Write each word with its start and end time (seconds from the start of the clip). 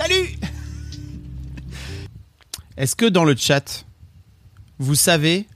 Salut 0.00 0.14
Est-ce 2.78 2.96
que 2.96 3.04
dans 3.04 3.24
le 3.24 3.36
chat, 3.36 3.84
vous 4.78 4.94
savez, 4.94 5.46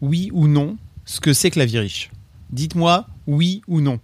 oui 0.00 0.30
ou 0.32 0.46
non, 0.46 0.78
ce 1.04 1.20
que 1.20 1.32
c'est 1.32 1.50
que 1.50 1.58
la 1.58 1.64
vie 1.64 1.80
riche 1.80 2.10
Dites-moi 2.50 3.08
oui 3.26 3.62
ou 3.66 3.80
non. 3.80 3.98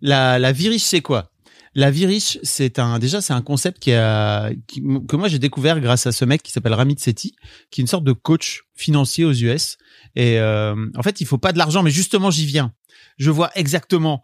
La, 0.00 0.38
la 0.38 0.52
vie 0.52 0.70
riche, 0.70 0.84
c'est 0.84 1.02
quoi? 1.02 1.30
La 1.74 1.90
vie 1.90 2.06
riche, 2.06 2.38
c'est 2.42 2.78
un 2.78 2.98
déjà 2.98 3.20
c'est 3.20 3.34
un 3.34 3.42
concept 3.42 3.80
qui 3.80 3.92
a 3.92 4.50
que 4.66 5.16
moi 5.16 5.28
j'ai 5.28 5.38
découvert 5.38 5.78
grâce 5.80 6.06
à 6.06 6.12
ce 6.12 6.24
mec 6.24 6.42
qui 6.42 6.50
s'appelle 6.50 6.72
Ramit 6.72 6.98
Sethi, 6.98 7.34
qui 7.70 7.80
est 7.80 7.82
une 7.82 7.86
sorte 7.86 8.04
de 8.04 8.12
coach 8.12 8.62
financier 8.74 9.26
aux 9.26 9.34
US. 9.34 9.76
Et 10.16 10.38
euh, 10.38 10.74
en 10.96 11.02
fait, 11.02 11.20
il 11.20 11.26
faut 11.26 11.36
pas 11.36 11.52
de 11.52 11.58
l'argent, 11.58 11.82
mais 11.82 11.90
justement, 11.90 12.30
j'y 12.30 12.46
viens. 12.46 12.72
Je 13.18 13.30
vois 13.30 13.50
exactement. 13.56 14.22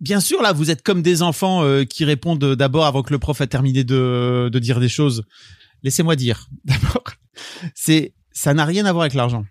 Bien 0.00 0.20
sûr, 0.20 0.42
là, 0.42 0.52
vous 0.52 0.70
êtes 0.70 0.82
comme 0.82 1.02
des 1.02 1.22
enfants 1.22 1.64
euh, 1.64 1.84
qui 1.84 2.04
répondent 2.04 2.54
d'abord 2.54 2.86
avant 2.86 3.02
que 3.02 3.12
le 3.12 3.18
prof 3.18 3.40
a 3.40 3.46
terminé 3.46 3.84
de, 3.84 4.50
dire 4.54 4.80
des 4.80 4.88
choses. 4.88 5.24
Laissez-moi 5.82 6.16
dire. 6.16 6.48
D'abord, 6.64 7.04
c'est 7.74 8.14
ça 8.32 8.52
n'a 8.52 8.64
rien 8.64 8.84
à 8.84 8.92
voir 8.92 9.02
avec 9.02 9.14
l'argent. 9.14 9.44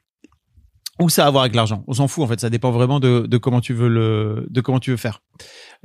Ou 0.99 1.09
ça 1.09 1.25
a 1.25 1.27
à 1.27 1.31
voir 1.31 1.43
avec 1.43 1.55
l'argent. 1.55 1.83
On 1.87 1.93
s'en 1.93 2.07
fout 2.07 2.23
en 2.23 2.27
fait. 2.27 2.39
Ça 2.39 2.49
dépend 2.49 2.71
vraiment 2.71 2.99
de, 2.99 3.37
comment 3.37 3.59
tu 3.59 3.73
veux 3.73 3.89
le 3.89 4.45
de 4.49 4.61
comment 4.61 4.79
tu 4.79 4.91
veux 4.91 4.97
faire. 4.97 5.21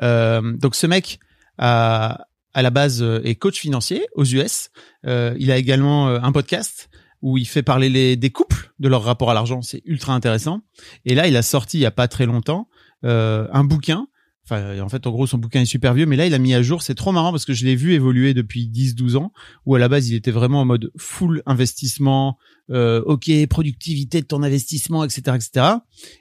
Euh, 0.02 0.56
donc 0.56 0.76
ce 0.76 0.86
mec 0.86 1.18
a, 1.58 2.26
à 2.54 2.62
la 2.62 2.70
base 2.70 3.02
euh, 3.02 3.20
est 3.24 3.34
coach 3.34 3.58
financier 3.58 4.06
aux 4.14 4.24
US. 4.24 4.70
Euh, 5.06 5.34
il 5.38 5.50
a 5.50 5.56
également 5.56 6.08
euh, 6.08 6.20
un 6.22 6.32
podcast 6.32 6.90
où 7.22 7.36
il 7.36 7.46
fait 7.46 7.62
parler 7.62 7.88
les, 7.88 8.16
des 8.16 8.30
couples 8.30 8.72
de 8.78 8.88
leur 8.88 9.02
rapport 9.02 9.30
à 9.30 9.34
l'argent. 9.34 9.62
C'est 9.62 9.82
ultra 9.84 10.14
intéressant. 10.14 10.62
Et 11.04 11.14
là, 11.14 11.26
il 11.26 11.36
a 11.36 11.42
sorti 11.42 11.78
il 11.78 11.82
y 11.82 11.86
a 11.86 11.90
pas 11.90 12.08
très 12.08 12.26
longtemps 12.26 12.68
euh, 13.04 13.46
un 13.52 13.64
bouquin. 13.64 14.06
En 14.52 14.88
fait, 14.88 15.06
en 15.06 15.10
gros, 15.10 15.26
son 15.26 15.38
bouquin 15.38 15.62
est 15.62 15.66
super 15.66 15.94
vieux, 15.94 16.06
mais 16.06 16.16
là, 16.16 16.26
il 16.26 16.34
a 16.34 16.38
mis 16.38 16.54
à 16.54 16.62
jour. 16.62 16.82
C'est 16.82 16.94
trop 16.94 17.12
marrant 17.12 17.30
parce 17.30 17.44
que 17.44 17.52
je 17.52 17.64
l'ai 17.64 17.76
vu 17.76 17.92
évoluer 17.92 18.34
depuis 18.34 18.68
10-12 18.68 19.16
ans, 19.16 19.32
où 19.66 19.74
à 19.74 19.78
la 19.78 19.88
base, 19.88 20.08
il 20.08 20.14
était 20.14 20.30
vraiment 20.30 20.60
en 20.60 20.64
mode 20.64 20.90
full 20.96 21.42
investissement, 21.46 22.38
euh, 22.70 23.02
ok, 23.06 23.30
productivité 23.48 24.20
de 24.20 24.26
ton 24.26 24.42
investissement, 24.42 25.04
etc., 25.04 25.36
etc. 25.36 25.66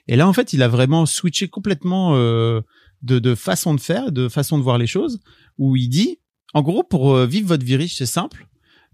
Et 0.08 0.16
là, 0.16 0.28
en 0.28 0.32
fait, 0.32 0.52
il 0.52 0.62
a 0.62 0.68
vraiment 0.68 1.06
switché 1.06 1.48
complètement 1.48 2.14
euh, 2.14 2.60
de, 3.02 3.18
de 3.18 3.34
façon 3.34 3.74
de 3.74 3.80
faire, 3.80 4.12
de 4.12 4.28
façon 4.28 4.58
de 4.58 4.62
voir 4.62 4.78
les 4.78 4.86
choses, 4.86 5.20
où 5.58 5.76
il 5.76 5.88
dit, 5.88 6.18
en 6.54 6.62
gros, 6.62 6.82
pour 6.82 7.14
euh, 7.14 7.26
vivre 7.26 7.48
votre 7.48 7.64
vie 7.64 7.76
riche, 7.76 7.96
c'est 7.96 8.06
simple. 8.06 8.46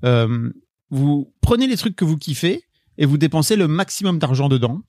Euh, 0.05 0.51
vous 0.91 1.33
prenez 1.41 1.67
les 1.67 1.77
trucs 1.77 1.97
que 1.97 2.05
vous 2.05 2.17
kiffez 2.17 2.65
et 2.99 3.07
vous 3.07 3.19
dépensez 3.19 3.57
le 3.57 3.69
maximum 3.69 4.19
d'argent 4.19 4.49
dedans. 4.49 4.83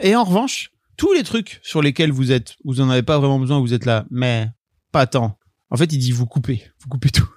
Et 0.00 0.14
en 0.14 0.24
revanche, 0.24 0.70
tous 0.96 1.12
les 1.12 1.22
trucs 1.22 1.60
sur 1.62 1.82
lesquels 1.82 2.12
vous 2.12 2.32
êtes, 2.32 2.56
vous 2.64 2.80
en 2.80 2.90
avez 2.90 3.02
pas 3.02 3.18
vraiment 3.18 3.38
besoin, 3.38 3.60
vous 3.60 3.74
êtes 3.74 3.84
là, 3.84 4.06
mais 4.10 4.48
pas 4.92 5.06
tant. 5.06 5.38
En 5.70 5.76
fait, 5.76 5.92
il 5.92 5.98
dit 5.98 6.12
vous 6.12 6.26
coupez, 6.26 6.62
vous 6.80 6.88
coupez 6.88 7.10
tout. 7.10 7.28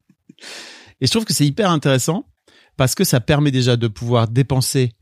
et 1.00 1.06
je 1.06 1.10
trouve 1.10 1.24
que 1.24 1.32
c'est 1.32 1.46
hyper 1.46 1.70
intéressant 1.70 2.28
parce 2.76 2.94
que 2.94 3.04
ça 3.04 3.20
permet 3.20 3.50
déjà 3.50 3.76
de 3.76 3.88
pouvoir 3.88 4.28
dépenser 4.28 4.92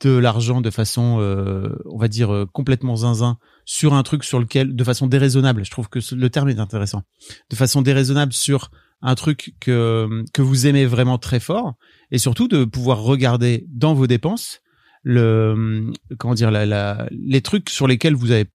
de 0.00 0.10
l'argent 0.10 0.60
de 0.60 0.70
façon, 0.70 1.18
euh, 1.20 1.74
on 1.86 1.98
va 1.98 2.08
dire, 2.08 2.32
euh, 2.32 2.46
complètement 2.46 2.96
zinzin 2.96 3.38
sur 3.64 3.94
un 3.94 4.02
truc 4.02 4.22
sur 4.22 4.38
lequel, 4.38 4.76
de 4.76 4.84
façon 4.84 5.06
déraisonnable, 5.08 5.64
je 5.64 5.70
trouve 5.70 5.88
que 5.88 5.98
le 6.14 6.30
terme 6.30 6.48
est 6.48 6.60
intéressant, 6.60 7.02
de 7.50 7.56
façon 7.56 7.82
déraisonnable 7.82 8.32
sur 8.32 8.70
un 9.02 9.14
truc 9.14 9.54
que, 9.60 10.24
que 10.32 10.42
vous 10.42 10.66
aimez 10.66 10.86
vraiment 10.86 11.18
très 11.18 11.40
fort 11.40 11.74
et 12.10 12.18
surtout 12.18 12.48
de 12.48 12.64
pouvoir 12.64 13.02
regarder 13.02 13.66
dans 13.68 13.94
vos 13.94 14.06
dépenses 14.06 14.60
le 15.08 15.92
comment 16.18 16.34
dire 16.34 16.50
la, 16.50 16.66
la, 16.66 17.06
les 17.12 17.40
trucs 17.40 17.70
sur 17.70 17.86
lesquels 17.86 18.16
vous 18.16 18.32
avez 18.32 18.46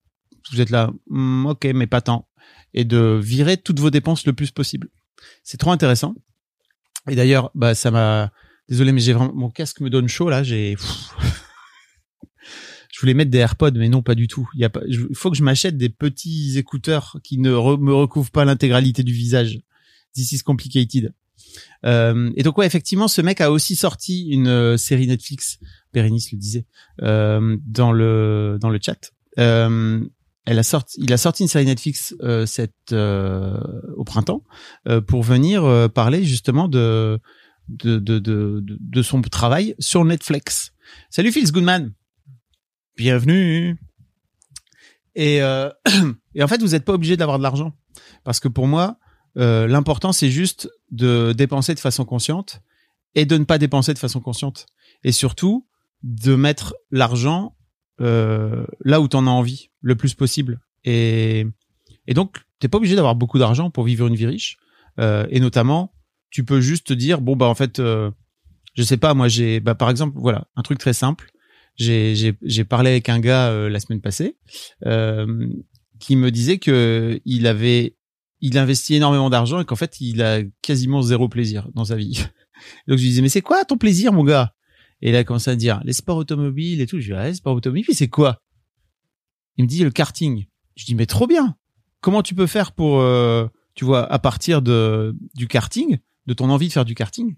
vous 0.52 0.60
êtes 0.60 0.70
là 0.70 0.92
Hmm, 1.08 1.46
ok 1.46 1.64
mais 1.74 1.88
pas 1.88 2.02
tant 2.02 2.28
et 2.74 2.84
de 2.84 3.18
virer 3.24 3.56
toutes 3.56 3.80
vos 3.80 3.90
dépenses 3.90 4.26
le 4.26 4.34
plus 4.34 4.52
possible. 4.52 4.90
C'est 5.44 5.58
trop 5.58 5.72
intéressant. 5.72 6.14
Et 7.10 7.16
d'ailleurs 7.16 7.52
bah 7.56 7.74
ça 7.74 7.90
m'a 7.90 8.34
désolé 8.68 8.92
mais 8.92 9.00
j'ai 9.00 9.14
vraiment 9.14 9.34
mon 9.34 9.50
casque 9.50 9.80
me 9.80 9.90
donne 9.90 10.10
chaud 10.10 10.30
là 10.30 10.44
j'ai 10.44 10.76
je 12.94 13.00
voulais 13.00 13.14
mettre 13.14 13.32
des 13.32 13.38
AirPods 13.38 13.72
mais 13.76 13.88
non 13.88 14.02
pas 14.02 14.16
du 14.16 14.28
tout. 14.28 14.50
Il 14.54 14.60
y 14.60 14.66
a 14.66 14.70
pas 14.70 14.82
il 14.88 15.16
faut 15.16 15.32
que 15.32 15.38
je 15.38 15.44
m'achète 15.44 15.78
des 15.78 15.90
petits 15.90 16.58
écouteurs 16.58 17.18
qui 17.24 17.38
ne 17.38 17.52
me 17.52 17.94
recouvrent 17.94 18.32
pas 18.32 18.44
l'intégralité 18.44 19.04
du 19.04 19.14
visage. 19.14 19.62
This 20.14 20.34
is 20.34 20.44
complicated 20.44 21.14
euh, 21.86 22.32
et 22.36 22.44
donc 22.44 22.58
ouais 22.58 22.66
effectivement 22.66 23.08
ce 23.08 23.22
mec 23.22 23.42
a 23.42 23.52
aussi 23.52 23.76
sorti 23.76 24.28
une 24.30 24.48
euh, 24.48 24.78
série 24.78 25.08
Netflix 25.08 25.60
Bérénice 25.94 26.32
le 26.32 26.38
disait 26.38 26.66
euh, 27.02 27.58
dans 27.66 27.92
le 27.92 28.58
dans 28.60 28.70
le 28.70 28.80
chat. 28.82 29.12
Euh, 29.40 30.04
elle 30.46 30.58
a 30.58 30.64
sorti, 30.64 31.00
il 31.02 31.14
a 31.14 31.18
sorti 31.18 31.44
une 31.44 31.50
série 31.50 31.66
Netflix 31.66 32.16
euh, 32.22 32.46
cette 32.46 32.94
au 32.94 34.04
printemps 34.04 34.44
pour 35.08 35.24
venir 35.24 35.90
parler 35.94 36.24
justement 36.24 36.68
de 36.68 37.20
de, 37.68 38.00
de 38.00 38.20
de 38.20 38.64
de 38.68 39.02
son 39.02 39.22
travail 39.22 39.76
sur 39.80 40.04
Netflix. 40.04 40.72
Salut 41.10 41.32
Phil 41.32 41.50
Goodman, 41.52 41.94
bienvenue. 42.98 43.78
Et 45.16 45.38
et 46.36 46.44
en 46.44 46.48
fait 46.48 46.62
vous 46.62 46.70
n'êtes 46.70 46.86
pas 46.86 46.94
obligé 46.94 47.18
d'avoir 47.18 47.38
de 47.38 47.44
l'argent 47.44 47.74
parce 48.24 48.40
que 48.40 48.48
pour 48.48 48.68
moi 48.68 48.98
euh, 49.38 49.68
l'important 49.68 50.12
c'est 50.12 50.30
juste 50.30 50.70
de 50.92 51.34
dépenser 51.34 51.74
de 51.74 51.80
façon 51.80 52.06
consciente 52.06 52.62
et 53.16 53.26
de 53.26 53.38
ne 53.38 53.44
pas 53.44 53.58
dépenser 53.58 53.94
de 53.94 54.00
façon 54.00 54.20
consciente. 54.20 54.66
Et 55.04 55.12
surtout 55.12 55.68
de 56.04 56.36
mettre 56.36 56.76
l'argent 56.90 57.56
euh, 58.00 58.66
là 58.84 59.02
où 59.02 59.08
t'en 59.08 59.28
as 59.28 59.32
envie 59.32 59.70
le 59.82 59.96
plus 59.96 60.14
possible. 60.14 60.60
Et 60.84 61.46
et 62.08 62.14
donc 62.14 62.38
t'es 62.60 62.68
pas 62.68 62.78
obligé 62.78 62.96
d'avoir 62.96 63.16
beaucoup 63.16 63.40
d'argent 63.40 63.70
pour 63.70 63.84
vivre 63.84 64.08
une 64.08 64.16
vie 64.16 64.26
riche. 64.26 64.58
Euh, 65.00 65.26
et 65.30 65.40
notamment 65.40 65.94
tu 66.30 66.44
peux 66.44 66.62
juste 66.62 66.88
te 66.88 66.94
dire 66.94 67.22
bon 67.22 67.36
bah 67.36 67.48
en 67.48 67.56
fait 67.56 67.80
euh, 67.80 68.12
je 68.74 68.84
sais 68.84 68.98
pas 68.98 69.14
moi 69.14 69.28
j'ai 69.28 69.60
bah 69.60 69.76
par 69.76 69.90
exemple 69.90 70.18
voilà 70.18 70.48
un 70.56 70.62
truc 70.62 70.80
très 70.80 70.94
simple. 70.94 71.32
J'ai 71.78 72.64
parlé 72.68 72.92
avec 72.92 73.10
un 73.10 73.20
gars 73.20 73.48
euh, 73.50 73.70
la 73.70 73.80
semaine 73.80 74.02
passée 74.02 74.38
euh, 74.86 75.48
qui 76.00 76.16
me 76.16 76.30
disait 76.30 76.58
que 76.60 77.20
il 77.26 77.48
avait 77.48 77.96
il 78.42 78.58
investit 78.58 78.96
énormément 78.96 79.30
d'argent 79.30 79.62
et 79.62 79.66
qu'en 79.66 79.76
fait 79.76 80.02
il 80.02 80.22
a 80.22 80.42
quasiment 80.62 81.02
zéro 81.02 81.30
plaisir 81.30 81.70
dans 81.74 81.86
sa 81.86 81.96
vie 81.96 82.26
donc 82.88 82.98
je 82.98 83.04
lui 83.04 83.10
disais 83.10 83.22
mais 83.22 83.30
c'est 83.30 83.42
quoi 83.42 83.64
ton 83.66 83.78
plaisir 83.78 84.14
mon 84.14 84.24
gars? 84.24 84.54
Et 85.02 85.10
il 85.10 85.16
a 85.16 85.24
commencé 85.24 85.50
à 85.50 85.56
dire 85.56 85.82
les 85.84 85.94
sports 85.94 86.18
automobiles 86.18 86.82
et 86.82 86.86
tout. 86.86 87.00
Je 87.00 87.08
lui 87.08 87.14
dis 87.14 87.20
ah, 87.20 87.28
les 87.28 87.34
sports 87.34 87.56
automobiles, 87.56 87.86
c'est 87.92 88.08
quoi? 88.08 88.42
Il 89.58 89.64
me 89.64 89.70
dit 89.70 89.84
le 89.84 89.92
karting. 89.92 90.46
Je 90.76 90.86
dis 90.86 90.96
mais 90.96 91.06
trop 91.06 91.28
bien. 91.28 91.56
Comment 92.02 92.24
tu 92.24 92.36
peux 92.36 92.48
faire 92.48 92.72
pour, 92.72 93.00
euh, 93.00 93.48
tu 93.76 93.86
vois, 93.86 94.12
à 94.12 94.20
partir 94.20 94.62
de 94.62 95.16
du 95.36 95.48
karting, 95.48 96.00
de 96.26 96.34
ton 96.34 96.50
envie 96.50 96.68
de 96.68 96.74
faire 96.74 96.86
du 96.86 96.96
karting, 96.96 97.36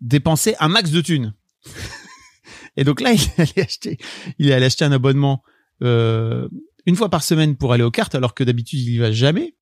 dépenser 0.00 0.54
un 0.60 0.68
max 0.68 0.90
de 0.90 1.00
thunes? 1.00 1.34
Et 2.76 2.84
donc 2.84 3.00
là, 3.00 3.12
il 3.14 3.30
allait 3.36 3.62
acheter, 3.62 3.98
il 4.38 4.52
allait 4.52 4.66
acheter 4.66 4.84
un 4.84 4.92
abonnement 4.92 5.42
euh, 5.82 6.48
une 6.86 6.96
fois 6.96 7.08
par 7.08 7.22
semaine 7.22 7.56
pour 7.56 7.72
aller 7.72 7.82
aux 7.82 7.90
cartes, 7.90 8.14
alors 8.14 8.34
que 8.34 8.44
d'habitude 8.44 8.80
il 8.80 8.94
y 8.94 8.98
va 8.98 9.12
jamais. 9.12 9.54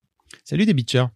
Salut 0.48 0.64
des 0.64 0.72
bitchers. 0.72 1.08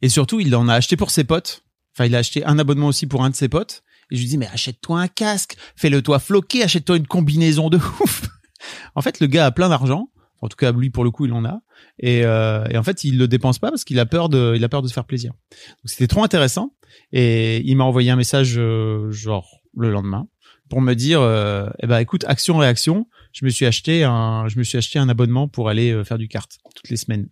Et 0.00 0.08
surtout, 0.08 0.38
il 0.38 0.54
en 0.54 0.68
a 0.68 0.74
acheté 0.74 0.96
pour 0.96 1.10
ses 1.10 1.24
potes. 1.24 1.64
Enfin, 1.92 2.06
il 2.06 2.14
a 2.14 2.18
acheté 2.18 2.44
un 2.44 2.60
abonnement 2.60 2.86
aussi 2.86 3.08
pour 3.08 3.24
un 3.24 3.30
de 3.30 3.34
ses 3.34 3.48
potes. 3.48 3.82
Et 4.08 4.14
je 4.14 4.20
lui 4.20 4.28
dis, 4.28 4.38
mais 4.38 4.46
achète-toi 4.46 5.00
un 5.00 5.08
casque, 5.08 5.56
fais-le 5.74 6.00
toi 6.00 6.20
floquer, 6.20 6.62
achète-toi 6.62 6.98
une 6.98 7.08
combinaison 7.08 7.70
de 7.70 7.76
ouf. 7.76 8.28
en 8.94 9.02
fait, 9.02 9.18
le 9.18 9.26
gars 9.26 9.46
a 9.46 9.50
plein 9.50 9.68
d'argent. 9.68 10.10
En 10.42 10.48
tout 10.48 10.54
cas, 10.56 10.70
lui, 10.70 10.90
pour 10.90 11.02
le 11.02 11.10
coup, 11.10 11.26
il 11.26 11.32
en 11.32 11.44
a. 11.44 11.62
Et, 11.98 12.24
euh, 12.24 12.64
et 12.70 12.78
en 12.78 12.84
fait, 12.84 13.02
il 13.02 13.18
le 13.18 13.26
dépense 13.26 13.58
pas 13.58 13.70
parce 13.70 13.82
qu'il 13.82 13.98
a 13.98 14.06
peur 14.06 14.28
de, 14.28 14.52
il 14.54 14.62
a 14.62 14.68
peur 14.68 14.82
de 14.82 14.86
se 14.86 14.92
faire 14.92 15.06
plaisir. 15.06 15.32
Donc, 15.32 15.86
c'était 15.86 16.06
trop 16.06 16.22
intéressant. 16.22 16.72
Et 17.10 17.68
il 17.68 17.76
m'a 17.76 17.82
envoyé 17.82 18.12
un 18.12 18.16
message, 18.16 18.54
euh, 18.58 19.10
genre, 19.10 19.60
le 19.76 19.90
lendemain, 19.90 20.28
pour 20.70 20.80
me 20.80 20.94
dire, 20.94 21.20
euh, 21.20 21.68
eh 21.82 21.88
ben, 21.88 21.98
écoute, 21.98 22.24
action, 22.28 22.58
réaction. 22.58 23.08
Je 23.32 23.44
me 23.44 23.50
suis 23.50 23.66
acheté 23.66 24.04
un, 24.04 24.46
je 24.46 24.56
me 24.56 24.62
suis 24.62 24.78
acheté 24.78 25.00
un 25.00 25.08
abonnement 25.08 25.48
pour 25.48 25.68
aller 25.68 26.04
faire 26.04 26.18
du 26.18 26.28
kart 26.28 26.48
toutes 26.76 26.90
les 26.90 26.96
semaines. 26.96 27.28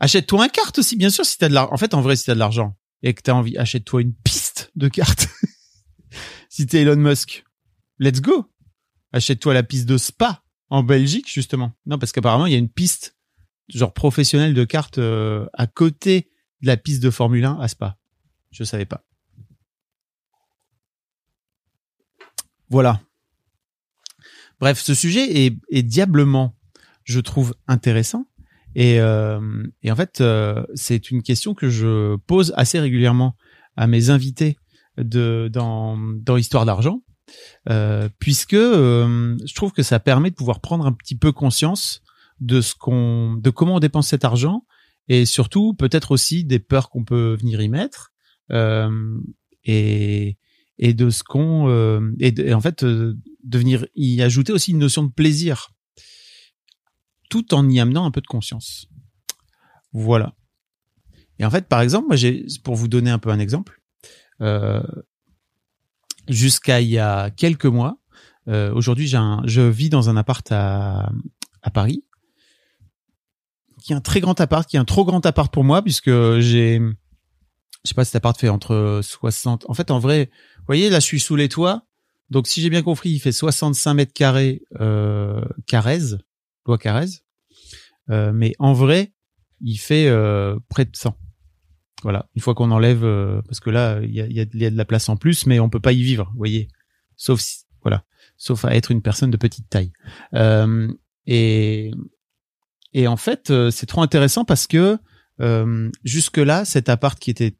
Achète-toi 0.00 0.44
un 0.44 0.48
kart 0.48 0.76
aussi, 0.78 0.96
bien 0.96 1.10
sûr, 1.10 1.26
si 1.26 1.36
t'as 1.36 1.48
de 1.48 1.54
l'argent. 1.54 1.72
En 1.72 1.76
fait, 1.76 1.92
en 1.92 2.00
vrai, 2.00 2.16
si 2.16 2.24
t'as 2.24 2.34
de 2.34 2.38
l'argent 2.38 2.76
et 3.02 3.14
que 3.14 3.20
t'as 3.20 3.32
envie, 3.32 3.56
achète-toi 3.58 4.00
une 4.00 4.14
piste 4.14 4.72
de 4.74 4.88
kart. 4.88 5.28
si 6.48 6.66
t'es 6.66 6.80
Elon 6.80 6.96
Musk, 6.96 7.44
let's 7.98 8.20
go. 8.20 8.50
Achète-toi 9.12 9.52
la 9.52 9.62
piste 9.62 9.86
de 9.86 9.98
Spa 9.98 10.42
en 10.70 10.82
Belgique, 10.82 11.30
justement. 11.30 11.72
Non, 11.84 11.98
parce 11.98 12.12
qu'apparemment, 12.12 12.46
il 12.46 12.52
y 12.52 12.56
a 12.56 12.58
une 12.58 12.70
piste 12.70 13.16
genre 13.68 13.92
professionnel 13.92 14.54
de 14.54 14.64
cartes 14.64 14.98
euh, 14.98 15.46
à 15.52 15.66
côté 15.66 16.30
de 16.62 16.66
la 16.66 16.76
piste 16.76 17.02
de 17.02 17.10
Formule 17.10 17.44
1 17.44 17.60
à 17.60 17.68
Spa. 17.68 17.98
Je 18.50 18.64
savais 18.64 18.86
pas. 18.86 19.04
Voilà. 22.68 23.00
Bref, 24.60 24.80
ce 24.80 24.94
sujet 24.94 25.44
est, 25.46 25.56
est 25.70 25.82
diablement, 25.82 26.56
je 27.04 27.20
trouve, 27.20 27.54
intéressant. 27.66 28.29
Et, 28.74 29.00
euh, 29.00 29.40
et 29.82 29.90
en 29.90 29.96
fait, 29.96 30.20
euh, 30.20 30.64
c'est 30.74 31.10
une 31.10 31.22
question 31.22 31.54
que 31.54 31.68
je 31.68 32.16
pose 32.26 32.52
assez 32.56 32.78
régulièrement 32.78 33.34
à 33.76 33.86
mes 33.86 34.10
invités 34.10 34.56
de 34.98 35.50
dans 35.52 35.96
dans 35.96 36.36
Histoire 36.36 36.66
d'argent, 36.66 37.02
euh, 37.68 38.08
puisque 38.18 38.54
euh, 38.54 39.36
je 39.44 39.54
trouve 39.54 39.72
que 39.72 39.82
ça 39.82 39.98
permet 40.00 40.30
de 40.30 40.34
pouvoir 40.34 40.60
prendre 40.60 40.86
un 40.86 40.92
petit 40.92 41.16
peu 41.16 41.32
conscience 41.32 42.02
de 42.40 42.60
ce 42.60 42.74
qu'on, 42.74 43.34
de 43.34 43.50
comment 43.50 43.76
on 43.76 43.80
dépense 43.80 44.08
cet 44.08 44.24
argent, 44.24 44.64
et 45.08 45.26
surtout 45.26 45.74
peut-être 45.74 46.12
aussi 46.12 46.44
des 46.44 46.58
peurs 46.58 46.90
qu'on 46.90 47.04
peut 47.04 47.36
venir 47.38 47.60
y 47.60 47.68
mettre, 47.68 48.12
euh, 48.50 49.18
et 49.64 50.36
et 50.78 50.94
de 50.94 51.10
ce 51.10 51.22
qu'on 51.22 51.68
euh, 51.68 52.00
et, 52.20 52.54
en 52.54 52.60
fait 52.60 52.84
de 52.84 53.16
venir 53.58 53.86
y 53.94 54.22
ajouter 54.22 54.52
aussi 54.52 54.70
une 54.70 54.78
notion 54.78 55.02
de 55.02 55.12
plaisir 55.12 55.70
tout 57.30 57.54
en 57.54 57.66
y 57.70 57.80
amenant 57.80 58.04
un 58.04 58.10
peu 58.10 58.20
de 58.20 58.26
conscience. 58.26 58.88
Voilà. 59.92 60.34
Et 61.38 61.44
en 61.46 61.50
fait, 61.50 61.66
par 61.66 61.80
exemple, 61.80 62.08
moi, 62.08 62.16
j'ai, 62.16 62.44
pour 62.62 62.76
vous 62.76 62.88
donner 62.88 63.10
un 63.10 63.18
peu 63.18 63.30
un 63.30 63.38
exemple, 63.38 63.80
euh, 64.42 64.82
jusqu'à 66.28 66.82
il 66.82 66.88
y 66.88 66.98
a 66.98 67.30
quelques 67.30 67.64
mois, 67.64 67.98
euh, 68.48 68.72
aujourd'hui, 68.74 69.06
j'ai 69.06 69.16
un, 69.16 69.40
je 69.46 69.62
vis 69.62 69.88
dans 69.88 70.10
un 70.10 70.16
appart 70.16 70.46
à, 70.52 71.10
Paris, 71.72 72.04
qui 73.82 73.92
est 73.92 73.96
un 73.96 74.00
très 74.00 74.20
grand 74.20 74.38
appart, 74.40 74.68
qui 74.68 74.76
est 74.76 74.80
un 74.80 74.84
trop 74.84 75.04
grand 75.04 75.24
appart 75.24 75.52
pour 75.52 75.64
moi, 75.64 75.82
puisque 75.82 76.10
j'ai, 76.40 76.78
je 76.78 77.88
sais 77.88 77.94
pas, 77.94 78.04
cet 78.04 78.16
appart 78.16 78.38
fait 78.38 78.48
entre 78.48 79.00
60, 79.02 79.64
en 79.68 79.74
fait, 79.74 79.90
en 79.90 79.98
vrai, 79.98 80.30
vous 80.58 80.64
voyez, 80.66 80.90
là, 80.90 81.00
je 81.00 81.06
suis 81.06 81.20
sous 81.20 81.36
les 81.36 81.48
toits, 81.48 81.86
donc 82.28 82.46
si 82.46 82.60
j'ai 82.60 82.70
bien 82.70 82.82
compris, 82.82 83.10
il 83.10 83.18
fait 83.18 83.32
65 83.32 83.94
mètres 83.94 84.12
carrés, 84.12 84.62
euh, 84.80 85.42
Carrez, 85.66 86.16
loi 86.70 86.78
Carrez, 86.78 87.06
euh, 88.10 88.32
mais 88.32 88.54
en 88.58 88.72
vrai, 88.72 89.12
il 89.60 89.76
fait 89.76 90.06
euh, 90.08 90.58
près 90.68 90.84
de 90.84 90.94
100. 90.94 91.16
Voilà, 92.02 92.28
une 92.34 92.40
fois 92.40 92.54
qu'on 92.54 92.70
enlève, 92.70 93.04
euh, 93.04 93.42
parce 93.42 93.60
que 93.60 93.68
là, 93.68 94.00
il 94.02 94.14
y 94.14 94.40
a, 94.40 94.44
de 94.44 94.76
la 94.76 94.84
place 94.84 95.08
en 95.08 95.16
plus, 95.16 95.46
mais 95.46 95.60
on 95.60 95.68
peut 95.68 95.80
pas 95.80 95.92
y 95.92 96.02
vivre, 96.02 96.32
voyez, 96.36 96.68
sauf 97.16 97.40
si, 97.40 97.64
voilà, 97.82 98.04
sauf 98.38 98.64
à 98.64 98.74
être 98.74 98.90
une 98.90 99.02
personne 99.02 99.30
de 99.30 99.36
petite 99.36 99.68
taille. 99.68 99.92
Et 101.26 101.90
et 102.92 103.06
en 103.06 103.16
fait, 103.16 103.52
c'est 103.70 103.86
trop 103.86 104.02
intéressant 104.02 104.44
parce 104.44 104.66
que 104.66 104.98
jusque 106.02 106.38
là, 106.38 106.64
cet 106.64 106.88
appart 106.88 107.18
qui 107.18 107.30
était 107.30 107.56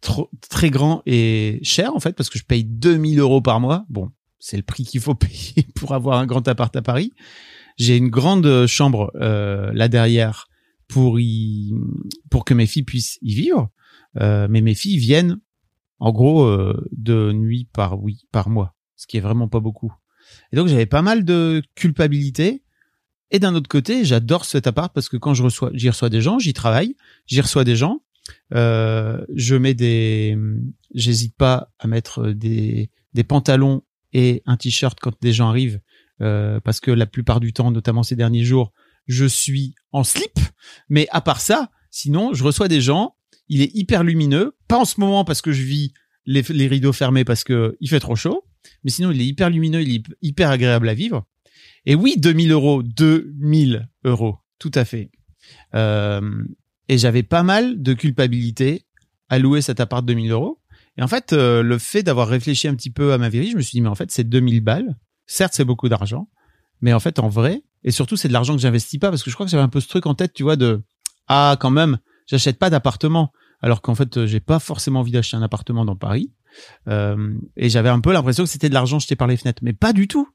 trop, 0.00 0.30
très 0.48 0.70
grand 0.70 1.02
et 1.06 1.60
cher 1.62 1.94
en 1.94 2.00
fait, 2.00 2.12
parce 2.14 2.30
que 2.30 2.38
je 2.38 2.44
paye 2.44 2.64
2000 2.64 3.20
euros 3.20 3.40
par 3.40 3.60
mois. 3.60 3.84
Bon, 3.88 4.10
c'est 4.38 4.56
le 4.56 4.62
prix 4.62 4.84
qu'il 4.84 5.00
faut 5.00 5.14
payer 5.16 5.66
pour 5.74 5.94
avoir 5.94 6.18
un 6.18 6.26
grand 6.26 6.46
appart 6.48 6.74
à 6.74 6.82
Paris. 6.82 7.12
J'ai 7.80 7.96
une 7.96 8.10
grande 8.10 8.66
chambre 8.66 9.10
euh, 9.14 9.72
là 9.72 9.88
derrière 9.88 10.48
pour 10.86 11.18
y, 11.18 11.72
pour 12.30 12.44
que 12.44 12.52
mes 12.52 12.66
filles 12.66 12.82
puissent 12.82 13.18
y 13.22 13.34
vivre. 13.34 13.70
Euh, 14.20 14.48
mais 14.50 14.60
mes 14.60 14.74
filles 14.74 14.98
viennent 14.98 15.38
en 15.98 16.12
gros 16.12 16.44
euh, 16.44 16.86
de 16.92 17.32
nuit 17.32 17.66
par 17.72 17.98
oui 17.98 18.26
par 18.32 18.50
mois, 18.50 18.76
ce 18.96 19.06
qui 19.06 19.16
est 19.16 19.20
vraiment 19.20 19.48
pas 19.48 19.60
beaucoup. 19.60 19.90
Et 20.52 20.56
donc 20.56 20.68
j'avais 20.68 20.84
pas 20.84 21.00
mal 21.00 21.24
de 21.24 21.62
culpabilité. 21.74 22.62
Et 23.30 23.38
d'un 23.38 23.54
autre 23.54 23.68
côté, 23.68 24.04
j'adore 24.04 24.44
cet 24.44 24.66
appart 24.66 24.92
parce 24.92 25.08
que 25.08 25.16
quand 25.16 25.32
je 25.32 25.42
reçois, 25.42 25.70
j'y 25.72 25.88
reçois 25.88 26.10
des 26.10 26.20
gens, 26.20 26.38
j'y 26.38 26.52
travaille, 26.52 26.96
j'y 27.24 27.40
reçois 27.40 27.64
des 27.64 27.76
gens. 27.76 28.02
Euh, 28.52 29.24
je 29.34 29.54
mets 29.54 29.74
des, 29.74 30.36
j'hésite 30.94 31.34
pas 31.34 31.72
à 31.78 31.86
mettre 31.86 32.28
des 32.32 32.90
des 33.14 33.24
pantalons 33.24 33.84
et 34.12 34.42
un 34.44 34.58
t-shirt 34.58 34.98
quand 35.00 35.14
des 35.22 35.32
gens 35.32 35.48
arrivent 35.48 35.80
euh, 36.22 36.60
parce 36.60 36.80
que 36.80 36.90
la 36.90 37.06
plupart 37.06 37.40
du 37.40 37.52
temps, 37.52 37.70
notamment 37.70 38.02
ces 38.02 38.16
derniers 38.16 38.44
jours, 38.44 38.72
je 39.06 39.24
suis 39.24 39.74
en 39.92 40.04
slip. 40.04 40.38
Mais 40.88 41.06
à 41.10 41.20
part 41.20 41.40
ça, 41.40 41.70
sinon, 41.90 42.32
je 42.34 42.44
reçois 42.44 42.68
des 42.68 42.80
gens. 42.80 43.14
Il 43.48 43.62
est 43.62 43.74
hyper 43.74 44.04
lumineux. 44.04 44.56
Pas 44.68 44.78
en 44.78 44.84
ce 44.84 45.00
moment 45.00 45.24
parce 45.24 45.42
que 45.42 45.52
je 45.52 45.62
vis 45.62 45.92
les, 46.26 46.42
rideaux 46.68 46.92
fermés 46.92 47.24
parce 47.24 47.44
que 47.44 47.76
il 47.80 47.88
fait 47.88 48.00
trop 48.00 48.16
chaud. 48.16 48.44
Mais 48.84 48.90
sinon, 48.90 49.10
il 49.10 49.20
est 49.20 49.26
hyper 49.26 49.50
lumineux, 49.50 49.82
il 49.82 49.96
est 49.96 50.02
hyper 50.22 50.50
agréable 50.50 50.88
à 50.88 50.94
vivre. 50.94 51.26
Et 51.86 51.94
oui, 51.94 52.16
2000 52.18 52.52
euros, 52.52 52.82
2000 52.82 53.88
euros, 54.04 54.36
tout 54.58 54.70
à 54.74 54.84
fait. 54.84 55.10
Euh, 55.74 56.44
et 56.88 56.98
j'avais 56.98 57.22
pas 57.22 57.42
mal 57.42 57.82
de 57.82 57.94
culpabilité 57.94 58.84
à 59.28 59.38
louer 59.38 59.62
cet 59.62 59.80
appart 59.80 60.04
de 60.04 60.12
2000 60.12 60.30
euros. 60.32 60.60
Et 60.98 61.02
en 61.02 61.08
fait, 61.08 61.32
euh, 61.32 61.62
le 61.62 61.78
fait 61.78 62.02
d'avoir 62.02 62.28
réfléchi 62.28 62.68
un 62.68 62.74
petit 62.74 62.90
peu 62.90 63.12
à 63.12 63.18
ma 63.18 63.28
vie, 63.28 63.50
je 63.50 63.56
me 63.56 63.62
suis 63.62 63.76
dit, 63.76 63.80
mais 63.80 63.88
en 63.88 63.94
fait, 63.94 64.10
c'est 64.10 64.28
2000 64.28 64.60
balles. 64.60 64.96
Certes, 65.32 65.52
c'est 65.54 65.64
beaucoup 65.64 65.88
d'argent, 65.88 66.28
mais 66.80 66.92
en 66.92 66.98
fait, 66.98 67.20
en 67.20 67.28
vrai, 67.28 67.62
et 67.84 67.92
surtout, 67.92 68.16
c'est 68.16 68.26
de 68.26 68.32
l'argent 68.32 68.56
que 68.56 68.60
j'investis 68.60 68.98
pas 68.98 69.10
parce 69.10 69.22
que 69.22 69.30
je 69.30 69.36
crois 69.36 69.46
que 69.46 69.50
j'avais 69.50 69.62
un 69.62 69.68
peu 69.68 69.78
ce 69.78 69.86
truc 69.86 70.06
en 70.06 70.14
tête, 70.16 70.32
tu 70.32 70.42
vois, 70.42 70.56
de 70.56 70.82
ah, 71.28 71.56
quand 71.60 71.70
même, 71.70 71.98
j'achète 72.26 72.58
pas 72.58 72.68
d'appartement, 72.68 73.30
alors 73.62 73.80
qu'en 73.80 73.94
fait, 73.94 74.26
j'ai 74.26 74.40
pas 74.40 74.58
forcément 74.58 75.00
envie 75.00 75.12
d'acheter 75.12 75.36
un 75.36 75.42
appartement 75.42 75.84
dans 75.84 75.94
Paris. 75.94 76.34
Euh, 76.88 77.32
et 77.56 77.68
j'avais 77.68 77.90
un 77.90 78.00
peu 78.00 78.12
l'impression 78.12 78.42
que 78.42 78.50
c'était 78.50 78.68
de 78.68 78.74
l'argent 78.74 78.98
jeté 78.98 79.14
par 79.14 79.28
les 79.28 79.36
fenêtres, 79.36 79.62
mais 79.62 79.72
pas 79.72 79.92
du 79.92 80.08
tout, 80.08 80.28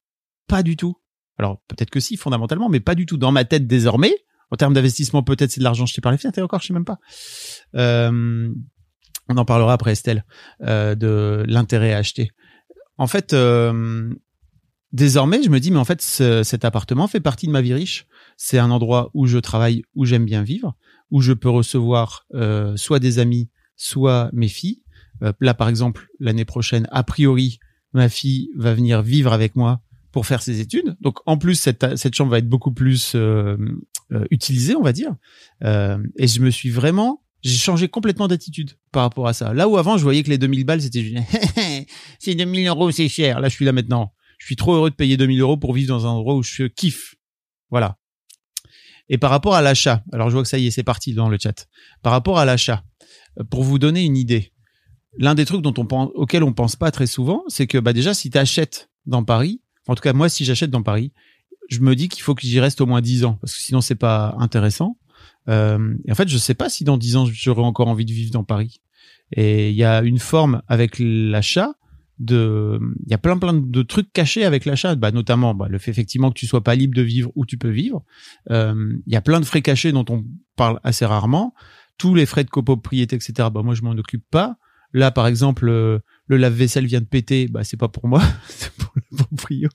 pas 0.48 0.64
du 0.64 0.78
tout. 0.78 0.96
Alors 1.38 1.60
peut-être 1.68 1.90
que 1.90 2.00
si, 2.00 2.16
fondamentalement, 2.16 2.70
mais 2.70 2.80
pas 2.80 2.96
du 2.96 3.06
tout. 3.06 3.18
Dans 3.18 3.34
ma 3.34 3.44
tête 3.44 3.68
désormais, 3.68 4.16
en 4.50 4.56
termes 4.56 4.74
d'investissement, 4.74 5.24
peut-être 5.24 5.52
c'est 5.52 5.60
de 5.60 5.66
l'argent 5.66 5.86
jeté 5.86 6.00
par 6.00 6.14
les 6.14 6.18
fenêtres. 6.18 6.40
Et 6.40 6.42
encore, 6.42 6.62
je 6.62 6.68
sais 6.68 6.74
même 6.74 6.86
pas. 6.86 7.00
Euh, 7.76 8.50
on 9.28 9.36
en 9.36 9.44
parlera 9.44 9.74
après 9.74 9.92
Estelle 9.92 10.24
euh, 10.62 10.96
de 10.96 11.44
l'intérêt 11.48 11.92
à 11.92 11.98
acheter. 11.98 12.32
En 12.98 13.08
fait, 13.08 13.34
euh, 13.34 14.14
désormais, 14.96 15.44
je 15.44 15.50
me 15.50 15.60
dis, 15.60 15.72
mais 15.72 15.78
en 15.78 15.86
fait, 15.86 16.02
ce, 16.02 16.44
cet 16.44 16.66
appartement 16.66 17.08
fait 17.08 17.20
partie 17.20 17.48
de 17.48 17.52
ma 17.52 17.62
vie 17.62 17.74
riche. 17.74 18.08
C'est 18.38 18.58
un 18.58 18.72
endroit 18.72 19.12
où 19.14 19.28
je 19.28 19.38
travaille, 19.38 19.84
où 19.94 20.06
j'aime 20.06 20.26
bien 20.26 20.42
vivre, 20.42 20.76
où 21.12 21.22
je 21.22 21.34
peux 21.34 21.50
recevoir 21.50 22.26
euh, 22.34 22.76
soit 22.78 23.00
des 23.00 23.20
amis, 23.20 23.50
soit 23.76 24.30
mes 24.34 24.48
filles. 24.48 24.82
Euh, 25.22 25.34
là, 25.42 25.54
par 25.54 25.70
exemple, 25.70 26.08
l'année 26.20 26.46
prochaine, 26.46 26.88
a 26.92 27.04
priori, 27.04 27.60
ma 27.94 28.10
fille 28.10 28.50
va 28.56 28.74
venir 28.74 29.02
vivre 29.02 29.34
avec 29.34 29.56
moi 29.56 29.82
pour 30.12 30.26
faire 30.26 30.42
ses 30.42 30.62
études. 30.62 30.96
Donc, 31.02 31.20
en 31.26 31.38
plus, 31.38 31.56
cette, 31.56 31.98
cette 31.98 32.16
chambre 32.16 32.32
va 32.32 32.38
être 32.38 32.50
beaucoup 32.50 32.72
plus 32.72 33.14
euh, 33.16 33.58
euh 34.14 34.26
utilisée, 34.32 34.76
on 34.76 34.82
va 34.82 34.94
dire. 34.94 35.14
Euh, 35.64 35.98
et 36.18 36.28
je 36.28 36.42
me 36.42 36.50
suis 36.50 36.70
vraiment 36.70 37.22
j'ai 37.42 37.58
changé 37.58 37.88
complètement 37.88 38.28
d'attitude 38.28 38.72
par 38.92 39.04
rapport 39.04 39.28
à 39.28 39.34
ça. 39.34 39.54
Là 39.54 39.68
où 39.68 39.78
avant, 39.78 40.00
je 40.00 40.04
voyais 40.04 40.24
que 40.24 40.32
les 40.32 40.40
2000 40.40 40.66
balles, 40.66 40.82
c'était 40.82 41.14
c'est 42.20 42.34
2000 42.34 42.68
euros, 42.68 42.90
c'est 42.90 43.08
cher. 43.08 43.40
Là, 43.40 43.50
je 43.50 43.54
suis 43.54 43.66
là 43.66 43.72
maintenant 43.72 44.12
je 44.46 44.50
suis 44.50 44.56
trop 44.58 44.76
heureux 44.76 44.92
de 44.92 44.96
payer 44.96 45.18
2000 45.18 45.42
euros 45.42 45.58
pour 45.58 45.74
vivre 45.74 45.88
dans 45.88 46.06
un 46.06 46.10
endroit 46.12 46.36
où 46.36 46.44
je 46.44 46.66
kiffe. 46.66 47.16
Voilà. 47.72 47.98
Et 49.10 49.18
par 49.18 49.32
rapport 49.32 49.56
à 49.56 49.64
l'achat, 49.64 50.04
alors 50.14 50.30
je 50.30 50.36
vois 50.36 50.44
que 50.44 50.48
ça 50.48 50.60
y 50.60 50.68
est, 50.68 50.72
c'est 50.72 50.84
parti 50.84 51.16
dans 51.16 51.30
le 51.30 51.40
chat. 51.42 51.68
Par 52.04 52.12
rapport 52.12 52.38
à 52.38 52.46
l'achat, 52.46 52.84
pour 53.50 53.64
vous 53.64 53.80
donner 53.80 54.04
une 54.04 54.16
idée, 54.16 54.54
l'un 55.18 55.34
des 55.34 55.46
trucs 55.46 55.64
dont 55.64 55.74
on 55.80 55.88
pense, 55.88 56.12
auquel 56.14 56.44
on 56.44 56.54
pense 56.54 56.76
pas 56.76 56.92
très 56.92 57.08
souvent, 57.08 57.44
c'est 57.48 57.66
que 57.66 57.80
bah 57.80 57.92
déjà 57.92 58.14
si 58.14 58.30
tu 58.30 58.38
achètes 58.38 58.92
dans 59.08 59.24
Paris, 59.24 59.62
en 59.88 59.96
tout 59.96 60.04
cas 60.04 60.14
moi 60.14 60.30
si 60.30 60.46
j'achète 60.46 60.70
dans 60.70 60.84
Paris, 60.84 61.12
je 61.70 61.80
me 61.80 61.96
dis 61.96 62.08
qu'il 62.08 62.22
faut 62.22 62.36
que 62.36 62.46
j'y 62.46 62.60
reste 62.60 62.82
au 62.82 62.86
moins 62.86 63.02
10 63.02 63.26
ans 63.26 63.40
parce 63.42 63.56
que 63.56 63.62
sinon 63.62 63.82
c'est 63.82 63.96
pas 63.96 64.36
intéressant. 64.38 65.00
Euh, 65.50 65.96
en 66.08 66.14
fait, 66.14 66.28
je 66.28 66.38
sais 66.38 66.54
pas 66.54 66.70
si 66.70 66.84
dans 66.84 66.98
10 66.98 67.16
ans 67.16 67.26
j'aurai 67.26 67.64
encore 67.64 67.88
envie 67.88 68.06
de 68.06 68.14
vivre 68.14 68.30
dans 68.30 68.44
Paris. 68.44 68.80
Et 69.32 69.72
il 69.72 69.76
y 69.76 69.84
a 69.84 70.04
une 70.04 70.20
forme 70.20 70.62
avec 70.68 70.98
l'achat 71.00 71.74
de 72.20 72.80
il 73.06 73.12
y 73.12 73.14
a 73.14 73.18
plein 73.18 73.38
plein 73.38 73.54
de 73.54 73.82
trucs 73.82 74.12
cachés 74.14 74.46
avec 74.46 74.66
l'achat. 74.66 74.96
Bah 74.96 75.12
notamment 75.12 75.54
bah, 75.54 75.68
le 75.70 75.78
fait 75.78 75.92
effectivement 75.92 76.30
que 76.30 76.40
tu 76.40 76.48
sois 76.48 76.64
pas 76.64 76.76
libre 76.76 76.96
de 76.96 77.02
vivre 77.02 77.32
où 77.36 77.46
tu 77.46 77.58
peux 77.58 77.70
vivre. 77.70 78.04
Euh, 78.52 78.94
il 79.06 79.14
y 79.14 79.18
a 79.18 79.22
plein 79.22 79.40
de 79.40 79.46
frais 79.46 79.62
cachés 79.62 79.92
dont 79.92 80.06
on 80.10 80.24
parle 80.56 80.80
assez 80.84 81.06
rarement. 81.06 81.54
Tous 81.98 82.16
les 82.16 82.26
frais 82.26 82.44
de 82.44 82.50
copropriété 82.50 83.16
etc 83.16 83.50
bah 83.52 83.62
moi 83.64 83.76
je 83.76 83.82
m'en 83.82 83.92
occupe 83.92 84.26
pas. 84.30 84.58
Là 84.94 85.12
par 85.12 85.28
exemple 85.28 85.68
euh, 85.68 86.00
le 86.28 86.38
lave-vaisselle 86.38 86.86
vient 86.86 87.02
de 87.02 87.06
péter. 87.06 87.48
Bah 87.48 87.64
c'est 87.64 87.78
pas 87.78 87.90
pour 87.90 88.08
moi 88.08 88.22
c'est 88.48 88.72
pour 88.74 88.92
le 88.96 89.70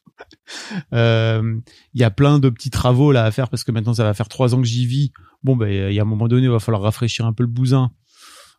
euh, 0.95 1.61
il 1.95 2.01
y 2.01 2.05
a 2.05 2.11
plein 2.11 2.39
de 2.39 2.49
petits 2.49 2.71
travaux 2.71 3.13
là 3.13 3.25
à 3.25 3.31
faire 3.31 3.49
parce 3.49 3.65
que 3.65 3.73
maintenant 3.73 3.95
ça 3.95 4.05
va 4.05 4.15
faire 4.15 4.29
trois 4.29 4.55
ans 4.55 4.61
que 4.61 4.67
j'y 4.67 4.87
vis. 4.87 5.13
Bon 5.43 5.57
bah 5.57 5.71
il 5.71 5.93
y 5.93 5.99
a 5.99 6.03
un 6.03 6.07
moment 6.07 6.29
donné 6.29 6.45
il 6.45 6.51
va 6.51 6.59
falloir 6.59 6.83
rafraîchir 6.83 7.27
un 7.27 7.35
peu 7.35 7.43
le 7.43 7.49
bousin. 7.49 7.91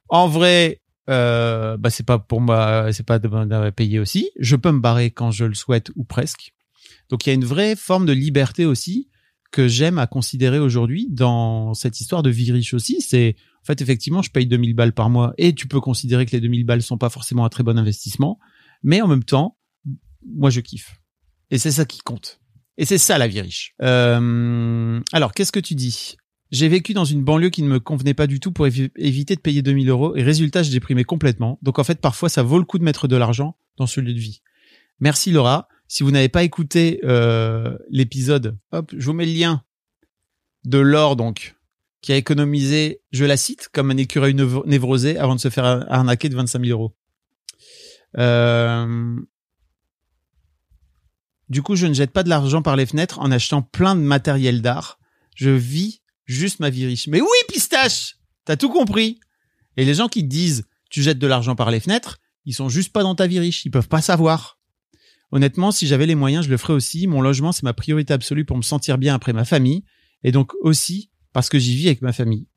En 0.08 0.28
vrai 0.28 0.81
euh, 1.10 1.78
bah 1.78 1.90
c'est 1.90 2.06
pas 2.06 2.20
pour 2.20 2.42
moi, 2.42 2.92
c'est 2.92 3.06
pas 3.06 3.20
payer 3.72 4.00
aussi. 4.00 4.30
Je 4.40 4.56
peux 4.56 4.72
me 4.72 4.80
barrer 4.80 5.12
quand 5.12 5.32
je 5.32 5.46
le 5.46 5.54
souhaite 5.54 5.92
ou 5.96 6.04
presque. 6.04 6.54
Donc 7.10 7.26
il 7.26 7.30
y 7.30 7.32
a 7.32 7.36
une 7.36 7.46
vraie 7.46 7.76
forme 7.76 8.06
de 8.06 8.14
liberté 8.14 8.66
aussi 8.66 9.10
que 9.52 9.68
j'aime 9.68 10.00
à 10.00 10.08
considérer 10.08 10.60
aujourd'hui 10.60 11.08
dans 11.10 11.74
cette 11.74 12.00
histoire 12.00 12.24
de 12.24 12.30
vie 12.30 12.52
riche 12.52 12.74
aussi. 12.74 13.02
C'est 13.02 13.36
en 13.62 13.66
fait 13.66 13.82
effectivement 13.82 14.22
je 14.22 14.32
paye 14.32 14.48
2000 14.48 14.76
balles 14.76 14.94
par 14.94 15.10
mois 15.10 15.34
et 15.38 15.54
tu 15.54 15.68
peux 15.68 15.82
considérer 15.82 16.26
que 16.26 16.32
les 16.32 16.42
2000 16.42 16.66
balles 16.66 16.82
sont 16.82 16.98
pas 16.98 17.10
forcément 17.10 17.46
un 17.46 17.50
très 17.50 17.64
bon 17.64 17.78
investissement, 17.78 18.40
mais 18.84 19.02
en 19.02 19.08
même 19.08 19.24
temps 19.24 19.58
moi 20.26 20.50
je 20.50 20.62
kiffe 20.62 21.02
et 21.52 21.58
c'est 21.58 21.72
ça 21.72 21.86
qui 21.86 22.00
compte. 22.00 22.40
Et 22.78 22.86
c'est 22.86 22.98
ça 22.98 23.18
la 23.18 23.28
vie 23.28 23.42
riche. 23.42 23.76
Euh, 23.82 25.02
alors 25.12 25.34
qu'est-ce 25.34 25.52
que 25.52 25.60
tu 25.60 25.76
dis? 25.76 26.16
J'ai 26.52 26.68
vécu 26.68 26.94
dans 26.94 27.06
une 27.06 27.24
banlieue 27.24 27.50
qui 27.50 27.64
ne 27.64 27.68
me 27.70 27.80
convenait 27.80 28.14
pas 28.14 28.28
du 28.28 28.40
tout 28.42 28.52
pour 28.52 28.68
évi- 28.68 28.92
éviter 28.98 29.36
de 29.36 29.42
payer 29.42 29.62
2000 29.62 29.90
euros 29.90 30.16
et 30.18 30.24
résultat, 30.24 30.64
je 30.64 30.72
déprimais 30.72 31.06
complètement. 31.06 31.58
Donc 31.62 31.80
en 31.80 31.84
fait, 31.86 32.00
parfois, 32.02 32.28
ça 32.30 32.44
vaut 32.44 32.60
le 32.60 32.66
coup 32.66 32.78
de 32.78 32.84
mettre 32.84 33.08
de 33.08 33.16
l'argent 33.16 33.56
dans 33.78 33.88
ce 33.88 34.02
lieu 34.02 34.14
de 34.14 34.20
vie. 34.20 34.42
Merci 35.00 35.32
Laura. 35.32 35.68
Si 35.88 36.04
vous 36.04 36.12
n'avez 36.12 36.30
pas 36.30 36.44
écouté 36.44 37.00
euh, 37.06 37.78
l'épisode, 37.90 38.58
hop, 38.72 38.92
je 38.98 39.06
vous 39.06 39.14
mets 39.14 39.26
le 39.26 39.32
lien 39.34 39.64
de 40.66 40.78
Laure 40.78 41.16
donc, 41.16 41.56
qui 42.02 42.12
a 42.14 42.18
économisé, 42.18 43.02
je 43.12 43.26
la 43.26 43.38
cite, 43.38 43.70
comme 43.74 43.90
un 43.92 43.98
écureuil 43.98 44.34
névrosé 44.34 45.18
avant 45.18 45.36
de 45.36 45.40
se 45.40 45.50
faire 45.50 45.66
arnaquer 45.92 46.30
de 46.30 46.36
25 46.36 46.66
000 46.66 46.72
euros. 46.78 46.96
Euh, 48.18 49.16
Du 51.50 51.62
coup, 51.62 51.76
je 51.76 51.88
ne 51.88 51.94
jette 51.94 52.12
pas 52.12 52.24
de 52.24 52.30
l'argent 52.30 52.62
par 52.62 52.76
les 52.76 52.86
fenêtres 52.86 53.20
en 53.20 53.30
achetant 53.32 53.62
plein 53.62 53.96
de 53.96 54.02
matériel 54.02 54.62
d'art. 54.62 55.00
Je 55.36 55.50
vis 55.50 56.01
juste 56.32 56.60
ma 56.60 56.70
vie 56.70 56.86
riche. 56.86 57.08
Mais 57.08 57.22
oui, 57.22 57.28
pistache 57.48 58.18
T'as 58.46 58.58
tout 58.58 58.70
compris 58.70 59.20
Et 59.78 59.86
les 59.86 59.94
gens 59.94 60.08
qui 60.08 60.24
disent 60.24 60.66
tu 60.90 61.02
jettes 61.02 61.20
de 61.20 61.28
l'argent 61.28 61.56
par 61.56 61.72
les 61.72 61.80
fenêtres, 61.80 62.20
ils 62.46 62.54
sont 62.54 62.70
juste 62.70 62.92
pas 62.92 63.04
dans 63.04 63.16
ta 63.16 63.28
vie 63.28 63.40
riche. 63.40 63.66
Ils 63.66 63.72
peuvent 63.72 63.88
pas 63.88 64.02
savoir. 64.02 64.60
Honnêtement, 65.32 65.72
si 65.72 65.88
j'avais 65.88 66.06
les 66.06 66.16
moyens, 66.16 66.46
je 66.46 66.50
le 66.50 66.58
ferais 66.58 66.74
aussi. 66.74 67.08
Mon 67.08 67.22
logement, 67.22 67.52
c'est 67.52 67.64
ma 67.64 67.74
priorité 67.74 68.14
absolue 68.14 68.44
pour 68.44 68.58
me 68.58 68.62
sentir 68.62 68.98
bien 68.98 69.16
après 69.16 69.32
ma 69.32 69.46
famille. 69.46 69.84
Et 70.24 70.32
donc 70.32 70.52
aussi 70.62 71.10
parce 71.34 71.50
que 71.50 71.58
j'y 71.58 71.76
vis 71.76 71.88
avec 71.88 72.02
ma 72.02 72.12
famille. 72.12 72.48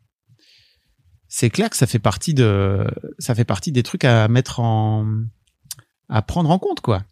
C'est 1.29 1.51
clair 1.51 1.71
que 1.71 1.77
ça 1.77 1.87
fait 1.87 1.99
partie 1.99 2.35
de, 2.35 2.85
ça 3.19 3.35
fait 3.35 3.45
partie 3.45 3.73
des 3.73 3.83
trucs 3.83 4.05
à 4.05 4.29
mettre 4.29 4.61
en, 4.61 5.07
à 6.09 6.23
prendre 6.23 6.51
en 6.51 6.59
compte, 6.59 6.81
quoi. 6.81 7.05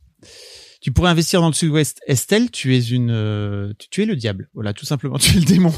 Tu 0.80 0.92
pourrais 0.92 1.10
investir 1.10 1.40
dans 1.40 1.48
le 1.48 1.54
sud-ouest. 1.54 2.00
Estelle, 2.06 2.50
tu 2.50 2.76
es 2.76 2.80
une, 2.80 3.74
tu, 3.78 3.88
tu 3.88 4.02
es 4.02 4.06
le 4.06 4.16
diable. 4.16 4.50
Voilà, 4.54 4.72
tout 4.72 4.86
simplement, 4.86 5.18
tu 5.20 5.36
es 5.36 5.40
le 5.40 5.46
démon. 5.46 5.72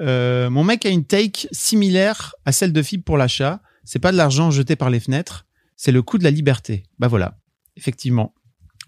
Euh, 0.00 0.50
mon 0.50 0.64
mec 0.64 0.86
a 0.86 0.88
une 0.88 1.04
take 1.04 1.48
similaire 1.52 2.34
à 2.44 2.52
celle 2.52 2.72
de 2.72 2.82
Fib 2.82 3.02
pour 3.02 3.16
l'achat. 3.16 3.62
C'est 3.84 3.98
pas 3.98 4.12
de 4.12 4.16
l'argent 4.16 4.50
jeté 4.50 4.76
par 4.76 4.90
les 4.90 5.00
fenêtres, 5.00 5.46
c'est 5.76 5.92
le 5.92 6.02
coût 6.02 6.18
de 6.18 6.24
la 6.24 6.30
liberté. 6.30 6.84
Bah 6.98 7.08
voilà, 7.08 7.38
effectivement. 7.76 8.34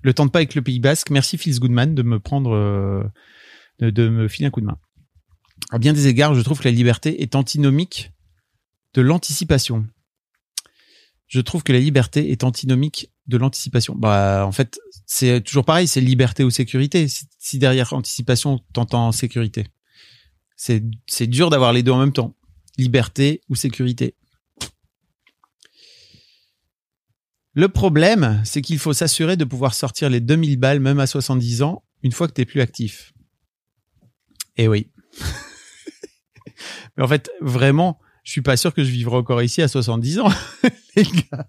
Le 0.02 0.14
temps 0.14 0.26
de 0.26 0.30
pas 0.30 0.38
avec 0.40 0.54
le 0.54 0.62
Pays 0.62 0.80
Basque. 0.80 1.10
Merci 1.10 1.38
Phils 1.38 1.58
Goodman 1.58 1.94
de 1.94 2.02
me 2.02 2.20
prendre, 2.20 2.54
euh, 2.54 3.02
de, 3.80 4.08
me 4.08 4.28
filer 4.28 4.46
un 4.46 4.50
coup 4.50 4.60
de 4.60 4.66
main. 4.66 4.78
À 5.70 5.78
bien 5.78 5.92
des 5.92 6.08
égards, 6.08 6.34
je 6.34 6.42
trouve 6.42 6.58
que 6.58 6.68
la 6.68 6.74
liberté 6.74 7.22
est 7.22 7.34
antinomique 7.34 8.12
de 8.92 9.00
l'anticipation. 9.00 9.86
Je 11.26 11.40
trouve 11.40 11.62
que 11.62 11.72
la 11.72 11.80
liberté 11.80 12.30
est 12.30 12.44
antinomique 12.44 13.10
de 13.26 13.38
l'anticipation. 13.38 13.94
Bah, 13.96 14.44
en 14.46 14.52
fait, 14.52 14.78
c'est 15.06 15.40
toujours 15.40 15.64
pareil, 15.64 15.88
c'est 15.88 16.02
liberté 16.02 16.44
ou 16.44 16.50
sécurité. 16.50 17.06
Si 17.38 17.58
derrière 17.58 17.92
anticipation, 17.94 18.60
t'entends 18.72 19.10
sécurité. 19.10 19.66
C'est, 20.56 21.26
dur 21.26 21.50
d'avoir 21.50 21.72
les 21.72 21.82
deux 21.82 21.92
en 21.92 21.98
même 21.98 22.12
temps. 22.12 22.34
Liberté 22.78 23.40
ou 23.48 23.54
sécurité. 23.54 24.16
Le 27.52 27.68
problème, 27.68 28.42
c'est 28.44 28.62
qu'il 28.62 28.78
faut 28.78 28.92
s'assurer 28.92 29.36
de 29.36 29.44
pouvoir 29.44 29.74
sortir 29.74 30.10
les 30.10 30.20
2000 30.20 30.58
balles 30.58 30.80
même 30.80 30.98
à 30.98 31.06
70 31.06 31.62
ans 31.62 31.84
une 32.02 32.12
fois 32.12 32.26
que 32.26 32.32
t'es 32.32 32.44
plus 32.44 32.60
actif. 32.60 33.12
Eh 34.56 34.68
oui. 34.68 34.90
Mais 36.96 37.04
en 37.04 37.08
fait, 37.08 37.30
vraiment, 37.40 38.00
je 38.24 38.32
suis 38.32 38.42
pas 38.42 38.56
sûr 38.56 38.74
que 38.74 38.82
je 38.82 38.90
vivrai 38.90 39.16
encore 39.16 39.42
ici 39.42 39.62
à 39.62 39.68
70 39.68 40.18
ans, 40.20 40.32
les 40.96 41.04
gars. 41.04 41.48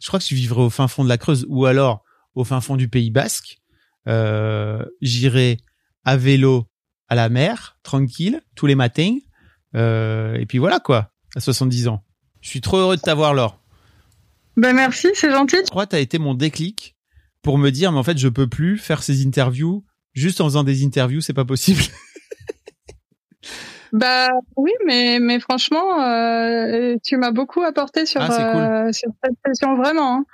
Je 0.00 0.06
crois 0.06 0.20
que 0.20 0.26
je 0.26 0.34
vivrai 0.34 0.62
au 0.62 0.70
fin 0.70 0.88
fond 0.88 1.02
de 1.04 1.08
la 1.08 1.18
Creuse 1.18 1.44
ou 1.48 1.66
alors 1.66 2.04
au 2.34 2.44
fin 2.44 2.60
fond 2.60 2.76
du 2.76 2.88
Pays 2.88 3.10
Basque. 3.10 3.58
Euh, 4.08 4.84
j'irai 5.00 5.58
à 6.04 6.16
vélo 6.16 6.68
à 7.08 7.14
la 7.14 7.28
mer, 7.28 7.78
tranquille, 7.82 8.40
tous 8.54 8.66
les 8.66 8.74
matins. 8.74 9.16
Euh, 9.74 10.34
et 10.36 10.46
puis 10.46 10.58
voilà 10.58 10.80
quoi, 10.80 11.10
à 11.34 11.40
70 11.40 11.88
ans. 11.88 12.02
Je 12.40 12.48
suis 12.48 12.60
trop 12.60 12.76
heureux 12.78 12.96
de 12.96 13.00
t'avoir, 13.02 13.34
Laure. 13.34 13.60
Ben 14.56 14.74
merci, 14.74 15.08
c'est 15.14 15.30
gentil. 15.30 15.56
Je 15.64 15.70
crois 15.70 15.84
que 15.86 15.90
t'as 15.90 16.00
été 16.00 16.18
mon 16.18 16.34
déclic 16.34 16.96
pour 17.42 17.58
me 17.58 17.70
dire, 17.70 17.92
mais 17.92 17.98
en 17.98 18.02
fait, 18.02 18.16
je 18.18 18.28
peux 18.28 18.46
plus 18.48 18.78
faire 18.78 19.02
ces 19.02 19.26
interviews 19.26 19.84
juste 20.14 20.40
en 20.40 20.44
faisant 20.44 20.64
des 20.64 20.84
interviews, 20.84 21.20
c'est 21.20 21.32
pas 21.34 21.44
possible. 21.44 21.82
Bah 23.92 24.28
oui, 24.56 24.72
mais 24.84 25.18
mais 25.20 25.38
franchement, 25.40 26.02
euh, 26.02 26.96
tu 27.04 27.16
m'as 27.16 27.30
beaucoup 27.30 27.62
apporté 27.62 28.04
sur, 28.04 28.20
Ah, 28.20 28.28
cool. 28.28 28.60
euh, 28.62 28.92
sur 28.92 29.10
cette 29.24 29.36
question 29.44 29.76
vraiment. 29.76 30.18
hein. 30.18 30.24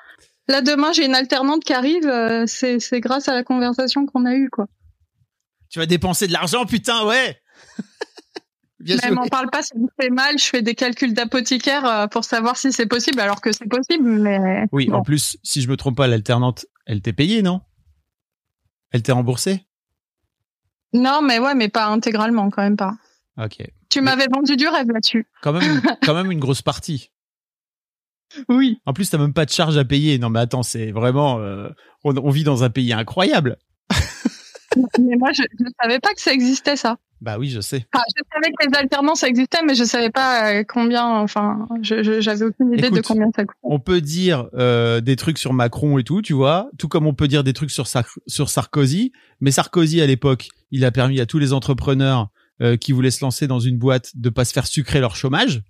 Là 0.49 0.63
demain, 0.63 0.93
j'ai 0.93 1.05
une 1.05 1.15
alternante 1.15 1.63
qui 1.63 1.73
arrive. 1.75 2.07
euh, 2.09 2.45
c'est 2.47 2.81
c'est 2.81 3.01
grâce 3.01 3.29
à 3.29 3.35
la 3.35 3.45
conversation 3.45 4.07
qu'on 4.07 4.25
a 4.25 4.35
eue 4.35 4.49
quoi. 4.51 4.67
Tu 5.73 5.79
vas 5.79 5.87
dépenser 5.87 6.27
de 6.29 6.33
l'argent, 6.33 6.67
putain, 6.67 7.05
ouais. 7.07 7.41
Bien 8.81 8.97
Mais 9.03 9.11
m'en 9.13 9.27
parle 9.29 9.49
pas, 9.51 9.63
ça 9.63 9.75
me 9.79 9.87
fait 10.01 10.11
mal. 10.11 10.39
Je 10.39 10.45
fais 10.45 10.61
des 10.61 10.75
calculs 10.75 11.15
d'apothicaire 11.15 11.85
euh, 11.87 12.07
pour 12.09 12.25
savoir 12.25 12.57
si 12.57 12.73
c'est 12.73 12.87
possible, 12.87 13.21
alors 13.21 13.41
que 13.41 13.53
c'est 13.53 13.69
possible. 13.69 14.09
Mais 14.09 14.67
Oui, 14.73 14.87
bon. 14.87 14.97
en 14.99 15.03
plus, 15.03 15.39
si 15.43 15.63
je 15.63 15.69
me 15.69 15.77
trompe 15.77 15.97
pas, 15.97 16.09
l'alternante, 16.09 16.67
elle 16.85 17.01
t'est 17.01 17.13
payée, 17.13 17.43
non? 17.43 17.61
Elle 18.91 19.03
t'est 19.03 19.13
remboursée? 19.13 19.65
Non, 20.93 21.23
mais 21.23 21.39
ouais, 21.39 21.55
mais 21.55 21.69
pas 21.69 21.87
intégralement 21.87 22.51
quand 22.51 22.63
même 22.63 22.77
pas. 22.77 22.97
Ok. 23.39 23.59
Tu 23.89 24.01
Mais- 24.01 24.11
m'avais 24.11 24.27
vendu 24.27 24.57
du 24.57 24.69
rêve 24.69 24.89
là-dessus. 24.93 25.27
Quand 25.43 25.53
même, 25.53 25.81
quand 26.03 26.15
même 26.15 26.31
une 26.31 26.41
grosse 26.41 26.61
partie. 26.61 27.11
Oui. 28.49 28.81
En 28.85 28.93
plus, 28.93 29.09
t'as 29.09 29.19
même 29.19 29.33
pas 29.33 29.45
de 29.47 29.51
charge 29.51 29.77
à 29.79 29.85
payer. 29.85 30.19
Non, 30.19 30.29
mais 30.29 30.41
attends, 30.41 30.63
c'est 30.65 30.91
vraiment, 30.91 31.39
euh, 31.39 31.69
on, 32.05 32.17
on 32.17 32.31
vit 32.31 32.45
dans 32.45 32.65
un 32.65 32.71
pays 32.71 32.93
incroyable. 32.93 33.57
mais 34.99 35.17
moi, 35.17 35.31
je 35.33 35.43
ne 35.43 35.69
savais 35.81 35.99
pas 35.99 36.13
que 36.15 36.21
ça 36.21 36.33
existait 36.33 36.77
ça. 36.77 36.97
Bah 37.21 37.37
oui, 37.39 37.51
je 37.51 37.61
sais. 37.61 37.87
Enfin, 37.95 38.03
je 38.17 38.23
savais 38.35 38.53
que 38.53 38.67
les 38.69 38.77
alternances 38.77 39.23
existaient, 39.23 39.63
mais 39.65 39.77
je 39.77 39.85
savais 39.85 40.11
pas 40.11 40.53
euh, 40.55 40.65
combien. 40.67 41.07
Enfin, 41.07 41.69
j'avais 41.81 42.45
aucune 42.45 42.73
idée 42.73 42.91
de 42.91 43.01
combien 43.01 43.31
ça 43.35 43.45
coûtait. 43.45 43.61
On 43.63 43.79
peut 43.79 44.01
dire 44.01 44.49
euh, 44.55 45.01
des 45.01 45.15
trucs 45.15 45.39
sur 45.39 45.53
Macron 45.53 45.99
et 45.99 46.05
tout, 46.05 46.21
tu 46.21 46.33
vois, 46.33 46.69
tout 46.79 46.89
comme 46.89 47.07
on 47.07 47.15
peut 47.15 47.29
dire 47.29 47.45
des 47.45 47.53
trucs 47.53 47.71
sur, 47.71 47.87
Sar- 47.87 48.19
sur 48.27 48.51
Sarkozy. 48.51 49.13
Mais 49.41 49.53
Sarkozy, 49.53 50.01
à 50.01 50.07
l'époque, 50.07 50.49
il 50.73 50.85
a 50.85 50.91
permis 50.91 51.21
à 51.21 51.27
tous 51.27 51.39
les 51.39 51.53
entrepreneurs 51.53 52.31
euh, 52.61 52.77
qui 52.77 52.91
voulaient 52.91 53.13
se 53.13 53.25
lancer 53.25 53.47
dans 53.47 53.61
une 53.61 53.79
boîte 53.79 54.11
de 54.17 54.29
pas 54.29 54.45
se 54.45 54.53
faire 54.53 54.67
sucrer 54.67 54.99
leur 54.99 55.15
chômage. 55.15 55.63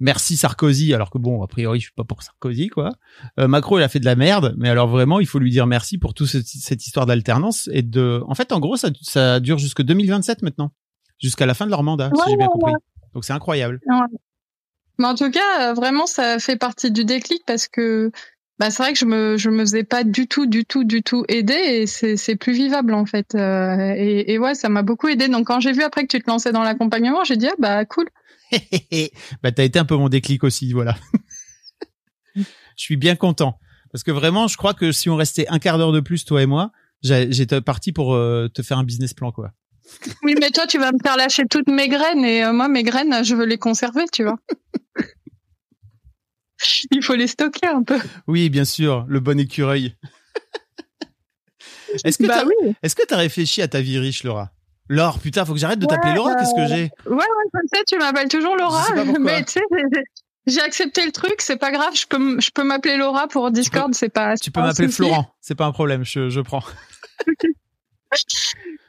Merci 0.00 0.36
Sarkozy, 0.36 0.94
alors 0.94 1.10
que 1.10 1.18
bon, 1.18 1.42
a 1.42 1.48
priori, 1.48 1.80
je 1.80 1.86
suis 1.86 1.92
pas 1.92 2.04
pour 2.04 2.22
Sarkozy, 2.22 2.68
quoi. 2.68 2.92
Euh, 3.40 3.48
Macron, 3.48 3.78
il 3.78 3.82
a 3.82 3.88
fait 3.88 3.98
de 3.98 4.04
la 4.04 4.14
merde, 4.14 4.54
mais 4.56 4.68
alors 4.68 4.86
vraiment, 4.86 5.18
il 5.18 5.26
faut 5.26 5.40
lui 5.40 5.50
dire 5.50 5.66
merci 5.66 5.98
pour 5.98 6.14
toute 6.14 6.28
cette, 6.28 6.46
cette 6.46 6.86
histoire 6.86 7.04
d'alternance 7.04 7.68
et 7.72 7.82
de. 7.82 8.22
En 8.28 8.34
fait, 8.34 8.52
en 8.52 8.60
gros, 8.60 8.76
ça, 8.76 8.90
ça 9.02 9.40
dure 9.40 9.58
jusque 9.58 9.82
2027 9.82 10.42
maintenant, 10.42 10.72
jusqu'à 11.18 11.46
la 11.46 11.54
fin 11.54 11.66
de 11.66 11.70
leur 11.70 11.82
mandat, 11.82 12.10
si 12.14 12.30
j'ai 12.30 12.36
bien 12.36 12.46
ouais, 12.46 12.52
compris. 12.52 12.74
Donc 13.14 13.24
c'est 13.24 13.32
incroyable. 13.32 13.80
Mais 14.98 15.06
en 15.06 15.14
tout 15.14 15.30
cas, 15.30 15.70
euh, 15.70 15.74
vraiment, 15.74 16.06
ça 16.06 16.38
fait 16.38 16.56
partie 16.56 16.92
du 16.92 17.04
déclic 17.04 17.42
parce 17.46 17.66
que 17.66 18.12
bah, 18.58 18.70
c'est 18.70 18.82
vrai 18.82 18.92
que 18.92 18.98
je 18.98 19.04
me 19.04 19.36
je 19.36 19.50
me 19.50 19.60
faisais 19.60 19.84
pas 19.84 20.04
du 20.04 20.26
tout, 20.26 20.46
du 20.46 20.64
tout, 20.64 20.84
du 20.84 21.02
tout 21.02 21.24
aider 21.28 21.54
et 21.54 21.86
c'est 21.86 22.16
c'est 22.16 22.36
plus 22.36 22.52
vivable 22.52 22.94
en 22.94 23.06
fait. 23.06 23.34
Euh, 23.34 23.94
et, 23.96 24.32
et 24.32 24.38
ouais, 24.38 24.54
ça 24.54 24.68
m'a 24.68 24.82
beaucoup 24.82 25.08
aidé. 25.08 25.28
Donc 25.28 25.46
quand 25.46 25.60
j'ai 25.60 25.72
vu 25.72 25.82
après 25.82 26.02
que 26.02 26.08
tu 26.08 26.22
te 26.22 26.30
lançais 26.30 26.52
dans 26.52 26.62
l'accompagnement, 26.62 27.24
j'ai 27.24 27.36
dit 27.36 27.48
ah 27.48 27.54
bah 27.58 27.84
cool. 27.84 28.08
bah 29.42 29.52
t'as 29.52 29.64
été 29.64 29.78
un 29.78 29.84
peu 29.84 29.96
mon 29.96 30.08
déclic 30.08 30.44
aussi, 30.44 30.72
voilà. 30.72 30.96
je 32.36 32.44
suis 32.76 32.96
bien 32.96 33.16
content 33.16 33.58
parce 33.92 34.04
que 34.04 34.10
vraiment, 34.10 34.48
je 34.48 34.56
crois 34.56 34.74
que 34.74 34.92
si 34.92 35.08
on 35.08 35.16
restait 35.16 35.48
un 35.48 35.58
quart 35.58 35.78
d'heure 35.78 35.92
de 35.92 36.00
plus, 36.00 36.24
toi 36.24 36.42
et 36.42 36.46
moi, 36.46 36.72
j'étais 37.02 37.60
parti 37.60 37.92
pour 37.92 38.14
euh, 38.14 38.48
te 38.48 38.62
faire 38.62 38.78
un 38.78 38.84
business 38.84 39.14
plan, 39.14 39.32
quoi. 39.32 39.52
Oui, 40.22 40.34
mais 40.38 40.50
toi, 40.50 40.66
tu 40.66 40.78
vas 40.78 40.92
me 40.92 40.98
faire 41.02 41.16
lâcher 41.16 41.44
toutes 41.48 41.68
mes 41.68 41.88
graines 41.88 42.24
et 42.24 42.44
euh, 42.44 42.52
moi, 42.52 42.68
mes 42.68 42.82
graines, 42.82 43.24
je 43.24 43.34
veux 43.34 43.46
les 43.46 43.56
conserver, 43.56 44.04
tu 44.12 44.24
vois. 44.24 44.36
Il 46.90 47.02
faut 47.02 47.14
les 47.14 47.28
stocker 47.28 47.68
un 47.68 47.82
peu. 47.82 47.98
Oui, 48.26 48.50
bien 48.50 48.64
sûr, 48.64 49.06
le 49.08 49.20
bon 49.20 49.38
écureuil. 49.38 49.94
Est-ce 52.04 52.18
que 52.18 52.26
bah 52.26 52.44
oui. 52.44 52.74
que 52.82 53.06
t'as 53.06 53.16
réfléchi 53.16 53.62
à 53.62 53.68
ta 53.68 53.80
vie 53.80 53.98
riche, 53.98 54.24
Laura? 54.24 54.52
Laure, 54.88 55.18
putain, 55.18 55.44
faut 55.44 55.52
que 55.52 55.58
j'arrête 55.58 55.78
de 55.78 55.86
Ouais, 55.86 55.94
t'appeler 55.94 56.14
Laura. 56.14 56.32
euh, 56.32 56.34
Qu'est-ce 56.38 56.54
que 56.54 56.66
j'ai 56.66 56.90
Ouais, 57.06 57.16
ouais, 57.16 57.50
je 57.54 57.76
sais, 57.76 57.84
tu 57.86 57.98
m'appelles 57.98 58.28
toujours 58.28 58.56
Laura, 58.56 58.84
mais 59.20 59.44
tu 59.44 59.52
sais, 59.52 59.60
j'ai- 60.46 60.60
accepté 60.62 61.04
le 61.04 61.12
truc, 61.12 61.34
c'est 61.40 61.58
pas 61.58 61.70
grave, 61.70 61.94
je 61.94 62.06
peux, 62.06 62.16
m- 62.16 62.40
je 62.40 62.50
peux 62.50 62.62
m'appeler 62.64 62.96
Laura 62.96 63.28
pour 63.28 63.50
Discord, 63.50 63.94
c'est 63.94 64.08
pas. 64.08 64.34
Tu 64.36 64.50
peux 64.50 64.60
m'appeler. 64.60 64.88
Florent, 64.88 65.34
c'est 65.42 65.54
pas 65.54 65.66
un 65.66 65.72
problème, 65.72 66.04
je, 66.04 66.30
je 66.30 66.40
prends. 66.40 66.62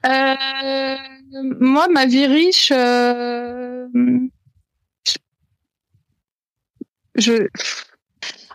Euh, 0.06 0.96
moi, 1.60 1.90
ma 1.90 2.06
vie 2.06 2.26
riche, 2.26 2.72
euh, 2.74 3.86
je, 7.16 7.48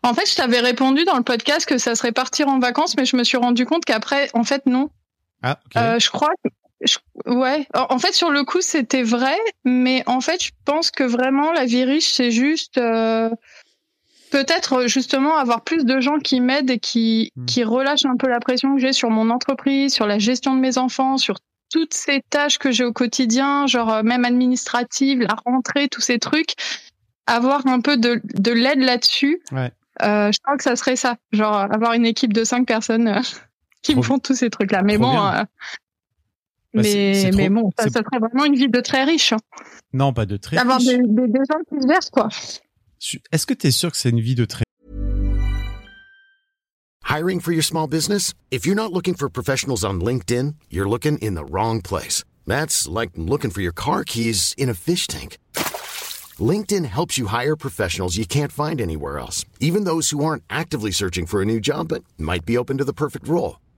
en 0.02 0.14
fait, 0.14 0.28
je 0.30 0.34
t'avais 0.36 0.60
répondu 0.60 1.04
dans 1.04 1.16
le 1.18 1.22
podcast 1.22 1.66
que 1.68 1.76
ça 1.76 1.94
serait 1.94 2.12
partir 2.12 2.48
en 2.48 2.58
vacances, 2.60 2.96
mais 2.96 3.04
je 3.04 3.16
me 3.16 3.24
suis 3.24 3.36
rendu 3.36 3.66
compte 3.66 3.84
qu'après, 3.84 4.30
en 4.32 4.44
fait, 4.44 4.64
non. 4.66 4.88
Ah. 5.42 5.60
Euh, 5.76 5.98
je 5.98 6.08
crois. 6.10 6.30
Je- 6.84 6.98
ouais. 7.32 7.66
En 7.74 7.98
fait, 7.98 8.12
sur 8.12 8.30
le 8.30 8.44
coup, 8.44 8.60
c'était 8.60 9.02
vrai, 9.02 9.36
mais 9.64 10.02
en 10.06 10.20
fait, 10.20 10.42
je 10.42 10.50
pense 10.64 10.90
que 10.90 11.04
vraiment 11.04 11.52
la 11.52 11.64
vie 11.64 11.84
riche, 11.84 12.12
c'est 12.12 12.30
juste 12.30 12.78
euh, 12.78 13.30
peut-être 14.30 14.86
justement 14.88 15.36
avoir 15.36 15.62
plus 15.62 15.84
de 15.84 16.00
gens 16.00 16.18
qui 16.18 16.40
m'aident 16.40 16.70
et 16.70 16.78
qui 16.78 17.32
Hmm. 17.36 17.44
qui 17.46 17.64
relâchent 17.64 18.04
un 18.06 18.16
peu 18.16 18.28
la 18.28 18.40
pression 18.40 18.74
que 18.74 18.80
j'ai 18.80 18.92
sur 18.92 19.10
mon 19.10 19.30
entreprise, 19.30 19.92
sur 19.94 20.06
la 20.06 20.18
gestion 20.18 20.54
de 20.54 20.60
mes 20.60 20.78
enfants, 20.78 21.18
sur 21.18 21.36
toutes 21.72 21.94
ces 21.94 22.22
tâches 22.30 22.58
que 22.58 22.70
j'ai 22.70 22.84
au 22.84 22.92
quotidien, 22.92 23.66
genre 23.66 23.92
euh, 23.92 24.02
même 24.02 24.24
administrative, 24.24 25.20
la 25.20 25.34
rentrée, 25.46 25.88
tous 25.88 26.00
ces 26.00 26.18
trucs, 26.18 26.54
avoir 27.26 27.66
un 27.66 27.80
peu 27.80 27.96
de, 27.96 28.20
de 28.24 28.52
l'aide 28.52 28.80
là-dessus. 28.80 29.40
Ouais. 29.52 29.72
Euh, 30.02 30.30
je 30.32 30.38
crois 30.42 30.56
que 30.56 30.62
ça 30.64 30.74
serait 30.76 30.96
ça, 30.96 31.16
genre 31.32 31.54
avoir 31.56 31.92
une 31.94 32.04
équipe 32.06 32.32
de 32.32 32.44
cinq 32.44 32.66
personnes 32.66 33.08
euh, 33.08 33.20
qui 33.82 33.92
Trop- 33.92 34.00
me 34.02 34.06
font 34.06 34.18
tous 34.18 34.34
ces 34.34 34.50
trucs-là. 34.50 34.82
Mais 34.82 34.98
bon, 34.98 35.16
euh, 35.16 35.42
Bah, 36.74 36.82
c'est- 36.82 36.94
mais 36.94 37.14
c'est 37.14 37.30
trop- 37.30 37.36
mais 37.38 37.48
bon, 37.50 37.70
ça, 37.78 37.88
serait 37.88 38.18
vraiment 38.18 38.44
une 38.44 38.56
vie 38.56 38.68
de 38.68 38.80
très 38.80 39.04
riche, 39.04 39.32
hein. 39.32 39.38
Non, 39.92 40.12
pas 40.12 40.26
de 40.26 40.36
très 40.36 40.56
d'avoir 40.56 40.78
riche. 40.78 40.88
des, 40.88 40.98
des, 40.98 41.28
des 41.28 41.38
gens 41.48 41.60
qui 41.68 41.80
se 41.80 41.86
versent 41.86 42.10
quoi. 42.10 42.28
Est-ce 43.32 43.46
que 43.46 43.54
tu 43.54 43.68
es 43.68 43.70
sûr 43.70 43.90
que 43.92 43.96
c'est 43.96 44.10
une 44.10 44.20
vie 44.20 44.34
de 44.34 44.44
très 44.44 44.64
Hiring 47.08 47.40
for 47.40 47.52
your 47.52 47.62
small 47.62 47.86
business? 47.86 48.34
If 48.50 48.66
you're 48.66 48.74
not 48.74 48.92
looking 48.92 49.14
for 49.14 49.28
professionals 49.28 49.84
on 49.84 50.00
LinkedIn, 50.00 50.54
you're 50.70 50.88
looking 50.88 51.18
in 51.18 51.34
the 51.34 51.44
wrong 51.44 51.80
place. 51.80 52.24
That's 52.46 52.88
like 52.88 53.10
looking 53.16 53.50
for 53.52 53.60
your 53.62 53.72
car 53.74 54.04
keys 54.04 54.52
in 54.58 54.68
a 54.68 54.74
fish 54.74 55.06
tank. 55.06 55.38
LinkedIn 56.40 56.86
helps 56.86 57.16
you 57.16 57.26
hire 57.28 57.54
professionals 57.56 58.16
you 58.16 58.26
can't 58.26 58.50
find 58.50 58.80
anywhere 58.80 59.18
else, 59.20 59.44
even 59.60 59.84
those 59.84 60.10
who 60.10 60.24
aren't 60.24 60.42
actively 60.50 60.90
searching 60.90 61.26
for 61.26 61.40
a 61.40 61.44
new 61.44 61.60
job 61.60 61.88
but 61.88 62.02
might 62.18 62.44
be 62.44 62.58
open 62.58 62.78
to 62.78 62.84
the 62.84 62.92
perfect 62.92 63.28
role. 63.28 63.60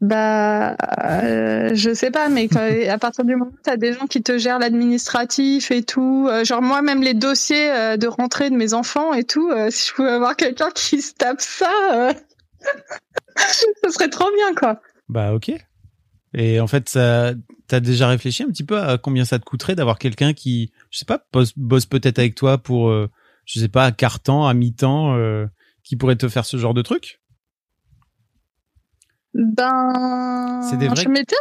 Bah, 0.00 0.76
euh, 1.12 1.70
je 1.74 1.92
sais 1.92 2.10
pas, 2.12 2.28
mais 2.28 2.46
quand- 2.48 2.60
à 2.88 2.98
partir 2.98 3.24
du 3.24 3.34
moment 3.34 3.50
où 3.52 3.58
t'as 3.62 3.76
des 3.76 3.92
gens 3.92 4.06
qui 4.06 4.22
te 4.22 4.38
gèrent 4.38 4.58
l'administratif 4.60 5.70
et 5.72 5.82
tout, 5.82 6.28
euh, 6.30 6.44
genre 6.44 6.62
moi 6.62 6.82
même 6.82 7.02
les 7.02 7.14
dossiers 7.14 7.70
euh, 7.72 7.96
de 7.96 8.06
rentrée 8.06 8.48
de 8.50 8.54
mes 8.54 8.74
enfants 8.74 9.12
et 9.12 9.24
tout, 9.24 9.50
euh, 9.50 9.70
si 9.70 9.88
je 9.88 9.94
pouvais 9.94 10.10
avoir 10.10 10.36
quelqu'un 10.36 10.70
qui 10.72 11.02
se 11.02 11.14
tape 11.14 11.40
ça, 11.40 11.70
euh, 11.94 12.12
ce 13.84 13.90
serait 13.90 14.08
trop 14.08 14.28
bien 14.36 14.54
quoi. 14.54 14.80
Bah 15.08 15.32
ok. 15.34 15.50
Et 16.34 16.60
en 16.60 16.66
fait, 16.66 16.88
ça, 16.88 17.32
t'as 17.68 17.80
déjà 17.80 18.06
réfléchi 18.06 18.42
un 18.42 18.48
petit 18.48 18.64
peu 18.64 18.78
à 18.78 18.98
combien 18.98 19.24
ça 19.24 19.38
te 19.38 19.44
coûterait 19.44 19.74
d'avoir 19.74 19.98
quelqu'un 19.98 20.34
qui, 20.34 20.72
je 20.90 20.98
sais 20.98 21.06
pas, 21.06 21.24
bosse, 21.32 21.52
bosse 21.56 21.86
peut-être 21.86 22.18
avec 22.18 22.34
toi 22.34 22.58
pour, 22.58 22.90
euh, 22.90 23.08
je 23.46 23.58
sais 23.58 23.68
pas, 23.68 23.86
à 23.86 23.92
quart 23.92 24.20
temps, 24.20 24.46
à 24.46 24.52
mi-temps, 24.54 25.16
euh, 25.16 25.46
qui 25.82 25.96
pourrait 25.96 26.16
te 26.16 26.28
faire 26.28 26.44
ce 26.44 26.58
genre 26.58 26.74
de 26.74 26.82
truc? 26.82 27.20
Ben, 29.34 30.60
je 30.96 31.08
m'étais. 31.08 31.36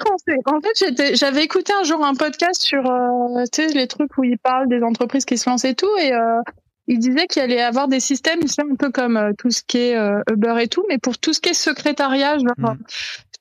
En 0.45 0.59
fait, 0.61 0.71
j'étais, 0.77 1.15
j'avais 1.15 1.43
écouté 1.43 1.73
un 1.79 1.83
jour 1.83 2.05
un 2.05 2.13
podcast 2.15 2.61
sur, 2.61 2.85
euh, 2.89 3.43
tu 3.51 3.67
sais, 3.67 3.73
les 3.73 3.87
trucs 3.87 4.17
où 4.17 4.23
ils 4.23 4.37
parlent 4.37 4.67
des 4.67 4.83
entreprises 4.83 5.25
qui 5.25 5.37
se 5.37 5.49
lancent 5.49 5.65
et 5.65 5.73
tout, 5.75 5.89
et 5.99 6.13
euh, 6.13 6.41
il 6.87 6.99
disait 6.99 7.27
qu'il 7.27 7.41
allait 7.41 7.61
avoir 7.61 7.87
des 7.87 7.99
systèmes, 7.99 8.39
c'est 8.45 8.61
un 8.61 8.75
peu 8.75 8.91
comme 8.91 9.17
euh, 9.17 9.31
tout 9.37 9.49
ce 9.51 9.61
qui 9.65 9.77
est 9.79 9.95
euh, 9.97 10.21
Uber 10.31 10.55
et 10.61 10.67
tout, 10.67 10.83
mais 10.89 10.97
pour 10.97 11.17
tout 11.17 11.33
ce 11.33 11.39
qui 11.41 11.49
est 11.49 11.53
secrétariat, 11.53 12.37
genre, 12.37 12.53
Mhm. 12.73 12.77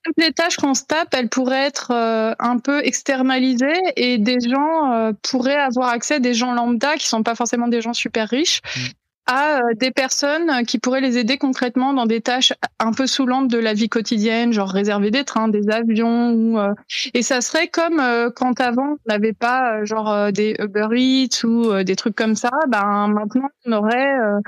toutes 0.05 0.17
les 0.19 0.33
tâches 0.33 0.57
qu'on 0.57 0.75
se 0.75 0.85
tape, 0.85 1.09
elles 1.13 1.29
pourraient 1.29 1.67
être 1.67 1.91
euh, 1.93 2.33
un 2.39 2.59
peu 2.59 2.85
externalisées 2.85 3.67
et 3.97 4.19
des 4.19 4.39
gens 4.41 4.93
euh, 4.93 5.13
pourraient 5.29 5.57
avoir 5.57 5.89
accès, 5.89 6.21
des 6.21 6.35
gens 6.35 6.53
lambda 6.55 6.95
qui 6.97 7.09
sont 7.09 7.23
pas 7.25 7.35
forcément 7.35 7.67
des 7.69 7.81
gens 7.81 7.93
super 7.93 8.29
riches, 8.29 8.61
Mhm. 8.77 8.83
À 9.27 9.59
euh, 9.59 9.75
des 9.75 9.91
personnes 9.91 10.65
qui 10.67 10.79
pourraient 10.79 11.01
les 11.01 11.19
aider 11.19 11.37
concrètement 11.39 11.93
dans 11.93 12.07
des 12.07 12.21
tâches 12.21 12.53
un 12.79 12.93
peu 12.93 13.07
saoulantes 13.07 13.49
de 13.49 13.59
la 13.59 13.75
vie 13.75 13.89
quotidienne, 13.89 14.53
genre 14.53 14.69
réserver 14.69 15.11
des 15.11 15.25
trains, 15.25 15.49
des 15.49 15.69
avions, 15.71 16.31
ou 16.33 16.59
euh, 16.59 16.73
et 17.15 17.23
ça 17.23 17.41
serait 17.41 17.69
comme 17.69 18.01
euh, 18.01 18.31
quand 18.35 18.61
avant 18.61 18.93
on 18.93 18.99
n'avait 19.09 19.33
pas 19.33 19.79
euh, 19.79 19.85
genre 19.85 20.11
euh, 20.11 20.31
des 20.31 20.55
Uber 20.59 20.89
Eats 20.93 21.45
ou 21.45 21.71
euh, 21.71 21.85
des 21.85 21.97
trucs 21.97 22.15
comme 22.15 22.35
ça, 22.37 22.51
ben 22.69 23.09
maintenant 23.09 23.49
on 23.65 23.73
aurait 23.73 24.19
euh, 24.19 24.39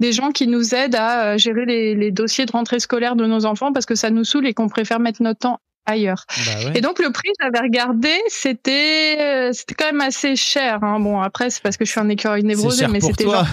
des 0.00 0.12
gens 0.12 0.30
qui 0.30 0.46
nous 0.46 0.74
aident 0.74 0.96
à 0.96 1.34
euh, 1.34 1.38
gérer 1.38 1.64
les, 1.64 1.94
les 1.94 2.10
dossiers 2.10 2.46
de 2.46 2.52
rentrée 2.52 2.80
scolaire 2.80 3.16
de 3.16 3.26
nos 3.26 3.46
enfants 3.46 3.72
parce 3.72 3.86
que 3.86 3.94
ça 3.94 4.10
nous 4.10 4.24
saoule 4.24 4.46
et 4.46 4.54
qu'on 4.54 4.68
préfère 4.68 5.00
mettre 5.00 5.22
notre 5.22 5.40
temps 5.40 5.60
ailleurs. 5.86 6.24
Bah 6.46 6.66
ouais. 6.66 6.78
Et 6.78 6.80
donc 6.80 6.98
le 6.98 7.10
prix, 7.10 7.30
j'avais 7.40 7.60
regardé, 7.60 8.12
c'était 8.28 9.16
euh, 9.20 9.52
c'était 9.52 9.74
quand 9.74 9.86
même 9.86 10.00
assez 10.00 10.36
cher. 10.36 10.82
Hein. 10.82 11.00
Bon 11.00 11.20
après 11.20 11.50
c'est 11.50 11.62
parce 11.62 11.76
que 11.76 11.84
je 11.84 11.90
suis 11.90 12.00
un 12.00 12.08
écureuil 12.08 12.42
névrosé, 12.42 12.86
mais 12.88 13.00
c'était 13.00 13.24
genre 13.24 13.46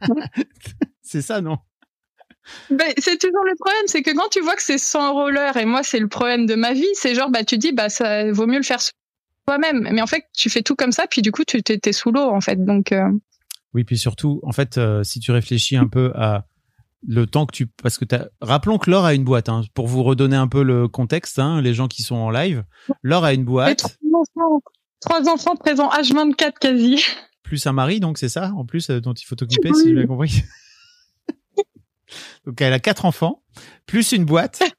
c'est 1.02 1.22
ça, 1.22 1.40
non? 1.40 1.58
Ben, 2.70 2.92
c'est 2.98 3.18
toujours 3.18 3.44
le 3.44 3.54
problème, 3.56 3.82
c'est 3.86 4.02
que 4.02 4.10
quand 4.10 4.28
tu 4.28 4.40
vois 4.40 4.56
que 4.56 4.62
c'est 4.62 4.78
100 4.78 5.10
euros 5.10 5.30
l'heure, 5.30 5.56
et 5.56 5.64
moi 5.64 5.82
c'est 5.82 6.00
le 6.00 6.08
problème 6.08 6.46
de 6.46 6.54
ma 6.54 6.72
vie, 6.72 6.88
c'est 6.94 7.14
genre 7.14 7.30
bah 7.30 7.44
tu 7.44 7.58
dis 7.58 7.72
bah 7.72 7.88
ça 7.88 8.30
vaut 8.32 8.46
mieux 8.46 8.58
le 8.58 8.64
faire 8.64 8.80
toi-même, 9.46 9.88
mais 9.92 10.02
en 10.02 10.06
fait 10.06 10.24
tu 10.36 10.50
fais 10.50 10.62
tout 10.62 10.74
comme 10.74 10.92
ça, 10.92 11.06
puis 11.08 11.22
du 11.22 11.30
coup 11.32 11.44
tu 11.44 11.62
t'es 11.62 11.78
t'es 11.78 11.92
sous 11.92 12.10
l'eau 12.10 12.28
en 12.28 12.40
fait, 12.40 12.64
donc 12.64 12.92
euh, 12.92 13.08
Oui, 13.74 13.84
puis 13.84 13.98
surtout, 13.98 14.40
en 14.42 14.52
fait, 14.52 14.78
euh, 14.78 15.04
si 15.04 15.20
tu 15.20 15.30
réfléchis 15.30 15.76
un 15.76 15.86
peu 15.86 16.12
à 16.16 16.46
le 17.06 17.26
temps 17.26 17.46
que 17.46 17.54
tu, 17.54 17.66
parce 17.82 17.96
que 17.98 18.04
t'as, 18.04 18.26
rappelons 18.40 18.78
que 18.78 18.90
Laure 18.90 19.04
a 19.04 19.14
une 19.14 19.24
boîte, 19.24 19.48
hein, 19.48 19.62
pour 19.74 19.86
vous 19.86 20.02
redonner 20.02 20.36
un 20.36 20.48
peu 20.48 20.62
le 20.62 20.86
contexte, 20.88 21.38
hein, 21.38 21.60
les 21.62 21.72
gens 21.74 21.88
qui 21.88 22.02
sont 22.02 22.16
en 22.16 22.30
live. 22.30 22.64
Laure 23.02 23.24
a 23.24 23.32
une 23.32 23.44
boîte, 23.44 23.78
trois 23.78 24.20
enfants, 24.20 24.60
trois 25.00 25.28
enfants 25.28 25.56
présents 25.56 25.88
H24 25.90 26.52
quasi. 26.60 27.02
plus 27.42 27.66
un 27.66 27.72
mari, 27.72 28.00
donc 28.00 28.18
c'est 28.18 28.28
ça, 28.28 28.52
en 28.54 28.64
plus, 28.66 28.90
euh, 28.90 29.00
dont 29.00 29.14
il 29.14 29.24
faut 29.24 29.34
t'occuper, 29.36 29.72
si 29.74 29.88
j'ai 29.88 29.94
bien 29.94 30.06
compris. 30.06 30.42
donc 32.46 32.60
elle 32.60 32.72
a 32.72 32.78
quatre 32.80 33.04
enfants, 33.04 33.42
plus 33.86 34.12
une 34.12 34.24
boîte. 34.24 34.62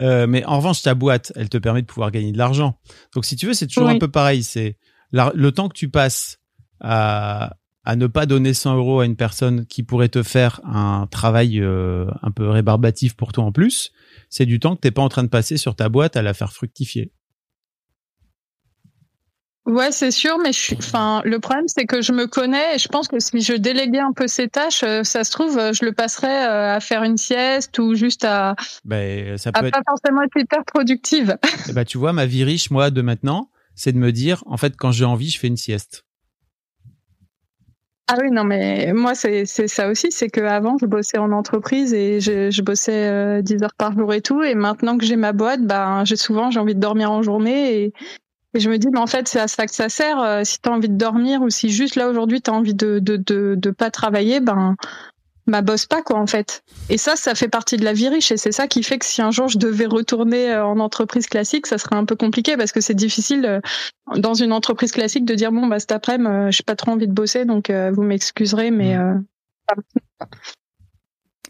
Euh, 0.00 0.26
mais 0.26 0.44
en 0.46 0.56
revanche, 0.56 0.82
ta 0.82 0.94
boîte, 0.94 1.32
elle 1.36 1.48
te 1.48 1.58
permet 1.58 1.82
de 1.82 1.86
pouvoir 1.86 2.10
gagner 2.10 2.32
de 2.32 2.38
l'argent. 2.38 2.78
Donc 3.14 3.24
si 3.24 3.36
tu 3.36 3.46
veux, 3.46 3.54
c'est 3.54 3.66
toujours 3.68 3.88
Oui. 3.88 3.94
un 3.94 3.98
peu 3.98 4.10
pareil. 4.10 4.42
C'est 4.42 4.76
la- 5.12 5.30
le 5.34 5.52
temps 5.52 5.68
que 5.68 5.74
tu 5.74 5.88
passes 5.90 6.38
à, 6.80 7.54
à 7.84 7.96
ne 7.96 8.06
pas 8.06 8.26
donner 8.26 8.54
100 8.54 8.76
euros 8.76 9.00
à 9.00 9.06
une 9.06 9.16
personne 9.16 9.66
qui 9.66 9.82
pourrait 9.82 10.08
te 10.08 10.22
faire 10.22 10.60
un 10.64 11.06
travail 11.10 11.60
euh, 11.60 12.06
un 12.22 12.30
peu 12.30 12.48
rébarbatif 12.48 13.14
pour 13.14 13.32
toi 13.32 13.44
en 13.44 13.52
plus, 13.52 13.92
c'est 14.30 14.46
du 14.46 14.60
temps 14.60 14.76
que 14.76 14.80
t'es 14.80 14.90
pas 14.90 15.02
en 15.02 15.08
train 15.08 15.24
de 15.24 15.28
passer 15.28 15.56
sur 15.56 15.74
ta 15.74 15.88
boîte 15.88 16.16
à 16.16 16.22
la 16.22 16.34
faire 16.34 16.52
fructifier. 16.52 17.12
Ouais, 19.64 19.92
c'est 19.92 20.10
sûr, 20.10 20.38
mais 20.42 20.52
je 20.52 20.58
suis, 20.58 20.76
enfin, 20.76 21.22
le 21.24 21.38
problème, 21.38 21.68
c'est 21.68 21.86
que 21.86 22.02
je 22.02 22.12
me 22.12 22.26
connais 22.26 22.74
et 22.74 22.78
je 22.78 22.88
pense 22.88 23.06
que 23.06 23.20
si 23.20 23.40
je 23.42 23.52
déléguais 23.52 24.00
un 24.00 24.12
peu 24.12 24.26
ces 24.26 24.48
tâches, 24.48 24.82
euh, 24.82 25.04
ça 25.04 25.22
se 25.22 25.30
trouve, 25.30 25.56
euh, 25.56 25.72
je 25.72 25.84
le 25.84 25.92
passerais 25.92 26.48
euh, 26.48 26.74
à 26.74 26.80
faire 26.80 27.04
une 27.04 27.16
sieste 27.16 27.78
ou 27.78 27.94
juste 27.94 28.24
à, 28.24 28.56
Ben, 28.84 29.38
ça 29.38 29.50
à 29.54 29.60
peut 29.60 29.66
être 29.68 29.72
pas 29.72 29.82
forcément 29.88 30.22
être 30.22 30.36
hyper 30.36 30.64
productive. 30.64 31.38
Eh 31.68 31.72
ben, 31.72 31.84
tu 31.84 31.96
vois, 31.96 32.12
ma 32.12 32.26
vie 32.26 32.42
riche, 32.42 32.72
moi, 32.72 32.90
de 32.90 33.02
maintenant, 33.02 33.50
c'est 33.76 33.92
de 33.92 33.98
me 33.98 34.10
dire, 34.10 34.42
en 34.46 34.56
fait, 34.56 34.74
quand 34.76 34.90
j'ai 34.90 35.04
envie, 35.04 35.30
je 35.30 35.38
fais 35.38 35.46
une 35.46 35.56
sieste. 35.56 36.04
Ah 38.08 38.16
oui, 38.20 38.30
non, 38.30 38.44
mais 38.44 38.92
moi, 38.92 39.14
c'est 39.14 39.46
ça 39.46 39.88
aussi, 39.88 40.08
c'est 40.10 40.28
que 40.28 40.40
avant 40.40 40.76
je 40.78 40.86
bossais 40.86 41.18
en 41.18 41.32
entreprise 41.32 41.94
et 41.94 42.20
je, 42.20 42.50
je 42.50 42.62
bossais 42.62 43.08
euh, 43.08 43.42
10 43.42 43.62
heures 43.62 43.74
par 43.78 43.92
jour 43.96 44.12
et 44.12 44.20
tout, 44.20 44.42
et 44.42 44.54
maintenant 44.54 44.98
que 44.98 45.04
j'ai 45.06 45.16
ma 45.16 45.32
boîte, 45.32 45.62
ben, 45.62 46.04
j'ai 46.04 46.16
souvent, 46.16 46.50
j'ai 46.50 46.60
envie 46.60 46.74
de 46.74 46.80
dormir 46.80 47.10
en 47.10 47.22
journée 47.22 47.84
et, 47.84 47.92
et 48.54 48.60
je 48.60 48.70
me 48.70 48.78
dis, 48.78 48.88
mais 48.92 49.00
en 49.00 49.06
fait, 49.08 49.28
c'est 49.28 49.40
à 49.40 49.48
ça 49.48 49.66
que 49.66 49.74
ça 49.74 49.88
sert. 49.88 50.20
euh, 50.20 50.44
si 50.44 50.60
tu 50.60 50.68
as 50.68 50.72
envie 50.72 50.88
de 50.90 50.96
dormir 50.96 51.42
ou 51.42 51.50
si 51.50 51.70
juste 51.70 51.96
là, 51.96 52.08
aujourd'hui, 52.08 52.42
tu 52.42 52.50
as 52.50 52.54
envie 52.54 52.74
de, 52.74 52.98
de, 53.00 53.16
de, 53.16 53.54
de 53.56 53.70
pas 53.70 53.90
travailler, 53.90 54.40
ben, 54.40 54.76
bah, 55.46 55.60
bosse 55.62 55.86
pas, 55.86 56.02
quoi, 56.02 56.18
en 56.18 56.26
fait. 56.26 56.62
Et 56.88 56.98
ça, 56.98 57.16
ça 57.16 57.34
fait 57.34 57.48
partie 57.48 57.76
de 57.76 57.84
la 57.84 57.92
vie 57.92 58.08
riche 58.08 58.30
et 58.30 58.36
c'est 58.36 58.52
ça 58.52 58.68
qui 58.68 58.82
fait 58.82 58.98
que 58.98 59.04
si 59.06 59.20
un 59.22 59.30
jour 59.30 59.48
je 59.48 59.58
devais 59.58 59.86
retourner 59.86 60.52
euh, 60.52 60.64
en 60.64 60.78
entreprise 60.78 61.26
classique, 61.26 61.66
ça 61.66 61.78
serait 61.78 61.96
un 61.96 62.04
peu 62.04 62.16
compliqué 62.16 62.56
parce 62.56 62.72
que 62.72 62.80
c'est 62.80 62.94
difficile 62.94 63.44
euh, 63.46 63.60
dans 64.16 64.34
une 64.34 64.52
entreprise 64.52 64.92
classique 64.92 65.24
de 65.24 65.34
dire 65.34 65.50
bon 65.52 65.66
bah 65.66 65.78
cet 65.80 65.92
après-midi 65.92 66.30
euh, 66.30 66.50
j'ai 66.50 66.62
pas 66.62 66.76
trop 66.76 66.92
envie 66.92 67.06
de 67.08 67.12
bosser 67.12 67.44
donc 67.44 67.70
euh, 67.70 67.90
vous 67.92 68.02
m'excuserez 68.02 68.70
mais 68.70 68.96
euh, 68.96 69.14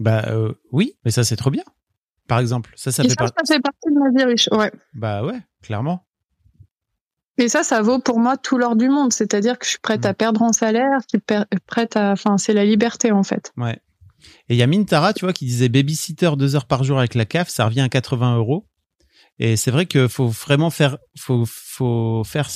Bah 0.01 0.25
euh, 0.29 0.53
oui, 0.71 0.95
mais 1.05 1.11
ça 1.11 1.25
c'est 1.25 1.37
trop 1.37 1.51
bien. 1.51 1.65
Par 2.29 2.39
exemple, 2.39 2.73
ça 2.77 2.93
ça 2.93 3.03
et 3.03 3.09
fait 3.09 3.15
ça, 3.19 3.25
pas. 3.27 3.27
ça 3.45 3.55
fait 3.55 3.61
partie 3.61 3.91
de 3.91 3.99
ma 3.99 4.11
vie 4.11 4.25
riche 4.25 4.49
ouais 4.53 4.71
Bah 4.95 5.25
ouais, 5.25 5.39
clairement. 5.63 6.07
Et 7.39 7.49
ça 7.49 7.63
ça 7.63 7.83
vaut 7.83 7.99
pour 7.99 8.19
moi 8.19 8.37
tout 8.37 8.59
l'or 8.59 8.77
du 8.77 8.89
monde 8.89 9.13
c'est-à-dire 9.13 9.59
que 9.59 9.65
je 9.65 9.71
suis 9.71 9.79
prête 9.79 10.07
à 10.07 10.15
perdre 10.15 10.43
en 10.43 10.53
salaire 10.53 10.99
je 11.03 11.19
suis 11.19 11.41
prête 11.67 11.97
à 11.97 12.13
enfin 12.13 12.39
c'est 12.39 12.53
la 12.53 12.65
liberté 12.65 13.13
en 13.13 13.23
fait 13.23 13.53
Ouais. 13.57 13.79
Et 14.49 14.55
il 14.55 14.57
y 14.57 14.63
a 14.63 14.67
Mintara, 14.67 15.13
tu 15.13 15.25
vois, 15.25 15.33
qui 15.33 15.47
disait 15.47 15.69
babysitter 15.69 16.31
deux 16.37 16.55
heures 16.57 16.67
par 16.67 16.85
jour 16.85 16.99
avec 16.99 17.15
la 17.15 17.25
CAF, 17.25 17.49
ça 17.49 17.67
revient 17.67 17.81
à 17.81 17.89
80 17.89 18.37
euros. 18.37 18.67
Et 19.39 19.57
c'est 19.57 19.71
vrai 19.71 19.87
qu'il 19.87 20.09
faut 20.09 20.29
vraiment 20.29 20.71
faire, 20.71 20.99
faut, 21.19 21.45
faut 21.47 22.23
faire 22.25 22.49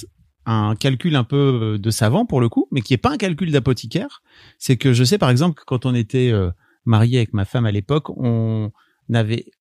un 0.44 0.76
calcul 0.76 1.16
un 1.16 1.24
peu 1.24 1.74
euh, 1.74 1.78
de 1.78 1.90
savant 1.90 2.26
pour 2.26 2.40
le 2.40 2.48
coup, 2.48 2.68
mais 2.70 2.80
qui 2.80 2.94
est 2.94 2.98
pas 2.98 3.10
un 3.10 3.16
calcul 3.16 3.50
d'apothicaire. 3.50 4.22
C'est 4.58 4.76
que 4.76 4.92
je 4.92 5.02
sais 5.02 5.18
par 5.18 5.30
exemple 5.30 5.58
que 5.58 5.64
quand 5.64 5.86
on 5.86 5.94
était 5.94 6.30
euh, 6.30 6.50
marié 6.84 7.18
avec 7.18 7.32
ma 7.32 7.44
femme 7.44 7.66
à 7.66 7.72
l'époque, 7.72 8.10
on 8.10 8.70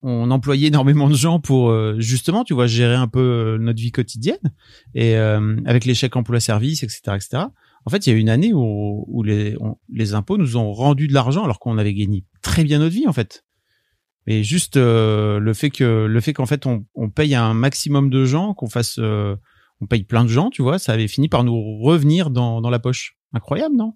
on 0.02 0.30
employait 0.30 0.68
énormément 0.68 1.08
de 1.08 1.14
gens 1.14 1.40
pour 1.40 1.70
euh, 1.70 1.96
justement, 1.98 2.44
tu 2.44 2.54
vois, 2.54 2.66
gérer 2.66 2.94
un 2.94 3.08
peu 3.08 3.56
notre 3.60 3.80
vie 3.80 3.92
quotidienne 3.92 4.52
et 4.94 5.16
avec 5.16 5.84
les 5.84 5.94
chèques 5.94 6.16
emploi-service, 6.16 6.82
etc., 6.82 7.00
etc. 7.14 7.44
En 7.84 7.90
fait, 7.90 8.06
il 8.06 8.12
y 8.12 8.16
a 8.16 8.18
une 8.18 8.28
année 8.28 8.52
où, 8.52 9.22
les, 9.22 10.14
impôts 10.14 10.38
nous 10.38 10.56
ont 10.56 10.72
rendu 10.72 11.06
de 11.08 11.14
l'argent 11.14 11.44
alors 11.44 11.60
qu'on 11.60 11.78
avait 11.78 11.94
gagné 11.94 12.24
très 12.42 12.64
bien 12.64 12.78
notre 12.78 12.94
vie 12.94 13.06
en 13.06 13.12
fait. 13.12 13.44
Mais 14.26 14.42
juste 14.42 14.76
le 14.76 15.52
fait 15.54 15.70
que 15.70 16.06
le 16.06 16.20
fait 16.20 16.32
qu'en 16.32 16.46
fait 16.46 16.66
on, 16.66 16.84
on 16.96 17.10
paye 17.10 17.36
un 17.36 17.54
maximum 17.54 18.10
de 18.10 18.24
gens, 18.24 18.54
qu'on 18.54 18.68
fasse 18.68 18.98
on 19.80 19.86
paye 19.86 20.04
plein 20.04 20.24
de 20.24 20.28
gens, 20.28 20.50
tu 20.50 20.62
vois, 20.62 20.78
ça 20.78 20.92
avait 20.92 21.08
fini 21.08 21.28
par 21.28 21.44
nous 21.44 21.78
revenir 21.80 22.30
dans, 22.30 22.60
dans 22.60 22.70
la 22.70 22.78
poche. 22.78 23.16
Incroyable, 23.32 23.76
non? 23.76 23.94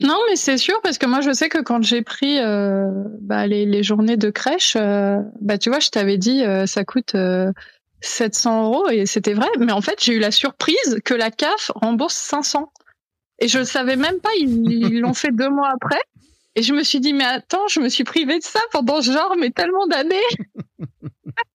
Non, 0.00 0.18
mais 0.28 0.36
c'est 0.36 0.56
sûr 0.56 0.80
parce 0.82 0.96
que 0.96 1.06
moi 1.06 1.20
je 1.20 1.30
sais 1.32 1.48
que 1.50 1.58
quand 1.58 1.82
j'ai 1.82 2.02
pris 2.02 2.38
euh, 2.38 2.88
bah, 3.20 3.46
les, 3.46 3.82
journées 3.82 4.16
de 4.16 4.30
crèche, 4.30 4.76
euh, 4.76 5.18
bah 5.40 5.58
tu 5.58 5.68
vois, 5.68 5.78
je 5.78 5.90
t'avais 5.90 6.16
dit 6.16 6.42
euh, 6.42 6.66
ça 6.66 6.84
coûte 6.84 7.14
700 8.00 8.64
euros 8.64 8.88
et 8.88 9.04
c'était 9.04 9.34
vrai. 9.34 9.48
Mais 9.58 9.72
en 9.72 9.82
fait, 9.82 10.02
j'ai 10.02 10.14
eu 10.14 10.18
la 10.18 10.30
surprise 10.30 11.00
que 11.04 11.12
la 11.12 11.30
CAF 11.30 11.70
rembourse 11.74 12.14
500 12.14 12.72
et 13.40 13.48
je 13.48 13.58
ne 13.58 13.64
savais 13.64 13.96
même 13.96 14.20
pas. 14.20 14.30
Ils 14.38 15.00
l'ont 15.00 15.14
fait 15.14 15.32
deux 15.32 15.50
mois 15.50 15.70
après 15.70 16.00
et 16.56 16.62
je 16.62 16.72
me 16.72 16.82
suis 16.82 17.00
dit 17.00 17.12
mais 17.12 17.24
attends, 17.24 17.68
je 17.68 17.80
me 17.80 17.88
suis 17.90 18.04
privée 18.04 18.38
de 18.38 18.44
ça 18.44 18.60
pendant 18.72 19.02
genre 19.02 19.34
mais 19.38 19.50
tellement 19.50 19.86
d'années. 19.86 20.16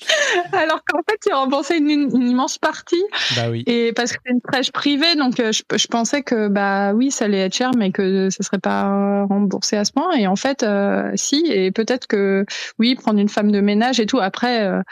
Alors 0.52 0.82
qu'en 0.84 1.00
fait, 1.08 1.18
il 1.26 1.32
remboursait 1.32 1.78
une, 1.78 1.90
une, 1.90 2.28
immense 2.28 2.58
partie. 2.58 3.02
Bah 3.36 3.50
oui. 3.50 3.64
Et 3.66 3.92
parce 3.92 4.12
que 4.12 4.18
c'est 4.24 4.32
une 4.32 4.40
crèche 4.40 4.72
privée, 4.72 5.14
donc 5.16 5.40
euh, 5.40 5.52
je, 5.52 5.62
je, 5.76 5.86
pensais 5.86 6.22
que 6.22 6.48
bah 6.48 6.92
oui, 6.92 7.10
ça 7.10 7.26
allait 7.26 7.40
être 7.40 7.54
cher, 7.54 7.72
mais 7.76 7.92
que 7.92 8.30
ça 8.30 8.42
serait 8.42 8.58
pas 8.58 9.24
remboursé 9.24 9.76
à 9.76 9.84
ce 9.84 9.92
point. 9.92 10.12
Et 10.12 10.26
en 10.26 10.36
fait, 10.36 10.62
euh, 10.62 11.10
si. 11.14 11.44
Et 11.48 11.70
peut-être 11.70 12.06
que 12.06 12.44
oui, 12.78 12.94
prendre 12.94 13.18
une 13.18 13.28
femme 13.28 13.52
de 13.52 13.60
ménage 13.60 14.00
et 14.00 14.06
tout. 14.06 14.18
Après, 14.18 14.64
euh, 14.64 14.82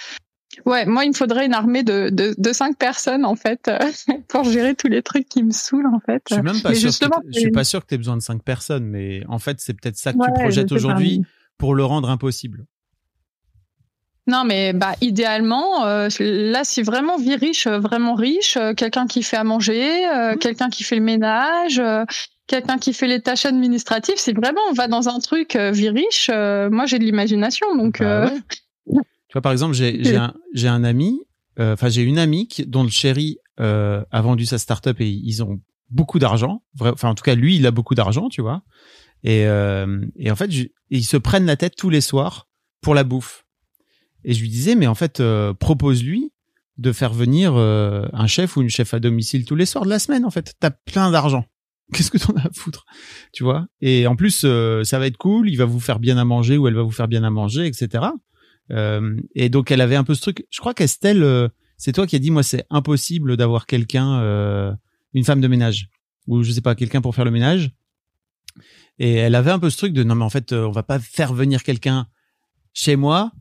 ouais, 0.66 0.86
moi, 0.86 1.04
il 1.04 1.08
me 1.08 1.16
faudrait 1.16 1.46
une 1.46 1.54
armée 1.54 1.82
de 1.82 2.10
de, 2.10 2.34
de 2.36 2.52
cinq 2.52 2.76
personnes 2.76 3.24
en 3.24 3.36
fait 3.36 3.70
pour 4.28 4.44
gérer 4.44 4.74
tous 4.74 4.88
les 4.88 5.02
trucs 5.02 5.28
qui 5.28 5.42
me 5.42 5.52
saoulent 5.52 5.92
en 5.92 6.00
fait. 6.00 6.22
Je 6.28 6.34
suis 6.34 6.42
même 6.42 6.60
pas 6.60 6.74
sûr. 6.74 6.90
je 6.90 7.38
suis 7.38 7.50
pas 7.50 7.64
sûr 7.64 7.80
que 7.82 7.86
tu 7.86 7.94
aies 7.94 7.98
besoin 7.98 8.16
de 8.16 8.22
cinq 8.22 8.42
personnes, 8.42 8.84
mais 8.84 9.22
en 9.28 9.38
fait, 9.38 9.60
c'est 9.60 9.74
peut-être 9.74 9.96
ça 9.96 10.12
que 10.12 10.18
tu 10.24 10.32
projettes 10.32 10.72
aujourd'hui 10.72 11.22
pour 11.58 11.74
le 11.74 11.84
rendre 11.84 12.10
impossible. 12.10 12.64
Non, 14.28 14.44
mais 14.44 14.74
bah 14.74 14.92
idéalement, 15.00 15.86
euh, 15.86 16.08
là, 16.20 16.62
si 16.62 16.82
vraiment 16.82 17.16
vie 17.16 17.34
riche, 17.34 17.66
euh, 17.66 17.78
vraiment 17.78 18.14
riche, 18.14 18.58
euh, 18.58 18.74
quelqu'un 18.74 19.06
qui 19.06 19.22
fait 19.22 19.38
à 19.38 19.44
manger, 19.44 20.06
mmh. 20.06 20.36
quelqu'un 20.38 20.68
qui 20.68 20.84
fait 20.84 20.96
le 20.96 21.02
ménage, 21.02 21.82
quelqu'un 22.46 22.76
qui 22.76 22.92
fait 22.92 23.08
les 23.08 23.22
tâches 23.22 23.46
administratives. 23.46 24.18
Si 24.18 24.32
vraiment 24.34 24.60
on 24.70 24.74
va 24.74 24.86
dans 24.86 25.08
un 25.08 25.18
truc 25.18 25.56
vie 25.56 25.88
riche, 25.88 26.28
moi 26.28 26.84
j'ai 26.84 26.98
de 26.98 27.04
l'imagination, 27.04 27.74
donc. 27.74 28.00
Bah 28.00 28.30
tu 28.86 29.34
vois, 29.34 29.42
par 29.42 29.52
exemple, 29.52 29.74
j'ai 29.74 30.16
un 30.16 30.34
j'ai 30.52 30.68
un 30.68 30.84
ami, 30.84 31.20
enfin 31.58 31.88
j'ai 31.88 32.02
une 32.02 32.18
amie 32.18 32.48
qui, 32.48 32.66
dont 32.66 32.82
le 32.82 32.90
chéri 32.90 33.38
a 33.56 34.20
vendu 34.20 34.44
sa 34.44 34.58
startup 34.58 35.00
et 35.00 35.08
ils 35.08 35.42
ont 35.42 35.58
beaucoup 35.90 36.18
d'argent. 36.18 36.62
Enfin, 36.80 37.08
en 37.08 37.14
tout 37.14 37.24
cas, 37.24 37.34
lui, 37.34 37.56
il 37.56 37.66
a 37.66 37.70
beaucoup 37.70 37.94
d'argent, 37.94 38.28
tu 38.28 38.42
vois. 38.42 38.62
Et 39.24 39.44
et 40.16 40.30
en 40.30 40.36
fait, 40.36 40.50
ils 40.90 41.04
se 41.04 41.16
prennent 41.16 41.46
la 41.46 41.56
tête 41.56 41.76
tous 41.76 41.88
les 41.88 42.02
soirs 42.02 42.46
pour 42.82 42.94
la 42.94 43.04
bouffe. 43.04 43.46
Et 44.24 44.34
je 44.34 44.40
lui 44.40 44.48
disais, 44.48 44.74
mais 44.74 44.86
en 44.86 44.94
fait, 44.94 45.20
euh, 45.20 45.54
propose-lui 45.54 46.32
de 46.76 46.92
faire 46.92 47.12
venir 47.12 47.54
euh, 47.56 48.06
un 48.12 48.26
chef 48.26 48.56
ou 48.56 48.62
une 48.62 48.70
chef 48.70 48.94
à 48.94 49.00
domicile 49.00 49.44
tous 49.44 49.56
les 49.56 49.66
soirs 49.66 49.84
de 49.84 49.90
la 49.90 49.98
semaine. 49.98 50.24
En 50.24 50.30
fait, 50.30 50.54
t'as 50.60 50.70
plein 50.70 51.10
d'argent. 51.10 51.44
Qu'est-ce 51.94 52.10
que 52.10 52.18
t'en 52.18 52.34
as 52.34 52.46
à 52.46 52.50
foutre, 52.52 52.84
tu 53.32 53.42
vois? 53.42 53.66
Et 53.80 54.06
en 54.06 54.14
plus, 54.14 54.42
euh, 54.44 54.84
ça 54.84 54.98
va 54.98 55.06
être 55.06 55.16
cool. 55.16 55.48
Il 55.48 55.56
va 55.56 55.64
vous 55.64 55.80
faire 55.80 55.98
bien 55.98 56.18
à 56.18 56.24
manger 56.24 56.58
ou 56.58 56.68
elle 56.68 56.74
va 56.74 56.82
vous 56.82 56.90
faire 56.90 57.08
bien 57.08 57.24
à 57.24 57.30
manger, 57.30 57.66
etc. 57.66 58.04
et 59.34 59.48
donc, 59.48 59.70
elle 59.70 59.80
avait 59.80 59.96
un 59.96 60.04
peu 60.04 60.14
ce 60.14 60.20
truc. 60.20 60.46
Je 60.50 60.60
crois 60.60 60.74
qu'Estelle, 60.74 61.50
c'est 61.78 61.92
toi 61.92 62.06
qui 62.06 62.16
as 62.16 62.18
dit, 62.18 62.30
moi, 62.30 62.42
c'est 62.42 62.66
impossible 62.68 63.38
d'avoir 63.38 63.64
quelqu'un, 63.64 64.76
une 65.14 65.24
femme 65.24 65.40
de 65.40 65.48
ménage 65.48 65.88
ou 66.26 66.42
je 66.42 66.52
sais 66.52 66.60
pas, 66.60 66.74
quelqu'un 66.74 67.00
pour 67.00 67.14
faire 67.14 67.24
le 67.24 67.30
ménage. 67.30 67.70
Et 68.98 69.14
elle 69.14 69.34
avait 69.34 69.50
un 69.50 69.58
peu 69.58 69.70
ce 69.70 69.78
truc 69.78 69.94
de 69.94 70.04
non, 70.04 70.14
mais 70.16 70.24
en 70.24 70.28
fait, 70.28 70.52
on 70.52 70.70
va 70.70 70.82
pas 70.82 70.98
faire 70.98 71.32
venir 71.32 71.62
quelqu'un 71.62 72.06
chez 72.74 72.96
moi 72.96 73.32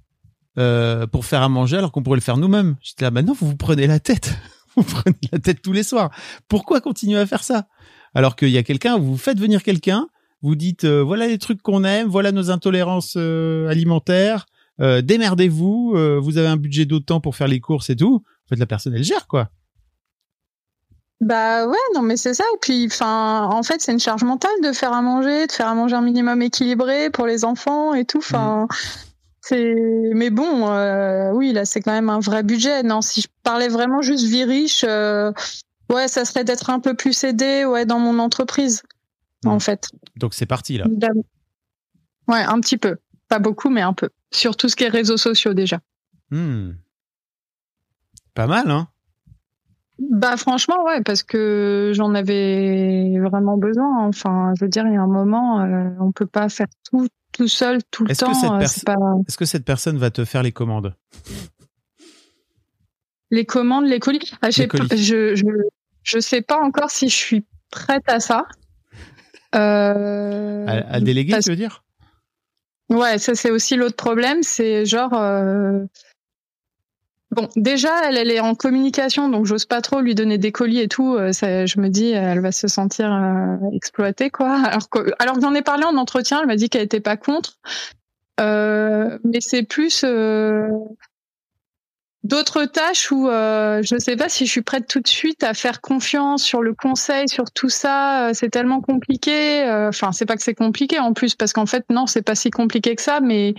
euh, 0.58 1.06
pour 1.08 1.26
faire 1.26 1.42
à 1.42 1.50
manger 1.50 1.78
alors 1.78 1.92
qu'on 1.92 2.04
pourrait 2.04 2.18
le 2.18 2.22
faire 2.22 2.38
nous-mêmes. 2.38 2.76
J'étais 2.82 3.06
là, 3.06 3.12
maintenant 3.12 3.36
vous 3.40 3.48
vous 3.48 3.56
prenez 3.56 3.88
la 3.88 4.00
tête. 4.00 4.36
vous 4.76 4.84
prenez 4.84 5.18
la 5.32 5.40
tête 5.40 5.62
tous 5.62 5.74
les 5.74 5.84
soirs. 5.84 6.10
Pourquoi 6.48 6.82
continuer 6.82 7.20
à 7.20 7.26
faire 7.26 7.44
ça? 7.44 7.68
Alors 8.16 8.36
qu'il 8.36 8.50
y 8.50 8.58
a 8.58 8.64
quelqu'un, 8.64 8.98
vous 8.98 9.18
faites 9.18 9.40
venir 9.40 9.62
quelqu'un, 9.62 10.08
vous 10.42 10.56
dites 10.56 10.86
euh, 10.86 11.04
voilà 11.04 11.28
les 11.28 11.38
trucs 11.38 11.62
qu'on 11.62 11.84
aime, 11.84 12.08
voilà 12.08 12.32
nos 12.32 12.50
intolérances 12.50 13.16
euh, 13.18 13.68
alimentaires, 13.70 14.46
démerdez-vous, 14.80 15.96
vous 16.22 16.38
avez 16.38 16.48
un 16.48 16.56
budget 16.56 16.86
d'autant 16.86 17.20
pour 17.20 17.36
faire 17.36 17.48
les 17.48 17.60
courses 17.60 17.90
et 17.90 17.96
tout. 17.96 18.24
En 18.46 18.48
fait, 18.48 18.60
la 18.60 18.68
personne 18.68 18.94
elle 18.94 19.04
gère 19.04 19.26
quoi. 19.26 19.50
Bah 21.20 21.66
ouais, 21.66 21.76
non 21.96 22.04
mais 22.04 22.16
c'est 22.16 22.36
ça. 22.36 22.44
Et 22.54 22.58
puis, 22.62 22.86
enfin, 22.86 23.50
en 23.52 23.64
fait, 23.64 23.82
c'est 23.82 23.92
une 23.92 24.00
charge 24.00 24.24
mentale 24.24 24.52
de 24.64 24.72
faire 24.72 24.94
à 24.94 25.02
manger, 25.02 25.48
de 25.48 25.52
faire 25.52 25.68
à 25.68 25.74
manger 25.74 25.96
un 25.96 26.04
minimum 26.04 26.44
équilibré 26.44 27.10
pour 27.10 27.26
les 27.26 27.44
enfants 27.44 27.96
et 27.96 28.06
tout. 28.06 28.20
Enfin, 28.20 28.66
mmh 28.66 29.07
mais 29.52 30.30
bon, 30.30 30.70
euh, 30.70 31.32
oui, 31.32 31.54
là, 31.54 31.66
c'est 31.66 31.82
quand 31.82 31.92
même 31.92 32.10
un 32.10 32.20
vrai 32.20 32.44
budget. 32.44 32.84
Non, 32.84 33.02
si 33.02 33.22
je 33.22 33.28
parlais 33.44 33.68
vraiment 33.68 34.02
juste 34.02 34.26
vie 34.26 34.44
riche, 34.44 34.86
euh, 34.88 35.32
ouais, 35.92 36.08
ça 36.08 36.26
serait 36.26 36.44
d'être 36.44 36.70
un 36.70 36.80
peu 36.80 36.94
plus 36.94 37.24
aidé, 37.24 37.66
ouais, 37.66 37.86
dans 37.86 38.00
mon 38.00 38.20
entreprise, 38.20 38.84
en 39.46 39.58
hmm. 39.58 39.60
fait. 39.60 39.90
Donc 40.16 40.34
c'est 40.34 40.46
parti 40.46 40.78
là. 40.78 40.86
Ouais, 42.28 42.42
un 42.42 42.60
petit 42.60 42.78
peu, 42.78 42.98
pas 43.30 43.40
beaucoup, 43.40 43.70
mais 43.70 43.82
un 43.82 43.94
peu. 43.94 44.10
Sur 44.32 44.58
tout 44.58 44.68
ce 44.68 44.76
qui 44.76 44.84
est 44.84 44.90
réseaux 44.90 45.18
sociaux 45.18 45.54
déjà. 45.54 45.80
Hmm. 46.32 46.72
Pas 48.34 48.48
mal, 48.48 48.70
hein. 48.70 48.90
Bah 50.00 50.38
franchement 50.38 50.84
ouais 50.86 51.02
parce 51.02 51.24
que 51.24 51.92
j'en 51.96 52.14
avais 52.14 53.18
vraiment 53.20 53.58
besoin. 53.58 54.06
Enfin 54.08 54.54
je 54.58 54.66
veux 54.66 54.70
dire 54.70 54.86
il 54.88 54.94
y 54.94 54.98
a 54.98 55.02
un 55.02 55.08
moment 55.08 55.62
euh, 55.62 55.90
on 56.00 56.12
peut 56.12 56.28
pas 56.28 56.50
faire 56.50 56.68
tout 56.90 57.08
tout 57.32 57.48
seul 57.48 57.80
tout 57.92 58.06
le 58.06 58.16
temps. 58.16 58.56
Euh, 58.56 58.60
est-ce 58.60 59.38
que 59.38 59.46
cette 59.46 59.66
personne 59.66 59.98
va 59.98 60.12
te 60.12 60.26
faire 60.26 60.44
les 60.44 60.52
commandes? 60.52 60.96
Les 63.30 63.46
commandes, 63.46 63.86
les 63.86 64.00
colis? 64.00 64.34
Ah, 64.42 64.50
je, 64.52 64.64
je, 64.96 65.36
je 66.04 66.20
sais 66.20 66.42
pas 66.42 66.58
encore 66.58 66.90
si 66.90 67.10
je 67.10 67.16
suis 67.16 67.46
prête 67.70 68.08
à 68.08 68.20
ça. 68.20 68.46
Euh, 69.56 70.66
à, 70.68 71.00
déléguer, 71.00 71.38
tu 71.40 71.50
veux 71.50 71.56
dire? 71.56 71.84
Ouais, 72.90 73.18
ça 73.18 73.36
c'est 73.36 73.52
aussi 73.52 73.76
l'autre 73.76 73.96
problème, 73.96 74.44
c'est 74.44 74.86
genre 74.86 75.14
euh, 75.14 75.84
Bon, 77.32 77.50
déjà, 77.58 78.08
elle, 78.08 78.18
elle 78.18 78.32
est 78.32 78.40
en 78.40 78.56
communication, 78.56 79.28
donc 79.28 79.46
j'ose 79.46 79.66
pas 79.66 79.82
trop 79.82 80.00
lui 80.00 80.16
donner 80.16 80.38
des 80.38 80.54
colis 80.54 80.80
et 80.80 80.88
tout. 80.88 81.16
Euh, 81.16 81.34
ça, 81.34 81.66
je 81.66 81.80
me 81.80 81.90
dis, 81.90 82.12
elle 82.12 82.40
va 82.40 82.54
se 82.54 82.70
sentir 82.70 83.12
euh, 83.12 83.58
exploitée, 83.74 84.30
quoi. 84.30 84.56
Alors 84.64 84.90
que, 84.90 85.12
alors 85.20 85.36
que 85.36 85.42
j'en 85.42 85.54
ai 85.54 85.62
parlé 85.62 85.84
en 85.84 85.98
entretien, 85.98 86.40
elle 86.42 86.48
m'a 86.48 86.56
dit 86.56 86.70
qu'elle 86.70 86.84
était 86.84 87.02
pas 87.02 87.18
contre. 87.18 87.58
Euh, 88.40 89.18
mais 89.26 89.42
c'est 89.42 89.64
plus 89.64 90.06
d'autres 92.24 92.66
tâches 92.66 93.12
où 93.12 93.28
je 93.28 93.96
sais 94.00 94.16
pas 94.16 94.30
si 94.30 94.46
je 94.46 94.52
suis 94.52 94.62
prête 94.62 94.88
tout 94.88 95.00
de 95.00 95.08
suite 95.08 95.44
à 95.44 95.54
faire 95.54 95.82
confiance 95.82 96.44
sur 96.44 96.62
le 96.62 96.74
conseil, 96.74 97.28
sur 97.28 97.52
tout 97.52 97.70
ça. 97.70 98.30
C'est 98.34 98.50
tellement 98.50 98.80
compliqué. 98.80 99.64
Enfin, 99.90 100.12
c'est 100.14 100.26
pas 100.26 100.38
que 100.38 100.44
c'est 100.44 100.54
compliqué 100.54 101.00
en 101.00 101.14
plus, 101.14 101.36
parce 101.36 101.52
qu'en 101.52 101.66
fait, 101.66 101.84
non, 101.90 102.06
c'est 102.06 102.22
pas 102.22 102.36
si 102.36 102.52
compliqué 102.52 102.96
que 102.96 103.02
ça, 103.02 103.20
mais 103.22 103.56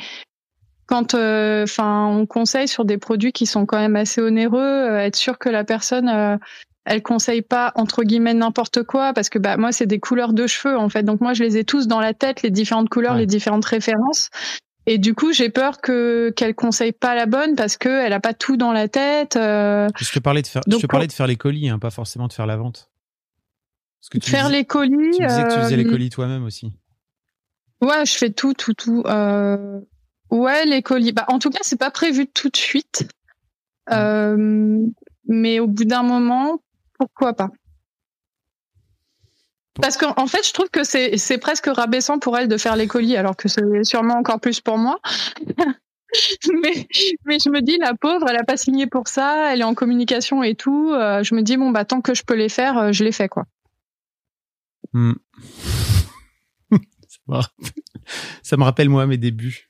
quand 0.89 1.15
euh, 1.15 1.65
enfin 1.65 2.07
on 2.07 2.27
conseille 2.27 2.67
sur 2.67 2.85
des 2.85 2.99
produits 2.99 3.33
qui 3.33 3.47
sont 3.47 3.67
quand 3.67 3.79
même 3.79 3.95
assez 3.95 4.21
onéreux, 4.21 4.61
euh, 4.61 4.99
être 4.99 5.17
sûr 5.17 5.39
que 5.39 5.51
la 5.51 5.63
personne 5.63 6.09
euh, 6.09 6.37
elle 6.87 7.03
conseille 7.03 7.43
pas 7.43 7.73
entre 7.75 8.03
guillemets 8.03 8.33
n'importe 8.33 8.83
quoi 8.83 9.13
parce 9.13 9.29
que 9.29 9.39
bah 9.39 9.59
moi 9.59 9.71
c'est 9.71 9.87
des 9.87 10.01
couleurs 10.01 10.33
de 10.33 10.47
cheveux 10.47 10.77
en 10.77 10.89
fait. 10.89 11.03
Donc 11.03 11.21
moi 11.21 11.35
je 11.35 11.45
les 11.45 11.59
ai 11.59 11.65
tous 11.65 11.87
dans 11.87 12.01
la 12.01 12.15
tête 12.15 12.43
les 12.43 12.51
différentes 12.51 12.89
couleurs, 12.89 13.15
les 13.15 13.27
différentes 13.27 13.67
références. 13.67 14.31
Et 14.91 14.97
du 14.97 15.15
coup, 15.15 15.35
j'ai 15.35 15.51
peur 15.51 15.83
que 15.83 16.33
qu'elle 16.35 16.55
conseille 16.55 16.93
pas 16.93 17.15
la 17.15 17.27
bonne 17.27 17.57
parce 17.57 17.77
que 17.77 17.91
elle 17.91 18.15
a 18.15 18.21
pas 18.21 18.33
tout 18.33 18.57
dans 18.57 18.73
la 18.73 18.89
tête. 18.89 19.35
Je 19.35 20.13
te 20.13 20.19
parlais 20.19 20.41
de 20.41 20.47
faire, 20.47 20.63
je 20.67 20.79
te 20.79 20.87
parlais 20.87 21.07
de 21.07 21.13
faire 21.13 21.27
les 21.27 21.37
colis, 21.37 21.69
hein, 21.69 21.79
pas 21.79 21.91
forcément 21.91 22.27
de 22.27 22.33
faire 22.33 22.47
la 22.47 22.57
vente. 22.57 22.91
que 24.11 24.19
faire 24.23 24.49
les 24.49 24.65
colis. 24.65 25.19
Tu 25.19 25.27
disais 25.27 25.43
que 25.43 25.53
tu 25.53 25.61
faisais 25.61 25.77
les 25.77 25.85
colis 25.85 26.09
toi-même 26.09 26.45
aussi. 26.45 26.73
Ouais, 27.83 28.07
je 28.07 28.17
fais 28.17 28.31
tout, 28.31 28.55
tout, 28.55 28.73
tout. 28.73 29.03
Euh, 29.05 29.79
Ouais, 30.31 30.67
les 30.67 30.83
colis. 30.83 31.13
Bah, 31.13 31.25
en 31.29 31.39
tout 31.39 31.51
cas, 31.51 31.61
c'est 31.63 31.79
pas 31.79 31.91
prévu 31.91 32.27
tout 32.27 32.49
de 32.49 32.57
suite. 32.57 33.09
Mmh. 33.89 33.95
Euh, 33.95 34.79
mais 35.27 35.61
au 35.61 35.67
bout 35.67 35.85
d'un 35.85 36.03
moment, 36.03 36.61
pourquoi 36.99 37.35
pas? 37.35 37.51
Parce 39.81 39.97
qu'en 39.97 40.13
en 40.17 40.27
fait, 40.27 40.47
je 40.47 40.53
trouve 40.53 40.69
que 40.71 40.83
c'est 40.85 41.39
presque 41.39 41.67
rabaissant 41.67 42.19
pour 42.19 42.37
elle 42.37 42.49
de 42.49 42.57
faire 42.57 42.77
les 42.77 42.89
colis, 42.89 43.17
alors 43.17 43.37
que 43.37 43.49
c'est 43.49 43.85
sûrement 43.85 44.15
encore 44.15 44.41
plus 44.41 44.61
pour 44.61 44.77
moi. 44.77 44.99
mais, 46.63 46.89
mais 47.25 47.39
je 47.39 47.51
me 47.51 47.61
dis, 47.61 47.79
la 47.79 47.95
pauvre, 47.95 48.27
elle 48.29 48.37
a 48.37 48.45
pas 48.45 48.57
signé 48.57 48.87
pour 48.87 49.09
ça, 49.09 49.53
elle 49.53 49.61
est 49.61 49.65
en 49.65 49.75
communication 49.75 50.43
et 50.43 50.55
tout. 50.55 50.93
Euh, 50.93 51.23
je 51.23 51.35
me 51.35 51.43
dis, 51.43 51.57
bon, 51.57 51.71
bah, 51.71 51.85
tant 51.85 52.01
que 52.01 52.15
je 52.15 52.25
peux 52.25 52.35
les 52.35 52.49
faire, 52.49 52.79
euh, 52.79 52.93
je 52.93 53.05
les 53.05 53.13
fais, 53.13 53.29
quoi. 53.29 53.45
Hmm. 54.93 55.13
ça, 56.73 57.19
me 57.29 57.35
rappelle, 57.35 57.73
ça 58.43 58.57
me 58.57 58.65
rappelle, 58.65 58.89
moi, 58.89 59.07
mes 59.07 59.19
débuts. 59.19 59.68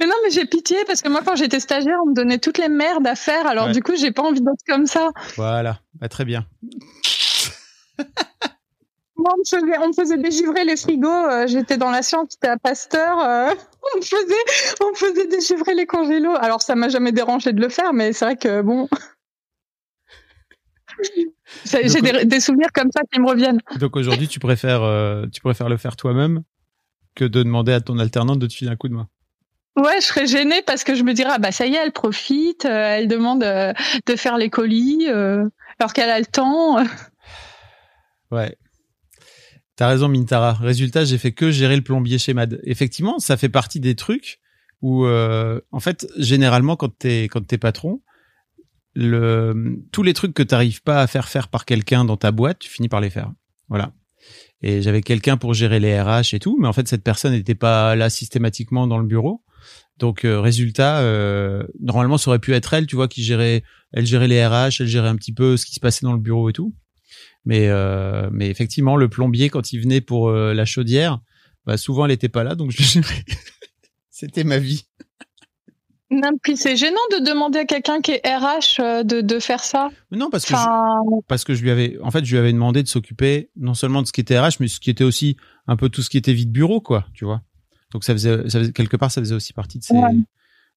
Mais 0.00 0.06
non, 0.06 0.14
mais 0.24 0.30
j'ai 0.30 0.46
pitié 0.46 0.78
parce 0.86 1.02
que 1.02 1.08
moi, 1.10 1.20
quand 1.24 1.36
j'étais 1.36 1.60
stagiaire, 1.60 1.98
on 2.04 2.08
me 2.10 2.14
donnait 2.14 2.38
toutes 2.38 2.56
les 2.58 2.68
merdes 2.70 3.06
à 3.06 3.14
faire. 3.14 3.46
Alors, 3.46 3.66
Ouais. 3.66 3.72
du 3.72 3.82
coup, 3.82 3.92
j'ai 3.96 4.10
pas 4.12 4.22
envie 4.22 4.40
d'être 4.40 4.64
comme 4.66 4.86
ça. 4.86 5.10
Voilà, 5.36 5.80
bah, 5.94 6.08
très 6.08 6.24
bien. 6.24 6.46
Moi, 9.16 9.30
on 9.34 9.38
me 9.38 9.44
faisait, 9.44 9.78
on 9.78 9.88
me 9.88 9.92
faisait 9.92 10.16
dégivrer 10.16 10.64
les 10.64 10.76
frigos. 10.78 11.06
euh, 11.10 11.46
j'étais 11.46 11.76
dans 11.76 11.90
la 11.90 12.00
science, 12.00 12.28
j'étais 12.32 12.48
à 12.48 12.56
Pasteur. 12.56 13.18
euh, 13.20 13.50
on 13.94 13.98
me 13.98 14.02
faisait, 14.02 14.76
on 14.82 14.88
me 14.90 14.94
faisait 14.94 15.26
dégivrer 15.26 15.74
les 15.74 15.84
congélos. 15.84 16.34
Alors, 16.40 16.62
ça 16.62 16.74
m'a 16.74 16.88
jamais 16.88 17.12
dérangé 17.12 17.52
de 17.52 17.60
le 17.60 17.68
faire, 17.68 17.92
mais 17.92 18.14
c'est 18.14 18.24
vrai 18.24 18.36
que 18.36 18.62
bon. 18.62 18.88
J'ai 21.64 22.00
des, 22.00 22.24
des 22.24 22.40
souvenirs 22.40 22.68
comme 22.74 22.90
ça 22.94 23.02
qui 23.12 23.20
me 23.20 23.28
reviennent. 23.28 23.60
Donc 23.78 23.96
aujourd'hui, 23.96 24.28
tu 24.28 24.38
préfères, 24.38 24.82
euh, 24.82 25.26
tu 25.32 25.40
préfères 25.42 25.68
le 25.68 25.76
faire 25.76 25.96
toi-même 25.96 26.42
que 27.14 27.24
de 27.24 27.42
demander 27.42 27.72
à 27.72 27.80
ton 27.80 27.98
alternante 27.98 28.38
de 28.38 28.46
te 28.46 28.52
filer 28.54 28.70
un 28.70 28.76
coup 28.76 28.88
de 28.88 28.94
main? 28.94 29.08
Ouais, 29.76 30.00
je 30.00 30.06
serais 30.06 30.26
gênée 30.26 30.62
parce 30.66 30.84
que 30.84 30.94
je 30.94 31.02
me 31.04 31.14
dirais, 31.14 31.30
ah 31.32 31.38
bah 31.38 31.52
ça 31.52 31.66
y 31.66 31.74
est, 31.74 31.78
elle 31.78 31.92
profite, 31.92 32.64
euh, 32.64 32.96
elle 32.96 33.08
demande 33.08 33.44
euh, 33.44 33.72
de 34.06 34.16
faire 34.16 34.36
les 34.36 34.50
colis, 34.50 35.06
euh, 35.08 35.48
alors 35.78 35.92
qu'elle 35.92 36.10
a 36.10 36.18
le 36.18 36.26
temps. 36.26 36.84
Ouais. 38.32 38.56
T'as 39.74 39.88
raison, 39.88 40.06
Mintara. 40.08 40.52
Résultat, 40.52 41.04
j'ai 41.04 41.18
fait 41.18 41.32
que 41.32 41.50
gérer 41.50 41.74
le 41.74 41.82
plombier 41.82 42.16
chez 42.16 42.32
Mad. 42.32 42.60
Effectivement, 42.62 43.18
ça 43.18 43.36
fait 43.36 43.48
partie 43.48 43.80
des 43.80 43.96
trucs 43.96 44.38
où, 44.82 45.04
en 45.04 45.80
fait, 45.80 46.06
généralement, 46.16 46.76
quand 46.76 46.96
t'es 46.96 47.24
quand 47.24 47.44
t'es 47.44 47.58
patron, 47.58 48.00
tous 48.94 50.02
les 50.04 50.14
trucs 50.14 50.32
que 50.32 50.44
t'arrives 50.44 50.80
pas 50.84 51.00
à 51.00 51.08
faire 51.08 51.28
faire 51.28 51.48
par 51.48 51.64
quelqu'un 51.64 52.04
dans 52.04 52.16
ta 52.16 52.30
boîte, 52.30 52.60
tu 52.60 52.70
finis 52.70 52.88
par 52.88 53.00
les 53.00 53.10
faire. 53.10 53.32
Voilà. 53.68 53.94
Et 54.62 54.80
j'avais 54.80 55.00
quelqu'un 55.00 55.36
pour 55.36 55.52
gérer 55.52 55.80
les 55.80 56.00
RH 56.00 56.34
et 56.34 56.38
tout, 56.38 56.56
mais 56.60 56.68
en 56.68 56.72
fait, 56.72 56.86
cette 56.86 57.02
personne 57.02 57.32
n'était 57.32 57.56
pas 57.56 57.96
là 57.96 58.10
systématiquement 58.10 58.86
dans 58.86 58.98
le 58.98 59.06
bureau. 59.06 59.42
Donc, 60.00 60.24
euh, 60.24 60.40
résultat, 60.40 61.00
euh, 61.00 61.62
normalement, 61.78 62.18
ça 62.18 62.30
aurait 62.30 62.38
pu 62.40 62.52
être 62.54 62.72
elle, 62.74 62.86
tu 62.86 62.96
vois, 62.96 63.06
qui 63.06 63.22
gérait, 63.22 63.62
elle 63.92 64.06
gérait 64.06 64.28
les 64.28 64.44
RH, 64.44 64.80
elle 64.80 64.86
gérait 64.86 65.08
un 65.08 65.16
petit 65.16 65.32
peu 65.32 65.56
ce 65.56 65.66
qui 65.66 65.74
se 65.74 65.80
passait 65.80 66.04
dans 66.06 66.12
le 66.14 66.18
bureau 66.18 66.48
et 66.50 66.52
tout. 66.52 66.74
Mais, 67.44 67.68
euh, 67.68 68.28
mais 68.32 68.48
effectivement, 68.50 68.96
le 68.96 69.08
plombier, 69.08 69.48
quand 69.50 69.72
il 69.72 69.80
venait 69.80 70.00
pour 70.00 70.30
la 70.32 70.64
chaudière, 70.64 71.20
bah, 71.66 71.76
souvent, 71.76 72.04
elle 72.06 72.10
était 72.10 72.28
pas 72.28 72.42
là, 72.44 72.54
donc 72.54 72.70
je. 72.72 72.82
C'était 74.10 74.44
ma 74.44 74.58
vie. 74.58 74.84
Non, 76.10 76.30
puis 76.42 76.56
c'est 76.56 76.76
gênant 76.76 76.96
de 77.12 77.24
demander 77.24 77.60
à 77.60 77.64
quelqu'un 77.64 78.00
qui 78.00 78.10
est 78.10 78.20
RH 78.26 79.04
de, 79.04 79.20
de 79.20 79.38
faire 79.38 79.62
ça. 79.62 79.90
Non, 80.10 80.28
parce 80.28 80.44
que 80.44 80.54
je- 80.54 81.20
parce 81.28 81.44
que 81.44 81.54
je 81.54 81.62
lui 81.62 81.70
avais, 81.70 81.98
en 82.02 82.10
fait, 82.10 82.24
je 82.24 82.32
lui 82.32 82.38
avais 82.38 82.52
demandé 82.52 82.82
de 82.82 82.88
s'occuper 82.88 83.48
non 83.56 83.74
seulement 83.74 84.02
de 84.02 84.08
ce 84.08 84.12
qui 84.12 84.20
était 84.20 84.38
RH, 84.38 84.56
mais 84.58 84.66
ce 84.66 84.80
qui 84.80 84.90
était 84.90 85.04
aussi 85.04 85.36
un 85.68 85.76
peu 85.76 85.88
tout 85.88 86.02
ce 86.02 86.10
qui 86.10 86.18
était 86.18 86.32
vie 86.32 86.46
de 86.46 86.50
bureau, 86.50 86.80
quoi, 86.80 87.06
tu 87.14 87.24
vois. 87.24 87.42
Donc 87.92 88.04
ça 88.04 88.12
faisait, 88.12 88.48
ça 88.48 88.60
faisait- 88.60 88.72
quelque 88.72 88.96
part, 88.96 89.10
ça 89.10 89.20
faisait 89.20 89.34
aussi 89.34 89.52
partie 89.52 89.78
de 89.78 89.84
ses, 89.84 89.94
Ouais. 89.94 90.14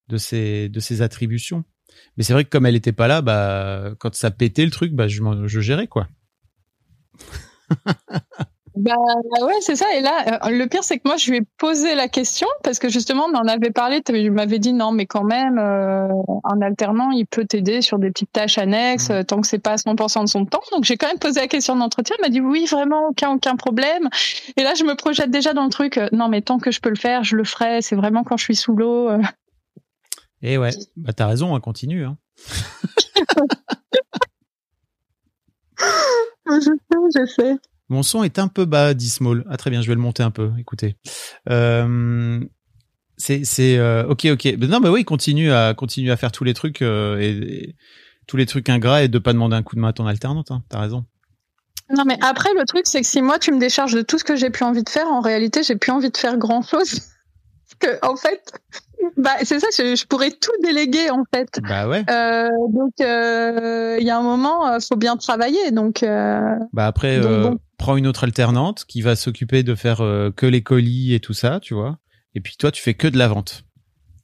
de 0.08 0.16
ses, 0.16 0.68
de 0.68 0.80
ses 0.80 1.02
attributions. 1.02 1.64
Mais 2.16 2.24
c'est 2.24 2.32
vrai 2.32 2.44
que 2.44 2.50
comme 2.50 2.66
elle 2.66 2.74
était 2.76 2.92
pas 2.92 3.06
là, 3.06 3.22
bah, 3.22 3.94
quand 4.00 4.14
ça 4.14 4.30
pétait 4.30 4.64
le 4.64 4.70
truc, 4.70 4.92
bah, 4.92 5.06
je, 5.08 5.22
m'en- 5.22 5.46
je 5.46 5.60
gérais, 5.60 5.86
quoi. 5.86 6.08
bah 8.76 8.92
ouais, 9.42 9.54
c'est 9.60 9.76
ça. 9.76 9.86
Et 9.96 10.00
là, 10.00 10.44
euh, 10.46 10.50
le 10.50 10.66
pire, 10.66 10.82
c'est 10.82 10.96
que 10.98 11.02
moi, 11.06 11.16
je 11.16 11.30
lui 11.30 11.38
ai 11.38 11.42
posé 11.58 11.94
la 11.94 12.08
question 12.08 12.46
parce 12.62 12.78
que 12.78 12.88
justement, 12.88 13.26
on 13.32 13.36
en 13.36 13.46
avait 13.46 13.70
parlé. 13.70 14.02
Tu 14.02 14.30
m'avais 14.30 14.58
dit 14.58 14.72
non, 14.72 14.92
mais 14.92 15.06
quand 15.06 15.24
même, 15.24 15.58
euh, 15.58 16.08
un 16.44 16.60
alternant, 16.60 17.10
il 17.10 17.26
peut 17.26 17.44
t'aider 17.44 17.82
sur 17.82 17.98
des 17.98 18.10
petites 18.10 18.32
tâches 18.32 18.58
annexes 18.58 19.10
Mm. 19.10 19.12
euh, 19.12 19.22
tant 19.22 19.40
que 19.40 19.46
c'est 19.46 19.58
pas 19.58 19.72
à 19.72 19.76
100% 19.76 20.24
de 20.24 20.28
son 20.28 20.44
temps. 20.44 20.62
Donc 20.72 20.84
j'ai 20.84 20.96
quand 20.96 21.06
même 21.06 21.18
posé 21.18 21.40
la 21.40 21.48
question 21.48 21.76
d'entretien. 21.76 22.16
Elle 22.18 22.24
m'a 22.24 22.28
dit 22.30 22.40
oui, 22.40 22.66
vraiment, 22.66 23.08
aucun 23.08 23.32
aucun 23.32 23.56
problème. 23.56 24.08
Et 24.56 24.62
là, 24.62 24.74
je 24.74 24.84
me 24.84 24.94
projette 24.96 25.30
déjà 25.30 25.52
dans 25.54 25.64
le 25.64 25.70
truc. 25.70 25.98
euh, 25.98 26.08
non, 26.12 26.28
mais 26.28 26.42
tant 26.42 26.58
que 26.58 26.70
je 26.70 26.80
peux 26.80 26.90
le 26.90 26.96
faire, 26.96 27.24
je 27.24 27.36
le 27.36 27.44
ferai. 27.44 27.82
C'est 27.82 27.96
vraiment 27.96 28.24
quand 28.24 28.36
je 28.36 28.44
suis 28.44 28.56
sous 28.56 28.74
l'eau. 28.74 29.10
Et 30.42 30.58
ouais, 30.58 30.70
bah, 30.96 31.12
t'as 31.14 31.26
raison, 31.26 31.54
hein, 31.54 31.60
continue, 31.60 32.04
hein. 32.04 32.16
Je 36.46 36.60
sais, 36.60 36.70
je 37.16 37.24
sais. 37.26 37.56
Mon 37.88 38.02
son 38.02 38.24
est 38.24 38.38
un 38.38 38.48
peu 38.48 38.64
bas, 38.64 38.94
dit 38.94 39.08
Small. 39.10 39.44
Ah 39.48 39.56
très 39.56 39.70
bien, 39.70 39.82
je 39.82 39.88
vais 39.88 39.94
le 39.94 40.00
monter 40.00 40.22
un 40.22 40.30
peu. 40.30 40.52
Écoutez, 40.58 40.96
euh, 41.50 42.40
c'est 43.16 43.44
c'est 43.44 43.78
euh, 43.78 44.06
ok 44.06 44.26
ok. 44.32 44.44
Mais 44.58 44.66
non 44.66 44.80
mais 44.80 44.88
oui, 44.88 45.04
continue 45.04 45.52
à 45.52 45.74
continue 45.74 46.10
à 46.10 46.16
faire 46.16 46.32
tous 46.32 46.44
les 46.44 46.54
trucs 46.54 46.82
euh, 46.82 47.18
et, 47.20 47.30
et 47.30 47.76
tous 48.26 48.36
les 48.36 48.46
trucs 48.46 48.68
ingrats 48.68 49.02
et 49.02 49.08
de 49.08 49.18
pas 49.18 49.32
demander 49.32 49.56
un 49.56 49.62
coup 49.62 49.76
de 49.76 49.80
main 49.80 49.88
à 49.88 49.92
ton 49.92 50.06
alternante. 50.06 50.50
Hein, 50.50 50.62
T'as 50.68 50.80
raison. 50.80 51.04
Non, 51.90 52.04
mais 52.06 52.18
après, 52.22 52.48
le 52.58 52.64
truc, 52.64 52.86
c'est 52.86 53.00
que 53.02 53.06
si 53.06 53.20
moi, 53.20 53.38
tu 53.38 53.52
me 53.52 53.58
décharges 53.60 53.92
de 53.92 54.02
tout 54.02 54.18
ce 54.18 54.24
que 54.24 54.36
j'ai 54.36 54.50
plus 54.50 54.64
envie 54.64 54.82
de 54.82 54.88
faire, 54.88 55.06
en 55.08 55.20
réalité, 55.20 55.62
j'ai 55.62 55.76
plus 55.76 55.92
envie 55.92 56.10
de 56.10 56.16
faire 56.16 56.38
grand 56.38 56.62
chose. 56.62 57.00
Parce 57.80 57.98
que, 58.00 58.06
en 58.06 58.16
fait, 58.16 58.52
bah, 59.16 59.32
c'est 59.42 59.60
ça, 59.60 59.66
je, 59.76 59.94
je 59.94 60.06
pourrais 60.06 60.30
tout 60.30 60.52
déléguer, 60.62 61.10
en 61.10 61.24
fait. 61.34 61.60
Bah 61.62 61.86
ouais. 61.88 62.04
Euh, 62.08 62.48
donc, 62.70 62.92
euh, 63.00 63.96
il 64.00 64.06
y 64.06 64.10
a 64.10 64.18
un 64.18 64.22
moment, 64.22 64.66
euh, 64.66 64.78
faut 64.80 64.96
bien 64.96 65.16
travailler. 65.16 65.70
Donc, 65.72 66.02
euh, 66.02 66.56
Bah 66.72 66.86
après, 66.86 67.20
Donc 67.20 67.42
bon. 67.42 67.58
Prends 67.84 67.98
une 67.98 68.06
autre 68.06 68.24
alternante 68.24 68.86
qui 68.88 69.02
va 69.02 69.14
s'occuper 69.14 69.62
de 69.62 69.74
faire 69.74 70.00
euh, 70.00 70.30
que 70.30 70.46
les 70.46 70.62
colis 70.62 71.12
et 71.12 71.20
tout 71.20 71.34
ça, 71.34 71.60
tu 71.60 71.74
vois. 71.74 71.98
Et 72.34 72.40
puis 72.40 72.56
toi, 72.56 72.72
tu 72.72 72.82
fais 72.82 72.94
que 72.94 73.06
de 73.06 73.18
la 73.18 73.28
vente. 73.28 73.66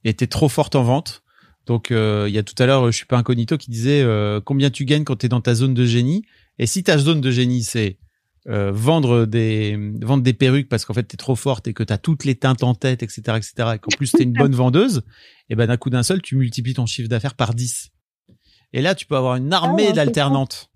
Et 0.03 0.15
t'es 0.15 0.25
trop 0.25 0.49
forte 0.49 0.75
en 0.75 0.81
vente. 0.81 1.21
Donc 1.67 1.91
euh, 1.91 2.25
il 2.27 2.33
y 2.33 2.39
a 2.39 2.43
tout 2.43 2.55
à 2.57 2.65
l'heure, 2.65 2.87
je 2.87 2.97
suis 2.97 3.05
pas 3.05 3.19
incognito 3.19 3.59
qui 3.59 3.69
disait 3.69 4.01
euh, 4.01 4.41
combien 4.43 4.71
tu 4.71 4.83
gagnes 4.85 5.03
quand 5.03 5.17
t'es 5.17 5.29
dans 5.29 5.41
ta 5.41 5.53
zone 5.53 5.75
de 5.75 5.85
génie. 5.85 6.23
Et 6.57 6.65
si 6.65 6.83
ta 6.83 6.97
zone 6.97 7.21
de 7.21 7.29
génie 7.29 7.61
c'est 7.61 7.99
euh, 8.47 8.71
vendre 8.71 9.27
des 9.27 9.77
vendre 10.01 10.23
des 10.23 10.33
perruques 10.33 10.67
parce 10.67 10.85
qu'en 10.85 10.95
fait 10.95 11.03
t'es 11.03 11.17
trop 11.17 11.35
forte 11.35 11.67
et 11.67 11.73
que 11.73 11.83
t'as 11.83 11.99
toutes 11.99 12.25
les 12.25 12.33
teintes 12.33 12.63
en 12.63 12.73
tête, 12.73 13.03
etc., 13.03 13.21
etc. 13.37 13.53
Et 13.75 13.77
qu'en 13.77 13.95
plus 13.95 14.11
t'es 14.11 14.23
une 14.23 14.33
bonne 14.33 14.55
vendeuse, 14.55 15.03
et 15.49 15.55
ben 15.55 15.67
d'un 15.67 15.77
coup 15.77 15.91
d'un 15.91 16.01
seul, 16.01 16.23
tu 16.23 16.35
multiplies 16.35 16.73
ton 16.73 16.87
chiffre 16.87 17.09
d'affaires 17.09 17.35
par 17.35 17.53
10. 17.53 17.91
Et 18.73 18.81
là, 18.81 18.95
tu 18.95 19.05
peux 19.05 19.17
avoir 19.17 19.35
une 19.35 19.53
armée 19.53 19.83
Ah 19.85 19.89
ouais, 19.89 19.93
d'alternantes. 19.93 20.70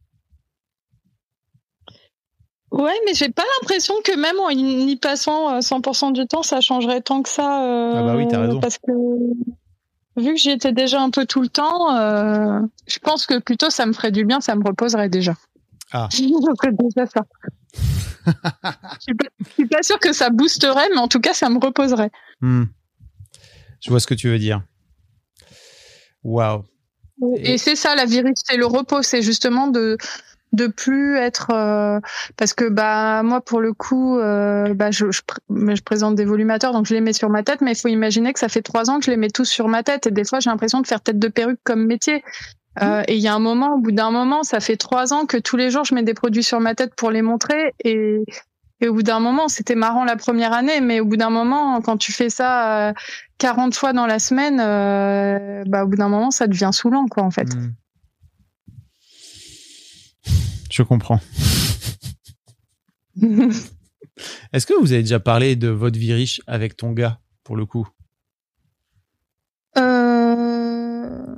Ouais, 2.84 2.94
mais 3.06 3.14
j'ai 3.14 3.30
pas 3.30 3.44
l'impression 3.62 3.94
que 4.04 4.16
même 4.18 4.40
en 4.40 4.50
y 4.50 4.96
passant 4.98 5.56
euh, 5.56 5.60
100% 5.60 6.14
du 6.14 6.26
temps, 6.28 6.44
ça 6.44 6.62
changerait 6.62 7.02
tant 7.02 7.22
que 7.22 7.30
ça. 7.30 7.64
euh, 7.64 7.94
Ah 7.96 8.04
bah 8.04 8.16
oui, 8.16 8.28
t'as 8.30 8.42
raison. 8.42 8.60
Parce 8.60 8.78
que, 8.78 8.92
vu 10.18 10.34
que 10.34 10.40
j'y 10.40 10.52
étais 10.52 10.72
déjà 10.72 11.02
un 11.02 11.10
peu 11.10 11.26
tout 11.26 11.42
le 11.42 11.50
temps, 11.50 11.96
euh, 11.96 12.60
je 12.88 13.00
pense 13.00 13.26
que 13.26 13.40
plutôt 13.40 13.70
ça 13.70 13.86
me 13.86 13.94
ferait 13.94 14.12
du 14.12 14.26
bien, 14.26 14.42
ça 14.42 14.56
me 14.56 14.64
reposerait 14.64 15.10
déjà. 15.10 15.34
Ah. 15.92 16.08
Je 16.12 16.22
déjà 16.24 17.06
ça. 17.06 17.22
je, 18.26 19.02
suis 19.02 19.14
pas, 19.14 19.28
je 19.40 19.52
suis 19.54 19.68
pas 19.68 19.84
sûre 19.84 20.00
que 20.00 20.12
ça 20.12 20.30
boosterait, 20.32 20.90
mais 20.94 20.98
en 21.00 21.08
tout 21.08 21.20
cas, 21.20 21.34
ça 21.34 21.48
me 21.50 21.60
reposerait. 21.60 22.10
Hmm. 22.42 22.64
Je 23.82 23.92
vois 23.92 24.00
ce 24.00 24.08
que 24.08 24.16
tu 24.16 24.28
veux 24.30 24.40
dire. 24.40 24.64
Waouh. 26.24 26.64
Et, 27.38 27.54
Et- 27.54 27.58
c'est 27.60 27.76
ça 27.76 27.96
la 27.96 28.04
riche, 28.04 28.24
c'est 28.36 28.58
le 28.58 28.66
repos, 28.66 29.04
c'est 29.04 29.22
justement 29.22 29.68
de 29.68 29.98
de 30.56 30.68
plus 30.68 31.18
être 31.18 31.52
euh, 31.52 32.00
parce 32.38 32.54
que 32.54 32.70
bah 32.70 33.24
moi 33.24 33.42
pour 33.42 33.62
le 33.62 33.74
coup 33.74 34.18
euh, 34.18 34.74
bah 34.74 34.92
je, 34.92 35.12
je, 35.12 35.22
pr- 35.22 35.76
je 35.76 35.82
présente 35.82 36.16
des 36.16 36.26
volumateurs 36.26 36.74
donc 36.74 36.86
je 36.86 36.94
les 36.94 37.02
mets 37.02 37.14
sur 37.14 37.30
ma 37.30 37.44
tête 37.44 37.62
mais 37.62 37.74
il 37.74 37.78
faut 37.78 37.88
imaginer 37.88 38.34
que 38.34 38.40
ça 38.40 38.50
fait 38.50 38.62
trois 38.62 38.90
ans 38.90 39.00
que 39.00 39.06
je 39.06 39.12
les 39.12 39.18
mets 39.18 39.30
tous 39.30 39.46
sur 39.46 39.68
ma 39.68 39.84
tête 39.84 40.08
et 40.08 40.12
des 40.12 40.24
fois 40.24 40.40
j'ai 40.40 40.50
l'impression 40.50 40.82
de 40.82 40.88
faire 40.88 41.02
tête 41.02 41.20
de 41.20 41.28
perruque 41.28 41.60
comme 41.64 41.86
métier 41.86 42.24
euh, 42.82 43.04
et 43.08 43.16
il 43.16 43.22
y 43.22 43.28
a 43.28 43.34
un 43.34 43.40
moment 43.40 43.76
au 43.76 43.80
bout 43.80 43.92
d'un 43.92 44.12
moment 44.12 44.44
ça 44.44 44.60
fait 44.60 44.78
trois 44.78 45.14
ans 45.14 45.26
que 45.26 45.38
tous 45.38 45.58
les 45.58 45.70
jours 45.70 45.86
je 45.86 45.94
mets 45.96 46.04
des 46.04 46.14
produits 46.14 46.44
sur 46.44 46.60
ma 46.60 46.76
tête 46.76 46.96
pour 46.96 47.12
les 47.12 47.22
montrer 47.22 47.74
et 47.84 48.24
et 48.82 48.90
au 48.90 48.94
bout 48.94 49.04
d'un 49.04 49.22
moment, 49.22 49.48
c'était 49.48 49.76
marrant 49.76 50.04
la 50.04 50.18
première 50.18 50.52
année, 50.52 50.82
mais 50.82 51.00
au 51.00 51.06
bout 51.06 51.16
d'un 51.16 51.30
moment, 51.30 51.80
quand 51.82 51.96
tu 51.96 52.12
fais 52.12 52.30
ça 52.30 52.90
euh, 52.90 52.94
40 53.38 53.74
fois 53.74 53.94
dans 53.94 54.06
la 54.06 54.20
semaine, 54.20 54.60
euh, 54.60 55.64
bah, 55.66 55.86
au 55.86 55.88
bout 55.88 55.96
d'un 55.96 56.10
moment, 56.10 56.30
ça 56.30 56.46
devient 56.48 56.72
saoulant, 56.74 57.06
quoi, 57.08 57.24
en 57.24 57.32
fait. 57.32 57.56
Hmm. 57.56 57.72
Je 60.76 60.84
comprends. 60.84 61.22
Est-ce 64.52 64.66
que 64.66 64.74
vous 64.78 64.92
avez 64.92 65.04
déjà 65.04 65.22
parlé 65.22 65.56
de 65.56 65.70
votre 65.70 65.98
vie 65.98 66.12
riche 66.12 66.42
avec 66.48 66.76
ton 66.76 66.92
gars, 66.92 67.18
pour 67.46 67.56
le 67.56 67.66
coup? 67.66 67.88
Euh... 69.78 71.36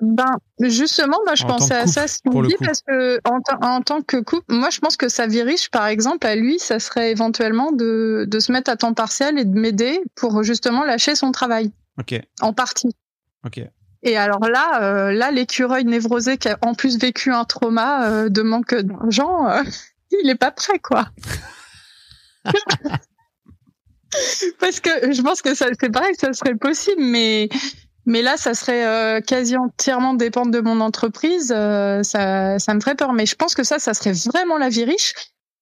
Ben, 0.00 0.36
justement, 0.60 1.18
moi, 1.24 1.34
je 1.34 1.42
En 1.42 1.48
tant 1.48 1.56
pensais 1.56 1.74
à 1.74 1.80
couple, 1.82 1.90
ça 1.90 2.06
dit 2.46 2.54
coup. 2.54 2.64
parce 2.64 2.82
que 2.82 3.18
en 3.24 3.80
tant 3.80 4.00
que 4.02 4.18
couple, 4.18 4.54
moi, 4.54 4.70
je 4.70 4.78
pense 4.78 4.96
que 4.96 5.08
sa 5.08 5.26
vie 5.26 5.42
riche, 5.42 5.68
par 5.70 5.86
exemple, 5.88 6.24
à 6.28 6.36
lui, 6.36 6.60
ça 6.60 6.78
serait 6.78 7.10
éventuellement 7.10 7.72
de, 7.72 8.26
de 8.28 8.38
se 8.38 8.52
mettre 8.52 8.70
à 8.70 8.76
temps 8.76 8.94
partiel 8.94 9.40
et 9.40 9.44
de 9.44 9.58
m'aider 9.58 10.00
pour 10.14 10.44
justement 10.44 10.84
lâcher 10.84 11.16
son 11.16 11.32
travail 11.32 11.72
Ok, 11.98 12.14
en 12.42 12.52
partie. 12.52 12.90
ok. 13.44 13.60
Et 14.06 14.16
alors 14.16 14.40
là, 14.40 14.82
euh, 14.82 15.12
là, 15.12 15.32
l'écureuil 15.32 15.84
névrosé 15.84 16.38
qui 16.38 16.48
a 16.48 16.56
en 16.62 16.74
plus 16.74 16.96
vécu 16.96 17.32
un 17.32 17.44
trauma 17.44 18.08
euh, 18.08 18.28
de 18.28 18.40
manque 18.42 18.72
d'argent, 18.72 19.48
euh, 19.48 19.64
il 20.22 20.30
est 20.30 20.36
pas 20.36 20.52
prêt, 20.52 20.78
quoi. 20.78 21.08
Parce 24.60 24.78
que 24.78 25.12
je 25.12 25.20
pense 25.22 25.42
que 25.42 25.54
ça, 25.54 25.66
c'est 25.78 25.90
pareil, 25.90 26.14
ça 26.18 26.32
serait 26.32 26.54
possible, 26.54 27.02
mais 27.02 27.48
mais 28.06 28.22
là, 28.22 28.36
ça 28.36 28.54
serait 28.54 28.86
euh, 28.86 29.20
quasi 29.20 29.56
entièrement 29.56 30.14
dépendre 30.14 30.52
de 30.52 30.60
mon 30.60 30.80
entreprise. 30.80 31.52
Euh, 31.54 32.04
ça, 32.04 32.60
ça 32.60 32.72
me 32.74 32.80
ferait 32.80 32.94
peur. 32.94 33.12
Mais 33.12 33.26
je 33.26 33.34
pense 33.34 33.56
que 33.56 33.64
ça, 33.64 33.80
ça 33.80 33.94
serait 33.94 34.12
vraiment 34.12 34.58
la 34.58 34.68
vie 34.68 34.84
riche 34.84 35.14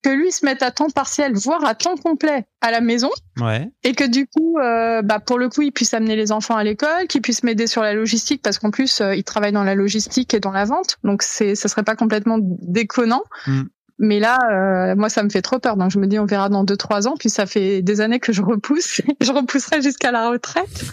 que 0.05 0.09
lui 0.11 0.31
se 0.31 0.45
mette 0.45 0.61
à 0.61 0.69
temps 0.69 0.91
partiel, 0.91 1.33
voire 1.33 1.65
à 1.65 1.73
temps 1.73 1.95
complet 1.95 2.45
à 2.61 2.69
la 2.69 2.79
maison. 2.79 3.09
Ouais. 3.41 3.71
Et 3.83 3.93
que 3.93 4.03
du 4.03 4.27
coup, 4.27 4.59
euh, 4.59 5.01
bah, 5.01 5.19
pour 5.19 5.39
le 5.39 5.49
coup, 5.49 5.63
il 5.63 5.71
puisse 5.71 5.95
amener 5.95 6.15
les 6.15 6.31
enfants 6.31 6.55
à 6.55 6.63
l'école, 6.63 7.07
qu'il 7.09 7.23
puisse 7.23 7.41
m'aider 7.41 7.65
sur 7.65 7.81
la 7.81 7.95
logistique, 7.95 8.43
parce 8.43 8.59
qu'en 8.59 8.69
plus, 8.69 9.01
il 9.15 9.23
travaille 9.23 9.51
dans 9.51 9.63
la 9.63 9.73
logistique 9.73 10.35
et 10.35 10.39
dans 10.39 10.51
la 10.51 10.65
vente. 10.65 10.97
Donc, 11.03 11.23
c'est, 11.23 11.55
ça 11.55 11.69
serait 11.69 11.81
pas 11.81 11.95
complètement 11.95 12.37
déconnant. 12.39 13.23
Mm. 13.47 13.61
Mais 13.97 14.19
là, 14.19 14.93
moi, 14.93 15.09
ça 15.09 15.23
me 15.23 15.29
fait 15.29 15.41
trop 15.41 15.57
peur. 15.57 15.75
Donc, 15.75 15.89
je 15.89 15.97
me 15.97 16.05
dis, 16.05 16.19
on 16.19 16.25
verra 16.25 16.49
dans 16.49 16.63
deux, 16.63 16.77
trois 16.77 17.07
ans. 17.07 17.15
Puis, 17.17 17.31
ça 17.31 17.47
fait 17.47 17.81
des 17.81 17.99
années 17.99 18.19
que 18.19 18.31
je 18.31 18.43
repousse. 18.43 19.01
je 19.21 19.31
repousserai 19.31 19.81
jusqu'à 19.81 20.11
la 20.11 20.29
retraite. 20.29 20.85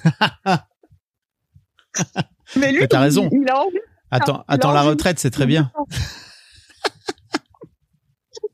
Mais 2.56 2.72
lui, 2.72 2.88
t'as 2.88 3.00
raison. 3.00 3.28
Il, 3.30 3.46
a 3.50 3.60
envie. 3.60 3.76
Attends, 4.10 4.42
attends 4.48 4.72
la 4.72 4.82
retraite, 4.82 5.18
c'est 5.18 5.30
très 5.30 5.46
bien. 5.46 5.70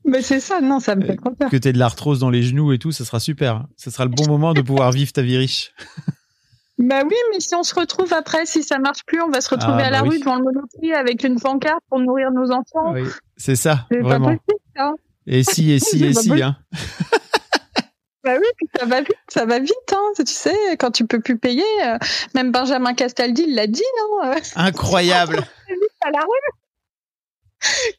Mais 0.09 0.21
c'est 0.21 0.39
ça, 0.39 0.59
non, 0.59 0.79
ça 0.79 0.95
me 0.95 1.05
fait 1.05 1.15
trop 1.15 1.31
peur. 1.31 1.49
Que 1.49 1.57
t'aies 1.57 1.71
de 1.73 1.77
l'arthrose 1.77 2.19
dans 2.19 2.29
les 2.31 2.41
genoux 2.43 2.73
et 2.73 2.79
tout, 2.79 2.91
ça 2.91 3.05
sera 3.05 3.19
super. 3.19 3.65
Ce 3.77 3.91
sera 3.91 4.05
le 4.05 4.11
bon 4.11 4.27
moment 4.27 4.53
de 4.53 4.61
pouvoir 4.61 4.91
vivre 4.91 5.11
ta 5.13 5.21
vie 5.21 5.37
riche. 5.37 5.73
Bah 6.81 7.01
oui, 7.03 7.15
mais 7.33 7.41
si 7.41 7.53
on 7.55 7.63
se 7.63 7.75
retrouve 7.75 8.13
après, 8.13 8.45
si 8.45 8.63
ça 8.63 8.79
marche 8.79 9.03
plus, 9.05 9.21
on 9.21 9.27
va 9.29 9.41
se 9.41 9.49
retrouver 9.49 9.83
Ah, 9.83 9.87
à 9.87 9.89
la 9.89 10.01
bah 10.01 10.07
oui. 10.07 10.15
rue 10.15 10.19
devant 10.19 10.37
le 10.37 10.43
Monoprix 10.43 10.93
avec 10.93 11.25
une 11.25 11.37
pancarte 11.37 11.81
pour 11.89 11.99
nourrir 11.99 12.31
nos 12.31 12.51
enfants. 12.51 12.93
Oui, 12.93 13.03
c'est 13.35 13.57
ça, 13.57 13.85
C'est 13.91 13.97
pas 13.99 14.07
vraiment. 14.07 14.27
possible, 14.27 14.61
ça. 14.77 14.93
Et 15.27 15.43
si, 15.43 15.71
et 15.73 15.79
si, 15.79 16.05
et 16.05 16.13
si, 16.13 16.41
hein. 16.41 16.55
Bah 18.23 18.31
oui, 18.37 18.67
ça 18.79 18.85
va 18.85 19.01
vite, 19.01 19.17
ça 19.27 19.45
va 19.45 19.59
vite, 19.59 19.73
hein. 19.91 20.11
Tu 20.17 20.23
sais, 20.27 20.55
quand 20.79 20.91
tu 20.91 21.05
peux 21.05 21.19
plus 21.19 21.37
payer, 21.37 21.63
euh, 21.85 21.97
même 22.33 22.53
Benjamin 22.53 22.93
Castaldi 22.93 23.53
l'a 23.53 23.67
dit, 23.67 23.83
hein, 24.23 24.29
euh, 24.31 24.39
Incroyable. 24.55 25.35
à 26.01 26.11
la 26.11 26.19
rue. 26.19 26.53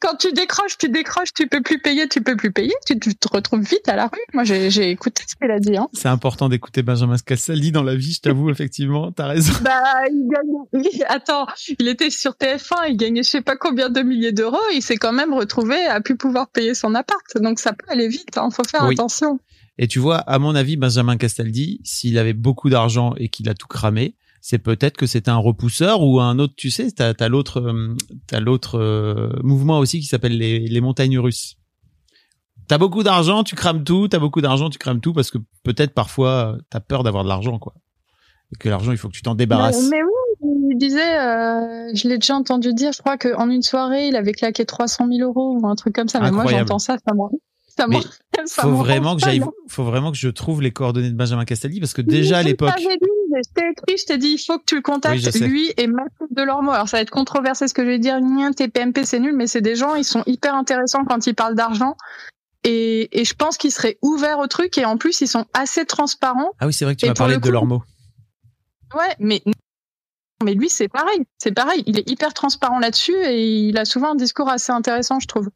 Quand 0.01 0.17
tu 0.17 0.33
décroches, 0.33 0.79
tu 0.79 0.89
décroches, 0.89 1.33
tu 1.35 1.47
peux 1.47 1.61
plus 1.63 1.79
payer, 1.79 2.09
tu 2.09 2.23
peux 2.23 2.37
plus 2.37 2.51
payer, 2.53 2.73
tu, 2.87 2.99
tu 2.99 3.15
te 3.15 3.29
retrouves 3.29 3.61
vite 3.61 3.89
à 3.89 3.97
la 3.97 4.07
rue. 4.07 4.19
Moi, 4.33 4.45
j'ai 4.45 4.71
j'ai 4.71 4.91
écouté 4.91 5.23
ce 5.29 5.37
qu'il 5.37 5.51
a 5.51 5.59
dit, 5.59 5.77
hein. 5.77 5.89
C'est 5.93 6.09
important 6.09 6.49
d'écouter 6.49 6.83
Benjamin 6.83 7.17
Castaldi 7.19 7.71
dans 7.73 7.83
la 7.83 7.95
vie, 7.95 8.13
je 8.13 8.21
t'avoue, 8.21 8.49
effectivement, 8.51 9.13
t'as 9.13 9.27
raison. 9.27 9.53
Bah, 9.63 9.83
il 10.11 10.29
gagne. 10.31 10.85
il- 10.93 11.05
Attends, 11.09 11.47
il 11.79 11.89
était 11.89 12.11
sur 12.11 12.33
TF1, 12.33 12.89
il 12.91 12.97
gagnait 12.97 13.23
je 13.23 13.29
sais 13.29 13.43
pas 13.43 13.57
combien 13.57 13.91
de 13.91 14.01
milliers 14.01 14.33
d'euros, 14.33 14.59
il 14.75 14.83
s'est 14.83 14.97
quand 14.97 15.13
même 15.13 15.35
retrouvé 15.35 15.77
à 15.87 16.01
plus 16.01 16.17
pouvoir 16.17 16.49
payer 16.49 16.75
son 16.75 16.95
appart. 16.95 17.25
Donc 17.37 17.59
ça 17.61 17.73
peut 17.73 17.87
aller 17.89 18.09
vite, 18.09 18.39
hein, 18.39 18.49
faut 18.51 18.65
faire 18.65 18.85
Oui. 18.87 18.95
attention. 18.95 19.39
Et 19.79 19.89
tu 19.89 19.99
vois, 19.99 20.17
à 20.19 20.39
mon 20.39 20.55
avis, 20.55 20.77
Benjamin 20.77 21.17
Castaldi, 21.17 21.81
s'il 21.85 22.19
avait 22.19 22.33
beaucoup 22.35 22.71
d'argent 22.71 23.15
et 23.17 23.29
qu'il 23.29 23.49
a 23.49 23.55
tout 23.55 23.67
cramé, 23.67 24.15
c'est 24.41 24.59
peut-être 24.59 24.97
que 24.97 25.07
c'était 25.07 25.31
un 25.31 25.37
repousseur 25.37 26.03
ou 26.03 26.21
un 26.21 26.39
autre, 26.39 26.55
tu 26.57 26.71
sais, 26.71 26.91
t'as, 26.91 27.29
l'autre, 27.29 27.61
euh, 27.61 27.95
t'as 28.27 28.41
l'autre 28.41 28.79
euh, 28.79 29.31
mouvement 29.43 29.79
aussi 29.79 30.01
qui 30.01 30.07
s'appelle 30.07 30.37
les, 30.37 30.61
les 30.61 30.81
montagnes 30.81 31.19
russes. 31.19 31.57
T'as 32.69 32.79
beaucoup 32.79 33.03
d'argent, 33.03 33.43
tu 33.45 33.57
crames 33.57 33.85
tout, 33.85 34.09
t'as 34.09 34.19
beaucoup 34.19 34.41
d'argent, 34.41 34.71
tu 34.71 34.79
crames 34.79 35.01
tout 35.01 35.13
parce 35.13 35.31
que 35.31 35.39
peut-être 35.65 35.93
parfois 35.93 36.55
euh, 36.55 36.59
t'as 36.71 36.81
peur 36.81 37.03
d'avoir 37.03 37.25
de 37.25 37.29
l'argent, 37.29 37.59
quoi. 37.59 37.75
Et 38.53 38.57
que 38.57 38.69
l'argent, 38.69 38.93
il 38.93 38.99
faut 38.99 39.09
que 39.09 39.15
tu 39.15 39.23
t'en 39.23 39.35
débarrasses. 39.35 39.91
Mais, 39.91 39.99
mais 39.99 40.03
oui, 40.03 40.71
il 40.73 40.79
disait, 40.79 41.19
euh, 41.19 41.91
je 41.95 42.09
l'ai 42.09 42.19
déjà 42.19 42.35
entendu 42.35 42.73
dire, 42.73 42.93
je 42.93 42.99
crois 42.99 43.19
qu'en 43.19 43.51
une 43.51 43.63
soirée, 43.63 44.09
il 44.09 44.17
avait 44.17 44.33
claqué 44.33 44.65
300 44.65 45.07
000 45.09 45.29
euros 45.29 45.59
ou 45.59 45.67
un 45.67 45.75
truc 45.75 45.95
comme 45.95 46.09
ça. 46.09 46.21
Mais 46.21 46.31
moi, 46.31 46.43
Incroyable. 46.43 46.69
j'entends 46.69 46.79
ça, 46.79 46.97
ça 47.05 47.15
me 47.15 47.21
ça 47.77 47.87
Mais 47.87 48.01
ça 48.47 48.63
faut 48.63 48.71
me 48.71 48.77
vraiment 48.77 49.17
que 49.17 49.21
rend 49.21 49.27
j'aille, 49.31 49.41
folle. 49.41 49.53
faut 49.69 49.85
vraiment 49.85 50.11
que 50.11 50.17
je 50.19 50.29
trouve 50.29 50.63
les 50.63 50.73
coordonnées 50.73 51.11
de 51.11 51.17
Benjamin 51.17 51.45
Castaldi 51.45 51.81
parce 51.81 51.95
que 51.95 52.03
déjà 52.03 52.39
à 52.39 52.43
l'époque, 52.43 52.71
t'ai 52.75 53.63
écrit, 53.71 53.97
je 53.99 54.05
t'ai 54.07 54.19
dit, 54.19 54.31
il 54.31 54.39
faut 54.39 54.59
que 54.59 54.65
tu 54.65 54.77
le 54.77 54.83
contactes, 54.83 55.29
Oui, 55.35 55.41
lui 55.41 55.73
et 55.77 55.87
Mathilde 55.87 56.31
Delormeau. 56.31 56.73
Alors, 56.73 56.89
ça 56.89 56.97
va 56.97 57.03
être 57.03 57.11
controversé 57.11 57.69
ce 57.69 57.75
que 57.75 57.83
je 57.85 57.89
vais 57.89 57.99
dire. 57.99 58.21
Nien, 58.21 58.53
TPMP, 58.53 59.05
c'est 59.05 59.21
nul, 59.21 59.37
mais 59.37 59.47
c'est 59.47 59.61
des 59.61 59.77
gens, 59.77 59.95
ils 59.95 60.05
sont 60.05 60.23
hyper 60.27 60.55
intéressants 60.55 61.05
quand 61.05 61.27
ils 61.27 61.35
parlent 61.35 61.55
d'argent. 61.55 61.97
Et, 62.65 63.21
et 63.21 63.25
je 63.25 63.35
pense 63.35 63.57
qu'ils 63.57 63.71
seraient 63.73 63.99
ouverts 64.03 64.39
au 64.39 64.47
truc 64.47 64.77
et 64.77 64.85
en 64.85 64.97
plus, 64.99 65.21
ils 65.21 65.29
sont 65.29 65.47
assez 65.55 65.87
transparents. 65.87 66.51
ah 66.59 66.67
oui, 66.67 66.73
c'est 66.73 66.85
vrai 66.85 66.95
que 66.95 67.01
tu 67.01 67.07
m'as 67.07 67.15
parlé 67.15 67.39
de 67.39 67.51
mots. 67.51 67.83
Ouais, 68.95 69.15
mais, 69.19 69.43
mais 70.45 70.55
lui, 70.55 70.69
c'est 70.69 70.89
pareil. 70.89 71.21
C'est 71.39 71.53
pareil. 71.53 71.83
Il 71.87 71.99
est 71.99 72.11
hyper 72.11 72.35
transparent 72.35 72.79
là-dessus 72.79 73.15
et 73.15 73.69
il 73.69 73.79
a 73.79 73.85
souvent 73.85 74.13
un 74.13 74.17
discours 74.17 74.49
assez 74.49 74.73
intéressant, 74.73 75.21
je 75.21 75.29
trouve. 75.29 75.49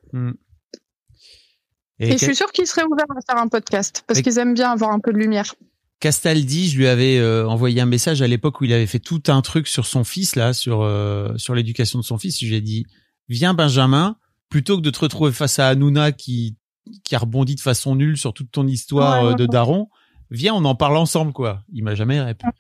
Et, 2.01 2.09
Et, 2.09 2.13
je 2.13 2.25
suis 2.25 2.35
sûre 2.37 2.51
qu'ils 2.53 2.67
seraient 2.67 2.85
ouverts 2.85 3.07
à 3.11 3.21
faire 3.33 3.41
un 3.41 3.49
podcast 3.49 4.05
parce 4.07 4.19
Et- 4.19 4.23
qu'ils 4.23 4.39
aiment 4.39 4.55
bien 4.55 4.71
avoir 4.73 4.91
un 4.91 4.99
peu 5.01 5.13
de 5.13 5.19
lumière. 5.19 5.55
Castaldi, 6.01 6.69
je 6.69 6.77
lui 6.77 6.87
avais 6.87 7.19
euh, 7.19 7.47
envoyé 7.49 7.81
un 7.81 7.87
message 7.87 8.21
à 8.21 8.27
l'époque 8.27 8.61
où 8.61 8.65
il 8.65 8.73
avait 8.73 8.87
fait 8.87 8.99
tout 8.99 9.23
un 9.29 9.41
truc 9.43 9.69
sur 9.69 9.87
son 9.87 10.05
fils 10.05 10.37
là, 10.37 10.53
sur 10.53 10.83
euh, 10.83 11.35
sur 11.37 11.55
l'éducation 11.55 11.99
de 11.99 12.05
son 12.05 12.19
fils. 12.19 12.39
Je 12.41 12.47
lui 12.47 12.57
ai 12.57 12.61
dit 12.61 12.85
viens 13.29 13.55
Benjamin, 13.55 14.17
plutôt 14.51 14.77
que 14.77 14.83
de 14.83 14.91
te 14.91 14.99
retrouver 14.99 15.33
face 15.33 15.59
à 15.59 15.69
Hanouna 15.69 16.13
qui 16.13 16.57
qui 17.05 17.15
a 17.15 17.19
rebondi 17.19 17.55
de 17.55 17.61
façon 17.61 17.95
nulle 17.95 18.19
sur 18.19 18.35
toute 18.35 18.51
ton 18.51 18.67
histoire 18.67 19.25
Ouais, 19.25 19.31
euh, 19.33 19.35
de 19.35 19.47
daron, 19.47 19.89
viens 20.31 20.53
on 20.55 20.65
en 20.67 20.75
parle 20.75 20.97
ensemble 20.99 21.33
quoi. 21.33 21.63
Il 21.73 21.85
m'a 21.85 21.95
jamais 21.95 22.21
répondu. 22.21 22.53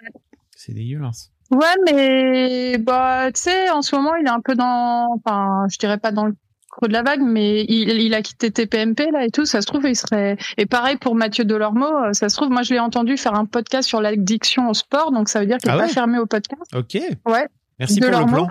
C'est 0.57 0.73
dégueulasse. 0.73 1.31
Ouais, 1.51 1.75
mais 1.85 2.79
bah, 2.79 3.31
tu 3.33 3.43
sais, 3.43 3.69
en 3.69 3.83
ce 3.83 3.95
moment, 3.95 4.15
il 4.17 4.27
est 4.27 4.31
un 4.31 4.41
peu 4.41 4.55
dans, 4.55 5.09
enfin, 5.15 5.67
je 5.71 5.77
dirais 5.77 5.99
pas 5.99 6.11
dans 6.11 6.25
le 6.25 6.35
creux 6.77 6.89
de 6.89 6.93
la 6.93 7.03
vague, 7.03 7.23
mais 7.23 7.65
il, 7.69 7.91
il 8.01 8.15
a 8.15 8.23
quitté 8.23 8.51
TPMP 8.51 9.11
là 9.13 9.25
et 9.25 9.31
tout. 9.31 9.45
Ça 9.45 9.61
se 9.61 9.67
trouve, 9.67 9.87
il 9.87 9.97
serait. 9.97 10.37
Et 10.59 10.67
pareil 10.67 10.97
pour 10.97 11.15
Mathieu 11.15 11.45
Delormeau, 11.45 11.87
euh, 11.87 12.13
ça 12.13 12.29
se 12.29 12.37
trouve, 12.37 12.51
moi, 12.51 12.63
je 12.63 12.75
l'ai 12.75 12.81
entendu 12.81 13.17
faire 13.17 13.35
un 13.35 13.45
podcast 13.47 13.89
sur 13.89 14.01
l'addiction 14.01 14.69
au 14.69 14.75
sport, 14.75 15.13
donc 15.13 15.29
ça 15.29 15.41
veut 15.41 15.47
dire 15.47 15.59
qu'il 15.59 15.71
est 15.71 15.73
Ah 15.75 15.79
pas 15.79 15.85
ouais 15.85 15.89
fermé 15.93 16.19
au 16.19 16.27
podcast. 16.27 16.63
Ok. 16.75 17.01
Ouais. 17.27 17.47
Merci 17.79 18.01
pour 18.01 18.09
le 18.11 18.15
Delormeau. 18.15 18.37
plan. 18.37 18.49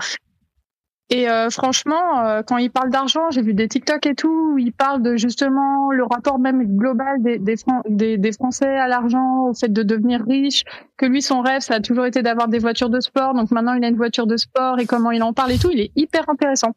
Et 1.10 1.28
euh, 1.28 1.50
franchement, 1.50 2.24
euh, 2.24 2.42
quand 2.42 2.56
il 2.56 2.70
parle 2.70 2.88
d'argent, 2.90 3.30
j'ai 3.30 3.42
vu 3.42 3.52
des 3.52 3.68
TikTok 3.68 4.06
et 4.06 4.14
tout, 4.14 4.52
où 4.54 4.58
il 4.58 4.72
parle 4.72 5.02
de 5.02 5.16
justement 5.16 5.90
le 5.90 6.02
rapport 6.02 6.38
même 6.38 6.64
global 6.78 7.22
des, 7.22 7.38
des, 7.38 7.58
Fran- 7.58 7.82
des, 7.86 8.16
des 8.16 8.32
Français 8.32 8.66
à 8.78 8.88
l'argent, 8.88 9.42
au 9.50 9.52
fait 9.54 9.70
de 9.70 9.82
devenir 9.82 10.24
riche, 10.26 10.64
que 10.96 11.04
lui, 11.04 11.20
son 11.20 11.42
rêve, 11.42 11.60
ça 11.60 11.74
a 11.74 11.80
toujours 11.80 12.06
été 12.06 12.22
d'avoir 12.22 12.48
des 12.48 12.58
voitures 12.58 12.88
de 12.88 13.00
sport, 13.00 13.34
donc 13.34 13.50
maintenant 13.50 13.74
il 13.74 13.84
a 13.84 13.88
une 13.88 13.96
voiture 13.96 14.26
de 14.26 14.38
sport 14.38 14.78
et 14.80 14.86
comment 14.86 15.10
il 15.10 15.22
en 15.22 15.34
parle 15.34 15.52
et 15.52 15.58
tout, 15.58 15.70
il 15.70 15.80
est 15.80 15.92
hyper 15.94 16.22
intéressant. 16.28 16.72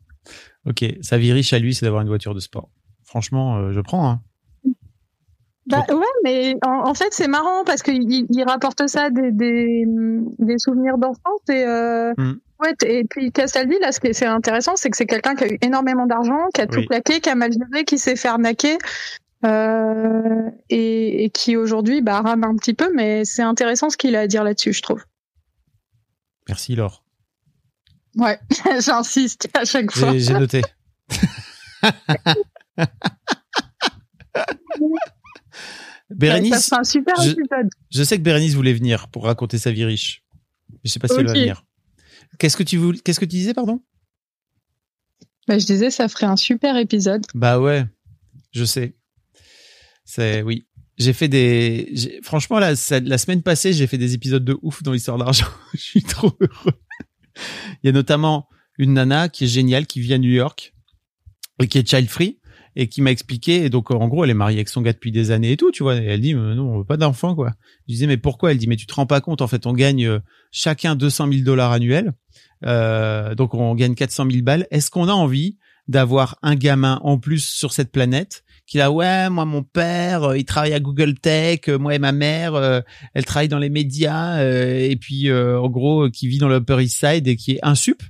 Ok. 0.65 0.83
Sa 1.01 1.17
vie 1.17 1.31
riche 1.33 1.53
à 1.53 1.59
lui, 1.59 1.73
c'est 1.75 1.85
d'avoir 1.85 2.01
une 2.01 2.07
voiture 2.09 2.33
de 2.35 2.39
sport. 2.39 2.69
Franchement, 3.03 3.57
euh, 3.57 3.71
je 3.71 3.79
prends. 3.81 4.09
Hein. 4.09 4.21
Bah 5.69 5.83
ouais, 5.89 6.05
mais 6.23 6.55
en, 6.65 6.87
en 6.89 6.93
fait 6.93 7.09
c'est 7.11 7.27
marrant 7.27 7.65
parce 7.65 7.83
qu'il 7.83 8.09
il 8.09 8.25
il 8.29 8.43
rapporte 8.45 8.87
ça 8.87 9.09
des, 9.09 9.31
des, 9.33 9.83
des 10.39 10.57
souvenirs 10.59 10.97
d'enfance 10.97 11.41
et 11.49 11.65
euh, 11.65 12.13
Mm. 12.17 12.33
ouais 12.63 12.73
t- 12.75 12.99
et 12.99 13.03
puis 13.03 13.33
Castaldi 13.33 13.75
là 13.81 13.91
ce 13.91 13.99
qui 13.99 14.07
est 14.07 14.23
intéressant 14.23 14.77
c'est 14.77 14.89
que 14.89 14.95
c'est 14.95 15.05
quelqu'un 15.05 15.35
qui 15.35 15.43
a 15.43 15.47
eu 15.51 15.57
énormément 15.61 16.05
d'argent, 16.05 16.39
qui 16.53 16.61
a 16.61 16.67
tout 16.67 16.79
Oui. 16.79 16.85
plaqué, 16.87 17.19
qui 17.19 17.29
a 17.29 17.35
mal 17.35 17.51
géré, 17.51 17.83
qui 17.83 17.97
s'est 17.97 18.15
fait 18.15 18.29
arnaquer 18.29 18.77
euh, 19.45 20.49
et, 20.69 21.25
et 21.25 21.29
qui 21.31 21.57
aujourd'hui 21.57 22.01
bah 22.01 22.21
rame 22.21 22.45
un 22.45 22.55
petit 22.55 22.73
peu 22.73 22.89
mais 22.95 23.25
c'est 23.25 23.41
intéressant 23.43 23.89
ce 23.89 23.97
qu'il 23.97 24.15
a 24.15 24.21
à 24.21 24.27
dire 24.27 24.45
là-dessus 24.45 24.71
je 24.71 24.81
trouve. 24.81 25.03
Merci 26.47 26.75
Laure. 26.77 27.03
Ouais, 28.17 28.39
j'insiste 28.81 29.47
à 29.53 29.63
chaque 29.65 29.91
fois. 29.91 30.17
J'ai 30.17 30.33
noté. 30.33 30.61
Ça 36.09 36.15
Bérénice, 36.15 36.65
sera 36.65 36.81
un 36.81 36.83
super 36.83 37.15
je- 37.21 37.31
épisode. 37.31 37.69
Je 37.91 38.03
sais 38.03 38.17
que 38.17 38.23
Bérénice 38.23 38.53
voulait 38.53 38.73
venir 38.73 39.09
pour 39.09 39.25
raconter 39.25 39.57
sa 39.57 39.71
vie 39.71 39.83
riche. 39.83 40.23
Je 40.83 40.89
sais 40.91 40.99
pas 40.99 41.07
si 41.07 41.15
elle 41.19 41.27
va 41.27 41.33
venir. 41.33 41.63
Qu'est-ce 42.39 42.55
que 42.57 42.63
tu 42.63 42.77
voulais, 42.77 42.99
qu'est-ce 42.99 43.19
que 43.19 43.25
tu 43.25 43.35
disais, 43.35 43.53
pardon? 43.53 43.81
Bah, 45.47 45.57
je 45.59 45.65
disais 45.65 45.89
ça 45.91 46.07
ferait 46.07 46.25
un 46.27 46.35
super 46.37 46.77
épisode. 46.77 47.25
Bah 47.33 47.59
ouais, 47.59 47.85
je 48.51 48.63
sais. 48.63 48.95
C'est, 50.05 50.41
oui. 50.43 50.65
J'ai 50.97 51.13
fait 51.13 51.27
des, 51.27 52.19
franchement, 52.23 52.57
là, 52.59 52.75
ça- 52.75 52.99
la 52.99 53.17
semaine 53.17 53.43
passée, 53.43 53.73
j'ai 53.73 53.85
fait 53.87 53.97
des 53.97 54.13
épisodes 54.13 54.43
de 54.43 54.57
ouf 54.61 54.81
dans 54.83 54.93
l'histoire 54.93 55.17
d'argent. 55.17 55.47
je 55.73 55.79
suis 55.79 56.03
trop 56.03 56.31
heureux. 56.39 56.73
Il 57.83 57.87
y 57.87 57.89
a 57.89 57.91
notamment 57.91 58.47
une 58.77 58.93
nana 58.93 59.29
qui 59.29 59.45
est 59.45 59.47
géniale, 59.47 59.87
qui 59.87 59.99
vit 59.99 60.13
à 60.13 60.17
New 60.17 60.29
York 60.29 60.73
et 61.61 61.67
qui 61.67 61.77
est 61.77 61.89
child 61.89 62.09
free 62.09 62.39
et 62.75 62.87
qui 62.87 63.01
m'a 63.01 63.11
expliqué. 63.11 63.65
Et 63.65 63.69
donc, 63.69 63.89
en 63.89 64.07
gros, 64.07 64.23
elle 64.23 64.29
est 64.29 64.35
mariée 64.35 64.57
avec 64.57 64.69
son 64.69 64.81
gars 64.81 64.93
depuis 64.93 65.11
des 65.11 65.31
années 65.31 65.53
et 65.53 65.57
tout, 65.57 65.71
tu 65.71 65.81
vois. 65.81 65.95
Et 65.95 66.05
elle 66.05 66.21
dit, 66.21 66.35
non, 66.35 66.75
on 66.75 66.77
veut 66.77 66.85
pas 66.85 66.97
d'enfant, 66.97 67.33
quoi. 67.33 67.53
Je 67.87 67.93
disais, 67.93 68.05
mais 68.05 68.17
pourquoi? 68.17 68.51
Elle 68.51 68.59
dit, 68.59 68.67
mais 68.67 68.75
tu 68.75 68.85
te 68.85 68.93
rends 68.93 69.07
pas 69.07 69.19
compte, 69.19 69.41
en 69.41 69.47
fait, 69.47 69.65
on 69.65 69.73
gagne 69.73 70.05
euh, 70.05 70.19
chacun 70.51 70.95
200 70.95 71.31
000 71.31 71.43
dollars 71.43 71.71
annuels. 71.71 72.13
Euh, 72.65 73.33
donc, 73.33 73.55
on 73.55 73.73
gagne 73.73 73.95
400 73.95 74.29
000 74.29 74.43
balles. 74.43 74.67
Est-ce 74.69 74.91
qu'on 74.91 75.07
a 75.09 75.13
envie 75.13 75.57
d'avoir 75.87 76.37
un 76.43 76.53
gamin 76.53 76.99
en 77.03 77.17
plus 77.17 77.43
sur 77.43 77.73
cette 77.73 77.91
planète 77.91 78.43
qui 78.67 78.79
a 78.79 78.91
ouais 78.91 79.29
moi 79.29 79.45
mon 79.45 79.63
père 79.63 80.23
euh, 80.23 80.37
il 80.37 80.45
travaille 80.45 80.73
à 80.73 80.79
Google 80.79 81.15
Tech 81.15 81.61
euh, 81.67 81.79
moi 81.79 81.95
et 81.95 81.99
ma 81.99 82.11
mère 82.11 82.53
euh, 82.53 82.81
elle 83.15 83.25
travaille 83.25 83.47
dans 83.47 83.57
les 83.57 83.69
médias 83.69 84.37
euh, 84.37 84.77
et 84.77 84.95
puis 84.95 85.29
euh, 85.29 85.59
en 85.59 85.69
gros 85.69 86.09
qui 86.09 86.27
vit 86.27 86.37
dans 86.37 86.49
l'Upper 86.49 86.83
East 86.83 86.99
Side 86.99 87.27
et 87.27 87.35
qui 87.35 87.53
est 87.53 87.59
un 87.63 87.75
sup 87.75 88.03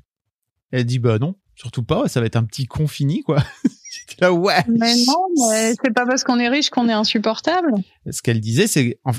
elle 0.71 0.85
dit 0.85 0.99
bah 0.99 1.19
non 1.19 1.35
surtout 1.55 1.83
pas 1.83 2.07
ça 2.09 2.19
va 2.19 2.25
être 2.25 2.35
un 2.35 2.43
petit 2.43 2.65
con 2.65 2.87
fini 2.87 3.21
quoi 3.23 3.41
là, 4.19 4.31
ouais. 4.31 4.63
Mais 4.67 4.95
non, 5.05 5.27
c'est 5.35 5.93
pas 5.93 6.05
parce 6.05 6.23
qu'on 6.23 6.39
est 6.39 6.49
riche 6.49 6.69
qu'on 6.69 6.89
est 6.89 6.93
insupportable. 6.93 7.71
Ce 8.09 8.21
qu'elle 8.21 8.39
disait, 8.39 8.67
c'est 8.67 8.99
en, 9.03 9.11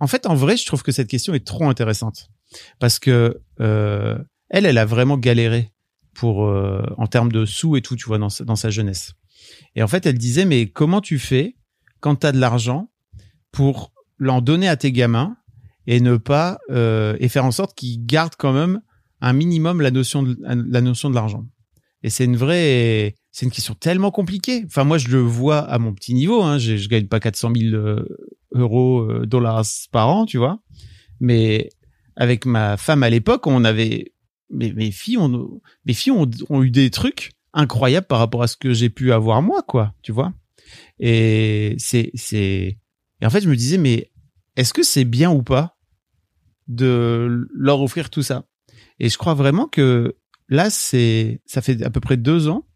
en 0.00 0.06
fait, 0.06 0.26
en 0.26 0.34
vrai, 0.34 0.56
je 0.56 0.66
trouve 0.66 0.82
que 0.82 0.92
cette 0.92 1.08
question 1.08 1.34
est 1.34 1.46
trop 1.46 1.68
intéressante 1.68 2.30
parce 2.78 2.98
que 2.98 3.40
euh, 3.60 4.18
elle, 4.48 4.66
elle 4.66 4.78
a 4.78 4.84
vraiment 4.84 5.16
galéré 5.16 5.72
pour 6.14 6.46
euh, 6.46 6.82
en 6.96 7.06
termes 7.06 7.32
de 7.32 7.44
sous 7.44 7.76
et 7.76 7.82
tout, 7.82 7.96
tu 7.96 8.06
vois, 8.06 8.18
dans 8.18 8.28
sa, 8.28 8.44
dans 8.44 8.56
sa 8.56 8.70
jeunesse. 8.70 9.14
Et 9.74 9.82
en 9.82 9.88
fait, 9.88 10.06
elle 10.06 10.18
disait, 10.18 10.44
mais 10.44 10.66
comment 10.68 11.00
tu 11.00 11.18
fais 11.18 11.56
quand 12.00 12.16
tu 12.16 12.26
as 12.26 12.32
de 12.32 12.38
l'argent 12.38 12.90
pour 13.52 13.92
l'en 14.18 14.40
donner 14.40 14.68
à 14.68 14.76
tes 14.76 14.92
gamins 14.92 15.36
et 15.86 16.00
ne 16.00 16.16
pas 16.16 16.58
euh, 16.70 17.16
et 17.20 17.28
faire 17.28 17.44
en 17.44 17.50
sorte 17.50 17.76
qu'ils 17.76 18.04
gardent 18.04 18.36
quand 18.36 18.52
même 18.52 18.80
un 19.20 19.32
minimum 19.32 19.80
la 19.80 19.90
notion 19.90 20.22
de 20.22 20.36
la 20.40 20.80
notion 20.80 21.10
de 21.10 21.14
l'argent. 21.14 21.44
Et 22.02 22.10
c'est 22.10 22.24
une 22.24 22.36
vraie 22.36 23.16
c'est 23.32 23.46
une 23.46 23.52
question 23.52 23.74
tellement 23.74 24.10
compliquée. 24.10 24.62
Enfin 24.66 24.84
moi 24.84 24.98
je 24.98 25.08
le 25.08 25.20
vois 25.20 25.58
à 25.58 25.78
mon 25.78 25.92
petit 25.92 26.14
niveau. 26.14 26.42
Hein. 26.42 26.58
Je, 26.58 26.76
je 26.76 26.88
gagne 26.88 27.06
pas 27.06 27.20
400 27.20 27.52
000 27.56 27.74
euh, 27.74 28.04
euros 28.52 29.00
euh, 29.00 29.26
dollars 29.26 29.64
par 29.90 30.08
an, 30.08 30.26
tu 30.26 30.38
vois. 30.38 30.60
Mais 31.20 31.70
avec 32.16 32.46
ma 32.46 32.76
femme 32.76 33.02
à 33.02 33.10
l'époque, 33.10 33.46
on 33.46 33.64
avait 33.64 34.12
mes, 34.50 34.90
filles 34.90 35.18
mes 35.84 35.92
filles 35.92 36.12
ont 36.12 36.62
eu 36.62 36.70
des 36.70 36.90
trucs 36.90 37.32
incroyables 37.52 38.06
par 38.06 38.18
rapport 38.18 38.42
à 38.42 38.46
ce 38.46 38.56
que 38.56 38.72
j'ai 38.72 38.90
pu 38.90 39.12
avoir 39.12 39.42
moi, 39.42 39.62
quoi. 39.66 39.94
Tu 40.02 40.12
vois. 40.12 40.32
Et 40.98 41.74
c'est 41.78 42.10
c'est 42.14 42.78
et 43.20 43.26
en 43.26 43.30
fait 43.30 43.40
je 43.40 43.48
me 43.48 43.56
disais 43.56 43.78
mais 43.78 44.10
est-ce 44.56 44.72
que 44.72 44.82
c'est 44.82 45.04
bien 45.04 45.30
ou 45.30 45.42
pas 45.42 45.76
de 46.68 47.48
leur 47.52 47.80
offrir 47.82 48.10
tout 48.10 48.22
ça? 48.22 48.44
Et 48.98 49.08
je 49.08 49.18
crois 49.18 49.34
vraiment 49.34 49.66
que 49.66 50.16
là, 50.50 50.68
c'est, 50.68 51.40
ça 51.46 51.62
fait 51.62 51.82
à 51.82 51.90
peu 51.90 52.00
près 52.00 52.16
deux 52.16 52.48
ans 52.48 52.66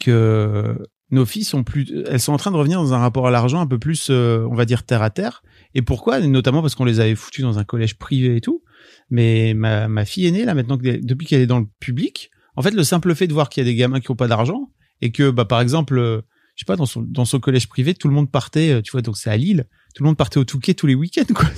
que 0.00 0.76
nos 1.10 1.26
filles 1.26 1.44
sont 1.44 1.64
plus, 1.64 2.04
elles 2.06 2.20
sont 2.20 2.32
en 2.32 2.36
train 2.36 2.50
de 2.50 2.56
revenir 2.56 2.80
dans 2.80 2.94
un 2.94 2.98
rapport 2.98 3.26
à 3.26 3.30
l'argent 3.30 3.60
un 3.60 3.66
peu 3.66 3.78
plus, 3.78 4.08
euh, 4.10 4.46
on 4.50 4.54
va 4.54 4.64
dire 4.64 4.84
terre 4.84 5.02
à 5.02 5.10
terre. 5.10 5.42
Et 5.74 5.82
pourquoi? 5.82 6.20
Notamment 6.20 6.62
parce 6.62 6.74
qu'on 6.74 6.84
les 6.84 7.00
avait 7.00 7.14
foutues 7.14 7.42
dans 7.42 7.58
un 7.58 7.64
collège 7.64 7.98
privé 7.98 8.36
et 8.36 8.40
tout. 8.40 8.64
Mais 9.10 9.54
ma, 9.54 9.88
ma 9.88 10.04
fille 10.04 10.26
aînée 10.26 10.44
là 10.44 10.54
maintenant, 10.54 10.76
depuis 10.76 11.26
qu'elle 11.26 11.42
est 11.42 11.46
dans 11.46 11.60
le 11.60 11.66
public, 11.78 12.30
en 12.60 12.62
fait, 12.62 12.72
le 12.72 12.84
simple 12.84 13.14
fait 13.14 13.26
de 13.26 13.32
voir 13.32 13.48
qu'il 13.48 13.64
y 13.64 13.66
a 13.66 13.70
des 13.70 13.74
gamins 13.74 14.00
qui 14.00 14.10
ont 14.10 14.16
pas 14.16 14.28
d'argent 14.28 14.70
et 15.00 15.12
que, 15.12 15.30
bah, 15.30 15.46
par 15.46 15.62
exemple, 15.62 15.96
euh, 15.96 16.20
je 16.56 16.60
sais 16.60 16.66
pas, 16.66 16.76
dans 16.76 16.84
son, 16.84 17.00
dans 17.00 17.24
son 17.24 17.40
collège 17.40 17.70
privé, 17.70 17.94
tout 17.94 18.06
le 18.06 18.12
monde 18.12 18.30
partait, 18.30 18.70
euh, 18.70 18.82
tu 18.82 18.92
vois, 18.92 19.00
donc 19.00 19.16
c'est 19.16 19.30
à 19.30 19.36
Lille, 19.38 19.64
tout 19.94 20.02
le 20.02 20.08
monde 20.08 20.18
partait 20.18 20.36
au 20.36 20.44
Touquet 20.44 20.74
tous 20.74 20.86
les 20.86 20.94
week-ends, 20.94 21.24
quoi. 21.34 21.48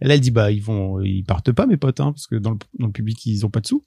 Et 0.00 0.06
là, 0.06 0.14
elle 0.14 0.20
dit, 0.20 0.30
bah, 0.30 0.50
ils 0.50 0.62
vont, 0.62 1.02
ils 1.02 1.24
partent 1.24 1.52
pas, 1.52 1.66
mes 1.66 1.76
potes, 1.76 2.00
hein, 2.00 2.12
parce 2.12 2.26
que 2.26 2.36
dans 2.36 2.52
le, 2.52 2.56
dans 2.78 2.86
le 2.86 2.92
public, 2.92 3.26
ils 3.26 3.44
ont 3.44 3.50
pas 3.50 3.60
de 3.60 3.66
sous. 3.66 3.84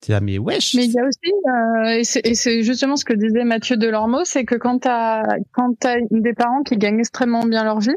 C'est 0.00 0.12
là, 0.12 0.22
mais 0.22 0.38
wesh. 0.38 0.72
Mais 0.72 0.86
il 0.86 0.92
y 0.92 0.98
a 0.98 1.04
aussi, 1.06 1.30
euh, 1.30 2.20
et 2.24 2.34
c'est 2.34 2.62
justement 2.62 2.96
ce 2.96 3.04
que 3.04 3.12
disait 3.12 3.44
Mathieu 3.44 3.76
Delormeau, 3.76 4.24
c'est 4.24 4.46
que 4.46 4.54
quand 4.54 4.78
t'as, 4.78 5.22
quand 5.52 5.74
t'as 5.78 5.96
des 6.10 6.32
parents 6.32 6.62
qui 6.62 6.78
gagnent 6.78 7.00
extrêmement 7.00 7.44
bien 7.44 7.62
leur 7.62 7.80
vie, 7.80 7.94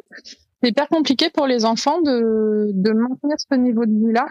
c'est 0.61 0.71
hyper 0.71 0.89
compliqué 0.89 1.29
pour 1.33 1.47
les 1.47 1.63
enfants 1.63 2.01
de, 2.01 2.71
de 2.73 2.91
maintenir 2.91 3.35
ce 3.37 3.55
niveau 3.55 3.85
de 3.85 3.93
vie-là. 3.93 4.27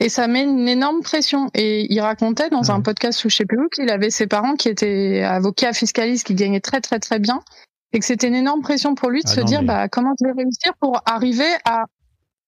Et 0.00 0.08
ça 0.08 0.26
met 0.26 0.42
une 0.42 0.68
énorme 0.68 1.02
pression. 1.02 1.48
Et 1.54 1.86
il 1.92 2.00
racontait 2.00 2.50
dans 2.50 2.70
un 2.70 2.80
podcast 2.80 3.24
où 3.24 3.28
je 3.30 3.36
sais 3.36 3.44
plus 3.46 3.58
où 3.58 3.68
qu'il 3.68 3.88
avait 3.90 4.10
ses 4.10 4.26
parents 4.26 4.54
qui 4.54 4.68
étaient 4.68 5.22
avocats 5.22 5.72
fiscalistes 5.72 6.26
qui 6.26 6.34
gagnaient 6.34 6.60
très 6.60 6.80
très 6.80 6.98
très 6.98 7.18
bien. 7.18 7.40
Et 7.92 8.00
que 8.00 8.04
c'était 8.04 8.26
une 8.28 8.34
énorme 8.34 8.60
pression 8.62 8.94
pour 8.96 9.10
lui 9.10 9.22
de 9.22 9.28
Ah 9.28 9.34
se 9.34 9.40
non, 9.40 9.46
dire 9.46 9.60
mais- 9.62 9.68
bah 9.68 9.88
comment 9.88 10.12
je 10.20 10.26
vais 10.26 10.32
réussir 10.32 10.72
pour 10.80 11.00
arriver 11.06 11.48
à 11.64 11.84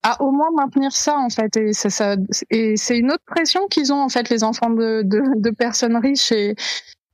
à 0.03 0.22
au 0.22 0.30
moins 0.30 0.49
maintenir 0.57 0.92
ça 0.92 1.16
en 1.16 1.30
fait. 1.30 1.57
Et 1.57 1.72
ça, 1.72 1.88
ça 1.90 2.16
et 2.51 2.76
c'est 2.76 2.99
une 2.99 3.11
autre 3.12 3.24
pression 3.26 3.66
qu'ils 3.68 3.92
ont 3.92 4.01
en 4.03 4.09
fait 4.09 4.28
les 4.28 4.42
enfants 4.44 4.70
de 4.70 5.03
de, 5.05 5.22
de 5.40 5.51
personnes 5.51 5.97
riches. 5.97 6.32
Et 6.32 6.55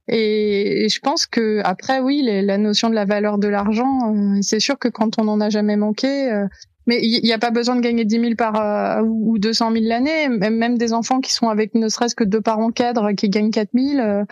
et, 0.09 0.85
et 0.85 0.89
je 0.89 0.99
pense 1.01 1.27
que 1.27 1.61
après 1.65 2.01
oui 2.01 2.23
les- 2.23 2.43
la 2.43 2.59
notion 2.59 2.91
de 2.91 2.95
la 2.95 3.05
valeur 3.05 3.39
de 3.39 3.49
l'argent 3.49 4.13
euh, 4.15 4.39
c'est 4.43 4.59
sûr 4.61 4.79
que 4.79 4.89
quand 4.89 5.19
on 5.21 5.25
n'en 5.25 5.41
a 5.41 5.49
jamais 5.49 5.77
manqué 5.77 6.31
euh, 6.33 6.47
mais 6.87 7.01
il 7.03 7.23
n'y 7.23 7.33
a 7.33 7.39
pas 7.39 7.51
besoin 7.51 7.77
de 7.77 7.81
gagner 7.81 8.05
10 8.05 8.21
000 8.21 8.35
par 8.37 8.57
euh, 8.57 9.03
ou 9.03 9.33
ou 9.33 9.39
200 9.39 9.73
000 9.73 9.85
l'année 9.87 10.29
même 10.29 10.79
des 10.79 10.93
enfants 10.93 11.21
qui 11.21 11.33
sont 11.33 11.49
avec 11.49 11.75
ne 11.75 11.89
serait-ce 11.89 12.15
que 12.15 12.25
deux 12.25 12.41
parents 12.41 12.71
cadres 12.71 13.13
qui 13.13 13.29
gagnent 13.29 13.51
4 13.51 13.71
000 13.75 14.01
euh, 14.01 14.25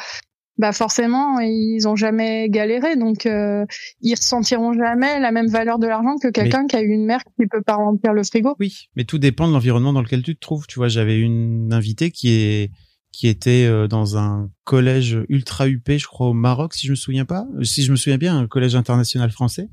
bah 0.58 0.72
forcément 0.72 1.40
ils 1.40 1.88
ont 1.88 1.96
jamais 1.96 2.48
galéré 2.50 2.96
donc 2.96 3.24
euh, 3.24 3.64
ils 4.02 4.14
ressentiront 4.14 4.74
jamais 4.74 5.18
la 5.18 5.32
même 5.32 5.48
valeur 5.48 5.78
de 5.78 5.86
l'argent 5.86 6.16
que 6.22 6.28
quelqu'un 6.28 6.66
qui 6.66 6.76
a 6.76 6.82
eu 6.82 6.88
une 6.88 7.06
mère 7.06 7.22
qui 7.24 7.46
peut 7.46 7.62
pas 7.62 7.76
remplir 7.76 8.12
le 8.12 8.22
frigo. 8.22 8.54
Oui, 8.60 8.88
mais 8.94 9.04
tout 9.04 9.18
dépend 9.18 9.48
de 9.48 9.54
l'environnement 9.54 9.94
dans 9.94 10.02
lequel 10.02 10.22
tu 10.22 10.34
te 10.34 10.40
trouves. 10.40 10.66
Tu 10.66 10.78
vois, 10.78 10.88
j'avais 10.88 11.18
une 11.18 11.72
invitée 11.72 12.10
qui 12.10 12.32
est 12.32 12.70
qui 13.12 13.26
était 13.26 13.64
euh, 13.64 13.88
dans 13.88 14.16
un 14.18 14.50
collège 14.64 15.18
ultra 15.28 15.66
huppé, 15.66 15.98
je 15.98 16.06
crois 16.06 16.28
au 16.28 16.32
Maroc, 16.32 16.74
si 16.74 16.86
je 16.86 16.92
me 16.92 16.96
souviens 16.96 17.24
pas, 17.24 17.46
si 17.62 17.82
je 17.82 17.90
me 17.90 17.96
souviens 17.96 18.18
bien, 18.18 18.38
un 18.38 18.46
collège 18.46 18.76
international 18.76 19.30
français, 19.30 19.68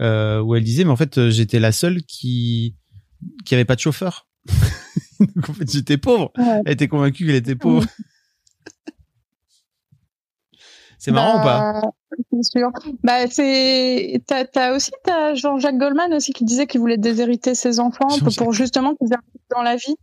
euh, 0.00 0.40
où 0.40 0.54
elle 0.54 0.64
disait, 0.64 0.84
mais 0.84 0.90
en 0.90 0.96
fait, 0.96 1.18
euh, 1.18 1.30
j'étais 1.30 1.58
la 1.60 1.72
seule 1.72 2.02
qui 2.02 2.74
qui 3.44 3.54
avait 3.54 3.64
pas 3.66 3.74
de 3.76 3.80
chauffeur. 3.80 4.26
Donc 5.20 5.50
en 5.50 5.52
fait, 5.52 5.70
j'étais 5.70 5.98
pauvre. 5.98 6.32
Ouais. 6.38 6.62
Elle 6.64 6.72
était 6.72 6.88
convaincue 6.88 7.26
qu'elle 7.26 7.34
était 7.36 7.56
pauvre. 7.56 7.86
C'est 10.98 11.12
marrant 11.12 11.40
ou 11.40 11.42
pas? 11.42 11.80
Bah, 11.80 11.90
C'est 12.30 12.58
sûr. 12.58 12.68
Bah 13.02 13.26
c'est 13.28 14.22
t'as 14.26 14.44
t'as 14.44 14.76
aussi 14.76 14.90
t'as 15.02 15.34
Jean-Jacques 15.34 15.78
Goldman 15.78 16.12
aussi 16.12 16.32
qui 16.34 16.44
disait 16.44 16.66
qu'il 16.66 16.80
voulait 16.80 16.98
déshériter 16.98 17.54
ses 17.54 17.80
enfants 17.80 18.08
pour, 18.36 18.52
justement 18.52 18.94
qu'ils 18.96 19.12
arrivent 19.14 19.40
dans 19.50 19.62
la 19.62 19.76
vie, 19.76 19.96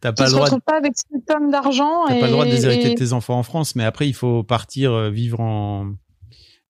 T'as 0.00 0.12
pas 0.12 0.24
qu'ils 0.24 0.24
le 0.24 0.30
se 0.30 0.50
droit. 0.50 0.60
pas 0.60 0.76
avec 0.78 0.92
cette 0.94 1.26
tonne 1.26 1.50
d'argent 1.50 2.04
T'as 2.06 2.14
et 2.16 2.20
pas 2.20 2.26
le 2.26 2.32
droit 2.32 2.44
de 2.46 2.50
déshériter 2.50 2.92
et- 2.92 2.94
tes 2.94 3.12
enfants 3.12 3.36
en 3.38 3.42
France, 3.42 3.74
mais 3.74 3.84
après 3.84 4.06
il 4.08 4.14
faut 4.14 4.44
partir 4.44 4.92
euh, 4.92 5.10
vivre 5.10 5.40
en. 5.40 5.92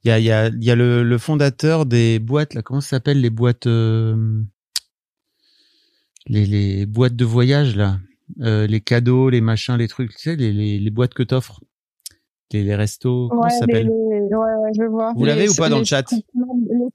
Il 0.04 0.08
y 0.08 0.10
a, 0.12 0.18
y 0.20 0.30
a, 0.30 0.48
y 0.48 0.70
a 0.70 0.74
le, 0.76 1.02
le 1.02 1.18
fondateur 1.18 1.84
des 1.86 2.18
boîtes 2.18 2.54
là. 2.54 2.62
Comment 2.62 2.80
ça 2.80 2.90
s'appelle 2.90 3.20
les 3.20 3.30
boîtes 3.30 3.66
euh, 3.66 4.42
Les 6.26 6.46
les 6.46 6.86
boîtes 6.86 7.16
de 7.16 7.24
voyage 7.24 7.74
là, 7.76 7.98
Euh, 8.40 8.66
les 8.66 8.80
cadeaux, 8.80 9.30
les 9.30 9.40
machins, 9.40 9.76
les 9.76 9.88
trucs, 9.88 10.10
tu 10.14 10.18
sais, 10.30 10.36
les 10.36 10.52
les, 10.52 10.78
les 10.78 10.90
boîtes 10.90 11.14
que 11.14 11.22
t'offres, 11.24 11.60
les 12.52 12.62
les 12.62 12.74
restos. 12.76 13.28
Comment 13.30 13.42
Ouais, 13.42 13.50
ça 13.50 13.60
s'appelle? 13.60 13.88
ouais, 13.88 14.28
ouais, 14.30 14.70
je 14.78 14.84
vois. 14.84 15.12
Vous 15.16 15.24
l'avez 15.24 15.48
ou 15.48 15.54
pas 15.54 15.68
dans 15.70 15.78
le 15.78 15.84
chat? 15.84 16.04
Les 16.12 16.22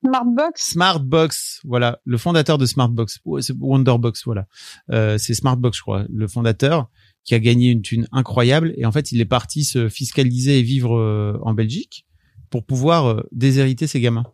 Smartbox. 0.06 0.72
Smartbox, 0.72 1.62
voilà, 1.66 1.99
le 2.06 2.18
fondateur 2.18 2.58
de 2.58 2.66
Smartbox, 2.66 3.20
Wonderbox, 3.26 4.24
voilà, 4.26 4.45
euh, 4.91 5.18
c'est 5.18 5.34
Smartbox, 5.34 5.78
je 5.78 5.82
crois, 5.82 6.06
le 6.10 6.28
fondateur 6.28 6.89
qui 7.26 7.34
a 7.36 7.39
gagné 7.39 7.70
une 7.72 7.82
thune 7.82 8.06
incroyable 8.12 8.74
et 8.78 8.86
en 8.86 8.91
fait 8.91 9.12
il 9.12 9.20
est 9.22 9.26
parti 9.26 9.64
se 9.64 9.89
fiscaliser 9.89 10.60
et 10.60 10.62
vivre 10.62 10.97
euh, 10.97 11.38
en 11.41 11.54
Belgique 11.54 12.06
pour 12.54 12.64
pouvoir 12.64 13.08
euh, 13.10 13.24
déshériter 13.32 13.88
ses 13.88 13.99
gamins 13.99 14.26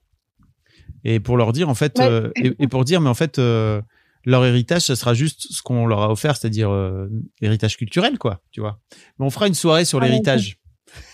et 1.05 1.22
pour 1.22 1.38
leur 1.38 1.53
dire 1.53 1.70
en 1.70 1.74
fait 1.74 1.97
Ouais. 1.99 2.05
euh, 2.05 2.32
et, 2.36 2.51
et 2.59 2.67
pour 2.67 2.84
dire 2.84 2.99
mais 2.99 3.07
en 3.09 3.13
fait 3.13 3.39
euh, 3.39 3.82
leur 4.26 4.45
héritage 4.45 4.82
ça 4.82 4.97
sera 4.97 5.13
juste 5.13 5.47
ce 5.51 5.61
qu'on 5.61 5.86
leur 5.88 6.01
a 6.01 6.11
offert 6.11 6.36
c'est-à-dire 6.36 6.70
euh, 6.70 7.07
l'héritage 7.39 7.78
culturel 7.78 8.17
quoi 8.20 8.41
tu 8.51 8.59
vois 8.59 8.80
mais 9.17 9.26
on 9.26 9.30
fera 9.30 9.47
une 9.47 9.53
soirée 9.53 9.86
sur 9.86 9.99
Ah, 10.01 10.05
l'héritage 10.05 10.57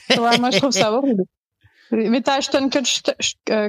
Ouais, 0.09 0.37
moi 0.39 0.49
je 0.51 0.57
trouve 0.57 0.71
ça 0.71 0.91
horrible. 0.91 1.23
Mais 1.91 2.19
t'as 2.21 2.37
Ashton 2.39 2.69
Kutcher, 2.69 3.13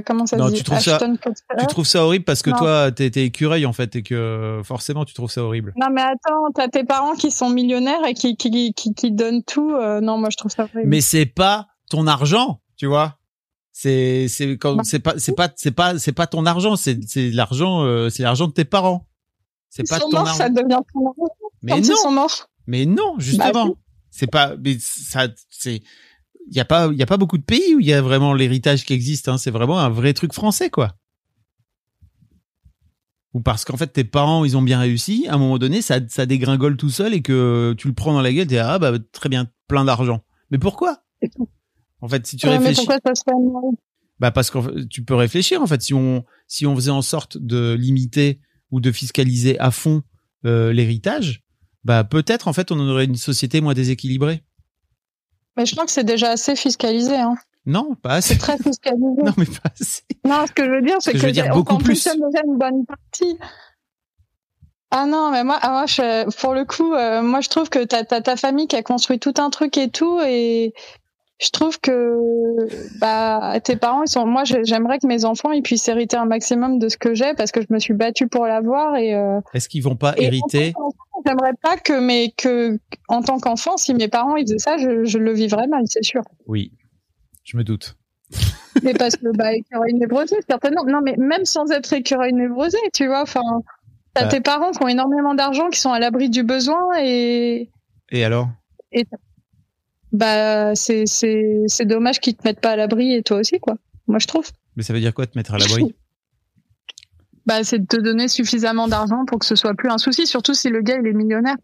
comment 0.07 0.25
ça 0.25 0.39
Non, 0.39 0.47
se 0.47 0.53
dit 0.53 0.59
tu 0.59 0.65
trouves 0.65 0.79
ça- 0.81 0.95
Ashton 0.97 1.17
Kutcher? 1.17 1.43
tu 1.61 1.67
trouves 1.67 1.87
ça 1.87 2.03
horrible 2.03 2.25
parce 2.25 2.41
que 2.43 2.49
Non. 2.51 2.57
toi 2.57 2.91
t'es 2.91 3.09
écureuil 3.09 3.67
en 3.67 3.75
fait 3.75 3.95
et 3.97 4.03
que 4.03 4.63
forcément 4.65 5.05
tu 5.05 5.13
trouves 5.13 5.31
ça 5.31 5.43
horrible 5.45 5.75
Non 5.77 5.89
mais 5.93 6.01
attends, 6.01 6.51
t'as 6.55 6.69
tes 6.69 6.85
parents 6.85 7.15
qui 7.15 7.31
sont 7.31 7.51
millionnaires 7.51 8.03
et 8.09 8.15
qui 8.15 8.37
qui 8.39 8.73
qui, 8.73 8.95
qui 8.95 9.13
donnent 9.13 9.43
tout. 9.45 9.71
non, 10.01 10.17
moi 10.17 10.31
je 10.31 10.37
trouve 10.39 10.51
ça 10.51 10.63
horrible. 10.63 10.89
mais 10.89 11.03
c'est 11.03 11.27
pas 11.27 11.67
ton 11.91 12.07
argent, 12.07 12.61
tu 12.79 12.87
vois. 12.87 13.19
C'est 13.79 14.27
Bah, 14.63 14.81
c'est 14.85 15.01
pas 15.01 15.19
c'est 15.19 15.33
pas 15.33 15.53
c'est 15.55 15.71
pas 15.71 15.99
c'est 15.99 16.13
pas 16.13 16.27
ton 16.27 16.47
argent, 16.47 16.77
c'est 16.77 16.99
c'est 17.07 17.31
l'argent 17.31 17.85
euh, 17.85 18.09
c'est 18.09 18.23
l'argent 18.23 18.47
de 18.47 18.53
tes 18.55 18.65
parents. 18.65 19.07
C'est 19.69 19.87
pas 19.87 19.99
sont 20.01 20.09
ton 20.09 20.17
morts, 20.17 20.29
argent. 20.29 20.39
ça 20.39 20.49
devient 20.49 20.81
ton 20.95 21.07
argent. 21.09 21.29
Mais 21.61 21.73
Quand 21.73 21.79
ils 21.81 21.89
non, 21.91 21.97
sont 21.97 22.11
morts. 22.11 22.49
mais 22.67 22.87
non, 22.87 23.19
justement. 23.19 23.67
oui. 23.67 23.75
C'est 24.11 24.29
pas 24.31 24.57
mais 24.57 24.79
ça 24.81 25.29
c'est 25.51 25.83
il 26.49 26.57
y 26.57 26.61
a 26.61 26.65
pas 26.65 26.89
il 26.91 26.97
y 26.97 27.03
a 27.03 27.07
pas 27.07 27.19
beaucoup 27.19 27.37
de 27.37 27.43
pays 27.43 27.75
où 27.75 27.81
il 27.81 27.85
y 27.87 27.93
a 27.93 28.01
vraiment 28.01 28.33
l'héritage 28.33 28.87
qui 28.87 28.95
existe 28.95 29.29
hein, 29.29 29.37
c'est 29.37 29.51
vraiment 29.51 29.79
un 29.79 29.91
vrai 29.91 30.15
truc 30.15 30.33
français 30.33 30.71
quoi. 30.71 30.95
Ou 33.35 33.41
parce 33.43 33.67
qu'en 33.67 33.77
fait 33.77 33.89
tes 33.89 34.05
parents 34.05 34.47
ils 34.47 34.57
ont 34.57 34.63
bien 34.63 34.81
réussi, 34.81 35.27
à 35.29 35.35
un 35.35 35.39
moment 35.39 35.59
donné 35.59 35.83
ça 35.83 36.01
ça 36.09 36.25
dégringole 36.25 36.79
tout 36.79 36.89
seul 36.89 37.13
et 37.13 37.21
que 37.21 37.75
tu 37.77 37.89
le 37.89 37.95
prends 37.95 38.15
dans 38.15 38.23
la 38.23 38.33
gueule, 38.33 38.47
t'es 38.47 38.57
ah 38.57 38.79
bah 38.79 38.93
très 39.13 39.29
bien, 39.29 39.51
plein 39.69 39.85
d'argent. 39.85 40.25
Mais 40.51 40.57
pourquoi? 40.57 41.03
En 42.01 42.09
fait, 42.09 42.27
si 42.27 42.37
tu 42.37 42.47
Ouais, 42.47 42.59
mais 42.59 42.69
réfléchis 42.69 42.87
pourquoi 42.87 42.99
ça 43.05 43.15
se 43.15 43.25
bah 44.19 44.31
parce 44.31 44.51
que 44.51 44.85
tu 44.85 45.05
peux 45.05 45.15
réfléchir 45.15 45.61
en 45.61 45.67
fait 45.67 45.83
si 45.83 45.93
on 45.93 46.25
si 46.47 46.67
on 46.67 46.75
faisait 46.75 46.91
en 46.91 47.03
sorte 47.03 47.37
de 47.37 47.75
limiter 47.75 48.41
ou 48.71 48.81
de 48.81 48.91
fiscaliser 48.91 49.59
à 49.61 49.71
fond 49.71 50.03
euh, 50.45 50.73
l'héritage, 50.73 51.43
bah 51.85 52.05
peut-être 52.05 52.49
en 52.49 52.53
fait 52.53 52.73
on 52.73 52.79
aurait 52.79 53.05
une 53.05 53.17
société 53.17 53.61
moins 53.61 53.75
déséquilibrée. 53.75 54.43
Mais 55.57 55.67
je 55.67 55.73
crois 55.73 55.85
que 55.87 55.93
c'est 55.93 56.05
déjà 56.05 56.31
assez 56.31 56.57
fiscalisé. 56.57 57.17
Hein. 57.17 57.35
Non, 57.65 57.95
pas 57.95 58.15
assez. 58.15 58.35
C'est 58.35 58.41
très 58.41 58.59
fiscalisé. 58.59 59.07
Non 59.25 59.33
mais 59.37 59.47
pas 59.47 59.71
assez. 59.79 60.03
Non, 60.25 60.47
ce 60.47 60.53
que 60.53 60.65
je 60.65 60.71
veux 60.71 60.83
dire, 60.83 60.97
c'est 61.01 61.13
que 61.13 61.17
que, 61.17 61.23
je 61.23 61.27
veux 61.27 61.33
dire 61.33 61.49
on 61.51 61.57
beaucoup 61.57 61.75
en 61.75 61.79
plus. 61.79 62.03
fonctionne 62.03 62.21
déjà 62.31 62.43
une 62.47 62.59
bonne 62.59 62.87
partie. 62.87 63.39
Ah 64.93 65.05
non, 65.05 65.31
mais 65.31 65.43
moi, 65.43 65.59
ah, 65.61 65.71
moi 65.71 65.87
je, 65.87 66.31
pour 66.41 66.55
le 66.55 66.65
coup, 66.65 66.95
euh, 66.95 67.21
moi 67.21 67.41
je 67.41 67.49
trouve 67.49 67.69
que 67.69 67.85
t'as 67.85 68.05
as 68.09 68.21
ta 68.21 68.37
famille 68.37 68.69
qui 68.69 68.77
a 68.77 68.83
construit 68.83 69.19
tout 69.19 69.35
un 69.39 69.51
truc 69.51 69.77
et 69.77 69.91
tout, 69.91 70.21
et 70.25 70.75
je 71.39 71.51
trouve 71.51 71.79
que 71.81 72.99
bah 72.99 73.59
tes 73.63 73.77
parents 73.77 74.03
ils 74.03 74.09
sont 74.09 74.27
moi 74.27 74.45
j'aimerais 74.45 74.99
que 74.99 75.07
mes 75.07 75.25
enfants 75.25 75.53
ils 75.53 75.63
puissent 75.63 75.87
hériter 75.87 76.17
un 76.17 76.25
maximum 76.25 76.79
de 76.79 76.89
ce 76.89 76.97
que 76.97 77.15
j'ai 77.15 77.35
parce 77.35 77.53
que 77.53 77.61
je 77.61 77.67
me 77.71 77.79
suis 77.79 77.93
battue 77.93 78.27
pour 78.27 78.47
l'avoir 78.47 78.97
et 78.97 79.15
euh, 79.15 79.41
est-ce 79.53 79.69
qu'ils 79.69 79.83
vont 79.83 79.97
pas 79.97 80.15
hériter 80.17 80.73
j'aimerais 81.27 81.53
pas 81.63 81.77
que 81.77 82.01
mais 82.01 82.33
que 82.37 82.79
en 83.09 83.21
tant 83.21 83.39
qu'enfant 83.39 83.77
si 83.77 83.93
mes 83.95 84.09
parents 84.09 84.37
ils 84.37 84.47
faisaient 84.47 84.59
ça 84.59 84.79
je, 84.79 85.05
je 85.05 85.19
le 85.19 85.33
vivrais 85.33 85.67
mal 85.67 85.83
c'est 85.87 86.05
sûr. 86.05 86.23
Oui. 86.47 86.73
Je 87.45 87.57
me 87.57 87.65
doute. 87.65 87.97
Mais 88.83 88.93
parce 88.93 89.17
que 89.17 89.35
bah 89.37 89.55
écureuil 89.55 89.95
névrosé 89.95 90.37
certainement. 90.49 90.85
Non 90.85 91.01
mais 91.03 91.15
même 91.17 91.45
sans 91.45 91.71
être 91.71 91.93
écureuil 91.93 92.33
névrosé 92.33 92.79
tu 92.93 93.07
vois 93.07 93.23
enfin 93.23 93.43
t'as 94.15 94.23
bah. 94.23 94.29
tes 94.29 94.41
parents 94.41 94.71
qui 94.73 94.83
ont 94.83 94.89
énormément 94.89 95.35
d'argent 95.35 95.69
qui 95.69 95.81
sont 95.81 95.93
à 95.93 95.99
l'abri 95.99 96.29
du 96.29 96.43
besoin 96.43 96.81
et 96.99 97.71
et 98.11 98.25
alors? 98.25 98.49
Et 98.93 99.05
bah 100.17 100.75
c'est 100.75 101.07
c'est 101.07 101.65
c'est 101.67 101.85
dommage 101.85 102.21
qu'ils 102.21 102.35
te 102.37 102.47
mettent 102.47 102.61
pas 102.61 102.73
à 102.73 102.77
l'abri 102.77 103.15
et 103.15 103.23
toi 103.23 103.39
aussi 103.39 103.59
quoi. 103.61 103.77
Moi 104.07 104.19
je 104.19 104.27
trouve. 104.27 104.51
Mais 104.77 104.83
ça 104.83 104.93
veut 104.93 105.01
dire 105.01 105.15
quoi 105.15 105.27
te 105.27 105.37
mettre 105.37 105.55
à 105.55 105.59
l'abri? 105.59 105.95
Bah 107.47 107.63
c'est 107.63 107.79
de 107.79 107.87
te 107.87 107.97
donner 107.97 108.27
suffisamment 108.27 108.89
d'argent 108.89 109.25
pour 109.25 109.39
que 109.39 109.47
ce 109.47 109.55
soit 109.55 109.75
plus 109.75 109.89
un 109.89 109.99
souci, 109.99 110.27
surtout 110.27 110.53
si 110.53 110.69
le 110.69 110.83
gars 110.83 110.97
il 111.01 111.07
est 111.07 111.13
millionnaire. 111.13 111.55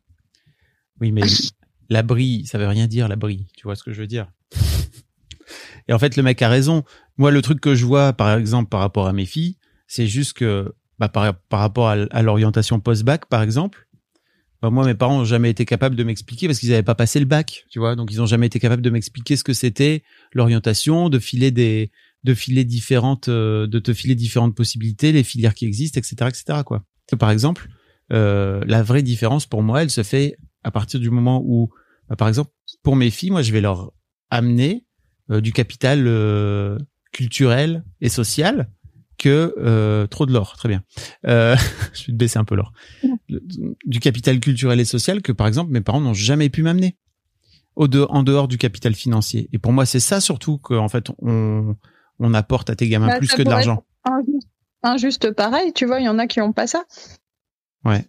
Oui 1.00 1.10
mais 1.10 1.22
l'abri, 1.90 2.46
ça 2.46 2.56
veut 2.56 2.68
rien 2.68 2.86
dire 2.86 3.08
l'abri. 3.08 3.48
Tu 3.56 3.64
vois 3.64 3.74
ce 3.74 3.82
que 3.82 3.92
je 3.92 4.00
veux 4.00 4.06
dire? 4.06 4.30
Et 5.88 5.92
en 5.92 5.98
fait 5.98 6.16
le 6.16 6.22
mec 6.22 6.40
a 6.40 6.48
raison. 6.48 6.84
Moi 7.16 7.32
le 7.32 7.42
truc 7.42 7.60
que 7.60 7.74
je 7.74 7.84
vois 7.84 8.12
par 8.12 8.32
exemple 8.38 8.68
par 8.68 8.78
rapport 8.78 9.08
à 9.08 9.12
mes 9.12 9.26
filles, 9.26 9.56
c'est 9.88 10.06
juste 10.06 10.34
que 10.34 10.72
bah, 11.00 11.08
par, 11.08 11.34
par 11.34 11.58
rapport 11.58 11.88
à, 11.88 11.96
à 12.12 12.22
l'orientation 12.22 12.78
post-bac 12.78 13.26
par 13.26 13.42
exemple, 13.42 13.88
bah, 14.62 14.70
moi, 14.70 14.86
mes 14.86 14.94
parents 14.94 15.20
ont 15.20 15.24
jamais 15.24 15.50
été 15.50 15.64
capables 15.64 15.96
de 15.96 16.04
m'expliquer 16.04 16.46
parce 16.46 16.60
qu'ils 16.60 16.70
n'avaient 16.70 16.84
pas 16.84 16.94
passé 16.94 17.18
le 17.18 17.26
bac, 17.26 17.66
tu 17.68 17.80
vois. 17.80 17.96
Donc, 17.96 18.12
ils 18.12 18.22
ont 18.22 18.26
jamais 18.26 18.46
été 18.46 18.60
capables 18.60 18.82
de 18.82 18.90
m'expliquer 18.90 19.36
ce 19.36 19.42
que 19.42 19.52
c'était 19.52 20.04
l'orientation, 20.32 21.08
de 21.08 21.18
filer 21.18 21.50
des, 21.50 21.90
de 22.22 22.32
filer 22.32 22.64
différentes, 22.64 23.28
euh, 23.28 23.66
de 23.66 23.78
te 23.80 23.92
filer 23.92 24.14
différentes 24.14 24.54
possibilités, 24.54 25.10
les 25.10 25.24
filières 25.24 25.54
qui 25.54 25.66
existent, 25.66 25.98
etc., 25.98 26.14
etc. 26.28 26.60
Quoi. 26.64 26.84
Par 27.18 27.30
exemple, 27.30 27.68
euh, 28.12 28.62
la 28.66 28.82
vraie 28.82 29.02
différence 29.02 29.46
pour 29.46 29.62
moi, 29.62 29.82
elle 29.82 29.90
se 29.90 30.02
fait 30.02 30.36
à 30.62 30.70
partir 30.70 31.00
du 31.00 31.10
moment 31.10 31.42
où, 31.44 31.70
bah, 32.08 32.16
par 32.16 32.28
exemple, 32.28 32.52
pour 32.84 32.94
mes 32.94 33.10
filles, 33.10 33.30
moi, 33.30 33.42
je 33.42 33.52
vais 33.52 33.60
leur 33.60 33.92
amener 34.30 34.86
euh, 35.30 35.40
du 35.40 35.52
capital 35.52 36.04
euh, 36.06 36.78
culturel 37.12 37.84
et 38.00 38.08
social 38.08 38.70
que 39.22 39.54
euh, 39.58 40.06
trop 40.08 40.26
de 40.26 40.32
l'or, 40.32 40.56
très 40.56 40.68
bien. 40.68 40.82
Euh, 41.26 41.54
je 41.94 42.06
vais 42.06 42.12
te 42.12 42.18
baisser 42.18 42.38
un 42.38 42.44
peu 42.44 42.56
l'or. 42.56 42.72
Du 43.86 44.00
capital 44.00 44.40
culturel 44.40 44.80
et 44.80 44.84
social 44.84 45.22
que 45.22 45.30
par 45.30 45.46
exemple 45.46 45.70
mes 45.70 45.80
parents 45.80 46.00
n'ont 46.00 46.14
jamais 46.14 46.48
pu 46.48 46.62
m'amener 46.62 46.96
au 47.76 47.86
de, 47.86 48.04
en 48.10 48.24
dehors 48.24 48.48
du 48.48 48.58
capital 48.58 48.94
financier. 48.94 49.48
Et 49.52 49.58
pour 49.58 49.72
moi, 49.72 49.86
c'est 49.86 50.00
ça 50.00 50.20
surtout 50.20 50.58
qu'en 50.58 50.88
fait 50.88 51.06
on 51.18 51.76
on 52.18 52.34
apporte 52.34 52.68
à 52.70 52.76
tes 52.76 52.88
gamins 52.88 53.08
bah, 53.08 53.18
plus 53.18 53.32
que 53.32 53.42
de 53.42 53.48
l'argent. 53.48 53.84
Injuste, 54.82 55.30
pareil, 55.32 55.72
tu 55.72 55.86
vois, 55.86 56.00
il 56.00 56.04
y 56.04 56.08
en 56.08 56.18
a 56.18 56.26
qui 56.26 56.40
ont 56.40 56.52
pas 56.52 56.66
ça. 56.66 56.84
Ouais. 57.84 58.04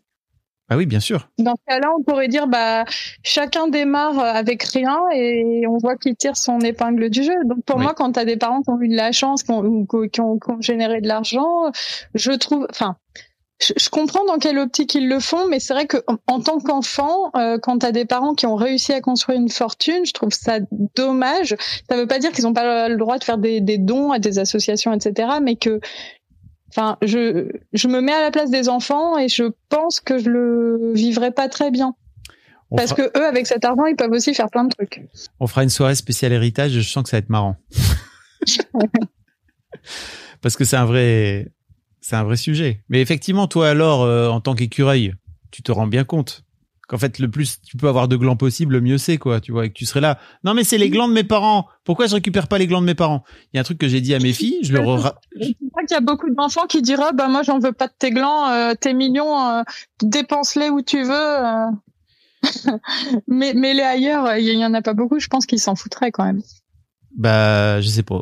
Ah 0.74 0.76
oui, 0.76 0.88
bien 0.88 1.00
sûr. 1.00 1.30
Dans 1.38 1.54
ce 1.54 1.72
cas-là, 1.72 1.92
on 1.96 2.02
pourrait 2.02 2.28
dire 2.28 2.48
bah 2.48 2.84
chacun 3.22 3.68
démarre 3.68 4.18
avec 4.18 4.64
rien 4.64 4.98
et 5.14 5.68
on 5.68 5.78
voit 5.78 5.98
qu'il 5.98 6.16
tire 6.16 6.36
son 6.36 6.62
épingle 6.62 7.12
du 7.12 7.22
jeu. 7.22 7.36
Donc 7.46 7.64
pour 7.64 7.78
moi, 7.78 7.94
quand 7.96 8.14
tu 8.14 8.20
as 8.20 8.26
des 8.26 8.38
parents 8.38 8.64
qui 8.64 8.72
ont 8.72 8.82
eu 8.82 8.88
de 8.88 8.96
la 8.96 9.12
chance, 9.12 9.44
qui 9.44 9.52
ont, 9.52 9.86
qui 10.12 10.20
ont, 10.20 10.40
généré 10.62 11.00
de 11.00 11.08
l'argent, 11.08 11.72
je 12.16 12.32
trouve, 12.32 12.66
enfin, 12.72 12.96
je, 13.62 13.90
comprends 13.92 14.26
dans 14.26 14.40
quelle 14.40 14.58
optique 14.58 14.96
ils 14.96 15.08
le 15.08 15.20
font, 15.20 15.48
mais 15.48 15.60
c'est 15.60 15.76
vrai 15.76 15.86
que 15.86 15.98
en, 16.26 16.40
tant 16.40 16.58
qu'enfant, 16.58 17.30
euh, 17.36 17.60
quand 17.62 17.78
tu 17.78 17.86
as 17.86 17.92
des 17.92 18.06
parents 18.06 18.34
qui 18.34 18.48
ont 18.48 18.56
réussi 18.56 18.94
à 18.94 19.02
construire 19.02 19.40
une 19.40 19.50
fortune, 19.50 20.08
je 20.08 20.14
trouve 20.14 20.32
ça 20.32 20.58
dommage. 20.96 21.56
Ça 21.88 21.96
veut 21.96 22.08
pas 22.08 22.18
dire 22.18 22.32
qu'ils 22.32 22.46
n'ont 22.46 22.54
pas 22.54 22.90
le 22.90 22.98
droit 22.98 23.20
de 23.20 23.24
faire 23.24 23.38
des, 23.38 23.62
des 23.62 23.78
dons 23.78 24.12
à 24.12 24.18
des 24.18 24.40
associations, 24.40 24.92
etc., 24.92 25.34
mais 25.40 25.56
que 25.56 25.80
Enfin, 26.76 26.98
je, 27.04 27.52
je 27.74 27.88
me 27.88 28.02
mets 28.02 28.14
à 28.14 28.22
la 28.22 28.32
place 28.32 28.50
des 28.50 28.68
enfants 28.68 29.20
et 29.20 29.30
je 29.30 29.44
pense 29.70 30.00
que 30.00 30.18
je 30.18 30.28
le 30.28 30.92
vivrai 30.94 31.30
pas 31.30 31.48
très 31.48 31.70
bien. 31.70 31.96
Parce 32.76 32.94
que 32.94 33.04
eux, 33.16 33.26
avec 33.26 33.46
cet 33.46 33.64
argent, 33.64 33.86
ils 33.86 33.96
peuvent 33.96 34.12
aussi 34.12 34.34
faire 34.34 34.50
plein 34.50 34.64
de 34.64 34.70
trucs. 34.70 35.04
On 35.40 35.46
fera 35.46 35.62
une 35.62 35.70
soirée 35.70 35.94
spéciale 35.94 36.34
héritage. 36.34 36.72
Je 36.72 36.82
sens 36.82 37.04
que 37.04 37.10
ça 37.10 37.18
va 37.18 37.20
être 37.20 37.30
marrant. 37.30 37.58
Parce 40.42 40.58
que 40.58 40.66
c'est 40.66 40.76
un 40.76 40.86
vrai, 40.86 41.52
c'est 42.02 42.16
un 42.16 42.24
vrai 42.24 42.38
sujet. 42.38 42.82
Mais 42.90 43.02
effectivement, 43.02 43.46
toi 43.48 43.70
alors, 43.70 44.02
euh, 44.02 44.30
en 44.30 44.42
tant 44.42 44.56
qu'écureuil, 44.56 45.14
tu 45.52 45.62
te 45.62 45.72
rends 45.72 45.86
bien 45.86 46.04
compte 46.04 46.44
qu'en 46.94 47.00
fait 47.00 47.18
le 47.18 47.28
plus 47.28 47.60
tu 47.62 47.76
peux 47.76 47.88
avoir 47.88 48.08
de 48.08 48.16
glands 48.16 48.36
possible 48.36 48.74
le 48.74 48.82
mieux 48.82 49.00
c'est 49.00 49.18
quoi 49.18 49.42
tu 49.42 49.52
vois 49.52 49.66
et 49.66 49.70
que 49.70 49.74
tu 49.74 49.88
serais 49.88 50.00
là. 50.00 50.20
Non 50.44 50.54
mais 50.54 50.64
c'est 50.64 50.78
les 50.78 50.92
glands 50.92 51.08
de 51.08 51.14
mes 51.14 51.24
parents. 51.24 51.66
Pourquoi 51.86 52.06
je 52.06 52.14
récupère 52.14 52.48
pas 52.48 52.60
les 52.60 52.68
glands 52.68 52.82
de 52.82 52.86
mes 52.86 52.94
parents? 52.94 53.24
Il 53.52 53.58
y 53.58 53.58
a 53.58 53.62
un 53.62 53.64
truc 53.64 53.80
que 53.80 53.88
j'ai 53.88 54.00
dit 54.00 54.14
à 54.14 54.20
mes 54.20 54.32
filles 54.32 54.60
je 54.62 54.74
leur 54.74 54.84
je 54.86 55.54
crois 55.72 55.84
qu'il 55.88 55.96
y 55.96 55.98
a 55.98 56.02
beaucoup 56.02 56.30
d'enfants 56.30 56.68
qui 56.68 56.84
diraient 56.84 57.14
bah 57.16 57.30
moi 57.30 57.42
j'en 57.42 57.58
veux 57.58 57.72
pas 57.72 57.88
de 57.88 57.94
tes 57.98 58.12
glands 58.12 58.48
euh, 58.48 58.76
tes 58.80 58.94
millions 58.94 59.40
euh, 59.40 59.64
dépense-les 60.04 60.70
où 60.70 60.84
tu 60.84 61.02
veux 61.02 61.12
euh. 61.12 61.72
mais 63.28 63.54
mais 63.56 63.74
les 63.74 63.82
ailleurs 63.82 64.38
il 64.38 64.46
y 64.46 64.64
en 64.64 64.76
a 64.76 64.84
pas 64.84 64.94
beaucoup 64.94 65.18
je 65.18 65.30
pense 65.30 65.48
qu'ils 65.48 65.60
s'en 65.60 65.74
foutraient 65.74 66.12
quand 66.12 66.26
même. 66.26 66.44
Bah 67.18 67.82
je 67.82 67.88
sais 67.88 68.04
pas. 68.04 68.22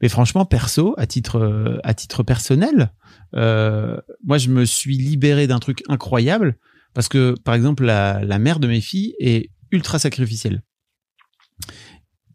Mais 0.00 0.08
franchement 0.08 0.44
perso 0.44 0.94
à 0.96 1.08
titre 1.08 1.80
à 1.82 1.92
titre 1.92 2.22
personnel 2.22 2.92
moi 3.32 4.38
je 4.38 4.48
me 4.48 4.64
suis 4.64 4.96
libéré 4.96 5.48
d'un 5.48 5.58
truc 5.58 5.82
incroyable 5.88 6.56
parce 6.96 7.10
que, 7.10 7.34
par 7.44 7.54
exemple, 7.54 7.84
la, 7.84 8.24
la 8.24 8.38
mère 8.38 8.58
de 8.58 8.66
mes 8.66 8.80
filles 8.80 9.14
est 9.18 9.50
ultra 9.70 9.98
sacrificielle. 9.98 10.62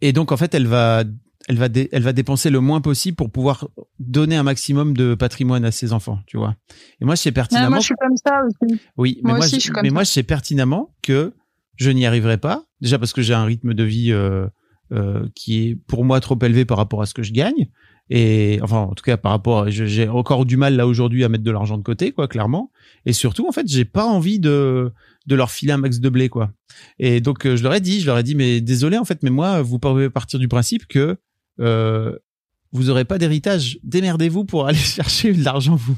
Et 0.01 0.13
donc, 0.13 0.31
en 0.31 0.37
fait, 0.37 0.53
elle 0.53 0.67
va, 0.67 1.03
elle 1.47 1.57
va, 1.57 1.65
elle 1.91 2.03
va 2.03 2.13
dépenser 2.13 2.51
le 2.51 2.59
moins 2.59 2.79
possible 2.79 3.15
pour 3.15 3.31
pouvoir 3.31 3.67
donner 3.97 4.35
un 4.35 4.43
maximum 4.43 4.95
de 4.95 5.15
patrimoine 5.15 5.65
à 5.65 5.71
ses 5.71 5.93
enfants, 5.93 6.19
tu 6.27 6.37
vois. 6.37 6.55
Et 7.01 7.05
moi, 7.05 7.15
je 7.15 7.21
sais 7.21 7.31
pertinemment. 7.31 7.71
moi, 7.71 7.79
je 7.79 7.85
suis 7.85 7.95
comme 7.95 8.15
ça 8.23 8.43
aussi. 8.45 8.79
Oui, 8.97 9.19
mais 9.23 9.33
moi, 9.33 9.47
je, 9.47 9.81
mais 9.81 9.89
moi, 9.89 10.03
je 10.03 10.11
sais 10.11 10.21
pertinemment 10.21 10.93
que 11.01 11.33
je 11.77 11.89
n'y 11.89 12.05
arriverai 12.05 12.37
pas. 12.37 12.63
Déjà 12.81 12.99
parce 12.99 13.13
que 13.13 13.23
j'ai 13.23 13.33
un 13.33 13.45
rythme 13.45 13.73
de 13.73 13.83
vie 13.83 14.11
euh, 14.11 14.45
euh, 14.91 15.27
qui 15.33 15.63
est 15.63 15.75
pour 15.87 16.05
moi 16.05 16.19
trop 16.19 16.37
élevé 16.43 16.65
par 16.65 16.77
rapport 16.77 17.01
à 17.01 17.07
ce 17.07 17.15
que 17.15 17.23
je 17.23 17.33
gagne. 17.33 17.71
Et 18.09 18.59
enfin, 18.61 18.79
en 18.79 18.93
tout 18.93 19.03
cas, 19.03 19.15
par 19.15 19.31
rapport, 19.31 19.69
j'ai 19.69 20.09
encore 20.09 20.45
du 20.45 20.57
mal 20.57 20.75
là 20.75 20.85
aujourd'hui 20.85 21.23
à 21.23 21.29
mettre 21.29 21.43
de 21.43 21.51
l'argent 21.51 21.77
de 21.77 21.83
côté, 21.83 22.11
quoi, 22.11 22.27
clairement. 22.27 22.71
Et 23.05 23.13
surtout, 23.13 23.47
en 23.47 23.51
fait, 23.51 23.67
j'ai 23.67 23.85
pas 23.85 24.05
envie 24.05 24.39
de 24.39 24.91
de 25.27 25.35
leur 25.35 25.51
filer 25.51 25.71
un 25.71 25.77
max 25.77 25.99
de 25.99 26.09
blé, 26.09 26.29
quoi. 26.29 26.51
Et 26.97 27.21
donc, 27.21 27.45
euh, 27.45 27.55
je 27.55 27.63
leur 27.63 27.73
ai 27.75 27.79
dit, 27.79 28.01
je 28.01 28.07
leur 28.07 28.17
ai 28.17 28.23
dit, 28.23 28.35
mais 28.35 28.59
désolé, 28.59 28.97
en 28.97 29.05
fait, 29.05 29.21
mais 29.23 29.29
moi, 29.29 29.61
vous 29.61 29.77
pouvez 29.77 30.09
partir 30.09 30.39
du 30.39 30.47
principe 30.47 30.87
que 30.87 31.17
euh, 31.59 32.17
vous 32.71 32.89
aurez 32.89 33.05
pas 33.05 33.17
d'héritage. 33.17 33.79
Démerdez-vous 33.83 34.45
pour 34.45 34.65
aller 34.67 34.77
chercher 34.77 35.33
de 35.33 35.43
l'argent 35.43 35.75
vous. 35.75 35.97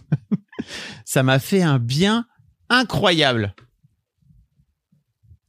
Ça 1.06 1.24
m'a 1.24 1.40
fait 1.40 1.62
un 1.62 1.80
bien 1.80 2.26
incroyable. 2.70 3.56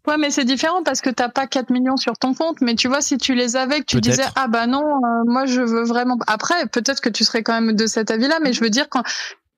Ouais, 0.07 0.19
mais 0.19 0.31
c'est 0.31 0.45
différent 0.45 0.83
parce 0.83 1.01
que 1.01 1.09
t'as 1.09 1.31
pas 1.31 1.47
4 1.47 1.71
millions 1.71 1.97
sur 1.97 2.19
ton 2.19 2.35
compte. 2.35 2.61
Mais 2.61 2.75
tu 2.75 2.89
vois, 2.89 3.01
si 3.01 3.17
tu 3.17 3.35
les 3.35 3.57
avais, 3.57 3.81
que 3.81 3.87
tu 3.87 4.01
disais, 4.01 4.25
ah 4.37 4.49
bah 4.49 4.67
non, 4.67 4.83
euh, 4.83 5.25
moi 5.27 5.47
je 5.47 5.63
veux 5.63 5.85
vraiment. 5.85 6.19
Après, 6.27 6.67
peut-être 6.67 7.01
que 7.01 7.09
tu 7.09 7.25
serais 7.25 7.43
quand 7.43 7.59
même 7.59 7.75
de 7.75 7.87
cet 7.87 8.11
avis-là, 8.11 8.39
mais 8.43 8.53
je 8.53 8.61
veux 8.61 8.69
dire, 8.69 8.89
quand, 8.91 9.03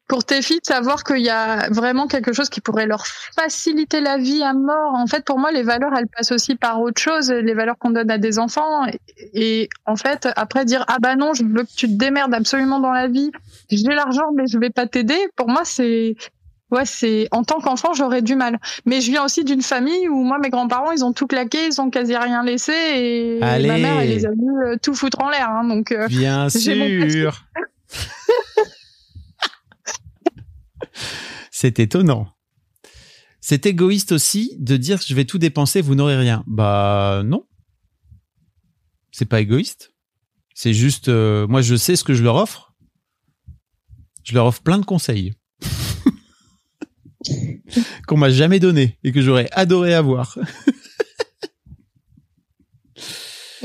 pour 0.08 0.24
tes 0.24 0.40
filles, 0.42 0.60
savoir 0.62 1.02
qu'il 1.02 1.24
y 1.24 1.30
a 1.30 1.68
vraiment 1.70 2.06
quelque 2.06 2.32
chose 2.32 2.48
qui 2.48 2.60
pourrait 2.60 2.86
leur 2.86 3.04
faciliter 3.06 4.00
la 4.00 4.18
vie 4.18 4.42
à 4.42 4.54
mort. 4.54 4.94
En 4.94 5.06
fait, 5.08 5.24
pour 5.24 5.38
moi, 5.38 5.50
les 5.50 5.64
valeurs, 5.64 5.90
elles 5.98 6.06
passent 6.06 6.30
aussi 6.30 6.54
par 6.54 6.80
autre 6.80 7.00
chose, 7.00 7.30
les 7.30 7.54
valeurs 7.54 7.76
qu'on 7.78 7.90
donne 7.90 8.10
à 8.10 8.18
des 8.18 8.38
enfants. 8.38 8.86
Et, 9.34 9.68
en 9.84 9.96
fait, 9.96 10.28
après 10.36 10.64
dire, 10.64 10.84
ah 10.86 10.98
bah 11.00 11.16
non, 11.16 11.34
je 11.34 11.42
veux 11.44 11.64
que 11.64 11.74
tu 11.76 11.88
te 11.88 11.94
démerdes 11.94 12.34
absolument 12.34 12.78
dans 12.78 12.92
la 12.92 13.08
vie. 13.08 13.32
J'ai 13.68 13.82
l'argent, 13.88 14.26
mais 14.36 14.44
je 14.46 14.58
vais 14.58 14.70
pas 14.70 14.86
t'aider. 14.86 15.18
Pour 15.34 15.48
moi, 15.48 15.62
c'est, 15.64 16.14
Ouais, 16.72 16.84
c'est 16.84 17.28
en 17.30 17.44
tant 17.44 17.60
qu'enfant, 17.60 17.94
j'aurais 17.94 18.22
du 18.22 18.34
mal. 18.34 18.58
Mais 18.86 19.00
je 19.00 19.10
viens 19.10 19.24
aussi 19.24 19.44
d'une 19.44 19.62
famille 19.62 20.08
où 20.08 20.24
moi, 20.24 20.38
mes 20.38 20.50
grands-parents, 20.50 20.90
ils 20.90 21.04
ont 21.04 21.12
tout 21.12 21.28
claqué, 21.28 21.66
ils 21.66 21.80
ont 21.80 21.90
quasi 21.90 22.16
rien 22.16 22.42
laissé, 22.42 22.72
et 22.72 23.38
ma 23.40 23.58
mère, 23.58 24.00
elle 24.00 24.08
les 24.08 24.26
a 24.26 24.30
vu 24.30 24.64
euh, 24.64 24.76
tout 24.82 24.94
foutre 24.94 25.20
en 25.22 25.30
l'air. 25.30 25.48
Hein, 25.48 25.68
donc, 25.68 25.92
euh, 25.92 26.08
bien 26.08 26.48
sûr. 26.50 27.44
c'est 31.52 31.78
étonnant. 31.78 32.26
C'est 33.40 33.64
égoïste 33.66 34.10
aussi 34.10 34.56
de 34.58 34.76
dire 34.76 34.98
je 35.06 35.14
vais 35.14 35.24
tout 35.24 35.38
dépenser, 35.38 35.80
vous 35.80 35.94
n'aurez 35.94 36.16
rien. 36.16 36.42
Bah 36.48 37.22
non. 37.24 37.46
C'est 39.12 39.24
pas 39.24 39.40
égoïste. 39.40 39.94
C'est 40.52 40.74
juste, 40.74 41.08
euh, 41.08 41.46
moi, 41.46 41.62
je 41.62 41.76
sais 41.76 41.94
ce 41.94 42.02
que 42.02 42.12
je 42.12 42.24
leur 42.24 42.34
offre. 42.34 42.74
Je 44.24 44.34
leur 44.34 44.46
offre 44.46 44.62
plein 44.62 44.78
de 44.78 44.84
conseils 44.84 45.34
qu'on 48.06 48.16
m'a 48.16 48.30
jamais 48.30 48.58
donné 48.58 48.98
et 49.04 49.12
que 49.12 49.20
j'aurais 49.20 49.48
adoré 49.52 49.94
avoir. 49.94 50.38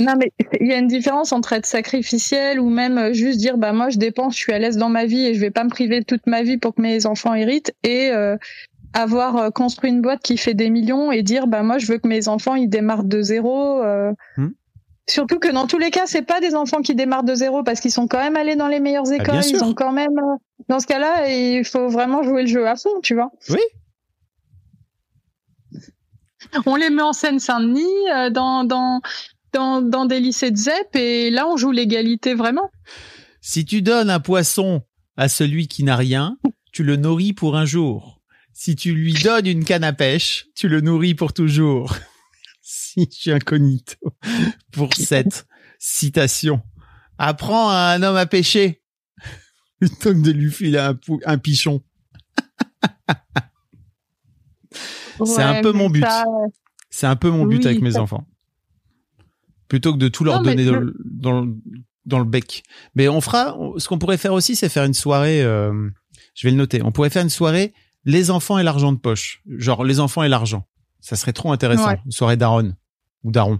Non, 0.02 0.14
mais 0.18 0.32
il 0.60 0.68
y 0.68 0.74
a 0.74 0.78
une 0.78 0.88
différence 0.88 1.32
entre 1.32 1.54
être 1.54 1.66
sacrificiel 1.66 2.60
ou 2.60 2.70
même 2.70 2.98
euh, 2.98 3.14
juste 3.14 3.38
dire 3.38 3.58
bah 3.58 3.74
moi 3.74 3.90
je 3.90 3.98
dépense, 3.98 4.36
je 4.36 4.40
suis 4.40 4.54
à 4.54 4.60
l'aise 4.60 4.78
dans 4.78 4.90
ma 4.90 5.06
vie 5.06 5.26
et 5.26 5.34
je 5.34 5.40
vais 5.40 5.52
pas 5.52 5.64
me 5.64 5.70
priver 5.70 6.04
toute 6.04 6.26
ma 6.28 6.44
vie 6.44 6.58
pour 6.58 6.74
que 6.74 6.82
mes 6.82 7.06
enfants 7.06 7.34
héritent 7.34 7.74
et 7.84 8.10
euh, 8.12 8.38
avoir 8.94 9.38
euh, 9.38 9.50
construit 9.50 9.90
une 9.90 10.02
boîte 10.02 10.22
qui 10.22 10.38
fait 10.38 10.54
des 10.54 10.70
millions 10.70 11.12
et 11.12 11.24
dire 11.24 11.48
bah 11.48 11.62
moi 11.62 11.78
je 11.78 11.88
veux 11.88 11.98
que 11.98 12.08
mes 12.08 12.28
enfants 12.28 12.56
ils 12.56 12.70
démarrent 12.70 13.04
de 13.04 13.22
zéro. 13.22 13.84
Hmm. 14.38 14.50
Surtout 15.10 15.40
que 15.40 15.52
dans 15.52 15.68
tous 15.68 15.78
les 15.78 15.92
cas, 15.92 16.06
c'est 16.06 16.22
pas 16.22 16.40
des 16.40 16.56
enfants 16.56 16.82
qui 16.82 16.96
démarrent 16.96 17.24
de 17.24 17.36
zéro 17.36 17.64
parce 17.64 17.80
qu'ils 17.80 17.92
sont 17.92 18.08
quand 18.08 18.20
même 18.20 18.36
allés 18.36 18.56
dans 18.56 18.68
les 18.68 18.80
meilleures 18.80 19.12
écoles. 19.12 19.42
ils 19.46 19.64
ont 19.64 19.74
quand 19.74 19.92
même, 19.92 20.18
euh, 20.18 20.38
dans 20.70 20.80
ce 20.80 20.88
cas-là, 20.88 21.28
il 21.30 21.66
faut 21.66 21.90
vraiment 21.90 22.24
jouer 22.24 22.44
le 22.44 22.48
jeu 22.48 22.68
à 22.68 22.76
fond, 22.76 23.02
tu 23.02 23.16
vois. 23.16 23.32
Oui. 23.50 23.60
On 26.66 26.76
les 26.76 26.90
met 26.90 27.02
en 27.02 27.14
scène 27.14 27.40
Saint-Denis, 27.40 27.86
euh, 28.14 28.30
dans, 28.30 28.64
dans, 28.64 29.02
dans, 29.54 29.82
dans 29.82 30.06
des 30.06 30.20
lycées 30.20 30.52
de 30.52 30.58
ZEP, 30.58 30.96
et 30.96 31.30
là, 31.30 31.48
on 31.48 31.58
joue 31.58 31.72
l'égalité 31.72 32.34
vraiment. 32.34 32.70
Si 33.42 33.66
tu 33.66 33.82
donnes 33.82 34.10
un 34.10 34.20
poisson 34.20 34.82
à 35.18 35.28
celui 35.28 35.68
qui 35.68 35.84
n'a 35.84 35.96
rien, 35.96 36.38
tu 36.72 36.84
le 36.84 36.96
nourris 36.96 37.34
pour 37.34 37.58
un 37.58 37.66
jour. 37.66 38.22
Si 38.54 38.76
tu 38.76 38.94
lui 38.94 39.14
donnes 39.14 39.48
une 39.48 39.66
canne 39.66 39.84
à 39.84 39.94
pêche, 39.94 40.46
tu 40.56 40.68
le 40.70 40.82
nourris 40.82 41.16
pour 41.16 41.34
toujours. 41.34 41.96
Si 42.94 43.08
je 43.10 43.16
suis 43.16 43.32
incognito 43.32 43.96
pour 44.72 44.94
cette 44.94 45.48
citation. 45.80 46.62
Apprends 47.18 47.70
à 47.70 47.94
un 47.96 48.04
homme 48.04 48.18
à 48.18 48.26
pêcher 48.26 48.82
plutôt 49.80 50.14
que 50.14 50.22
de 50.22 50.32
lui 50.32 50.52
filer 50.52 50.80
un, 50.80 50.98
un 51.26 51.38
pichon. 51.38 51.82
c'est 55.26 55.44
un 55.44 55.62
peu 55.62 55.72
mon 55.72 55.90
but. 55.90 56.06
C'est 56.90 57.08
un 57.08 57.16
peu 57.16 57.30
mon 57.30 57.46
but 57.46 57.66
avec 57.66 57.82
mes 57.82 57.98
enfants. 57.98 58.28
Plutôt 59.68 59.94
que 59.94 59.98
de 59.98 60.10
tout 60.10 60.26
leur 60.26 60.42
donner 60.42 60.66
dans, 60.66 60.80
le, 60.80 61.56
dans, 62.06 62.20
le, 62.20 62.26
bec. 62.26 62.64
Mais 62.96 63.08
on 63.08 63.22
fera, 63.22 63.58
ce 63.78 63.88
qu'on 63.88 64.00
pourrait 64.00 64.18
faire 64.18 64.34
aussi, 64.34 64.58
c'est 64.58 64.68
faire 64.68 64.84
une 64.84 64.94
soirée, 64.94 65.42
euh, 65.44 65.90
je 66.36 66.46
vais 66.46 66.52
le 66.52 66.58
noter, 66.58 66.82
on 66.84 66.92
pourrait 66.92 67.10
faire 67.10 67.24
une 67.24 67.30
soirée 67.30 67.74
les 68.04 68.32
enfants 68.32 68.58
et 68.58 68.64
l'argent 68.64 68.92
de 68.92 68.98
poche. 68.98 69.42
Genre 69.48 69.86
les 69.86 70.02
enfants 70.02 70.24
et 70.24 70.28
l'argent. 70.28 70.68
Ça 71.00 71.16
serait 71.16 71.34
trop 71.34 71.54
intéressant. 71.54 71.96
Une 72.04 72.12
soirée 72.12 72.36
d'Aaron 72.36 72.74
ou 73.24 73.32
d'Aaron. 73.32 73.60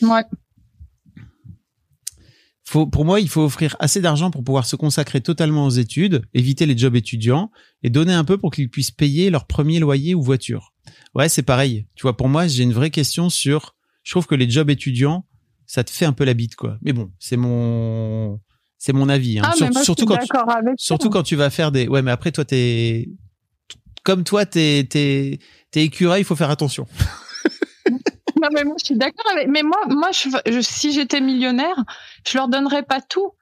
Ouais. 0.00 0.24
Faut, 2.64 2.86
pour 2.86 3.04
moi, 3.04 3.20
il 3.20 3.28
faut 3.28 3.42
offrir 3.42 3.76
assez 3.80 4.00
d'argent 4.00 4.30
pour 4.30 4.42
pouvoir 4.44 4.64
se 4.64 4.76
consacrer 4.76 5.20
totalement 5.20 5.66
aux 5.66 5.70
études, 5.70 6.22
éviter 6.32 6.64
les 6.64 6.78
jobs 6.78 6.96
étudiants 6.96 7.50
et 7.82 7.90
donner 7.90 8.14
un 8.14 8.24
peu 8.24 8.38
pour 8.38 8.50
qu'ils 8.50 8.70
puissent 8.70 8.90
payer 8.90 9.28
leur 9.30 9.46
premier 9.46 9.78
loyer 9.78 10.14
ou 10.14 10.22
voiture. 10.22 10.72
Ouais, 11.14 11.28
c'est 11.28 11.42
pareil. 11.42 11.86
Tu 11.94 12.02
vois, 12.02 12.16
pour 12.16 12.28
moi, 12.28 12.46
j'ai 12.46 12.62
une 12.62 12.72
vraie 12.72 12.90
question 12.90 13.28
sur, 13.28 13.74
je 14.04 14.12
trouve 14.12 14.26
que 14.26 14.34
les 14.34 14.48
jobs 14.48 14.70
étudiants, 14.70 15.26
ça 15.66 15.84
te 15.84 15.90
fait 15.90 16.06
un 16.06 16.12
peu 16.12 16.24
la 16.24 16.34
bite, 16.34 16.56
quoi. 16.56 16.78
Mais 16.82 16.92
bon, 16.92 17.10
c'est 17.18 17.36
mon, 17.36 18.40
c'est 18.78 18.92
mon 18.92 19.08
avis. 19.08 19.38
Hein. 19.38 19.42
Ah, 19.44 19.82
surtout 19.82 20.06
quand, 20.06 20.16
tu, 20.16 20.28
surtout 20.76 21.10
quand 21.10 21.22
tu 21.22 21.36
vas 21.36 21.50
faire 21.50 21.72
des, 21.72 21.88
ouais, 21.88 22.00
mais 22.00 22.10
après, 22.10 22.32
toi, 22.32 22.44
t'es, 22.44 23.10
comme 24.02 24.24
toi, 24.24 24.46
t'es, 24.46 24.86
t'es, 24.88 25.40
t'es 25.70 25.84
écureuil, 25.84 26.22
il 26.22 26.24
faut 26.24 26.36
faire 26.36 26.50
attention. 26.50 26.86
Non, 28.42 28.48
mais 28.52 28.64
moi, 28.64 28.74
je 28.78 28.86
suis 28.86 28.96
d'accord 28.96 29.30
avec. 29.32 29.48
Mais 29.48 29.62
moi, 29.62 29.78
moi, 29.88 30.10
je, 30.12 30.60
si 30.60 30.92
j'étais 30.92 31.20
millionnaire, 31.20 31.76
je 32.26 32.36
leur 32.36 32.48
donnerais 32.48 32.82
pas 32.82 33.00
tout. 33.00 33.32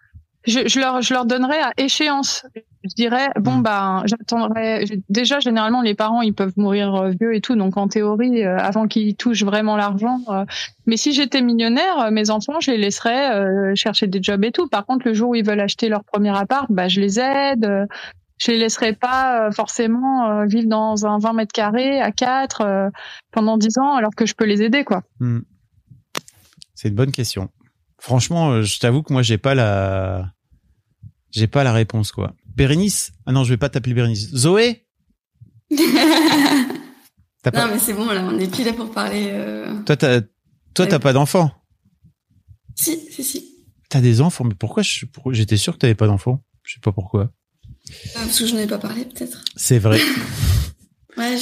Je, 0.46 0.66
je, 0.66 0.80
leur, 0.80 1.02
je 1.02 1.12
leur 1.12 1.26
donnerais 1.26 1.60
à 1.60 1.72
échéance. 1.76 2.44
Je 2.82 2.94
dirais 2.94 3.28
bon 3.38 3.56
hmm. 3.56 3.62
bah 3.62 4.02
j'attendrai. 4.06 4.86
Déjà 5.10 5.38
généralement 5.38 5.82
les 5.82 5.94
parents 5.94 6.22
ils 6.22 6.32
peuvent 6.32 6.54
mourir 6.56 6.94
euh, 6.94 7.10
vieux 7.10 7.34
et 7.34 7.42
tout 7.42 7.54
donc 7.54 7.76
en 7.76 7.88
théorie 7.88 8.42
euh, 8.42 8.56
avant 8.56 8.88
qu'ils 8.88 9.16
touchent 9.16 9.44
vraiment 9.44 9.76
l'argent. 9.76 10.20
Euh, 10.30 10.46
mais 10.86 10.96
si 10.96 11.12
j'étais 11.12 11.42
millionnaire, 11.42 12.10
mes 12.10 12.30
enfants 12.30 12.58
je 12.58 12.70
les 12.70 12.78
laisserais 12.78 13.74
chercher 13.76 14.06
des 14.06 14.22
jobs 14.22 14.42
et 14.44 14.50
tout. 14.50 14.66
Par 14.66 14.86
contre 14.86 15.06
le 15.06 15.12
jour 15.12 15.30
où 15.30 15.34
ils 15.34 15.44
veulent 15.44 15.60
acheter 15.60 15.90
leur 15.90 16.04
premier 16.04 16.34
appart, 16.34 16.68
bah 16.70 16.88
je 16.88 17.02
les 17.02 17.20
aide 17.20 17.86
je 18.40 18.50
les 18.50 18.58
laisserai 18.58 18.94
pas 18.94 19.48
euh, 19.48 19.50
forcément 19.52 20.26
euh, 20.26 20.46
vivre 20.46 20.68
dans 20.68 21.06
un 21.06 21.18
20 21.18 21.32
mètres 21.34 21.52
carrés 21.52 22.00
à 22.00 22.10
4 22.10 22.60
euh, 22.62 22.90
pendant 23.30 23.58
10 23.58 23.78
ans 23.78 23.94
alors 23.94 24.14
que 24.16 24.26
je 24.26 24.34
peux 24.34 24.46
les 24.46 24.62
aider 24.62 24.84
quoi. 24.84 25.02
Hmm. 25.20 25.40
C'est 26.74 26.88
une 26.88 26.94
bonne 26.94 27.12
question. 27.12 27.50
Franchement, 27.98 28.62
je 28.62 28.78
t'avoue 28.78 29.02
que 29.02 29.12
moi 29.12 29.22
j'ai 29.22 29.36
pas 29.36 29.54
la 29.54 30.32
j'ai 31.30 31.46
pas 31.46 31.64
la 31.64 31.72
réponse 31.72 32.12
quoi. 32.12 32.32
Bérénice? 32.56 33.12
Ah 33.26 33.32
non, 33.32 33.44
je 33.44 33.50
vais 33.50 33.58
pas 33.58 33.68
t'appeler 33.68 33.94
Bérénice. 33.94 34.34
Zoé? 34.34 34.86
Non 37.54 37.68
mais 37.70 37.78
c'est 37.78 37.94
bon 37.94 38.04
là, 38.04 38.22
on 38.22 38.38
est 38.38 38.52
plus 38.52 38.64
là 38.64 38.74
pour 38.74 38.90
parler. 38.90 39.32
Toi 39.86 39.96
t'as 39.96 40.20
toi 40.74 40.86
t'as 40.86 40.98
pas 40.98 41.14
d'enfant? 41.14 41.50
Si, 42.74 42.98
si 43.10 43.24
si. 43.24 43.64
T'as 43.88 44.02
des 44.02 44.20
enfants, 44.20 44.44
mais 44.44 44.54
pourquoi 44.54 44.82
j'étais 44.82 45.56
sûr 45.56 45.72
que 45.72 45.78
t'avais 45.78 45.94
pas 45.94 46.06
d'enfant 46.06 46.44
Je 46.64 46.74
sais 46.74 46.80
pas 46.80 46.92
pourquoi. 46.92 47.32
Ah, 48.14 48.20
parce 48.20 48.38
que 48.38 48.46
je 48.46 48.54
n'en 48.54 48.60
ai 48.60 48.66
pas 48.66 48.78
parlé, 48.78 49.04
peut-être. 49.04 49.42
C'est 49.56 49.78
vrai. 49.78 50.00
ouais, 51.16 51.36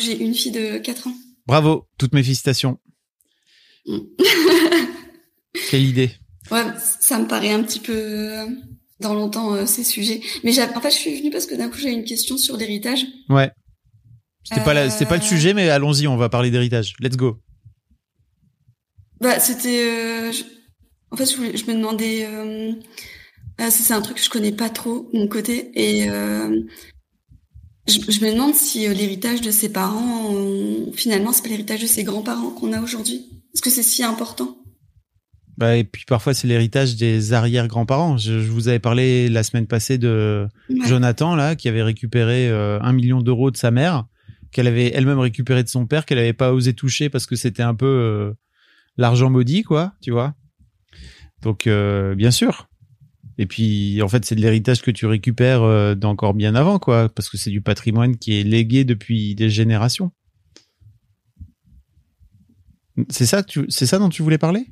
j'ai 0.00 0.20
une 0.20 0.34
fille 0.34 0.52
de 0.52 0.78
4 0.78 1.08
ans. 1.08 1.14
Bravo, 1.46 1.86
toutes 1.96 2.12
mes 2.12 2.22
félicitations. 2.22 2.78
Mm. 3.86 3.98
Quelle 5.70 5.84
idée. 5.84 6.10
Ouais, 6.50 6.64
ça 7.00 7.18
me 7.18 7.26
paraît 7.26 7.52
un 7.52 7.62
petit 7.62 7.80
peu 7.80 7.92
euh, 7.94 8.46
dans 9.00 9.14
longtemps 9.14 9.54
euh, 9.54 9.66
ces 9.66 9.84
sujets. 9.84 10.20
Mais 10.44 10.58
en 10.60 10.80
fait, 10.80 10.90
je 10.90 10.96
suis 10.96 11.18
venue 11.18 11.30
parce 11.30 11.46
que 11.46 11.54
d'un 11.54 11.68
coup, 11.68 11.78
j'ai 11.78 11.90
une 11.90 12.04
question 12.04 12.38
sur 12.38 12.56
l'héritage. 12.56 13.04
Ouais. 13.28 13.50
C'était 14.44 14.60
pas, 14.60 14.74
pas 14.74 15.16
le 15.16 15.22
euh, 15.22 15.26
sujet, 15.26 15.52
mais 15.52 15.68
allons-y, 15.68 16.06
on 16.06 16.16
va 16.16 16.28
parler 16.28 16.50
d'héritage. 16.50 16.94
Let's 17.00 17.16
go. 17.16 17.38
Bah, 19.20 19.40
c'était. 19.40 20.30
En 21.10 21.16
fait, 21.16 21.26
je, 21.26 21.56
je 21.56 21.64
me 21.66 21.74
demandais 21.74 22.26
ah, 23.58 23.70
c'est 23.72 23.92
un 23.92 24.00
truc 24.00 24.18
que 24.18 24.22
je 24.22 24.30
connais 24.30 24.52
pas 24.52 24.70
trop 24.70 25.10
mon 25.12 25.26
côté 25.26 25.72
et 25.74 26.08
euh, 26.08 26.60
je, 27.88 27.98
me 28.24 28.32
demande 28.32 28.54
si 28.54 28.86
euh, 28.86 28.94
l'héritage 28.94 29.40
de 29.40 29.50
ses 29.50 29.68
parents, 29.68 30.32
finalement, 30.94 31.32
c'est 31.32 31.42
pas 31.42 31.48
l'héritage 31.48 31.82
de 31.82 31.88
ses 31.88 32.04
grands-parents 32.04 32.50
qu'on 32.50 32.72
a 32.72 32.80
aujourd'hui. 32.80 33.26
Est-ce 33.52 33.60
que 33.60 33.70
c'est 33.70 33.82
si 33.82 34.04
important? 34.04 34.58
Bah, 35.56 35.76
et 35.76 35.82
puis 35.82 36.04
parfois 36.06 36.34
c'est 36.34 36.46
l'héritage 36.46 36.94
des 36.94 37.32
arrière-grands-parents. 37.32 38.16
Je, 38.16 38.34
vous 38.34 38.68
avais 38.68 38.78
parlé 38.78 39.28
la 39.28 39.42
semaine 39.42 39.66
passée 39.66 39.98
de 39.98 40.46
Jonathan 40.86 41.34
là, 41.34 41.56
qui 41.56 41.68
avait 41.68 41.82
récupéré 41.82 42.48
euh, 42.48 42.78
un 42.80 42.92
million 42.92 43.20
d'euros 43.22 43.50
de 43.50 43.56
sa 43.56 43.72
mère, 43.72 44.06
qu'elle 44.52 44.68
avait 44.68 44.92
elle-même 44.94 45.18
récupéré 45.18 45.64
de 45.64 45.68
son 45.68 45.84
père, 45.84 46.06
qu'elle 46.06 46.18
avait 46.18 46.32
pas 46.32 46.52
osé 46.52 46.74
toucher 46.74 47.08
parce 47.08 47.26
que 47.26 47.34
c'était 47.34 47.64
un 47.64 47.74
peu 47.74 48.32
l'argent 48.96 49.30
maudit, 49.30 49.64
quoi, 49.64 49.94
tu 50.00 50.12
vois? 50.12 50.36
Donc 51.42 51.68
bien 52.16 52.30
sûr, 52.30 52.67
et 53.38 53.46
puis, 53.46 54.02
en 54.02 54.08
fait, 54.08 54.24
c'est 54.24 54.34
de 54.34 54.40
l'héritage 54.40 54.82
que 54.82 54.90
tu 54.90 55.06
récupères 55.06 55.62
euh, 55.62 55.94
d'encore 55.94 56.34
bien 56.34 56.56
avant, 56.56 56.80
quoi, 56.80 57.08
parce 57.08 57.30
que 57.30 57.36
c'est 57.36 57.50
du 57.50 57.60
patrimoine 57.60 58.16
qui 58.16 58.38
est 58.38 58.42
légué 58.42 58.84
depuis 58.84 59.36
des 59.36 59.48
générations. 59.48 60.10
C'est 63.10 63.26
ça, 63.26 63.44
c'est 63.68 63.86
ça 63.86 64.00
dont 64.00 64.08
tu 64.08 64.24
voulais 64.24 64.38
parler? 64.38 64.66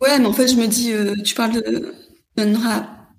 Ouais, 0.00 0.18
mais 0.18 0.26
en 0.26 0.32
fait, 0.32 0.48
je 0.48 0.56
me 0.56 0.66
dis, 0.66 0.92
euh, 0.92 1.14
tu 1.22 1.36
parles 1.36 1.52
de 1.52 1.94
donnera, 2.36 3.14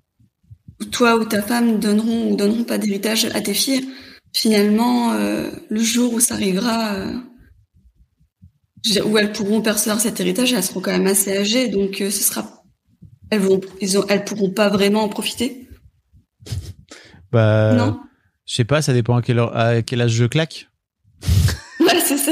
toi 0.91 1.15
ou 1.15 1.23
ta 1.23 1.41
femme 1.41 1.79
donneront 1.79 2.31
ou 2.31 2.35
donneront 2.35 2.65
pas 2.65 2.77
d'héritage 2.77 3.25
à 3.33 3.39
tes 3.39 3.53
filles. 3.53 3.87
Finalement, 4.33 5.13
euh, 5.13 5.49
le 5.69 5.79
jour 5.79 6.13
où 6.13 6.19
ça 6.19 6.35
arrivera, 6.35 6.97
où 9.05 9.17
elles 9.17 9.31
pourront 9.31 9.61
percevoir 9.61 10.01
cet 10.01 10.19
héritage, 10.19 10.51
elles 10.51 10.63
seront 10.63 10.81
quand 10.81 10.91
même 10.91 11.07
assez 11.07 11.35
âgées, 11.35 11.69
donc 11.69 11.95
ce 11.99 12.11
sera 12.11 12.56
elles 13.29 13.41
vont, 13.41 13.61
ils 13.81 13.97
ont, 13.97 14.05
elles 14.07 14.23
pourront 14.23 14.51
pas 14.51 14.69
vraiment 14.69 15.03
en 15.03 15.09
profiter? 15.09 15.67
Bah, 17.31 17.73
non? 17.73 17.99
Je 18.45 18.55
sais 18.55 18.65
pas, 18.65 18.81
ça 18.81 18.93
dépend 18.93 19.17
à 19.17 19.21
quel, 19.21 19.39
à 19.39 19.81
quel 19.81 20.01
âge 20.01 20.11
je 20.11 20.25
claque. 20.25 20.69
ouais, 21.81 21.99
c'est 21.99 22.17
ça. 22.17 22.31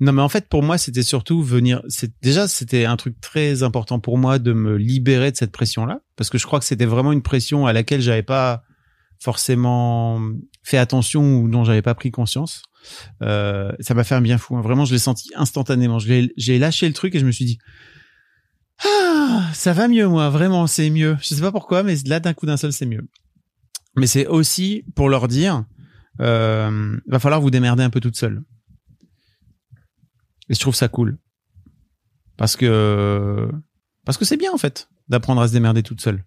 non, 0.00 0.12
mais 0.12 0.22
en 0.22 0.28
fait, 0.28 0.48
pour 0.48 0.62
moi, 0.62 0.76
c'était 0.76 1.02
surtout 1.02 1.42
venir. 1.42 1.82
C'est 1.88 2.12
déjà, 2.20 2.46
c'était 2.46 2.84
un 2.84 2.96
truc 2.96 3.18
très 3.20 3.62
important 3.62 3.98
pour 3.98 4.18
moi 4.18 4.38
de 4.38 4.52
me 4.52 4.76
libérer 4.76 5.32
de 5.32 5.36
cette 5.36 5.52
pression-là, 5.52 6.00
parce 6.16 6.28
que 6.28 6.36
je 6.36 6.46
crois 6.46 6.58
que 6.58 6.66
c'était 6.66 6.84
vraiment 6.84 7.12
une 7.12 7.22
pression 7.22 7.66
à 7.66 7.72
laquelle 7.72 8.02
j'avais 8.02 8.22
pas 8.22 8.62
forcément 9.18 10.20
fait 10.62 10.76
attention 10.76 11.38
ou 11.38 11.48
dont 11.48 11.64
j'avais 11.64 11.80
pas 11.80 11.94
pris 11.94 12.10
conscience. 12.10 12.62
Euh, 13.22 13.72
ça 13.80 13.94
m'a 13.94 14.04
fait 14.04 14.14
un 14.14 14.20
bien 14.20 14.36
fou. 14.36 14.56
Hein. 14.56 14.60
Vraiment, 14.60 14.84
je 14.84 14.92
l'ai 14.92 14.98
senti 14.98 15.30
instantanément. 15.34 15.98
J'ai 15.98 16.58
lâché 16.58 16.86
le 16.86 16.92
truc 16.94 17.14
et 17.14 17.18
je 17.18 17.26
me 17.26 17.32
suis 17.32 17.46
dit, 17.46 17.58
ah, 18.84 19.50
ça 19.54 19.72
va 19.72 19.88
mieux, 19.88 20.06
moi, 20.06 20.28
vraiment, 20.30 20.66
c'est 20.66 20.90
mieux. 20.90 21.16
Je 21.20 21.34
sais 21.34 21.40
pas 21.40 21.52
pourquoi, 21.52 21.82
mais 21.82 21.94
là, 22.06 22.20
d'un 22.20 22.34
coup 22.34 22.46
d'un 22.46 22.56
seul, 22.56 22.72
c'est 22.72 22.86
mieux. 22.86 23.06
Mais 23.96 24.06
c'est 24.06 24.26
aussi 24.26 24.84
pour 24.94 25.08
leur 25.08 25.28
dire, 25.28 25.64
euh, 26.20 26.96
va 27.06 27.18
falloir 27.18 27.40
vous 27.40 27.50
démerder 27.50 27.82
un 27.82 27.90
peu 27.90 28.00
toute 28.00 28.16
seule. 28.16 28.42
Et 30.48 30.54
je 30.54 30.60
trouve 30.60 30.74
ça 30.74 30.88
cool. 30.88 31.18
Parce 32.36 32.56
que, 32.56 33.48
parce 34.04 34.18
que 34.18 34.24
c'est 34.24 34.36
bien, 34.36 34.52
en 34.52 34.58
fait, 34.58 34.88
d'apprendre 35.08 35.40
à 35.40 35.48
se 35.48 35.52
démerder 35.52 35.82
toute 35.82 36.00
seule. 36.00 36.22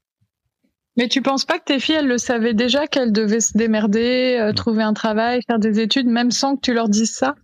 Mais 0.97 1.07
tu 1.07 1.21
penses 1.21 1.45
pas 1.45 1.59
que 1.59 1.65
tes 1.65 1.79
filles, 1.79 1.95
elles 1.95 2.07
le 2.07 2.17
savaient 2.17 2.55
déjà 2.55 2.87
qu'elles 2.87 3.13
devaient 3.13 3.39
se 3.39 3.55
démerder, 3.55 4.37
euh, 4.41 4.53
trouver 4.53 4.83
un 4.83 4.93
travail, 4.93 5.41
faire 5.45 5.59
des 5.59 5.79
études, 5.79 6.07
même 6.07 6.31
sans 6.31 6.55
que 6.55 6.61
tu 6.61 6.73
leur 6.73 6.89
dises 6.89 7.13
ça? 7.13 7.35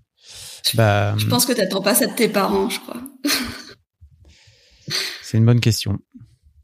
Bah, 0.74 1.16
je 1.18 1.28
pense 1.28 1.46
que 1.46 1.54
t'attends 1.54 1.82
pas 1.82 1.94
ça 1.94 2.08
de 2.08 2.14
tes 2.14 2.28
parents, 2.28 2.70
je 2.70 2.80
crois. 2.80 3.02
C'est 5.22 5.38
une 5.38 5.46
bonne 5.46 5.60
question. 5.60 6.00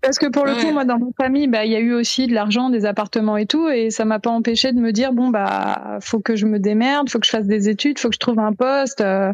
Parce 0.02 0.18
que 0.18 0.28
pour 0.32 0.46
le 0.46 0.56
coup, 0.56 0.72
moi, 0.72 0.84
dans 0.84 0.98
ma 0.98 1.12
famille, 1.16 1.48
bah, 1.48 1.64
il 1.64 1.72
y 1.72 1.76
a 1.76 1.80
eu 1.80 1.94
aussi 1.94 2.26
de 2.26 2.34
l'argent, 2.34 2.72
des 2.72 2.86
appartements 2.86 3.38
et 3.38 3.46
tout, 3.46 3.70
et 3.70 3.92
ça 3.92 4.04
m'a 4.04 4.20
pas 4.20 4.32
empêché 4.32 4.74
de 4.74 4.80
me 4.80 4.92
dire 4.92 5.14
bon 5.14 5.30
bah, 5.30 6.00
faut 6.02 6.20
que 6.20 6.36
je 6.36 6.48
me 6.48 6.60
démerde, 6.60 7.10
faut 7.10 7.20
que 7.20 7.26
je 7.26 7.32
fasse 7.32 7.46
des 7.46 7.70
études, 7.70 8.00
faut 8.00 8.10
que 8.10 8.16
je 8.16 8.20
trouve 8.20 8.40
un 8.40 8.54
poste. 8.54 9.02
Euh, 9.02 9.32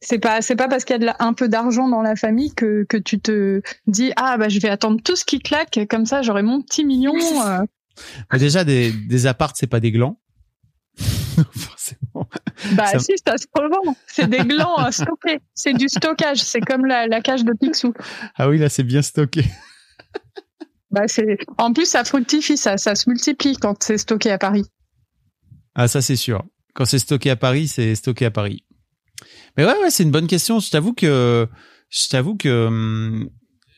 C'est 0.00 0.18
pas 0.18 0.42
c'est 0.42 0.56
pas 0.56 0.66
parce 0.66 0.84
qu'il 0.84 1.00
y 1.00 1.06
a 1.06 1.16
un 1.20 1.32
peu 1.32 1.48
d'argent 1.48 1.88
dans 1.88 2.02
la 2.02 2.16
famille 2.16 2.52
que 2.52 2.84
que 2.88 2.96
tu 2.96 3.20
te 3.20 3.62
dis 3.86 4.12
ah 4.16 4.36
bah 4.36 4.48
je 4.48 4.58
vais 4.58 4.68
attendre 4.68 5.00
tout 5.00 5.14
ce 5.14 5.24
qui 5.24 5.38
claque 5.38 5.78
comme 5.88 6.06
ça 6.06 6.22
j'aurai 6.22 6.42
mon 6.42 6.60
petit 6.60 6.84
million. 6.84 7.14
Euh. 8.32 8.38
déjà 8.38 8.64
des 8.64 8.90
des 8.90 9.26
apparts 9.26 9.52
c'est 9.54 9.68
pas 9.68 9.78
des 9.78 9.92
glands. 9.92 10.18
Forcément. 10.98 12.26
Bah 12.72 12.98
si 12.98 13.12
ça 13.26 13.36
se 13.36 13.46
revend. 13.54 13.96
C'est 14.06 14.28
des 14.28 14.38
glands 14.38 14.78
euh, 14.78 14.90
stockés. 14.90 15.40
C'est 15.54 15.74
du 15.74 15.88
stockage. 15.88 16.38
C'est 16.38 16.60
comme 16.60 16.86
la, 16.86 17.06
la 17.06 17.20
cage 17.20 17.44
de 17.44 17.52
Picsou. 17.52 17.92
Ah 18.36 18.48
oui 18.48 18.58
là 18.58 18.68
c'est 18.68 18.84
bien 18.84 19.02
stocké. 19.02 19.44
Bah 20.90 21.02
c'est 21.06 21.38
en 21.58 21.72
plus 21.72 21.86
ça 21.86 22.04
fructifie 22.04 22.56
ça 22.56 22.76
ça 22.76 22.94
se 22.94 23.08
multiplie 23.08 23.56
quand 23.56 23.82
c'est 23.82 23.98
stocké 23.98 24.30
à 24.30 24.38
Paris. 24.38 24.64
Ah 25.74 25.88
ça 25.88 26.02
c'est 26.02 26.16
sûr. 26.16 26.44
Quand 26.74 26.84
c'est 26.84 26.98
stocké 26.98 27.30
à 27.30 27.36
Paris 27.36 27.68
c'est 27.68 27.94
stocké 27.94 28.26
à 28.26 28.30
Paris. 28.30 28.64
Mais 29.56 29.64
ouais, 29.64 29.78
ouais, 29.82 29.90
c'est 29.90 30.02
une 30.02 30.10
bonne 30.10 30.26
question. 30.26 30.60
Je 30.60 30.70
t'avoue 30.70 30.94
que, 30.94 31.48
je 31.90 32.08
t'avoue 32.08 32.36
que, 32.36 32.66
hum, 32.66 33.30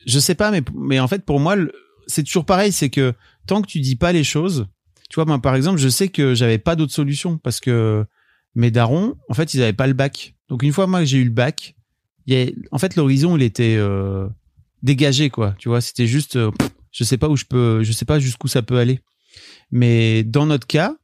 je 0.05 0.19
sais 0.19 0.35
pas, 0.35 0.51
mais, 0.51 0.61
mais 0.73 0.99
en 0.99 1.07
fait, 1.07 1.25
pour 1.25 1.39
moi, 1.39 1.55
c'est 2.07 2.23
toujours 2.23 2.45
pareil. 2.45 2.71
C'est 2.71 2.89
que 2.89 3.13
tant 3.47 3.61
que 3.61 3.67
tu 3.67 3.79
dis 3.79 3.95
pas 3.95 4.11
les 4.11 4.23
choses, 4.23 4.67
tu 5.09 5.15
vois, 5.15 5.25
moi, 5.25 5.41
par 5.41 5.55
exemple, 5.55 5.79
je 5.79 5.89
sais 5.89 6.07
que 6.07 6.33
j'avais 6.33 6.57
pas 6.57 6.75
d'autre 6.75 6.93
solution 6.93 7.37
parce 7.37 7.59
que 7.59 8.05
mes 8.55 8.71
darons, 8.71 9.15
en 9.29 9.33
fait, 9.33 9.53
ils 9.53 9.61
avaient 9.61 9.73
pas 9.73 9.87
le 9.87 9.93
bac. 9.93 10.35
Donc, 10.49 10.63
une 10.63 10.73
fois, 10.73 10.87
moi, 10.87 10.99
que 10.99 11.05
j'ai 11.05 11.17
eu 11.17 11.23
le 11.23 11.31
bac, 11.31 11.75
y 12.27 12.35
a, 12.35 12.45
en 12.71 12.77
fait, 12.77 12.95
l'horizon, 12.95 13.37
il 13.37 13.43
était, 13.43 13.75
euh, 13.77 14.27
dégagé, 14.81 15.29
quoi. 15.29 15.55
Tu 15.57 15.69
vois, 15.69 15.81
c'était 15.81 16.07
juste, 16.07 16.35
euh, 16.35 16.51
je 16.91 17.03
sais 17.03 17.17
pas 17.17 17.29
où 17.29 17.35
je 17.35 17.45
peux, 17.45 17.83
je 17.83 17.91
sais 17.91 18.05
pas 18.05 18.19
jusqu'où 18.19 18.47
ça 18.47 18.61
peut 18.61 18.77
aller. 18.77 18.99
Mais 19.71 20.23
dans 20.23 20.45
notre 20.45 20.67
cas, 20.67 20.95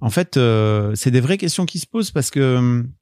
en 0.00 0.10
fait, 0.10 0.36
euh, 0.36 0.94
c'est 0.94 1.10
des 1.10 1.20
vraies 1.20 1.38
questions 1.38 1.66
qui 1.66 1.78
se 1.78 1.86
posent 1.86 2.10
parce 2.10 2.30
que, 2.30 2.56
hum, 2.56 2.92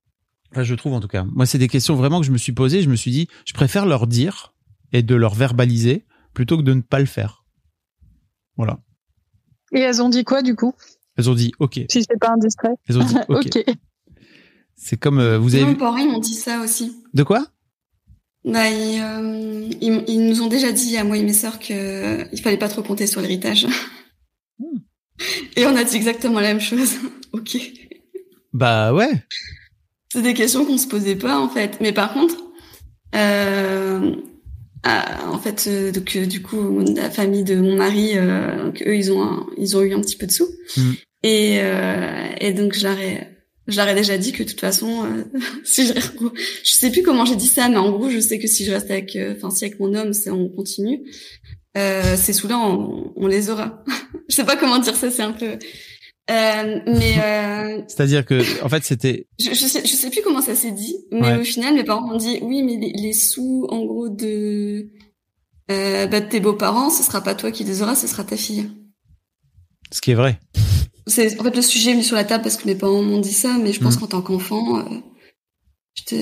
Enfin, 0.52 0.62
je 0.62 0.74
trouve 0.74 0.94
en 0.94 1.00
tout 1.00 1.08
cas. 1.08 1.24
Moi, 1.24 1.46
c'est 1.46 1.58
des 1.58 1.68
questions 1.68 1.94
vraiment 1.94 2.20
que 2.20 2.26
je 2.26 2.32
me 2.32 2.38
suis 2.38 2.52
posées. 2.52 2.82
Je 2.82 2.88
me 2.88 2.96
suis 2.96 3.10
dit, 3.10 3.28
je 3.44 3.52
préfère 3.52 3.86
leur 3.86 4.06
dire 4.06 4.54
et 4.92 5.02
de 5.02 5.14
leur 5.14 5.34
verbaliser 5.34 6.06
plutôt 6.32 6.56
que 6.56 6.62
de 6.62 6.74
ne 6.74 6.80
pas 6.80 6.98
le 6.98 7.06
faire. 7.06 7.44
Voilà. 8.56 8.80
Et 9.72 9.80
elles 9.80 10.00
ont 10.00 10.08
dit 10.08 10.24
quoi 10.24 10.42
du 10.42 10.56
coup? 10.56 10.74
Elles 11.18 11.28
ont 11.28 11.34
dit 11.34 11.52
OK. 11.58 11.80
Si 11.90 12.04
c'est 12.04 12.18
pas 12.18 12.30
indiscret. 12.30 12.70
Elles 12.88 12.98
ont 12.98 13.04
dit 13.04 13.16
OK. 13.28 13.64
C'est 14.76 14.96
comme 14.96 15.18
euh, 15.18 15.38
vous 15.38 15.54
avez. 15.54 15.64
Mes 15.64 15.74
parents 15.74 15.96
ils 15.96 16.08
m'ont 16.08 16.20
dit 16.20 16.34
ça 16.34 16.60
aussi. 16.60 16.96
De 17.12 17.24
quoi? 17.24 17.46
Bah 18.44 18.70
ils, 18.70 19.76
ils, 19.82 20.26
nous 20.26 20.42
ont 20.42 20.46
déjà 20.46 20.70
dit 20.70 20.96
à 20.96 21.02
moi 21.02 21.16
et 21.16 21.22
mes 21.22 21.32
sœurs 21.32 21.58
que 21.58 22.32
il 22.32 22.40
fallait 22.40 22.56
pas 22.56 22.68
trop 22.68 22.82
compter 22.82 23.08
sur 23.08 23.20
l'héritage. 23.20 23.66
Hmm. 24.60 24.78
Et 25.56 25.66
on 25.66 25.74
a 25.74 25.82
dit 25.82 25.96
exactement 25.96 26.38
la 26.38 26.48
même 26.48 26.60
chose. 26.60 26.92
ok. 27.32 27.58
Bah 28.52 28.94
ouais. 28.94 29.10
C'est 30.12 30.22
des 30.22 30.34
questions 30.34 30.64
qu'on 30.64 30.78
se 30.78 30.86
posait 30.86 31.16
pas 31.16 31.38
en 31.38 31.48
fait. 31.48 31.78
Mais 31.80 31.92
par 31.92 32.14
contre, 32.14 32.36
euh, 33.16 34.14
ah, 34.84 35.28
en 35.30 35.38
fait, 35.38 35.66
euh, 35.66 35.90
donc 35.92 36.14
euh, 36.16 36.26
du 36.26 36.40
coup, 36.40 36.80
la 36.94 37.10
famille 37.10 37.44
de 37.44 37.56
mon 37.56 37.76
mari, 37.76 38.12
euh, 38.16 38.70
eux, 38.86 38.96
ils 38.96 39.12
ont 39.12 39.46
ils 39.56 39.76
ont 39.76 39.82
eu 39.82 39.92
un 39.92 40.00
petit 40.00 40.16
peu 40.16 40.26
de 40.26 40.32
sous. 40.32 40.48
Mm. 40.76 40.92
Et, 41.22 41.58
euh, 41.60 42.28
et 42.40 42.52
donc 42.52 42.74
je 42.74 42.84
leur 42.84 42.98
ai 42.98 43.28
je 43.66 43.76
leur 43.76 43.88
ai 43.88 43.94
déjà 43.94 44.16
dit 44.16 44.32
que 44.32 44.42
de 44.42 44.48
toute 44.48 44.60
façon, 44.60 45.04
si 45.64 45.86
je 45.86 45.92
je 45.92 46.72
sais 46.72 46.90
plus 46.90 47.02
comment 47.02 47.26
j'ai 47.26 47.36
dit 47.36 47.48
ça, 47.48 47.68
mais 47.68 47.76
en 47.76 47.90
gros, 47.90 48.08
je 48.08 48.18
sais 48.18 48.38
que 48.38 48.46
si 48.46 48.64
je 48.64 48.72
reste 48.72 48.90
avec, 48.90 49.18
enfin 49.36 49.50
si 49.50 49.66
avec 49.66 49.78
mon 49.78 49.94
homme, 49.94 50.14
c'est 50.14 50.30
on 50.30 50.48
continue. 50.48 51.02
ces 51.74 52.32
sous-là, 52.32 52.58
on, 52.58 53.12
on, 53.14 53.26
les 53.26 53.50
aura. 53.50 53.84
je 54.30 54.34
sais 54.34 54.44
pas 54.44 54.56
comment 54.56 54.78
dire 54.78 54.96
ça, 54.96 55.10
c'est 55.10 55.22
un 55.22 55.32
peu. 55.32 55.58
Euh, 56.30 56.80
mais 56.86 57.14
euh, 57.18 57.80
c'est-à-dire 57.88 58.22
que 58.26 58.62
en 58.62 58.68
fait 58.68 58.84
c'était 58.84 59.26
je, 59.40 59.48
je, 59.48 59.66
sais 59.66 59.80
je 59.82 59.94
sais 59.94 60.10
plus 60.10 60.20
comment 60.20 60.42
ça 60.42 60.54
s'est 60.54 60.72
dit 60.72 60.94
mais 61.10 61.38
au 61.38 61.44
final 61.44 61.74
mes 61.74 61.84
parents 61.84 62.06
m'ont 62.06 62.18
dit 62.18 62.38
oui 62.42 62.62
mais 62.62 62.76
les, 62.76 63.14
sous 63.14 63.66
en 63.70 63.82
gros 63.86 64.10
de 64.10 64.90
euh, 65.70 66.06
bah, 66.06 66.20
de 66.20 66.28
tes 66.28 66.40
beaux-parents 66.40 66.90
ce 66.90 67.02
sera 67.02 67.22
pas 67.22 67.34
toi 67.34 67.50
qui 67.50 67.64
les 67.64 67.80
auras 67.80 67.94
ce 67.94 68.06
sera 68.06 68.24
ta 68.24 68.36
fille 68.36 68.70
ce 69.90 70.02
qui 70.02 70.10
est 70.10 70.14
vrai 70.14 70.38
c'est 71.08 71.40
en 71.40 71.44
fait 71.44 71.56
le 71.56 71.62
sujet 71.62 71.90
est 71.90 71.94
venu 71.94 72.04
sur 72.04 72.16
la 72.16 72.24
table 72.24 72.42
parce 72.42 72.56
que 72.56 72.66
mes 72.66 72.74
parents 72.74 73.02
m'ont 73.02 73.20
dit 73.20 73.32
ça 73.32 73.58
mais 73.58 73.72
je 73.72 73.80
pense 73.80 73.96
mm. 73.96 74.00
qu'en 74.00 74.06
tant 74.06 74.22
qu'enfant 74.22 74.78
euh, 74.78 74.84
je 75.94 76.04
te 76.04 76.16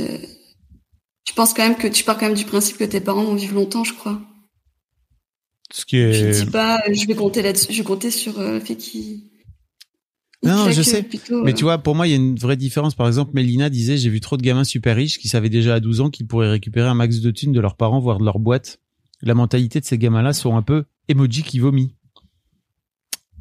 je 1.29 1.33
pense 1.35 1.53
quand 1.53 1.65
même 1.65 1.77
que 1.77 1.89
tu 1.89 2.05
pars 2.05 2.17
quand 2.17 2.27
même 2.27 2.37
du 2.37 2.45
principe 2.45 2.79
que 2.79 2.85
tes 2.85 3.01
parents 3.01 3.25
vont 3.25 3.35
vivre 3.35 3.55
longtemps 3.55 3.85
je 3.85 3.93
crois 3.95 4.21
ce 5.73 5.85
qui 5.85 5.97
est 5.99 6.13
je 6.13 6.45
dis 6.45 6.51
pas 6.51 6.81
je 6.91 7.07
vais 7.07 7.15
compter 7.15 7.43
là-dessus 7.43 7.73
je 7.73 7.79
vais 7.79 7.85
compter 7.85 8.11
sur 8.11 8.39
euh, 8.39 8.55
le 8.55 8.61
fait 8.61 8.77
qu'ils 8.77 9.25
non, 10.43 10.71
je 10.71 10.83
sais. 10.83 11.05
mais 11.45 11.55
tu 11.55 11.65
vois, 11.65 11.79
pour 11.79 11.95
moi, 11.95 12.07
il 12.07 12.11
y 12.11 12.13
a 12.13 12.17
une 12.17 12.37
vraie 12.37 12.57
différence. 12.57 12.95
Par 12.95 13.07
exemple, 13.07 13.33
Mélina 13.35 13.69
disait, 13.69 13.97
j'ai 13.97 14.11
vu 14.11 14.21
trop 14.21 14.37
de 14.37 14.43
gamins 14.43 14.65
super 14.65 14.95
riches 14.95 15.19
qui 15.19 15.29
savaient 15.29 15.49
déjà 15.49 15.75
à 15.75 15.81
12 15.81 16.03
ans 16.03 16.11
qu'ils 16.11 16.27
pourraient 16.27 16.51
récupérer 16.51 16.89
un 16.89 16.95
max 16.95 17.21
de 17.21 17.31
thunes 17.31 17.53
de 17.53 17.61
leurs 17.61 17.77
parents, 17.77 17.99
voire 17.99 18.19
de 18.19 18.25
leur 18.25 18.39
boîte. 18.39 18.79
La 19.23 19.35
mentalité 19.35 19.81
de 19.81 19.85
ces 19.85 19.99
gamins-là 19.99 20.33
sont 20.33 20.57
un 20.57 20.63
peu 20.63 20.85
emoji 21.09 21.43
qui 21.43 21.59
vomit. 21.59 21.97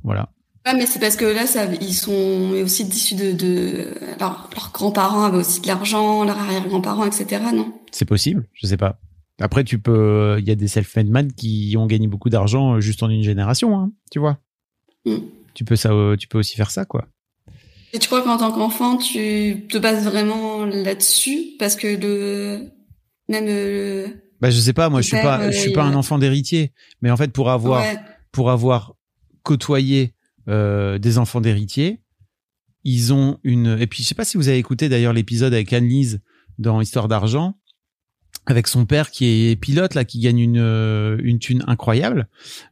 Voilà. 0.04 0.32
Ouais, 0.66 0.74
mais 0.76 0.86
c'est 0.86 1.00
parce 1.00 1.16
que 1.16 1.26
là, 1.26 1.46
ça, 1.46 1.66
ils 1.80 1.94
sont 1.94 2.54
aussi 2.64 2.84
issus 2.84 3.16
de, 3.16 3.32
de 3.34 3.88
leurs 4.20 4.50
grands-parents 4.74 5.26
avaient 5.26 5.38
aussi 5.38 5.62
de 5.62 5.68
l'argent, 5.68 6.24
leurs 6.24 6.40
arrière-grands-parents, 6.40 7.06
etc. 7.06 7.42
Non? 7.54 7.72
C'est 7.92 8.06
possible, 8.06 8.48
je 8.54 8.66
sais 8.66 8.78
pas. 8.78 9.00
Après, 9.40 9.64
tu 9.64 9.80
peux, 9.80 10.38
il 10.40 10.48
y 10.48 10.52
a 10.52 10.56
des 10.56 10.68
self-made 10.68 11.10
men 11.10 11.34
qui 11.34 11.76
ont 11.78 11.86
gagné 11.86 12.08
beaucoup 12.08 12.30
d'argent 12.30 12.80
juste 12.80 13.04
en 13.04 13.10
une 13.10 13.24
génération, 13.24 13.78
hein, 13.78 13.92
tu 14.10 14.20
vois. 14.20 14.40
Mm 15.06 15.18
tu 15.56 15.66
peux 15.66 15.76
ça, 15.76 15.90
tu 16.20 16.28
peux 16.28 16.38
aussi 16.38 16.56
faire 16.56 16.70
ça, 16.70 16.86
quoi. 16.86 17.08
Et 17.94 18.00
tu 18.00 18.08
crois 18.08 18.22
qu'en 18.22 18.38
tant 18.38 18.52
qu'enfant, 18.52 18.98
tu 18.98 19.66
te 19.70 19.78
bases 19.78 20.04
vraiment 20.04 20.66
là-dessus? 20.66 21.56
Parce 21.58 21.76
que 21.76 21.88
le 21.88 22.70
même 23.30 23.46
le... 23.46 24.08
bah 24.42 24.52
je 24.52 24.60
sais 24.60 24.74
pas, 24.74 24.90
moi 24.90 25.02
je 25.02 25.08
suis 25.08 25.22
pas, 25.22 25.50
je 25.50 25.58
suis 25.58 25.72
pas 25.72 25.84
un 25.84 25.96
enfant 25.96 26.20
d'héritier, 26.20 26.74
mais 27.02 27.10
en 27.10 27.18
fait 27.18 27.32
pour 27.32 27.50
avoir 27.50 27.84
pour 28.32 28.52
avoir 28.52 28.94
côtoyé 29.44 30.14
euh, 30.48 30.98
des 30.98 31.18
enfants 31.18 31.42
d'héritiers, 31.42 32.02
ils 32.84 33.14
ont 33.14 33.40
une 33.44 33.78
et 33.80 33.88
puis 33.88 34.04
je 34.04 34.08
sais 34.08 34.16
pas 34.16 34.26
si 34.26 34.38
vous 34.38 34.48
avez 34.48 34.58
écouté 34.58 34.90
d'ailleurs 34.90 35.14
l'épisode 35.14 35.54
avec 35.54 35.74
Anne-Lise 35.74 36.22
dans 36.60 36.82
Histoire 36.82 37.08
d'argent 37.08 37.58
avec 38.46 38.68
son 38.68 38.86
père 38.86 39.10
qui 39.10 39.50
est 39.50 39.56
pilote 39.56 39.96
là, 39.96 40.06
qui 40.06 40.20
gagne 40.20 40.40
une 40.40 40.60
euh, 40.60 41.18
une 41.24 41.40
thune 41.40 41.64
incroyable, 41.68 42.28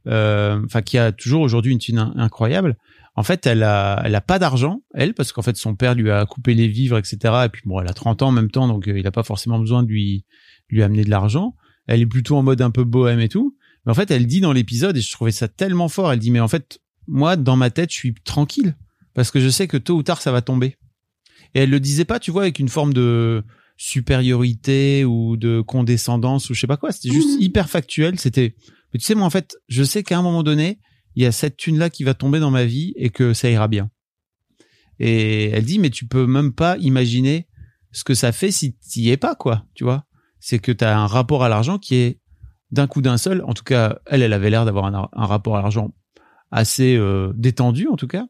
euh, 0.07 0.61
enfin 0.65 0.81
qui 0.81 0.97
a 0.97 1.11
toujours 1.11 1.41
aujourd'hui 1.41 1.71
une 1.71 1.79
thune 1.79 2.13
incroyable. 2.15 2.77
En 3.15 3.23
fait, 3.23 3.45
elle 3.45 3.63
a 3.63 4.01
elle 4.05 4.15
a 4.15 4.21
pas 4.21 4.39
d'argent 4.39 4.81
elle 4.93 5.13
parce 5.13 5.31
qu'en 5.31 5.41
fait 5.41 5.57
son 5.57 5.75
père 5.75 5.95
lui 5.95 6.11
a 6.11 6.25
coupé 6.25 6.53
les 6.53 6.67
vivres 6.67 6.97
etc. 6.97 7.17
Et 7.45 7.49
puis 7.49 7.63
bon, 7.65 7.79
elle 7.79 7.87
a 7.87 7.93
30 7.93 8.21
ans 8.21 8.27
en 8.27 8.31
même 8.31 8.51
temps 8.51 8.67
donc 8.67 8.87
euh, 8.87 8.99
il 8.99 9.07
a 9.07 9.11
pas 9.11 9.23
forcément 9.23 9.59
besoin 9.59 9.83
de 9.83 9.87
lui 9.87 10.25
lui 10.69 10.83
amener 10.83 11.03
de 11.03 11.09
l'argent. 11.09 11.55
Elle 11.87 12.01
est 12.01 12.05
plutôt 12.07 12.37
en 12.37 12.43
mode 12.43 12.61
un 12.61 12.71
peu 12.71 12.83
bohème 12.83 13.19
et 13.19 13.29
tout. 13.29 13.57
Mais 13.85 13.91
en 13.91 13.95
fait, 13.95 14.09
elle 14.11 14.25
dit 14.27 14.39
dans 14.39 14.53
l'épisode 14.53 14.95
et 14.95 15.01
je 15.01 15.11
trouvais 15.11 15.31
ça 15.31 15.47
tellement 15.47 15.89
fort. 15.89 16.13
Elle 16.13 16.19
dit 16.19 16.31
mais 16.31 16.39
en 16.39 16.47
fait 16.47 16.79
moi 17.07 17.35
dans 17.35 17.55
ma 17.55 17.69
tête 17.69 17.91
je 17.91 17.95
suis 17.95 18.13
tranquille 18.23 18.75
parce 19.13 19.31
que 19.31 19.39
je 19.39 19.49
sais 19.49 19.67
que 19.67 19.77
tôt 19.77 19.95
ou 19.95 20.03
tard 20.03 20.21
ça 20.21 20.31
va 20.31 20.41
tomber. 20.41 20.77
Et 21.55 21.59
elle 21.59 21.69
le 21.69 21.79
disait 21.79 22.05
pas, 22.05 22.19
tu 22.19 22.31
vois, 22.31 22.43
avec 22.43 22.59
une 22.59 22.69
forme 22.69 22.93
de 22.93 23.43
supériorité 23.77 25.05
ou 25.05 25.37
de 25.37 25.61
condescendance 25.61 26.49
ou 26.49 26.53
je 26.53 26.61
sais 26.61 26.67
pas 26.67 26.77
quoi. 26.77 26.91
C'était 26.91 27.13
juste 27.13 27.37
mhm. 27.37 27.41
hyper 27.41 27.69
factuel. 27.69 28.19
C'était, 28.19 28.55
mais 28.93 28.99
tu 28.99 29.05
sais, 29.05 29.15
moi, 29.15 29.25
en 29.25 29.29
fait, 29.29 29.57
je 29.67 29.83
sais 29.83 30.03
qu'à 30.03 30.17
un 30.17 30.21
moment 30.21 30.43
donné, 30.43 30.79
il 31.15 31.23
y 31.23 31.25
a 31.25 31.31
cette 31.31 31.57
thune 31.57 31.77
là 31.77 31.89
qui 31.89 32.03
va 32.03 32.13
tomber 32.13 32.39
dans 32.39 32.51
ma 32.51 32.65
vie 32.65 32.93
et 32.95 33.09
que 33.09 33.33
ça 33.33 33.49
ira 33.49 33.67
bien. 33.67 33.89
Et 34.99 35.49
elle 35.49 35.65
dit, 35.65 35.79
mais 35.79 35.89
tu 35.89 36.07
peux 36.07 36.25
même 36.25 36.53
pas 36.53 36.77
imaginer 36.77 37.47
ce 37.91 38.03
que 38.03 38.13
ça 38.13 38.31
fait 38.31 38.51
si 38.51 38.75
tu 38.75 38.99
y 38.99 39.09
es 39.09 39.17
pas, 39.17 39.35
quoi. 39.35 39.65
Tu 39.75 39.83
vois? 39.83 40.05
C'est 40.39 40.59
que 40.59 40.71
tu 40.71 40.83
as 40.83 40.97
un 40.97 41.07
rapport 41.07 41.43
à 41.43 41.49
l'argent 41.49 41.77
qui 41.77 41.95
est 41.95 42.19
d'un 42.71 42.87
coup 42.87 43.01
d'un 43.01 43.17
seul. 43.17 43.43
En 43.45 43.53
tout 43.53 43.63
cas, 43.63 43.99
elle, 44.05 44.21
elle 44.21 44.33
avait 44.33 44.49
l'air 44.49 44.65
d'avoir 44.65 44.85
un, 44.85 45.25
rapport 45.25 45.57
à 45.57 45.61
l'argent 45.61 45.93
assez 46.53 46.95
euh, 46.95 47.33
détendu, 47.35 47.87
en 47.87 47.97
tout 47.97 48.07
cas. 48.07 48.27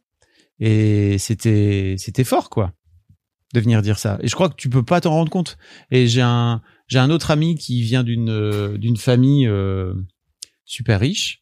Et 0.60 1.18
c'était, 1.20 1.96
c'était 1.98 2.24
fort, 2.24 2.50
quoi 2.50 2.74
de 3.54 3.60
venir 3.60 3.82
dire 3.82 4.00
ça. 4.00 4.18
Et 4.22 4.28
je 4.28 4.36
crois 4.36 4.50
que 4.50 4.56
tu 4.56 4.70
peux 4.70 4.84
pas 4.84 5.00
t'en 5.00 5.12
rendre 5.12 5.32
compte. 5.32 5.58
Et 5.92 6.08
j'ai 6.08 6.22
un 6.22 6.62
j'ai 6.88 7.00
un 7.00 7.10
autre 7.10 7.32
ami 7.32 7.56
qui 7.56 7.82
vient 7.82 8.04
d'une 8.04 8.30
euh, 8.30 8.78
d'une 8.78 8.98
famille 8.98 9.48
euh, 9.48 9.94
super 10.66 11.00
riche. 11.00 11.42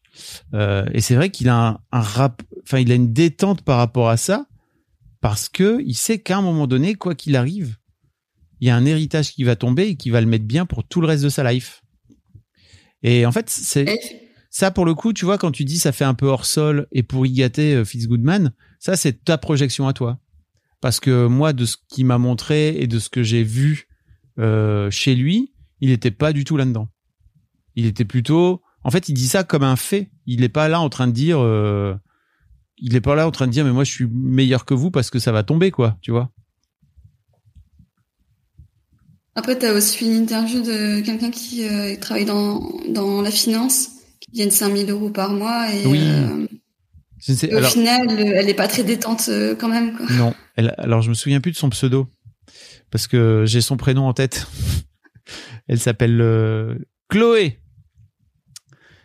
Euh, 0.52 0.84
et 0.92 1.00
c'est 1.00 1.14
vrai 1.14 1.30
qu'il 1.30 1.48
a 1.48 1.68
un, 1.68 1.80
un 1.90 2.00
rap, 2.00 2.42
enfin 2.62 2.78
il 2.78 2.92
a 2.92 2.94
une 2.94 3.14
détente 3.14 3.62
par 3.62 3.78
rapport 3.78 4.10
à 4.10 4.18
ça 4.18 4.46
parce 5.22 5.48
que 5.48 5.82
il 5.86 5.94
sait 5.94 6.18
qu'à 6.18 6.36
un 6.36 6.42
moment 6.42 6.66
donné, 6.66 6.94
quoi 6.94 7.14
qu'il 7.14 7.34
arrive, 7.34 7.76
il 8.60 8.68
y 8.68 8.70
a 8.70 8.76
un 8.76 8.84
héritage 8.84 9.32
qui 9.32 9.42
va 9.44 9.56
tomber 9.56 9.88
et 9.88 9.96
qui 9.96 10.10
va 10.10 10.20
le 10.20 10.26
mettre 10.26 10.44
bien 10.44 10.66
pour 10.66 10.86
tout 10.86 11.00
le 11.00 11.06
reste 11.06 11.24
de 11.24 11.30
sa 11.30 11.50
life. 11.50 11.82
Et 13.02 13.24
en 13.24 13.32
fait, 13.32 13.48
c'est 13.48 13.86
ça 14.52 14.70
pour 14.70 14.84
le 14.84 14.94
coup, 14.94 15.12
tu 15.12 15.24
vois, 15.24 15.38
quand 15.38 15.50
tu 15.50 15.64
dis 15.64 15.78
ça 15.78 15.90
fait 15.90 16.04
un 16.04 16.14
peu 16.14 16.26
hors 16.26 16.44
sol 16.44 16.86
et 16.92 17.02
pour 17.02 17.26
y 17.26 17.32
gâter 17.32 17.84
Fitzgoodman, 17.84 18.52
ça 18.78 18.94
c'est 18.94 19.24
ta 19.24 19.36
projection 19.36 19.88
à 19.88 19.92
toi 19.92 20.20
parce 20.82 20.98
que 20.98 21.26
moi, 21.28 21.54
de 21.54 21.64
ce 21.64 21.76
qu'il 21.88 22.04
m'a 22.04 22.18
montré 22.18 22.76
et 22.76 22.86
de 22.88 22.98
ce 22.98 23.08
que 23.08 23.22
j'ai 23.22 23.44
vu 23.44 23.86
euh, 24.38 24.90
chez 24.90 25.14
lui, 25.14 25.54
il 25.80 25.90
n'était 25.90 26.10
pas 26.10 26.32
du 26.32 26.44
tout 26.44 26.56
là-dedans. 26.56 26.88
Il 27.76 27.86
était 27.86 28.04
plutôt, 28.04 28.62
en 28.82 28.90
fait, 28.90 29.08
il 29.08 29.14
dit 29.14 29.28
ça 29.28 29.44
comme 29.44 29.62
un 29.62 29.76
fait. 29.76 30.10
Il 30.26 30.40
n'est 30.40 30.48
pas 30.48 30.68
là 30.68 30.80
en 30.80 30.88
train 30.88 31.06
de 31.06 31.12
dire, 31.12 31.38
euh, 31.40 31.94
il 32.78 32.94
n'est 32.94 33.00
pas 33.00 33.14
là 33.14 33.28
en 33.28 33.30
train 33.30 33.46
de 33.46 33.52
dire, 33.52 33.64
mais 33.64 33.70
moi, 33.70 33.84
je 33.84 33.92
suis 33.92 34.08
meilleur 34.10 34.64
que 34.64 34.74
vous 34.74 34.90
parce 34.90 35.08
que 35.08 35.20
ça 35.20 35.30
va 35.30 35.44
tomber, 35.44 35.70
quoi, 35.70 35.96
tu 36.02 36.10
vois. 36.10 36.32
Après, 39.36 39.56
tu 39.56 39.66
as 39.66 39.72
aussi 39.72 40.04
une 40.04 40.24
interview 40.24 40.62
de 40.62 41.00
quelqu'un 41.00 41.30
qui 41.30 41.66
euh, 41.66 41.94
travaille 41.96 42.24
dans, 42.24 42.72
dans 42.88 43.22
la 43.22 43.30
finance, 43.30 43.91
qui 44.22 44.38
gagne 44.38 44.50
5000 44.50 44.90
euros 44.90 45.10
par 45.10 45.32
mois. 45.32 45.66
Et, 45.72 45.86
Oui. 45.86 46.00
euh, 46.02 46.46
Je 47.24 47.32
ne 47.32 47.36
sais- 47.36 47.48
et 47.48 47.54
au 47.54 47.58
alors- 47.58 47.70
final, 47.70 48.08
euh, 48.10 48.32
elle 48.36 48.48
est 48.48 48.54
pas 48.54 48.68
très 48.68 48.84
détente 48.84 49.26
euh, 49.28 49.54
quand 49.54 49.68
même. 49.68 49.96
Quoi. 49.96 50.06
Non. 50.16 50.34
Elle, 50.56 50.74
alors, 50.78 51.02
je 51.02 51.08
me 51.10 51.14
souviens 51.14 51.40
plus 51.40 51.52
de 51.52 51.56
son 51.56 51.70
pseudo. 51.70 52.08
Parce 52.90 53.06
que 53.06 53.44
j'ai 53.46 53.60
son 53.60 53.76
prénom 53.76 54.06
en 54.06 54.12
tête. 54.12 54.46
Elle 55.68 55.78
s'appelle 55.80 56.20
euh, 56.20 56.74
Chloé. 57.08 57.58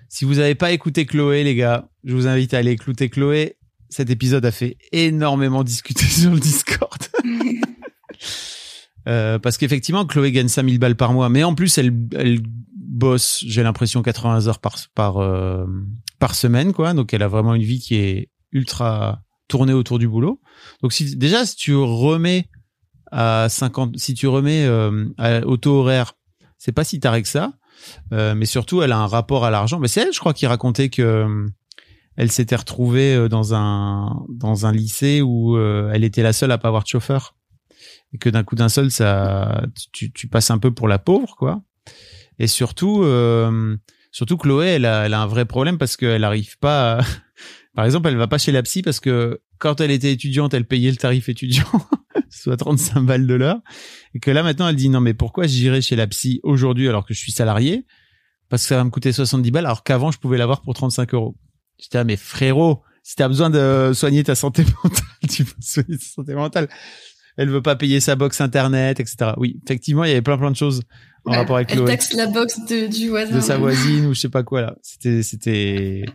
Si 0.09 0.25
vous 0.25 0.35
n'avez 0.35 0.55
pas 0.55 0.71
écouté 0.71 1.05
Chloé, 1.05 1.43
les 1.43 1.55
gars, 1.55 1.87
je 2.03 2.13
vous 2.15 2.27
invite 2.27 2.53
à 2.53 2.57
aller 2.57 2.71
écouter 2.71 3.09
Chloé. 3.09 3.55
Cet 3.89 4.09
épisode 4.09 4.43
a 4.45 4.51
fait 4.51 4.77
énormément 4.91 5.63
discuter 5.63 6.05
sur 6.05 6.31
le 6.31 6.39
Discord. 6.39 6.99
Euh, 9.07 9.39
parce 9.39 9.57
qu'effectivement, 9.57 10.05
Chloé 10.05 10.33
gagne 10.33 10.49
5000 10.49 10.79
balles 10.79 10.97
par 10.97 11.13
mois. 11.13 11.29
Mais 11.29 11.43
en 11.43 11.55
plus, 11.55 11.77
elle, 11.77 11.93
elle 12.17 12.41
bosse, 12.97 13.43
j'ai 13.45 13.63
l'impression, 13.63 14.01
80 14.01 14.47
heures 14.47 14.59
par, 14.59 14.75
par, 14.95 15.17
euh, 15.17 15.65
par 16.19 16.35
semaine, 16.35 16.73
quoi. 16.73 16.93
Donc, 16.93 17.13
elle 17.13 17.23
a 17.23 17.27
vraiment 17.27 17.53
une 17.55 17.63
vie 17.63 17.79
qui 17.79 17.95
est 17.95 18.29
ultra 18.51 19.21
tournée 19.47 19.73
autour 19.73 19.99
du 19.99 20.07
boulot. 20.07 20.41
Donc, 20.81 20.93
si, 20.93 21.15
déjà, 21.15 21.45
si 21.45 21.55
tu 21.55 21.75
remets 21.75 22.49
à 23.11 23.47
50, 23.49 23.97
si 23.97 24.13
tu 24.13 24.27
remets 24.27 24.65
euh, 24.65 25.05
à- 25.17 25.45
au 25.45 25.57
taux 25.57 25.79
horaire, 25.79 26.13
c'est 26.57 26.71
pas 26.71 26.83
si 26.83 26.99
tard 26.99 27.21
que 27.21 27.27
ça. 27.27 27.53
Euh, 28.11 28.33
mais 28.35 28.45
surtout, 28.45 28.81
elle 28.81 28.91
a 28.91 28.97
un 28.97 29.07
rapport 29.07 29.45
à 29.45 29.51
l'argent. 29.51 29.79
Mais 29.79 29.87
c'est 29.87 30.01
elle, 30.01 30.13
je 30.13 30.19
crois, 30.19 30.33
qui 30.33 30.47
racontait 30.47 30.89
que 30.89 31.45
elle 32.15 32.31
s'était 32.31 32.55
retrouvée 32.55 33.29
dans 33.29 33.53
un 33.53 34.25
dans 34.27 34.65
un 34.65 34.71
lycée 34.71 35.21
où 35.21 35.55
elle 35.59 36.03
était 36.03 36.23
la 36.23 36.33
seule 36.33 36.51
à 36.51 36.57
pas 36.57 36.69
avoir 36.69 36.81
de 36.81 36.87
chauffeur 36.87 37.35
et 38.11 38.17
que 38.17 38.29
d'un 38.29 38.43
coup 38.43 38.55
d'un 38.55 38.69
seul, 38.69 38.89
ça, 38.89 39.61
tu, 39.93 40.11
tu 40.11 40.27
passes 40.27 40.49
un 40.49 40.57
peu 40.57 40.73
pour 40.73 40.87
la 40.87 40.97
pauvre, 40.97 41.35
quoi. 41.37 41.61
Et 42.39 42.47
surtout, 42.47 43.03
euh, 43.03 43.75
surtout 44.11 44.37
Chloé, 44.37 44.67
elle 44.67 44.85
a, 44.85 45.05
elle 45.05 45.13
a 45.13 45.21
un 45.21 45.27
vrai 45.27 45.45
problème 45.45 45.77
parce 45.77 45.97
qu'elle 45.97 46.23
arrive 46.23 46.57
pas. 46.59 46.99
Par 47.75 47.85
exemple, 47.85 48.09
elle 48.09 48.17
va 48.17 48.27
pas 48.27 48.37
chez 48.37 48.51
la 48.51 48.63
psy 48.63 48.81
parce 48.81 48.99
que 48.99 49.39
quand 49.59 49.81
elle 49.81 49.91
était 49.91 50.11
étudiante, 50.11 50.53
elle 50.53 50.65
payait 50.65 50.91
le 50.91 50.97
tarif 50.97 51.29
étudiant, 51.29 51.69
soit 52.29 52.57
35 52.57 53.01
balles 53.01 53.27
de 53.27 53.33
l'heure, 53.33 53.59
et 54.13 54.19
que 54.19 54.31
là 54.31 54.43
maintenant, 54.43 54.67
elle 54.67 54.75
dit 54.75 54.89
non 54.89 55.01
mais 55.01 55.13
pourquoi 55.13 55.47
j'irai 55.47 55.81
chez 55.81 55.95
la 55.95 56.07
psy 56.07 56.39
aujourd'hui 56.43 56.87
alors 56.87 57.05
que 57.05 57.13
je 57.13 57.19
suis 57.19 57.31
salarié? 57.31 57.85
Parce 58.49 58.63
que 58.63 58.69
ça 58.69 58.77
va 58.77 58.83
me 58.83 58.89
coûter 58.89 59.11
70 59.11 59.51
balles 59.51 59.65
alors 59.65 59.83
qu'avant 59.83 60.11
je 60.11 60.19
pouvais 60.19 60.37
l'avoir 60.37 60.61
pour 60.61 60.73
35 60.73 61.13
euros. 61.13 61.37
J'étais 61.79 61.97
ah 61.99 62.03
mais 62.03 62.15
frérot, 62.15 62.81
si 63.03 63.15
t'as 63.15 63.27
besoin 63.27 63.49
de 63.49 63.91
soigner 63.93 64.23
ta 64.23 64.35
santé 64.35 64.63
mentale, 64.83 65.05
tu 65.29 65.45
peux 65.45 65.61
soigner 65.61 65.97
ta 65.97 66.05
santé 66.05 66.33
mentale. 66.33 66.69
Elle 67.35 67.49
veut 67.49 67.61
pas 67.61 67.75
payer 67.75 67.99
sa 67.99 68.15
box 68.15 68.41
internet, 68.41 68.99
etc. 68.99 69.33
Oui, 69.37 69.59
effectivement, 69.63 70.03
il 70.03 70.09
y 70.09 70.11
avait 70.11 70.23
plein 70.23 70.37
plein 70.37 70.49
de 70.49 70.55
choses 70.55 70.81
en 71.27 71.31
Ouais, 71.31 71.37
rapport 71.37 71.57
avec 71.57 71.69
elle 71.71 71.77
Chloé, 71.77 71.87
taxe 71.91 72.13
la 72.13 72.25
box 72.27 72.59
de, 72.65 72.87
du 72.87 73.09
voisin. 73.09 73.35
de 73.35 73.41
sa 73.41 73.57
voisine 73.57 74.05
ou 74.07 74.13
je 74.13 74.19
sais 74.21 74.29
pas 74.29 74.43
quoi 74.43 74.61
là. 74.61 74.75
C'était 74.81 75.21
c'était 75.23 76.05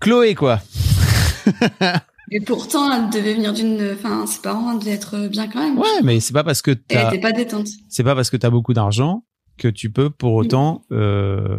Chloé 0.00 0.34
quoi. 0.34 0.60
Et 2.32 2.40
pourtant, 2.40 2.92
elle 2.92 3.08
devait 3.10 3.34
venir 3.34 3.52
d'une. 3.52 3.92
Enfin, 3.92 4.26
ses 4.26 4.40
parents 4.42 4.74
devaient 4.74 4.90
être 4.92 5.28
bien 5.28 5.46
quand 5.48 5.60
même. 5.60 5.78
Ouais, 5.78 6.02
mais 6.02 6.18
c'est 6.18 6.32
pas 6.32 6.42
parce 6.42 6.60
que 6.60 6.72
Elle 6.72 6.78
t'as 6.88 7.08
était 7.10 7.20
pas 7.20 7.30
détente. 7.32 7.68
c'est 7.88 8.02
pas 8.02 8.16
parce 8.16 8.30
que 8.30 8.36
t'as 8.36 8.50
beaucoup 8.50 8.72
d'argent 8.74 9.24
que 9.58 9.68
tu 9.68 9.90
peux 9.90 10.10
pour 10.10 10.34
autant 10.34 10.82
euh, 10.90 11.56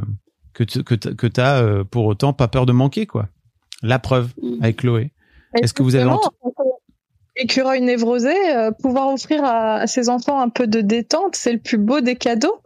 que 0.54 0.66
tu- 0.66 0.84
que 0.84 0.94
t'as- 0.96 1.14
que 1.14 1.26
t'as 1.28 1.62
euh, 1.64 1.84
pour 1.86 2.06
autant 2.06 2.34
pas 2.34 2.50
peur 2.50 2.66
de 2.66 2.74
manquer 2.74 3.06
quoi. 3.06 3.30
La 3.82 3.98
preuve 3.98 4.34
Mm. 4.42 4.62
avec 4.62 4.78
Chloé. 4.78 5.12
Est-ce 5.64 5.74
que 5.74 5.84
vous 5.84 5.96
avez 5.96 6.04
Justement, 6.04 6.22
qu'écureuil 7.38 7.82
névrosé, 7.82 8.34
euh, 8.56 8.72
pouvoir 8.72 9.08
offrir 9.14 9.44
à, 9.44 9.76
à 9.76 9.88
ses 9.88 10.10
enfants 10.10 10.40
un 10.42 10.50
peu 10.50 10.68
de 10.68 10.82
détente, 10.82 11.36
c'est 11.36 11.54
le 11.54 11.60
plus 11.60 11.78
beau 11.78 12.02
des 12.02 12.16
cadeaux. 12.16 12.62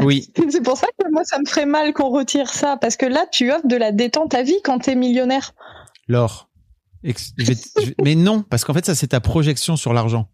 Oui, 0.00 0.28
C'est 0.50 0.62
pour 0.62 0.76
ça 0.76 0.86
que 0.98 1.10
moi, 1.12 1.22
ça 1.24 1.38
me 1.38 1.46
ferait 1.46 1.66
mal 1.66 1.92
qu'on 1.92 2.08
retire 2.10 2.48
ça, 2.50 2.76
parce 2.80 2.96
que 2.96 3.06
là, 3.06 3.24
tu 3.30 3.52
offres 3.52 3.66
de 3.66 3.76
la 3.76 3.92
détente 3.92 4.34
à 4.34 4.42
vie 4.42 4.58
quand 4.64 4.80
t'es 4.80 4.94
millionnaire. 4.94 5.52
Laure. 6.08 6.48
Ex- 7.04 7.32
je 7.38 7.44
vais 7.46 7.54
te- 7.54 7.80
je 7.80 7.86
vais- 7.86 7.94
mais 8.02 8.14
non, 8.14 8.42
parce 8.42 8.64
qu'en 8.64 8.74
fait, 8.74 8.84
ça, 8.84 8.94
c'est 8.94 9.08
ta 9.08 9.20
projection 9.20 9.76
sur 9.76 9.92
l'argent. 9.92 10.28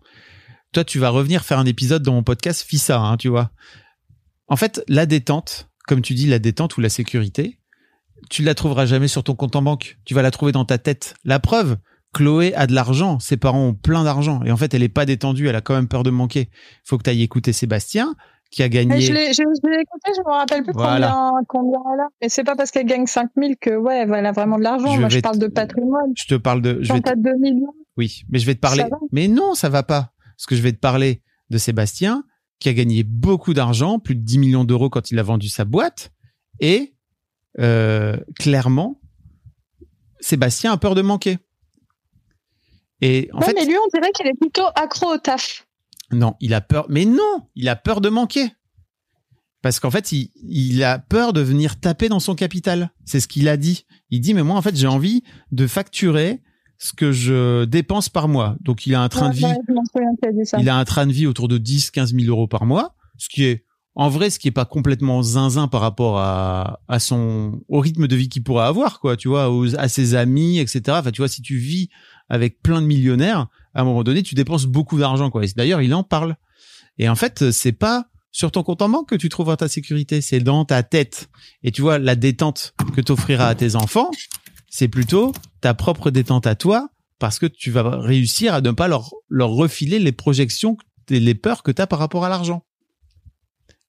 Toi, 0.73 0.85
tu 0.85 0.99
vas 0.99 1.11
revenir 1.11 1.45
faire 1.45 1.59
un 1.59 1.67
épisode 1.67 2.03
dans 2.03 2.13
mon 2.13 2.23
podcast 2.23 2.63
FISA, 2.63 2.99
hein, 2.99 3.17
tu 3.17 3.29
vois. 3.29 3.51
En 4.49 4.57
fait, 4.57 4.83
la 4.89 5.07
détente, 5.07 5.69
comme 5.87 6.03
tu 6.03 6.15
dis, 6.15 6.27
la 6.27 6.39
détente 6.39 6.77
ou 6.77 6.81
la 6.81 6.89
sécurité, 6.89 7.61
tu 8.31 8.43
la 8.43 8.55
trouveras 8.55 8.87
jamais 8.87 9.09
sur 9.09 9.23
ton 9.23 9.35
compte 9.35 9.55
en 9.55 9.63
banque. 9.63 9.99
Tu 10.05 10.15
vas 10.15 10.23
la 10.23 10.31
trouver 10.31 10.53
dans 10.53 10.65
ta 10.65 10.79
tête. 10.79 11.15
La 11.25 11.39
preuve, 11.39 11.77
Chloé 12.17 12.55
a 12.55 12.67
de 12.67 12.73
l'argent, 12.75 13.19
ses 13.19 13.37
parents 13.37 13.67
ont 13.69 13.75
plein 13.75 14.05
d'argent, 14.05 14.43
et 14.45 14.51
en 14.51 14.57
fait, 14.57 14.73
elle 14.75 14.83
est 14.83 14.89
pas 14.89 15.05
détendue, 15.05 15.49
elle 15.49 15.57
a 15.57 15.61
quand 15.61 15.75
même 15.75 15.89
peur 15.89 16.03
de 16.03 16.11
manquer. 16.11 16.49
Faut 16.85 16.97
que 16.99 17.03
tu 17.03 17.11
ailles 17.11 17.23
écouter 17.23 17.53
Sébastien, 17.53 18.15
qui 18.51 18.63
a 18.63 18.67
Mais 18.67 18.71
gagné. 18.71 19.01
je 19.01 19.13
l'ai 19.13 19.27
je, 19.33 19.43
je 19.43 19.69
l'ai 19.71 19.81
écouté, 19.83 20.13
je 20.17 20.21
me 20.27 20.33
rappelle 20.33 20.63
plus 20.63 20.73
Voilà. 20.75 21.09
combien, 21.09 21.33
combien 21.49 21.79
elle 21.95 22.01
a. 22.01 22.09
Et 22.23 22.29
c'est 22.29 22.45
pas 22.45 22.55
parce 22.57 22.71
qu'elle 22.71 22.87
gagne 22.87 23.07
5000 23.07 23.57
que, 23.61 23.77
ouais, 23.77 24.07
elle 24.09 24.27
a 24.27 24.33
vraiment 24.33 24.57
de 24.57 24.63
l'argent. 24.63 24.97
Moi, 24.97 25.09
je 25.09 25.21
parle 25.21 25.39
de 25.39 25.49
patrimoine. 25.49 26.13
Je 26.17 26.25
te 26.27 26.35
parle 26.37 26.63
de. 26.63 26.79
Je 26.81 26.93
vais 26.93 27.01
Quand 27.01 27.11
te- 27.13 27.15
t'as 27.23 27.33
2 27.33 27.39
millions. 27.39 27.75
Oui, 27.97 28.23
mais 28.31 28.39
je 28.39 28.47
vais 28.47 28.55
te 28.55 28.61
parler. 28.61 28.85
Mais 29.13 29.27
non, 29.29 29.55
ça 29.55 29.69
va 29.69 29.83
pas. 29.83 30.13
Parce 30.37 30.47
que 30.47 30.55
je 30.57 30.63
vais 30.63 30.73
te 30.73 30.79
parler 30.79 31.23
de 31.51 31.59
Sébastien, 31.59 32.25
qui 32.61 32.69
a 32.69 32.73
gagné 32.73 33.03
beaucoup 33.03 33.53
d'argent, 33.53 33.99
plus 33.99 34.15
de 34.15 34.21
10 34.23 34.39
millions 34.39 34.65
d'euros 34.65 34.89
quand 34.91 35.11
il 35.11 35.19
a 35.19 35.23
vendu 35.23 35.49
sa 35.49 35.65
boîte. 35.65 36.13
Et 36.61 36.95
euh, 37.59 38.17
clairement, 38.39 39.01
Sébastien 40.21 40.73
a 40.73 40.77
peur 40.77 40.95
de 40.95 41.03
manquer. 41.03 41.39
Et 43.03 43.29
en 43.33 43.41
fait, 43.41 43.55
mais 43.55 43.65
lui, 43.67 43.75
on 43.77 43.89
dirait 43.99 44.11
qu'il 44.13 44.27
est 44.27 44.39
plutôt 44.39 44.67
accro 44.75 45.13
au 45.15 45.19
taf. 45.19 45.67
non, 46.13 46.35
il 46.41 46.55
a 46.55 46.61
peur. 46.61 46.87
Mais 46.89 47.05
non, 47.05 47.47
il 47.55 47.69
a 47.69 47.77
peur 47.77 48.01
de 48.01 48.09
manquer. 48.09 48.49
Parce 49.63 49.81
qu'en 49.81 49.91
fait, 49.91 50.13
il, 50.13 50.31
il 50.49 50.83
a 50.85 50.99
peur 50.99 51.33
de 51.33 51.41
venir 51.41 51.81
taper 51.81 52.09
dans 52.09 52.21
son 52.21 52.35
capital. 52.35 52.91
C'est 53.05 53.21
ce 53.21 53.27
qu'il 53.29 53.49
a 53.49 53.57
dit. 53.57 53.85
Il 54.11 54.21
dit, 54.21 54.33
mais 54.33 54.43
moi, 54.45 54.57
en 54.57 54.63
fait, 54.63 54.77
j'ai 54.77 54.87
envie 54.87 55.23
de 55.51 55.67
facturer 55.67 56.41
ce 56.79 56.93
que 56.93 57.11
je 57.11 57.65
dépense 57.65 58.09
par 58.09 58.29
mois. 58.29 58.57
Donc, 58.61 58.87
il 58.87 58.95
a 58.95 59.03
un 59.03 59.09
train 59.09 59.27
Ouais, 59.29 59.33
de 59.33 59.37
vie 59.37 59.45
ouais, 59.45 59.57
il 60.59 60.69
a 60.69 60.77
un 60.77 60.85
train 60.85 61.07
de 61.07 61.13
vie 61.13 61.27
autour 61.27 61.49
de 61.49 61.59
10, 61.59 61.91
15 61.91 62.15
000 62.15 62.27
euros 62.29 62.47
par 62.47 62.65
mois, 62.67 62.95
ce 63.17 63.29
qui 63.29 63.45
est, 63.45 63.65
en 63.95 64.09
vrai, 64.11 64.29
ce 64.31 64.39
qui 64.39 64.49
est 64.49 64.53
pas 64.53 64.67
complètement 64.67 65.23
zinzin 65.23 65.69
par 65.69 65.81
rapport 65.81 66.19
à, 66.19 66.81
à 66.87 66.99
son, 66.99 67.63
au 67.69 67.81
rythme 67.81 68.07
de 68.07 68.15
vie 68.15 68.29
qu'il 68.29 68.43
pourrait 68.45 68.67
avoir, 68.67 69.01
quoi, 69.01 69.17
tu 69.17 69.27
vois, 69.29 69.51
aux- 69.51 69.75
à 69.77 69.89
ses 69.89 70.15
amis, 70.15 70.59
etc. 70.59 70.83
Enfin, 70.91 71.11
tu 71.13 71.23
vois, 71.23 71.29
si 71.29 71.41
tu 71.41 71.57
vis 71.57 71.89
avec 72.29 72.61
plein 72.61 72.81
de 72.81 72.87
millionnaires, 72.87 73.47
à 73.75 73.83
un 73.83 73.85
moment 73.85 74.03
donné, 74.05 74.23
tu 74.23 74.35
dépenses 74.35 74.67
beaucoup 74.67 74.99
d'argent, 74.99 75.31
quoi. 75.31 75.43
D'ailleurs, 75.57 75.83
il 75.83 75.95
en 75.95 76.03
parle. 76.03 76.37
Et 76.99 77.09
en 77.09 77.15
fait, 77.15 77.51
c'est 77.51 77.73
pas 77.73 78.07
sur 78.33 78.51
ton 78.51 78.63
compte 78.63 78.83
en 78.83 78.89
banque 78.89 79.09
que 79.09 79.17
tu 79.17 79.29
trouveras 79.29 79.57
ta 79.57 79.69
sécurité, 79.69 80.21
c'est 80.21 80.41
dans 80.41 80.65
ta 80.65 80.83
tête. 80.83 81.29
Et 81.63 81.73
tu 81.73 81.83
vois, 81.83 81.99
la 81.99 82.17
détente 82.17 82.75
que 82.95 83.01
t'offriras 83.01 83.49
à 83.49 83.55
tes 83.55 83.77
enfants, 83.77 84.11
c'est 84.69 84.89
plutôt 84.89 85.33
ta 85.61 85.75
propre 85.75 86.11
détente 86.11 86.47
à 86.47 86.55
toi, 86.55 86.89
parce 87.19 87.39
que 87.39 87.47
tu 87.47 87.71
vas 87.71 87.99
réussir 87.99 88.53
à 88.53 88.61
ne 88.61 88.71
pas 88.73 88.89
leur, 88.89 89.11
leur 89.29 89.51
refiler 89.51 89.99
les 89.99 90.13
projections, 90.13 90.77
et 91.11 91.21
les 91.21 91.35
peurs 91.35 91.63
que 91.63 91.71
tu 91.71 91.87
par 91.87 91.99
rapport 91.99 92.25
à 92.25 92.29
l'argent. 92.29 92.65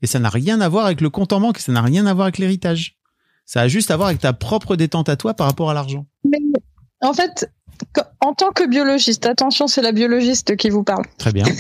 Et 0.02 0.08
ça 0.08 0.20
n'a 0.20 0.30
rien 0.30 0.62
à 0.62 0.70
voir 0.70 0.86
avec 0.86 1.02
le 1.02 1.10
compte 1.10 1.34
en 1.34 1.42
banque, 1.42 1.58
ça 1.58 1.72
n'a 1.72 1.82
rien 1.82 2.06
à 2.06 2.14
voir 2.14 2.26
avec 2.26 2.38
l'héritage. 2.38 2.98
Ça 3.46 3.62
a 3.62 3.68
juste 3.68 3.92
à 3.92 3.98
voir 3.98 4.10
avec 4.10 4.22
ta 4.22 4.34
propre 4.34 4.76
détente 4.76 5.10
à 5.10 5.16
toi 5.16 5.34
par 5.34 5.48
rapport 5.48 5.70
à 5.70 5.74
l'argent. 5.74 6.06
En 7.02 7.14
fait, 7.14 7.50
en 8.22 8.34
tant 8.34 8.52
que 8.52 8.68
biologiste, 8.68 9.26
attention, 9.26 9.68
c'est 9.68 9.82
la 9.82 9.91
biologiste 9.91 10.56
qui 10.56 10.70
vous 10.70 10.84
parle. 10.84 11.06
Très 11.18 11.32
bien. 11.32 11.45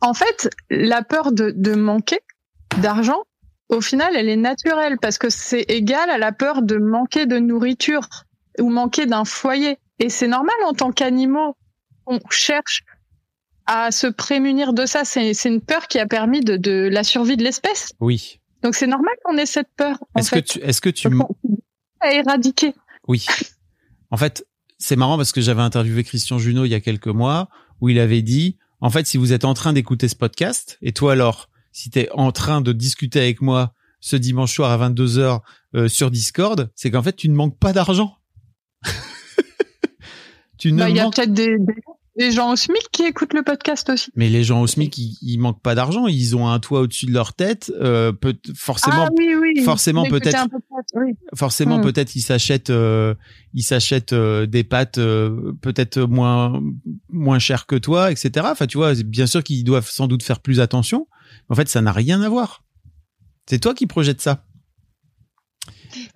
En 0.00 0.12
fait, 0.12 0.50
la 0.68 1.02
peur 1.02 1.32
de, 1.32 1.50
de 1.56 1.74
manquer 1.74 2.18
d'argent, 2.82 3.22
au 3.68 3.80
final, 3.80 4.14
elle 4.16 4.28
est 4.28 4.36
naturelle 4.36 4.98
parce 5.00 5.18
que 5.18 5.30
c'est 5.30 5.62
égal 5.68 6.10
à 6.10 6.18
la 6.18 6.32
peur 6.32 6.62
de 6.62 6.76
manquer 6.76 7.24
de 7.24 7.38
nourriture 7.38 8.08
ou 8.60 8.68
manquer 8.68 9.06
d'un 9.06 9.24
foyer. 9.24 9.78
Et 9.98 10.10
c'est 10.10 10.28
normal 10.28 10.54
en 10.66 10.74
tant 10.74 10.92
qu'animaux, 10.92 11.56
on 12.06 12.18
cherche 12.30 12.84
à 13.66 13.90
se 13.90 14.06
prémunir 14.06 14.74
de 14.74 14.84
ça. 14.84 15.04
C'est 15.04 15.32
une 15.44 15.60
peur 15.60 15.88
qui 15.88 15.98
a 15.98 16.06
permis 16.06 16.40
de, 16.40 16.56
de 16.56 16.88
la 16.90 17.04
survie 17.04 17.36
de 17.36 17.44
l'espèce. 17.44 17.92
Oui. 18.00 18.40
Donc 18.62 18.74
c'est 18.74 18.86
normal 18.86 19.14
qu'on 19.24 19.36
ait 19.36 19.46
cette 19.46 19.68
peur. 19.76 19.96
Est-ce 20.16 20.30
que 20.30 20.40
tu, 20.40 20.58
est-ce 20.60 20.80
que 20.80 20.90
tu, 20.90 21.08
à 22.04 22.12
éradiquer. 22.12 22.74
Oui. 23.08 23.26
En 24.10 24.16
fait, 24.16 24.46
c'est 24.78 24.96
marrant 24.96 25.16
parce 25.16 25.32
que 25.32 25.40
j'avais 25.40 25.62
interviewé 25.62 26.04
Christian 26.04 26.38
Junot 26.38 26.64
il 26.64 26.70
y 26.70 26.74
a 26.74 26.80
quelques 26.80 27.08
mois 27.08 27.48
où 27.80 27.88
il 27.88 27.98
avait 27.98 28.22
dit, 28.22 28.56
en 28.80 28.90
fait, 28.90 29.06
si 29.06 29.16
vous 29.16 29.32
êtes 29.32 29.44
en 29.44 29.54
train 29.54 29.72
d'écouter 29.72 30.08
ce 30.08 30.16
podcast, 30.16 30.78
et 30.82 30.92
toi 30.92 31.12
alors, 31.12 31.48
si 31.72 31.90
tu 31.90 32.00
es 32.00 32.10
en 32.12 32.32
train 32.32 32.60
de 32.60 32.72
discuter 32.72 33.18
avec 33.18 33.40
moi 33.40 33.74
ce 34.00 34.16
dimanche 34.16 34.54
soir 34.54 34.70
à 34.70 34.90
22h 34.90 35.40
euh, 35.74 35.88
sur 35.88 36.10
Discord, 36.10 36.70
c'est 36.74 36.90
qu'en 36.90 37.02
fait, 37.02 37.16
tu 37.16 37.28
ne 37.28 37.34
manques 37.34 37.58
pas 37.58 37.72
d'argent. 37.72 38.18
tu 40.58 40.72
ne 40.72 40.78
Bah, 40.78 40.90
Il 40.90 40.96
y 40.96 41.00
a 41.00 41.04
manques... 41.04 41.16
peut-être 41.16 41.32
des, 41.32 41.58
des 41.58 41.74
gens 41.86 41.98
les 42.16 42.30
gens 42.30 42.52
au 42.52 42.56
SMIC 42.56 42.88
qui 42.92 43.02
écoutent 43.02 43.34
le 43.34 43.42
podcast 43.42 43.88
aussi. 43.90 44.10
Mais 44.14 44.28
les 44.28 44.44
gens 44.44 44.60
au 44.60 44.66
SMIC, 44.66 44.96
ils, 44.98 45.18
ils 45.22 45.38
manquent 45.38 45.62
pas 45.62 45.74
d'argent. 45.74 46.06
Ils 46.06 46.36
ont 46.36 46.48
un 46.48 46.60
toit 46.60 46.80
au-dessus 46.80 47.06
de 47.06 47.12
leur 47.12 47.34
tête. 47.34 47.72
Euh, 47.80 48.12
peut, 48.12 48.36
forcément, 48.54 49.06
ah, 49.06 49.10
oui, 49.16 49.34
oui. 49.40 49.62
forcément 49.64 50.04
peut-être, 50.04 50.46
oui. 50.94 51.14
forcément 51.34 51.78
Hmm. 51.78 51.82
peut-être 51.82 52.14
ils 52.14 52.20
s'achètent, 52.20 52.70
euh, 52.70 53.14
ils 53.52 53.62
s'achètent 53.62 54.12
euh, 54.12 54.46
des 54.46 54.64
pâtes 54.64 54.98
peut-être 55.60 56.00
moins 56.00 56.62
moins 57.08 57.38
chères 57.38 57.66
que 57.66 57.76
toi, 57.76 58.12
etc. 58.12 58.46
Enfin, 58.50 58.66
tu 58.66 58.76
vois, 58.76 58.94
bien 58.94 59.26
sûr 59.26 59.42
qu'ils 59.42 59.64
doivent 59.64 59.88
sans 59.90 60.06
doute 60.06 60.22
faire 60.22 60.40
plus 60.40 60.60
attention. 60.60 61.08
En 61.48 61.54
fait, 61.54 61.68
ça 61.68 61.80
n'a 61.80 61.92
rien 61.92 62.22
à 62.22 62.28
voir. 62.28 62.62
C'est 63.46 63.58
toi 63.58 63.74
qui 63.74 63.86
projettes 63.86 64.20
ça. 64.20 64.44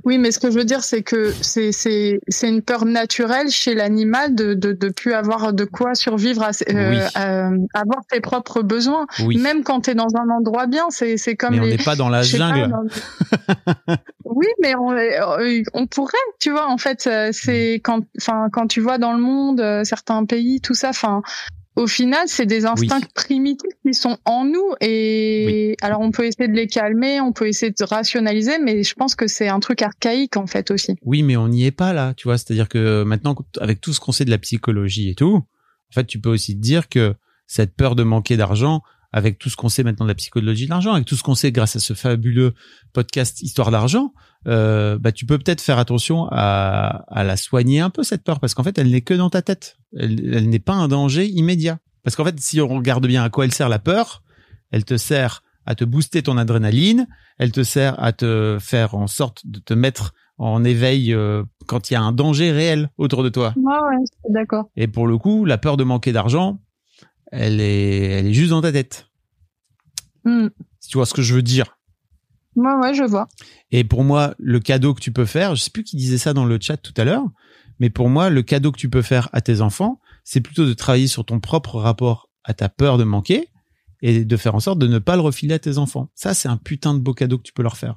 Oui, 0.05 0.18
mais 0.18 0.31
ce 0.31 0.39
que 0.39 0.51
je 0.51 0.59
veux 0.59 0.64
dire, 0.64 0.83
c'est 0.83 1.03
que 1.03 1.33
c'est 1.41 1.72
c'est 1.72 2.20
c'est 2.29 2.49
une 2.49 2.62
peur 2.62 2.85
naturelle 2.85 3.49
chez 3.51 3.74
l'animal 3.74 4.35
de 4.35 4.55
de 4.55 4.72
de 4.72 4.89
plus 4.89 5.12
avoir 5.12 5.53
de 5.53 5.64
quoi 5.64 5.95
survivre, 5.95 6.43
à, 6.43 6.51
euh, 6.70 6.91
Oui. 6.91 6.99
à- 7.14 7.51
avoir 7.74 8.05
tes 8.11 8.20
propres 8.20 8.62
besoins. 8.62 9.07
Oui. 9.24 9.37
Même 9.39 9.62
quand 9.64 9.83
tu 9.83 9.91
es 9.91 9.95
dans 9.95 10.14
un 10.16 10.29
endroit 10.31 10.66
bien, 10.66 10.87
c'est 10.91 11.16
c'est 11.16 11.37
comme 11.37 11.55
Mais 11.55 11.61
on 11.61 11.66
n'est 11.66 11.76
pas 11.79 11.97
dans 11.97 12.09
la 12.09 12.18
pas, 12.20 12.24
jungle. 12.24 12.68
dans- 12.70 12.85
oui, 14.24 14.47
mais 14.62 14.74
on, 14.76 14.93
euh, 14.93 15.62
on 15.74 15.87
pourrait, 15.87 16.12
tu 16.41 16.51
vois. 16.51 16.68
En 16.68 16.79
fait, 16.79 17.07
euh, 17.07 17.31
c'est 17.33 17.74
quand, 17.83 18.01
enfin, 18.20 18.49
quand 18.53 18.66
tu 18.66 18.81
vois 18.81 18.99
dans 18.99 19.12
le 19.12 19.20
monde 19.20 19.61
euh, 19.61 19.85
certains 19.85 20.24
pays, 20.24 20.61
tout 20.61 20.74
ça, 20.74 20.91
enfin, 20.91 21.22
au 21.79 21.87
final, 21.87 22.24
c'est 22.26 22.45
des 22.45 22.66
instincts 22.66 23.01
primitifs 23.14 23.70
qui 23.87 23.95
sont 23.95 24.18
en 24.24 24.45
nous. 24.45 24.74
Et 24.81 25.76
alors, 25.81 26.01
on 26.01 26.11
peut 26.11 26.26
essayer 26.26 26.49
de 26.49 26.55
les 26.55 26.66
calmer, 26.66 27.20
on 27.20 27.33
peut 27.33 27.47
essayer 27.47 27.70
de 27.70 27.85
rationaliser, 27.85 28.59
mais 28.59 28.83
je 28.83 28.95
pense 28.95 29.14
que 29.14 29.29
c'est 29.29 29.49
un 29.49 29.61
truc 29.61 29.81
archaïque 29.83 30.37
en 30.37 30.47
fait 30.47 30.72
aussi. 30.72 30.97
Oui, 31.03 31.22
mais 31.22 31.37
on 31.37 31.49
n'y 31.49 31.64
est 31.64 31.70
pas 31.70 31.93
là, 31.93 32.14
tu 32.14 32.26
vois. 32.26 32.37
C'est-à-dire 32.37 32.68
que 32.68 33.05
maintenant, 33.05 33.37
avec 33.61 33.81
tout 33.81 33.93
ce 33.93 34.01
qu'on 34.01 34.12
sait 34.12 34.24
de 34.24 34.31
la 34.31 34.39
psychologie 34.39 35.11
et 35.11 35.14
tout, 35.14 35.37
en 35.37 35.95
fait, 35.95 36.05
tu 36.05 36.20
peux 36.20 36.31
aussi 36.31 36.57
te 36.57 36.61
dire 36.61 36.89
que 36.89 37.14
cette 37.47 37.74
peur 37.74 37.95
de 37.95 38.03
manquer 38.03 38.37
d'argent, 38.37 38.83
avec 39.13 39.39
tout 39.39 39.49
ce 39.49 39.57
qu'on 39.57 39.69
sait 39.69 39.83
maintenant 39.83 40.05
de 40.05 40.11
la 40.11 40.15
psychologie 40.15 40.67
de 40.67 40.71
l'argent, 40.71 40.93
avec 40.93 41.07
tout 41.07 41.17
ce 41.17 41.23
qu'on 41.23 41.35
sait 41.35 41.53
grâce 41.53 41.77
à 41.77 41.81
ce 41.81 41.95
fabuleux 41.95 42.55
podcast 42.93 43.41
Histoire 43.43 43.71
d'argent, 43.71 44.13
euh, 44.47 44.99
bah, 44.99 45.13
tu 45.13 45.27
peux 45.27 45.39
peut-être 45.39 45.61
faire 45.61 45.79
attention 45.79 46.29
à, 46.31 47.05
à 47.09 47.25
la 47.25 47.37
soigner 47.37 47.81
un 47.81 47.91
peu 47.91 48.03
cette 48.03 48.23
peur, 48.23 48.41
parce 48.41 48.55
qu'en 48.55 48.63
fait, 48.63 48.79
elle 48.79 48.91
n'est 48.91 49.01
que 49.01 49.15
dans 49.15 49.31
ta 49.31 49.43
tête. 49.43 49.79
Elle, 49.97 50.35
elle 50.35 50.49
n'est 50.49 50.59
pas 50.59 50.75
un 50.75 50.89
danger 50.89 51.27
immédiat. 51.27 51.79
Parce 52.05 52.17
qu'en 52.17 52.25
fait, 52.25 52.39
si 52.41 52.61
on 52.61 52.69
regarde 52.69 53.07
bien 53.07 53.23
à 53.23 53.31
quoi 53.31 53.45
elle 53.45 53.53
sert 53.53 53.69
la 53.69 53.79
peur, 53.79 54.23
elle 54.71 54.85
te 54.85 54.97
sert 54.97 55.43
à 55.67 55.75
te 55.75 55.85
booster 55.85 56.23
ton 56.23 56.39
adrénaline, 56.39 57.07
elle 57.39 57.53
te 57.53 57.63
sert 57.63 58.03
à 58.03 58.13
te 58.13 58.57
faire 58.61 58.95
en 58.95 59.07
sorte 59.07 59.47
de 59.47 59.59
te 59.59 59.75
mettre 59.75 60.15
en 60.39 60.65
éveil 60.65 61.13
euh, 61.13 61.43
quand 61.67 61.91
il 61.91 61.95
y 61.95 61.97
a 61.97 62.01
un 62.01 62.13
danger 62.13 62.53
réel 62.53 62.91
autour 62.97 63.23
de 63.23 63.29
toi. 63.29 63.53
Ouais, 63.57 63.73
ouais, 63.73 64.05
d'accord. 64.31 64.71
Et 64.77 64.87
pour 64.87 65.07
le 65.07 65.19
coup, 65.19 65.45
la 65.45 65.59
peur 65.59 65.77
de 65.77 65.85
manquer 65.85 66.13
d'argent, 66.13 66.61
elle 67.33 67.61
est, 67.61 68.05
elle 68.05 68.26
est 68.26 68.33
juste 68.35 68.51
dans 68.51 68.62
ta 68.62 68.72
tête. 68.72 69.09
Hmm. 70.24 70.49
Si 70.81 70.91
tu 70.91 70.99
vois 70.99 71.07
ce 71.07 71.14
que 71.14 71.22
je 71.22 71.35
veux 71.35 71.43
dire? 71.43 71.79
Ouais, 72.57 72.74
ouais, 72.74 72.95
je 72.95 73.05
vois. 73.05 73.29
Et 73.70 73.85
pour 73.85 74.05
moi, 74.05 74.35
le 74.39 74.59
cadeau 74.61 74.95
que 74.95 75.01
tu 75.01 75.12
peux 75.12 75.26
faire, 75.26 75.55
je 75.55 75.62
sais 75.62 75.70
plus 75.70 75.85
qui 75.85 75.97
disait 75.97 76.18
ça 76.18 76.33
dans 76.33 76.45
le 76.45 76.59
chat 76.61 76.76
tout 76.76 76.95
à 76.97 77.05
l'heure, 77.05 77.24
mais 77.79 77.91
pour 77.91 78.09
moi, 78.09 78.31
le 78.31 78.43
cadeau 78.43 78.72
que 78.72 78.79
tu 78.79 78.91
peux 78.91 79.03
faire 79.03 79.29
à 79.33 79.41
tes 79.41 79.61
enfants, 79.61 80.01
c'est 80.24 80.41
plutôt 80.41 80.66
de 80.66 80.72
travailler 80.74 81.07
sur 81.07 81.24
ton 81.24 81.41
propre 81.41 81.76
rapport 81.76 82.29
à 82.45 82.55
ta 82.55 82.68
peur 82.68 82.99
de 82.99 83.05
manquer 83.05 83.49
et 84.03 84.24
de 84.24 84.37
faire 84.37 84.55
en 84.55 84.61
sorte 84.61 84.79
de 84.79 84.87
ne 84.87 84.99
pas 84.99 85.16
le 85.16 85.22
refiler 85.22 85.55
à 85.55 85.59
tes 85.59 85.79
enfants. 85.79 86.11
Ça, 86.14 86.35
c'est 86.35 86.49
un 86.49 86.57
putain 86.57 86.95
de 86.95 86.99
beau 86.99 87.14
cadeau 87.14 87.39
que 87.39 87.43
tu 87.43 87.53
peux 87.53 87.62
leur 87.62 87.76
faire. 87.76 87.97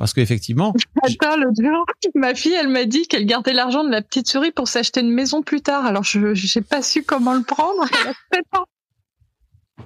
Parce 0.00 0.14
qu'effectivement, 0.14 0.72
Attends, 1.02 1.36
l'autre 1.36 1.62
jour, 1.62 1.84
ma 2.14 2.34
fille, 2.34 2.54
elle 2.54 2.68
m'a 2.68 2.86
dit 2.86 3.06
qu'elle 3.06 3.26
gardait 3.26 3.52
l'argent 3.52 3.84
de 3.84 3.90
la 3.90 4.00
petite 4.00 4.28
souris 4.28 4.50
pour 4.50 4.66
s'acheter 4.66 5.00
une 5.00 5.12
maison 5.12 5.42
plus 5.42 5.60
tard. 5.60 5.84
Alors, 5.84 6.04
je 6.04 6.32
j'ai 6.32 6.62
pas 6.62 6.80
su 6.80 7.02
comment 7.02 7.34
le 7.34 7.42
prendre. 7.42 7.84
Elle 8.00 8.08
a 8.08 8.14
7 8.32 8.44
ans. 8.56 9.84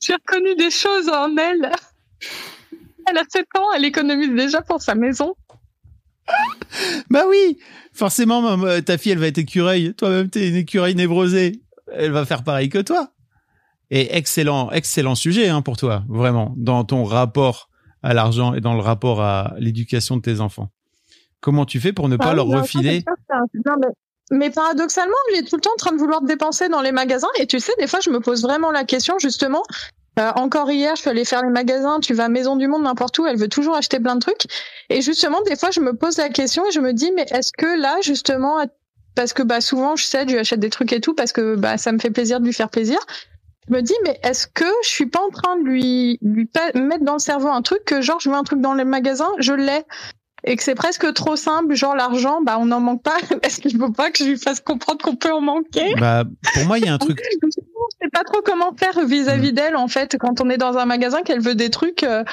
J'ai 0.00 0.14
reconnu 0.14 0.54
des 0.56 0.70
choses 0.70 1.10
en 1.10 1.36
elle. 1.36 1.70
Elle 3.06 3.18
a 3.18 3.24
7 3.28 3.46
ans, 3.58 3.66
elle 3.76 3.84
économise 3.84 4.30
déjà 4.30 4.62
pour 4.62 4.80
sa 4.80 4.94
maison. 4.94 5.34
bah 7.10 7.24
oui, 7.28 7.58
forcément, 7.92 8.56
ta 8.80 8.96
fille, 8.96 9.12
elle 9.12 9.18
va 9.18 9.26
être 9.26 9.36
écureuil. 9.36 9.92
Toi-même, 9.92 10.30
t'es 10.30 10.48
une 10.48 10.56
écureuil 10.56 10.94
névrosée. 10.94 11.60
Elle 11.92 12.12
va 12.12 12.24
faire 12.24 12.42
pareil 12.42 12.70
que 12.70 12.78
toi. 12.78 13.12
Et 13.90 14.16
excellent, 14.16 14.70
excellent 14.70 15.14
sujet 15.14 15.48
hein, 15.48 15.60
pour 15.60 15.76
toi, 15.76 16.04
vraiment, 16.08 16.54
dans 16.56 16.84
ton 16.84 17.04
rapport 17.04 17.68
à 18.02 18.14
l'argent 18.14 18.54
et 18.54 18.60
dans 18.60 18.74
le 18.74 18.80
rapport 18.80 19.20
à 19.20 19.54
l'éducation 19.58 20.16
de 20.16 20.22
tes 20.22 20.40
enfants. 20.40 20.70
Comment 21.40 21.64
tu 21.64 21.80
fais 21.80 21.92
pour 21.92 22.08
ne 22.08 22.16
pas 22.16 22.30
Ah 22.30 22.34
leur 22.34 22.46
non, 22.46 22.60
refiler 22.60 23.04
ça, 23.28 23.36
non, 23.66 23.74
mais, 23.80 23.88
mais 24.38 24.50
paradoxalement, 24.50 25.14
est 25.34 25.48
tout 25.48 25.56
le 25.56 25.60
temps 25.60 25.72
en 25.72 25.76
train 25.76 25.92
de 25.92 25.98
vouloir 25.98 26.22
dépenser 26.22 26.68
dans 26.68 26.80
les 26.80 26.92
magasins. 26.92 27.28
Et 27.38 27.46
tu 27.46 27.58
sais, 27.58 27.72
des 27.78 27.86
fois, 27.86 28.00
je 28.02 28.10
me 28.10 28.20
pose 28.20 28.42
vraiment 28.42 28.70
la 28.70 28.84
question, 28.84 29.18
justement. 29.18 29.62
Euh, 30.18 30.30
encore 30.36 30.70
hier, 30.70 30.94
je 30.94 31.00
suis 31.00 31.10
allée 31.10 31.24
faire 31.24 31.42
les 31.42 31.50
magasins. 31.50 31.98
Tu 32.00 32.14
vas 32.14 32.24
à 32.24 32.28
Maison 32.28 32.56
du 32.56 32.68
Monde, 32.68 32.82
n'importe 32.82 33.18
où. 33.18 33.26
Elle 33.26 33.38
veut 33.38 33.48
toujours 33.48 33.76
acheter 33.76 33.98
plein 33.98 34.14
de 34.14 34.20
trucs. 34.20 34.46
Et 34.90 35.00
justement, 35.00 35.40
des 35.42 35.56
fois, 35.56 35.70
je 35.70 35.80
me 35.80 35.94
pose 35.94 36.18
la 36.18 36.28
question 36.28 36.64
et 36.68 36.70
je 36.70 36.80
me 36.80 36.92
dis, 36.92 37.10
mais 37.16 37.26
est-ce 37.30 37.50
que 37.56 37.80
là, 37.80 37.96
justement, 38.02 38.58
parce 39.14 39.32
que 39.32 39.42
bah 39.42 39.60
souvent, 39.60 39.96
je 39.96 40.04
sais, 40.04 40.24
je 40.26 40.32
lui 40.32 40.38
achète 40.38 40.60
des 40.60 40.70
trucs 40.70 40.92
et 40.92 41.00
tout 41.00 41.14
parce 41.14 41.32
que 41.32 41.56
bah 41.56 41.76
ça 41.76 41.92
me 41.92 41.98
fait 41.98 42.10
plaisir 42.10 42.40
de 42.40 42.46
lui 42.46 42.52
faire 42.52 42.70
plaisir. 42.70 42.98
Je 43.68 43.74
me 43.74 43.80
dis, 43.80 43.94
mais 44.04 44.18
est-ce 44.24 44.46
que 44.48 44.64
je 44.82 44.88
suis 44.88 45.06
pas 45.06 45.20
en 45.20 45.30
train 45.30 45.56
de 45.56 45.62
lui 45.64 46.18
mettre 46.22 47.04
dans 47.04 47.12
le 47.14 47.18
cerveau 47.20 47.48
un 47.48 47.62
truc 47.62 47.84
que 47.84 48.00
genre 48.02 48.18
je 48.20 48.28
veux 48.28 48.34
un 48.36 48.42
truc 48.42 48.60
dans 48.60 48.74
les 48.74 48.84
magasins, 48.84 49.30
je 49.38 49.52
l'ai 49.52 49.82
et 50.44 50.56
que 50.56 50.62
c'est 50.64 50.74
presque 50.74 51.12
trop 51.14 51.36
simple, 51.36 51.74
genre 51.76 51.94
l'argent, 51.94 52.40
bah 52.42 52.56
on 52.58 52.66
n'en 52.66 52.80
manque 52.80 53.02
pas 53.04 53.16
parce 53.42 53.58
qu'il 53.58 53.76
faut 53.78 53.92
pas 53.92 54.10
que 54.10 54.18
je 54.18 54.30
lui 54.30 54.36
fasse 54.36 54.60
comprendre 54.60 55.00
qu'on 55.04 55.14
peut 55.14 55.32
en 55.32 55.40
manquer. 55.40 55.94
Bah, 56.00 56.24
pour 56.54 56.64
moi, 56.66 56.78
il 56.80 56.84
y 56.84 56.88
a 56.88 56.94
un 56.94 56.98
truc. 56.98 57.20
Je 58.00 58.06
sais 58.06 58.10
pas 58.10 58.24
trop 58.24 58.40
comment 58.44 58.72
faire 58.76 59.04
vis-à-vis 59.06 59.50
Mm. 59.52 59.54
d'elle 59.54 59.76
en 59.76 59.86
fait 59.86 60.16
quand 60.18 60.40
on 60.40 60.50
est 60.50 60.56
dans 60.56 60.76
un 60.78 60.84
magasin 60.86 61.22
qu'elle 61.22 61.40
veut 61.40 61.54
des 61.54 61.70
trucs. 61.70 62.02
euh, 62.02 62.24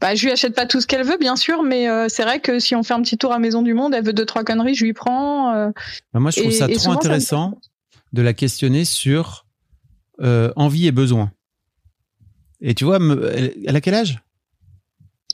bah 0.00 0.14
je 0.14 0.24
lui 0.24 0.32
achète 0.32 0.54
pas 0.54 0.64
tout 0.64 0.80
ce 0.80 0.86
qu'elle 0.86 1.04
veut 1.04 1.18
bien 1.18 1.36
sûr, 1.36 1.62
mais 1.62 1.90
euh, 1.90 2.06
c'est 2.08 2.22
vrai 2.22 2.40
que 2.40 2.58
si 2.58 2.74
on 2.74 2.82
fait 2.82 2.94
un 2.94 3.02
petit 3.02 3.18
tour 3.18 3.32
à 3.34 3.38
Maison 3.38 3.60
du 3.60 3.74
Monde, 3.74 3.92
elle 3.94 4.04
veut 4.04 4.14
deux 4.14 4.24
trois 4.24 4.44
conneries, 4.44 4.74
je 4.74 4.84
lui 4.86 4.94
prends. 4.94 5.52
euh, 5.54 5.68
Bah, 6.14 6.20
moi, 6.20 6.30
je 6.30 6.40
trouve 6.40 6.52
Et- 6.52 6.54
ça 6.54 6.66
trop 6.68 6.78
souvent, 6.78 6.84
ça 6.84 6.90
me- 6.92 6.96
intéressant 6.96 7.58
de 8.14 8.22
la 8.22 8.32
questionner 8.32 8.86
sur 8.86 9.44
euh, 10.20 10.52
envie 10.56 10.86
et 10.86 10.92
besoin. 10.92 11.32
Et 12.60 12.74
tu 12.74 12.84
vois, 12.84 12.96
elle, 12.96 13.54
elle 13.66 13.76
a 13.76 13.80
quel 13.80 13.94
âge? 13.94 14.20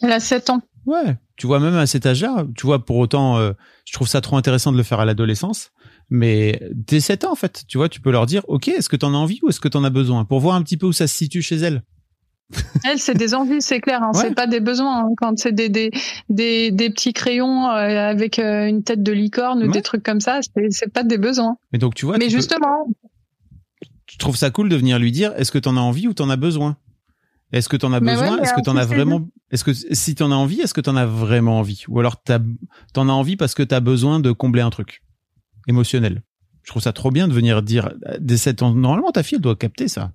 Elle 0.02 0.12
a 0.12 0.20
7 0.20 0.50
ans. 0.50 0.60
Ouais, 0.86 1.16
tu 1.36 1.46
vois, 1.48 1.58
même 1.58 1.74
à 1.74 1.86
cet 1.86 2.06
âge-là, 2.06 2.46
tu 2.56 2.66
vois, 2.66 2.84
pour 2.84 2.96
autant, 2.98 3.38
euh, 3.38 3.52
je 3.84 3.92
trouve 3.92 4.06
ça 4.06 4.20
trop 4.20 4.36
intéressant 4.36 4.70
de 4.70 4.76
le 4.76 4.82
faire 4.84 5.00
à 5.00 5.04
l'adolescence. 5.04 5.72
Mais 6.10 6.60
dès 6.72 7.00
7 7.00 7.24
ans, 7.24 7.32
en 7.32 7.34
fait, 7.34 7.64
tu 7.66 7.78
vois, 7.78 7.88
tu 7.88 8.00
peux 8.00 8.12
leur 8.12 8.26
dire, 8.26 8.42
OK, 8.46 8.68
est-ce 8.68 8.88
que 8.88 8.94
t'en 8.94 9.12
as 9.12 9.16
envie 9.16 9.40
ou 9.42 9.48
est-ce 9.48 9.58
que 9.58 9.66
t'en 9.68 9.82
as 9.82 9.90
besoin? 9.90 10.24
Pour 10.24 10.38
voir 10.38 10.54
un 10.54 10.62
petit 10.62 10.76
peu 10.76 10.86
où 10.86 10.92
ça 10.92 11.08
se 11.08 11.16
situe 11.16 11.42
chez 11.42 11.56
elle. 11.56 11.82
Elle, 12.84 13.00
c'est 13.00 13.14
des 13.16 13.34
envies, 13.34 13.60
c'est 13.60 13.80
clair. 13.80 14.00
Hein, 14.04 14.12
Ouais. 14.14 14.20
C'est 14.28 14.34
pas 14.34 14.46
des 14.46 14.60
besoins. 14.60 15.00
hein. 15.00 15.08
Quand 15.16 15.36
c'est 15.36 15.50
des, 15.50 15.68
des, 15.68 15.90
des, 16.28 16.70
des 16.70 16.90
petits 16.90 17.12
crayons 17.12 17.66
euh, 17.68 18.08
avec 18.08 18.38
euh, 18.38 18.68
une 18.68 18.84
tête 18.84 19.02
de 19.02 19.10
licorne 19.10 19.64
ou 19.64 19.72
des 19.72 19.82
trucs 19.82 20.04
comme 20.04 20.20
ça, 20.20 20.38
c'est 20.70 20.92
pas 20.92 21.02
des 21.02 21.18
besoins. 21.18 21.56
Mais 21.72 21.80
donc, 21.80 21.96
tu 21.96 22.06
vois, 22.06 22.18
Mais 22.18 22.28
tu, 22.28 22.36
justement, 22.36 22.86
tu 24.16 24.18
trouves 24.18 24.36
ça 24.36 24.50
cool 24.50 24.70
de 24.70 24.76
venir 24.76 24.98
lui 24.98 25.12
dire, 25.12 25.32
est-ce 25.36 25.52
que 25.52 25.58
t'en 25.58 25.76
as 25.76 25.80
envie 25.80 26.08
ou 26.08 26.14
t'en 26.14 26.30
as 26.30 26.36
besoin? 26.36 26.78
Est-ce 27.52 27.68
que 27.68 27.76
t'en 27.76 27.92
as 27.92 28.00
Mais 28.00 28.12
besoin? 28.12 28.36
ouais, 28.36 28.42
Est-ce 28.42 28.54
que 28.54 28.60
en 28.60 28.62
t'en 28.62 28.76
as 28.76 28.86
vraiment 28.86 29.28
Est-ce 29.50 29.62
que 29.62 29.72
si 29.74 30.14
t'en 30.14 30.30
as 30.32 30.34
envie, 30.34 30.60
est-ce 30.62 30.72
que 30.74 30.80
t'en 30.80 30.96
as 30.96 31.04
vraiment 31.06 31.58
envie? 31.58 31.84
Ou 31.88 32.00
alors 32.00 32.16
t'en 32.22 33.08
as 33.08 33.12
envie 33.12 33.36
parce 33.36 33.54
que 33.54 33.62
t'as 33.62 33.80
besoin 33.80 34.18
de 34.20 34.32
combler 34.32 34.62
un 34.62 34.70
truc 34.70 35.02
émotionnel 35.68 36.22
Je 36.64 36.70
trouve 36.70 36.82
ça 36.82 36.92
trop 36.94 37.10
bien 37.10 37.28
de 37.28 37.34
venir 37.34 37.62
dire 37.62 37.92
dès 38.18 38.36
7 38.38 38.62
ans. 38.62 38.72
Normalement, 38.74 39.12
ta 39.12 39.22
fille 39.22 39.36
elle 39.36 39.42
doit 39.42 39.54
capter 39.54 39.86
ça. 39.86 40.12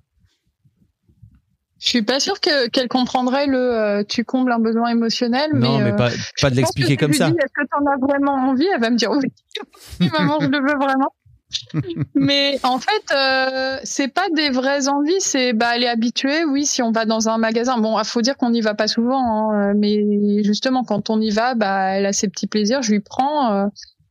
je 1.80 1.88
suis 1.88 2.02
pas 2.02 2.20
sûre 2.20 2.38
que 2.40 2.68
qu'elle 2.68 2.88
comprendrait 2.88 3.46
le 3.46 3.58
euh, 3.58 4.04
tu 4.06 4.24
combles 4.24 4.52
un 4.52 4.58
besoin 4.58 4.88
émotionnel. 4.90 5.50
non, 5.54 5.78
mais, 5.78 5.84
mais 5.84 5.92
euh, 5.92 5.96
pas, 5.96 6.10
je 6.10 6.18
pas 6.42 6.50
de 6.50 6.56
l'expliquer 6.56 6.96
que 6.96 7.04
comme 7.06 7.12
ça. 7.14 7.28
je 7.28 7.34
Est-ce 7.34 7.52
que 7.54 7.66
t'en 7.70 7.86
as 7.90 7.96
vraiment 8.06 8.34
envie? 8.50 8.66
Elle 8.74 8.80
va 8.80 8.90
me 8.90 8.96
dire. 8.96 9.10
Oui, 9.10 9.30
maman, 10.18 10.38
je 10.40 10.48
le 10.48 10.58
veux 10.58 10.76
vraiment. 10.78 11.12
Mais 12.14 12.58
en 12.62 12.78
fait, 12.78 13.02
euh, 13.14 13.78
c'est 13.84 14.08
pas 14.08 14.28
des 14.34 14.50
vraies 14.50 14.88
envies, 14.88 15.20
c'est 15.20 15.52
bah 15.52 15.72
elle 15.76 15.84
est 15.84 15.88
habituée. 15.88 16.44
Oui, 16.44 16.66
si 16.66 16.82
on 16.82 16.90
va 16.92 17.04
dans 17.04 17.28
un 17.28 17.38
magasin, 17.38 17.78
bon, 17.78 17.98
il 17.98 18.04
faut 18.04 18.22
dire 18.22 18.36
qu'on 18.36 18.50
n'y 18.50 18.60
va 18.60 18.74
pas 18.74 18.88
souvent, 18.88 19.50
hein, 19.52 19.72
mais 19.76 20.42
justement 20.44 20.84
quand 20.84 21.10
on 21.10 21.20
y 21.20 21.30
va, 21.30 21.54
bah 21.54 21.90
elle 21.96 22.06
a 22.06 22.12
ses 22.12 22.28
petits 22.28 22.46
plaisirs, 22.46 22.82
je 22.82 22.92
lui 22.92 23.00
prends. 23.00 23.52
euh, 23.52 23.66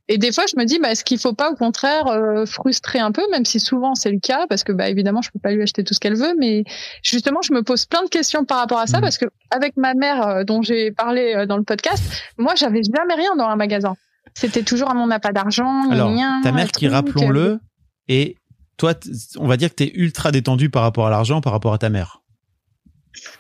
et 0.08 0.18
des 0.18 0.34
fois, 0.34 0.44
je 0.46 0.60
me 0.60 0.66
dis, 0.66 0.78
bah, 0.78 0.92
est-ce 0.92 1.06
qu'il 1.06 1.20
faut 1.20 1.32
pas 1.32 1.50
au 1.52 1.56
contraire 1.56 2.08
euh, 2.08 2.46
frustrer 2.46 3.00
un 3.00 3.14
peu, 3.14 3.22
même 3.32 3.46
si 3.46 3.62
souvent 3.62 3.96
c'est 3.96 4.12
le 4.12 4.20
cas, 4.20 4.46
parce 4.50 4.66
que 4.66 4.74
bah 4.74 4.90
évidemment, 4.90 5.22
je 5.22 5.30
peux 5.32 5.40
pas 5.40 5.52
lui 5.54 5.62
acheter 5.62 5.86
tout 5.86 5.94
ce 5.94 6.02
qu'elle 6.02 6.18
veut, 6.18 6.34
mais 6.38 6.66
justement, 7.02 7.42
je 7.42 7.54
me 7.54 7.64
pose 7.64 7.86
plein 7.86 8.04
de 8.04 8.10
questions 8.10 8.44
par 8.44 8.58
rapport 8.58 8.80
à 8.80 8.88
ça, 8.88 8.98
Mhm. 8.98 9.04
parce 9.04 9.18
que 9.18 9.26
avec 9.52 9.78
ma 9.78 9.94
mère, 9.94 10.28
euh, 10.28 10.44
dont 10.44 10.62
j'ai 10.64 10.92
parlé 10.92 11.34
euh, 11.34 11.46
dans 11.46 11.56
le 11.56 11.64
podcast, 11.64 12.04
moi, 12.38 12.56
j'avais 12.56 12.82
jamais 12.84 13.14
rien 13.14 13.36
dans 13.38 13.46
un 13.46 13.56
magasin. 13.56 13.94
C'était 14.34 14.64
toujours 14.64 14.90
à 14.90 14.94
mon 14.94 15.08
n'a 15.08 15.20
pas 15.20 15.32
d'argent, 15.32 15.90
Alors, 15.92 16.12
gna, 16.14 16.40
ta 16.44 16.52
mère 16.52 16.72
qui, 16.72 16.88
rappelons-le, 16.88 17.60
et 18.08 18.38
toi, 18.78 18.94
on 19.38 19.48
va 19.48 19.58
dire 19.58 19.70
que 19.70 19.76
t'es 19.76 19.92
ultra 19.94 20.32
détendu 20.32 20.70
par 20.70 20.84
rapport 20.84 21.06
à 21.08 21.10
l'argent, 21.10 21.42
par 21.42 21.54
rapport 21.54 21.74
à 21.74 21.78
ta 21.78 21.90
mère. 21.90 22.22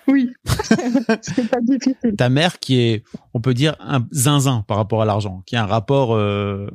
Oui, 0.07 0.29
c'est 1.21 1.49
pas 1.49 1.61
difficile. 1.61 2.15
Ta 2.17 2.29
mère 2.29 2.59
qui 2.59 2.81
est, 2.81 3.03
on 3.33 3.41
peut 3.41 3.53
dire, 3.53 3.75
un 3.79 4.05
zinzin 4.11 4.63
par 4.67 4.77
rapport 4.77 5.01
à 5.01 5.05
l'argent, 5.05 5.43
qui 5.45 5.55
a 5.55 5.63
un 5.63 5.65
rapport 5.65 6.13
euh, 6.13 6.69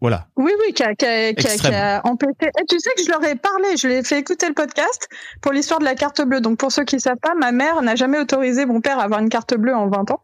Voilà. 0.00 0.28
Oui, 0.36 0.52
oui, 0.64 0.72
qui 0.72 0.82
a, 0.82 0.94
qui 0.94 1.04
a, 1.04 1.32
qui 1.34 1.46
a, 1.46 1.50
qui 1.50 1.54
Extrême. 1.54 1.74
a 1.74 2.00
empêché. 2.06 2.50
Et 2.60 2.64
tu 2.68 2.78
sais 2.78 2.90
que 2.96 3.02
je 3.04 3.10
leur 3.10 3.22
ai 3.24 3.34
parlé, 3.34 3.76
je 3.76 3.88
leur 3.88 3.98
ai 3.98 4.04
fait 4.04 4.18
écouter 4.18 4.46
le 4.48 4.54
podcast 4.54 5.08
pour 5.40 5.52
l'histoire 5.52 5.80
de 5.80 5.84
la 5.84 5.94
carte 5.94 6.22
bleue. 6.22 6.40
Donc 6.40 6.58
pour 6.58 6.70
ceux 6.72 6.84
qui 6.84 7.00
savent 7.00 7.18
pas, 7.20 7.34
ma 7.34 7.52
mère 7.52 7.82
n'a 7.82 7.96
jamais 7.96 8.18
autorisé 8.18 8.64
mon 8.64 8.80
père 8.80 8.98
à 8.98 9.02
avoir 9.04 9.20
une 9.20 9.28
carte 9.28 9.54
bleue 9.56 9.74
en 9.74 9.88
20 9.88 10.12
ans. 10.12 10.22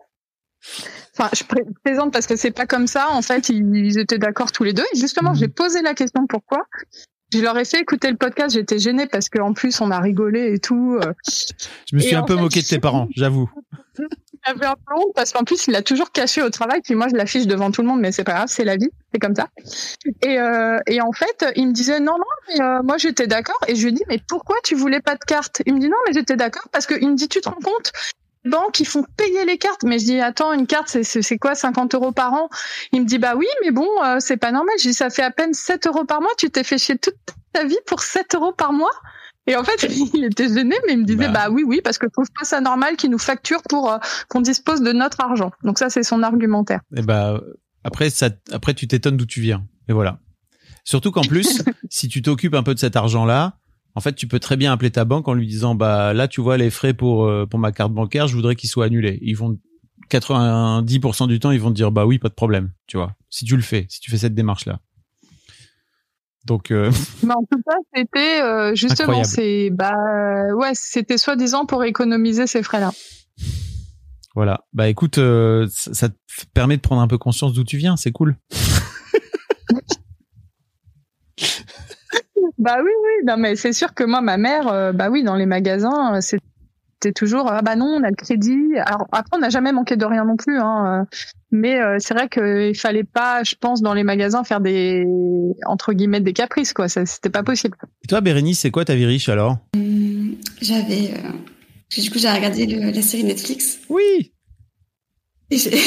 Enfin, 1.17 1.31
je 1.35 1.43
plaisante 1.85 2.13
parce 2.13 2.27
que 2.27 2.37
c'est 2.37 2.51
pas 2.51 2.67
comme 2.67 2.87
ça. 2.87 3.09
En 3.11 3.23
fait, 3.23 3.49
ils, 3.49 3.99
étaient 3.99 4.19
d'accord 4.19 4.53
tous 4.53 4.65
les 4.65 4.73
deux. 4.73 4.85
Et 4.95 4.99
justement, 4.99 5.31
Mhm. 5.31 5.37
j'ai 5.37 5.49
posé 5.49 5.83
la 5.83 5.95
question 5.95 6.27
pourquoi. 6.29 6.65
Je 7.33 7.41
leur 7.41 7.59
ai 7.59 7.65
fait 7.65 7.81
écouter 7.81 8.11
le 8.11 8.17
podcast. 8.17 8.55
J'étais 8.55 8.79
gênée 8.79 9.07
parce 9.07 9.29
qu'en 9.29 9.53
plus, 9.53 9.81
on 9.81 9.91
a 9.91 10.01
rigolé 10.01 10.55
et 10.55 10.59
tout. 10.59 10.99
euh. 11.03 11.13
Je 11.91 11.97
me 11.97 12.01
suis 12.01 12.13
Et 12.13 12.15
un 12.15 12.23
peu 12.23 12.37
fait, 12.37 12.41
moqué 12.41 12.63
de 12.63 12.67
tes 12.67 12.79
parents, 12.79 13.09
j'avoue. 13.17 13.51
J'avais 14.47 14.67
un 14.67 14.75
peu 14.77 14.95
honte 14.95 15.13
parce 15.17 15.33
qu'en 15.33 15.43
plus, 15.43 15.67
il 15.67 15.73
l'a 15.73 15.83
toujours 15.83 16.13
caché 16.13 16.43
au 16.43 16.49
travail. 16.49 16.81
Puis 16.83 16.95
moi, 16.95 17.09
je 17.11 17.17
l'affiche 17.17 17.47
devant 17.47 17.71
tout 17.73 17.83
le 17.83 17.89
monde, 17.89 18.01
mais 18.01 18.13
c'est 18.13 18.23
pas 18.25 18.33
grave, 18.35 18.49
c'est 18.49 18.65
la 18.65 18.77
vie, 18.77 18.89
c'est 19.13 19.19
comme 19.19 19.35
ça. 19.35 19.49
Et, 20.23 20.39
euh, 20.39 20.79
et 20.87 21.01
en 21.03 21.11
fait, 21.13 21.45
il 21.57 21.67
me 21.67 21.73
disait 21.73 21.99
non, 21.99 22.13
non, 22.17 22.25
mais 22.49 22.61
euh, 22.63 22.83
moi 22.85 22.97
j'étais 22.99 23.27
d'accord. 23.27 23.59
Et 23.67 23.75
je 23.75 23.85
lui 23.85 23.93
dis 23.93 24.05
mais 24.09 24.21
pourquoi 24.29 24.57
tu 24.63 24.77
voulais 24.77 25.01
pas 25.01 25.17
de 25.17 25.25
carte? 25.27 25.61
Il 25.67 25.75
me 25.75 25.81
dit 25.81 25.89
non, 25.89 25.97
mais 26.07 26.13
j'étais 26.15 26.37
d'accord 26.37 26.69
parce 26.73 26.87
que 26.87 26.95
il 27.01 27.11
me 27.11 27.17
dit 27.17 27.29
tu 27.29 27.41
te 27.41 27.49
rends 27.49 27.57
compte? 27.63 27.91
Banques 28.49 28.81
ils 28.81 28.87
font 28.87 29.05
payer 29.17 29.45
les 29.45 29.59
cartes. 29.59 29.83
Mais 29.85 29.99
je 29.99 30.05
dis 30.05 30.21
attends, 30.21 30.53
une 30.53 30.67
carte 30.67 31.03
c'est 31.03 31.39
quoi 31.39 31.55
50 31.55 31.95
euros 31.95 32.13
par 32.13 32.33
an? 32.33 32.49
Il 32.93 33.03
me 33.03 33.07
dit 33.07 33.19
bah 33.19 33.35
oui, 33.37 33.47
mais 33.63 33.71
bon, 33.71 33.89
euh, 34.05 34.17
c'est 34.21 34.37
pas 34.37 34.53
normal. 34.53 34.75
Je 34.79 34.89
dis 34.89 34.95
ça 34.95 35.11
fait 35.11 35.23
à 35.23 35.31
peine 35.31 35.55
7 35.55 35.87
euros 35.87 36.05
par 36.05 36.21
mois. 36.21 36.31
Tu 36.39 36.51
t'es 36.51 36.65
fait 36.65 36.79
chier 36.79 36.99
toute 36.99 37.17
ta 37.53 37.65
vie 37.65 37.79
pour 37.87 38.01
7 38.03 38.35
euros 38.35 38.53
par 38.53 38.73
mois? 38.73 38.93
Et 39.49 39.57
en 39.57 39.65
fait, 39.65 39.83
il 40.15 40.25
était 40.25 40.49
gêné, 40.49 40.77
mais 40.87 40.93
il 40.93 41.01
me 41.01 41.05
disait, 41.05 41.29
Bah. 41.29 41.47
bah, 41.47 41.51
oui, 41.51 41.65
oui, 41.67 41.81
parce 41.83 41.99
que 41.99 42.07
je 42.07 42.13
trouve 42.13 42.29
pas 42.39 42.45
ça 42.45 42.61
normal 42.61 42.97
qu'ils 42.97 43.11
nous 43.11 43.19
facturent 43.19 43.63
pour 43.69 43.91
euh, 43.91 43.97
qu'on 44.29 44.41
dispose 44.41 44.83
de 44.83 44.93
notre 44.93 45.21
argent. 45.21 45.51
Donc 45.65 45.79
ça, 45.79 45.89
c'est 45.89 46.03
son 46.03 46.23
argumentaire. 46.23 46.81
Et 46.95 47.03
bah, 47.03 47.41
après, 47.83 48.11
ça, 48.11 48.29
après, 48.53 48.75
tu 48.75 48.87
t'étonnes 48.87 49.17
d'où 49.17 49.27
tu 49.27 49.41
viens. 49.41 49.65
Et 49.89 49.93
voilà. 49.93 50.21
Surtout 50.85 51.11
qu'en 51.11 51.23
plus, 51.23 51.63
si 51.91 52.09
tu 52.09 52.23
t'occupes 52.23 52.55
un 52.55 52.63
peu 52.63 52.75
de 52.75 52.79
cet 52.79 52.95
argent-là, 52.95 53.58
en 53.99 54.01
fait, 54.01 54.15
tu 54.15 54.29
peux 54.29 54.39
très 54.39 54.57
bien 54.57 54.73
appeler 54.73 54.93
ta 54.93 55.05
banque 55.05 55.27
en 55.27 55.35
lui 55.35 55.49
disant, 55.49 55.75
bah, 55.75 56.15
là, 56.15 56.29
tu 56.29 56.41
vois, 56.41 56.57
les 56.57 56.71
frais 56.71 56.95
pour, 56.95 57.25
euh, 57.25 57.47
pour 57.47 57.59
ma 57.59 57.73
carte 57.73 57.93
bancaire, 57.93 58.29
je 58.29 58.37
voudrais 58.37 58.55
qu'ils 58.55 58.71
soient 58.71 58.85
annulés. 58.85 59.19
Ils 59.23 59.37
vont, 59.37 59.59
90% 60.09 61.27
du 61.27 61.41
temps, 61.41 61.51
ils 61.51 61.61
vont 61.61 61.71
te 61.71 61.75
dire, 61.75 61.91
bah 61.91 62.07
oui, 62.07 62.21
pas 62.21 62.29
de 62.29 62.35
problème, 62.35 62.71
tu 62.87 62.97
vois. 62.97 63.17
Si 63.29 63.45
tu 63.45 63.57
le 63.57 63.63
fais, 63.63 63.87
si 63.89 63.99
tu 63.99 64.13
fais 64.13 64.19
cette 64.19 64.37
démarche-là. 64.37 64.79
Donc, 66.45 66.71
euh, 66.71 66.93
Mais 67.25 67.35
en 67.35 67.43
tout 67.51 67.61
cas, 67.69 67.77
c'était 67.93 68.41
euh, 68.41 68.73
justement, 68.77 69.25
c'est 69.25 69.71
bah 69.71 69.97
ouais, 70.55 70.71
c'était 70.75 71.19
soi-disant 71.19 71.67
pour 71.67 71.83
économiser 71.83 72.47
ces 72.47 72.63
frais-là. 72.63 72.93
voilà. 74.37 74.61
Bah, 74.73 74.89
écoute, 74.89 75.19
euh, 75.19 75.67
ça, 75.73 75.93
ça 75.93 76.09
te 76.09 76.15
permet 76.55 76.77
de 76.77 76.83
prendre 76.83 77.03
un 77.03 77.09
peu 77.09 77.19
conscience 77.19 77.53
d'où 77.53 77.65
tu 77.65 77.79
viens. 77.79 77.97
C'est 77.97 78.13
cool. 78.13 78.37
Bah 82.59 82.77
oui, 82.83 82.91
oui, 82.91 83.25
non 83.27 83.37
mais 83.37 83.55
c'est 83.57 83.73
sûr 83.73 83.95
que 83.95 84.05
moi, 84.05 84.21
ma 84.21 84.37
mère, 84.37 84.69
euh, 84.69 84.93
bah 84.93 85.11
oui, 85.11 85.23
dans 85.23 85.37
les 85.37 85.47
magasins, 85.47 86.17
euh, 86.17 86.21
c'était 86.21 87.13
toujours 87.13 87.47
ah 87.51 87.63
bah 87.63 87.77
non, 87.77 87.87
on 87.87 88.03
a 88.03 88.11
le 88.11 88.17
crédit. 88.17 88.59
Alors 88.85 89.07
après, 89.13 89.37
on 89.37 89.39
n'a 89.39 89.51
jamais 89.51 89.71
manqué 89.73 89.97
de 89.97 90.05
rien 90.05 90.25
non 90.25 90.37
plus, 90.37 90.59
hein. 90.59 91.03
euh, 91.03 91.17
Mais 91.53 91.81
euh, 91.81 91.97
c'est 92.01 92.15
vrai 92.15 92.29
qu'il 92.29 92.77
fallait 92.77 93.05
pas, 93.05 93.45
je 93.45 93.55
pense, 93.61 93.81
dans 93.81 93.95
les 93.95 94.03
magasins 94.03 94.43
faire 94.43 94.61
des 94.61 95.05
entre 95.67 95.93
guillemets 95.93 96.21
des 96.21 96.33
caprices 96.33 96.73
quoi. 96.73 96.89
Ça, 96.89 97.07
c'était 97.07 97.31
pas 97.31 97.45
possible. 97.45 97.77
Et 98.03 98.09
toi, 98.09 98.21
Bérénice, 98.21 98.59
c'est 98.61 98.73
quoi 98.73 98.85
ta 98.85 98.97
vie 98.97 99.07
riche 99.07 99.29
alors? 99.29 99.59
Hum, 99.77 100.35
J'avais. 100.61 101.13
euh, 101.15 101.31
Du 102.03 102.11
coup, 102.11 102.19
j'ai 102.19 102.29
regardé 102.31 102.67
le- 102.67 102.91
la 102.91 103.03
série 103.03 103.23
Netflix 103.25 103.79
Oui. 103.89 104.33
et 105.51 105.59
j'ai. 105.59 105.79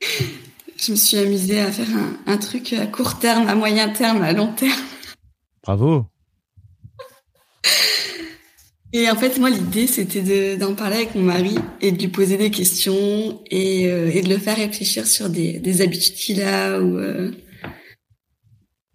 Je 0.76 0.90
me 0.92 0.96
suis 0.96 1.16
amusée 1.16 1.60
à 1.60 1.72
faire 1.72 1.86
un, 1.96 2.32
un 2.32 2.36
truc 2.36 2.74
à 2.74 2.84
court 2.86 3.18
terme, 3.18 3.48
à 3.48 3.54
moyen 3.54 3.88
terme, 3.88 4.20
à 4.22 4.32
long 4.32 4.48
terme. 4.52 4.72
Bravo. 5.64 6.06
Et 8.92 9.10
en 9.10 9.16
fait, 9.16 9.38
moi, 9.38 9.50
l'idée, 9.50 9.88
c'était 9.88 10.22
de- 10.22 10.56
d'en 10.56 10.74
parler 10.74 10.96
avec 10.96 11.14
mon 11.16 11.22
mari 11.22 11.56
et 11.80 11.90
de 11.90 11.98
lui 11.98 12.08
poser 12.08 12.36
des 12.36 12.50
questions 12.52 13.40
et, 13.50 13.88
euh, 13.90 14.08
et 14.12 14.22
de 14.22 14.28
le 14.28 14.38
faire 14.38 14.56
réfléchir 14.56 15.04
sur 15.06 15.28
des, 15.28 15.58
des 15.58 15.80
habitudes 15.80 16.14
qu'il 16.14 16.40
a 16.42 16.78
ou 16.80 16.96
euh, 16.98 17.32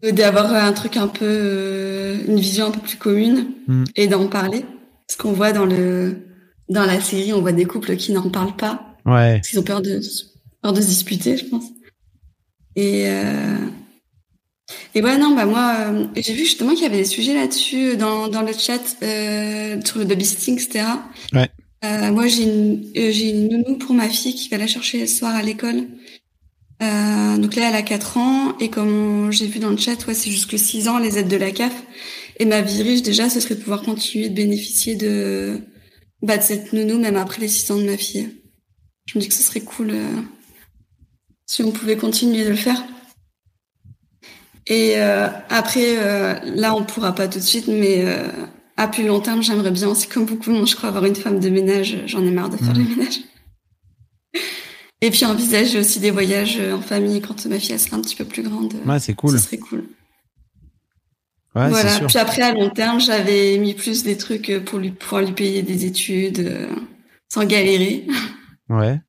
d'avoir 0.02 0.54
un 0.54 0.72
truc 0.72 0.96
un 0.96 1.10
peu, 1.10 1.26
euh, 1.28 2.18
une 2.28 2.40
vision 2.40 2.68
un 2.68 2.72
peu 2.72 2.80
plus 2.80 2.96
commune 2.98 3.48
Mm. 3.68 3.84
et 3.98 4.08
d'en 4.08 4.28
parler. 4.28 4.64
Parce 5.08 5.18
qu'on 5.18 5.34
voit 5.34 5.52
dans 5.52 5.66
le 5.66 6.16
dans 6.70 6.86
la 6.86 7.02
série, 7.02 7.34
on 7.34 7.42
voit 7.42 7.52
des 7.52 7.66
couples 7.66 7.96
qui 7.98 8.12
n'en 8.12 8.30
parlent 8.30 8.56
pas 8.56 8.96
Ouais. 9.06 9.38
parce 9.38 9.50
qu'ils 9.50 9.60
ont 9.60 9.64
peur 9.64 9.82
de 9.82 10.00
peur 10.62 10.72
de 10.72 10.80
se 10.82 10.88
disputer, 10.88 11.36
je 11.36 11.46
pense. 11.46 11.66
Et 12.76 13.06
euh, 13.10 13.58
et 14.96 15.02
ouais 15.02 15.18
non 15.18 15.36
bah 15.36 15.46
moi 15.46 15.76
euh, 15.78 16.06
j'ai 16.16 16.34
vu 16.34 16.46
justement 16.46 16.74
qu'il 16.74 16.84
y 16.84 16.86
avait 16.86 16.98
des 16.98 17.06
sujets 17.06 17.34
là-dessus 17.34 17.98
dans 17.98 18.28
dans 18.28 18.42
le 18.42 18.54
chat 18.54 18.82
euh, 19.04 19.80
sur 19.84 20.00
le 20.00 20.06
babysitting 20.06 20.56
etc. 20.56 20.86
Ouais. 21.34 21.50
Euh, 21.86 22.12
moi 22.12 22.28
j'ai 22.28 22.44
une 22.44 22.86
euh, 22.98 23.12
j'ai 23.12 23.30
une 23.30 23.50
nounou 23.50 23.78
pour 23.78 23.96
ma 23.96 24.10
fille 24.10 24.36
qui 24.36 24.50
va 24.50 24.58
la 24.58 24.68
chercher 24.68 25.00
le 25.00 25.08
soir 25.08 25.36
à 25.36 25.42
l'école. 25.42 25.88
Euh, 26.82 27.38
donc 27.38 27.56
là 27.56 27.70
elle 27.70 27.76
a 27.76 27.82
4 27.82 28.18
ans 28.18 28.58
et 28.60 28.70
comme 28.70 29.32
j'ai 29.32 29.48
vu 29.48 29.60
dans 29.60 29.70
le 29.70 29.78
chat 29.78 30.08
ouais 30.08 30.14
c'est 30.14 30.32
jusque 30.32 30.58
6 30.58 30.88
ans 30.88 30.98
les 30.98 31.18
aides 31.18 31.28
de 31.28 31.36
la 31.36 31.52
CAF 31.52 31.74
et 32.40 32.46
ma 32.46 32.62
vie 32.62 32.84
riche 32.84 33.02
déjà 33.02 33.30
ce 33.30 33.42
serait 33.42 33.56
de 33.56 33.60
pouvoir 33.60 33.82
continuer 33.82 34.30
de 34.30 34.34
bénéficier 34.36 34.96
de 34.96 35.60
bah 36.22 36.38
de 36.38 36.44
cette 36.44 36.72
nounou 36.74 37.00
même 37.00 37.18
après 37.18 37.42
les 37.42 37.48
6 37.48 37.72
ans 37.72 37.78
de 37.78 37.84
ma 37.84 37.98
fille. 37.98 38.30
Je 39.08 39.18
me 39.18 39.22
dis 39.22 39.28
que 39.28 39.34
ce 39.34 39.44
serait 39.44 39.62
cool 39.62 39.90
euh, 39.92 40.22
si 41.46 41.64
on 41.64 41.72
pouvait 41.72 41.98
continuer 41.98 42.44
de 42.44 42.50
le 42.50 42.56
faire. 42.56 42.84
Et 44.68 44.94
euh, 44.98 45.28
après, 45.50 45.98
euh, 45.98 46.36
là, 46.56 46.76
on 46.76 46.84
pourra 46.84 47.14
pas 47.16 47.28
tout 47.28 47.40
de 47.40 47.44
suite, 47.44 47.68
mais 47.68 48.06
euh, 48.06 48.28
à 48.78 48.88
plus 48.88 49.06
long 49.06 49.20
terme, 49.20 49.42
j'aimerais 49.42 49.72
bien 49.72 49.88
aussi, 49.88 50.08
comme 50.08 50.26
beaucoup 50.26 50.52
de 50.52 50.56
monde, 50.58 50.68
je 50.68 50.76
crois, 50.76 50.90
avoir 50.90 51.06
une 51.06 51.16
femme 51.16 51.40
de 51.40 51.50
ménage. 51.50 51.98
J'en 52.06 52.24
ai 52.24 52.32
marre 52.32 52.50
de 52.50 52.58
faire 52.58 52.76
Mhm. 52.76 52.84
le 52.88 52.96
ménage. 52.96 53.20
Et 55.02 55.12
puis 55.12 55.26
envisager 55.26 55.80
aussi 55.80 56.00
des 56.02 56.12
voyages 56.12 56.60
en 56.60 56.82
famille 56.82 57.22
quand 57.22 57.46
ma 57.46 57.58
fille 57.58 57.72
elle 57.72 57.80
sera 57.80 57.96
un 57.98 58.02
petit 58.02 58.18
peu 58.18 58.26
plus 58.26 58.44
grande. 58.44 58.74
Ouais, 58.86 59.00
c'est 59.00 59.14
cool. 59.14 59.32
Ce 59.32 59.38
serait 59.46 59.58
cool. 59.58 59.86
Ouais, 61.56 61.70
voilà. 61.70 61.90
sûr. 61.98 62.08
Puis 62.08 62.18
après, 62.18 62.42
à 62.42 62.54
long 62.54 62.70
terme, 62.70 63.00
j'avais 63.00 63.58
mis 63.58 63.74
plus 63.74 64.04
des 64.04 64.18
trucs 64.18 64.52
pour 64.66 64.78
lui 64.78 64.92
pouvoir 64.92 65.22
lui 65.24 65.32
payer 65.32 65.62
des 65.64 65.86
études 65.86 66.40
euh, 66.40 66.68
sans 67.34 67.46
galérer. 67.46 68.06
Ouais. 68.70 69.00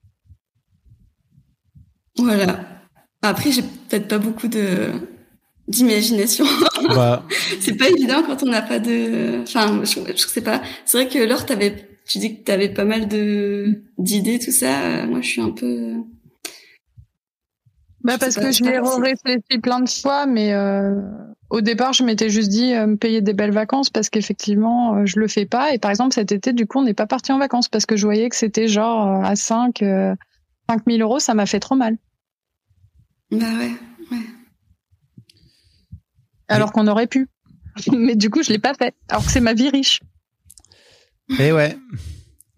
Voilà. 2.17 2.61
Après, 3.21 3.53
j'ai 3.53 3.63
peut-être 3.63 4.09
pas 4.09 4.17
beaucoup 4.19 4.49
de 4.49 4.89
d'imagination. 5.71 6.45
Bah, 6.89 7.25
c'est 7.61 7.75
pas 7.75 7.89
évident 7.89 8.23
quand 8.27 8.43
on 8.43 8.47
n'a 8.47 8.63
pas 8.63 8.79
de. 8.79 9.41
Enfin, 9.43 9.83
je, 9.85 10.01
je 10.15 10.27
sais 10.27 10.43
pas. 10.43 10.61
C'est 10.85 10.99
vrai 10.99 11.09
que 11.09 11.19
Laure, 11.19 11.47
t'avais, 11.47 11.89
tu 12.07 12.19
dis 12.19 12.37
que 12.37 12.45
t'avais 12.45 12.69
pas 12.69 12.85
mal 12.85 13.09
de 13.09 13.83
d'idées, 13.99 14.39
tout 14.39 14.53
ça. 14.53 15.07
Moi, 15.07 15.21
je 15.23 15.29
suis 15.29 15.41
un 15.41 15.51
peu. 15.51 15.95
Bah 18.03 18.15
Je 18.15 18.19
parce 18.19 18.37
que 18.37 18.51
je 18.51 18.65
l'ai 18.65 18.79
réfléchi 18.79 19.61
plein 19.63 19.81
de 19.81 19.89
fois, 19.89 20.27
mais 20.27 20.53
euh, 20.53 20.95
au 21.51 21.61
départ, 21.61 21.93
je 21.93 22.03
m'étais 22.03 22.31
juste 22.31 22.49
dit 22.49 22.73
euh, 22.73 22.87
me 22.87 22.97
payer 22.97 23.21
des 23.21 23.35
belles 23.35 23.53
vacances 23.53 23.91
parce 23.91 24.09
qu'effectivement, 24.09 24.95
euh, 24.95 25.03
je 25.05 25.21
le 25.21 25.29
fais 25.29 25.45
pas. 25.45 25.75
Et 25.75 25.79
par 25.79 25.91
exemple, 25.91 26.15
cet 26.15 26.33
été, 26.33 26.53
du 26.53 26.67
coup, 26.67 26.79
on 26.79 26.85
n'est 26.85 26.95
pas 26.95 27.07
parti 27.07 27.33
en 27.33 27.39
vacances 27.39 27.69
parce 27.69 27.87
que 27.87 27.97
je 27.97 28.07
voyais 28.07 28.29
que 28.29 28.37
c'était 28.37 28.69
genre 28.69 29.07
euh, 29.07 29.23
à 29.23 29.37
5, 29.37 29.83
euh, 29.83 30.15
5 30.71 30.83
000 30.87 30.99
euros, 31.01 31.19
ça 31.19 31.35
m'a 31.35 31.47
fait 31.47 31.61
trop 31.61 31.75
mal. 31.75 31.99
Bah 33.31 33.47
ouais. 33.59 33.73
Alors 36.51 36.73
qu'on 36.73 36.87
aurait 36.87 37.07
pu. 37.07 37.29
mais 37.93 38.17
du 38.17 38.31
coup, 38.31 38.43
je 38.43 38.51
l'ai 38.51 38.59
pas 38.59 38.75
fait. 38.75 38.95
Alors 39.09 39.25
que 39.25 39.31
c'est 39.31 39.41
ma 39.41 39.55
vie 39.55 39.71
riche. 39.71 40.01
et 41.39 41.53
ouais. 41.53 41.77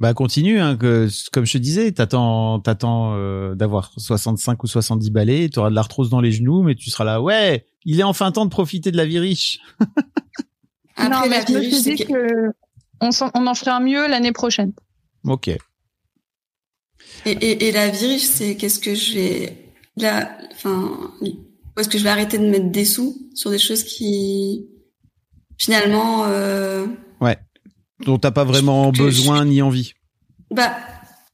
Bah 0.00 0.14
continue, 0.14 0.58
hein, 0.58 0.76
que, 0.76 1.08
comme 1.30 1.46
je 1.46 1.52
te 1.52 1.58
disais, 1.58 1.92
t'attends, 1.92 2.58
t'attends 2.58 3.14
euh, 3.14 3.54
d'avoir 3.54 3.92
65 3.98 4.64
ou 4.64 4.66
70 4.66 5.10
balais, 5.12 5.48
tu 5.48 5.60
auras 5.60 5.70
de 5.70 5.76
l'arthrose 5.76 6.10
dans 6.10 6.20
les 6.20 6.32
genoux, 6.32 6.62
mais 6.62 6.74
tu 6.74 6.90
seras 6.90 7.04
là, 7.04 7.22
ouais, 7.22 7.66
il 7.84 8.00
est 8.00 8.02
enfin 8.02 8.32
temps 8.32 8.44
de 8.44 8.50
profiter 8.50 8.90
de 8.90 8.96
la 8.96 9.04
vie 9.04 9.20
riche. 9.20 9.60
Après, 10.96 11.08
non, 11.08 11.20
la 11.20 11.28
mais 11.28 11.44
je 11.46 11.52
me 11.52 11.62
suis 11.70 11.94
dit 11.94 12.04
que... 12.04 12.48
on, 13.00 13.10
on 13.34 13.46
en 13.46 13.54
fera 13.54 13.76
un 13.76 13.80
mieux 13.80 14.08
l'année 14.08 14.32
prochaine. 14.32 14.72
Ok. 15.24 15.46
et, 15.46 15.58
et, 17.26 17.68
et 17.68 17.70
la 17.70 17.88
vie 17.88 18.06
riche, 18.14 18.24
c'est 18.24 18.56
qu'est-ce 18.56 18.80
que 18.80 18.96
je 18.96 19.14
vais 19.14 19.72
là, 19.96 20.36
enfin, 20.52 21.12
où 21.76 21.80
est-ce 21.80 21.88
que 21.88 21.98
je 21.98 22.04
vais 22.04 22.10
arrêter 22.10 22.38
de 22.38 22.46
mettre 22.46 22.70
des 22.70 22.84
sous 22.84 23.16
sur 23.34 23.50
des 23.50 23.58
choses 23.58 23.82
qui 23.84 24.66
finalement. 25.58 26.24
Euh... 26.26 26.86
dont 28.04 28.18
t'as 28.18 28.30
pas 28.32 28.44
vraiment 28.44 28.92
Je- 28.92 28.98
je- 28.98 29.02
besoin 29.04 29.44
ni 29.44 29.62
envie. 29.62 29.92
Bah, 30.50 30.76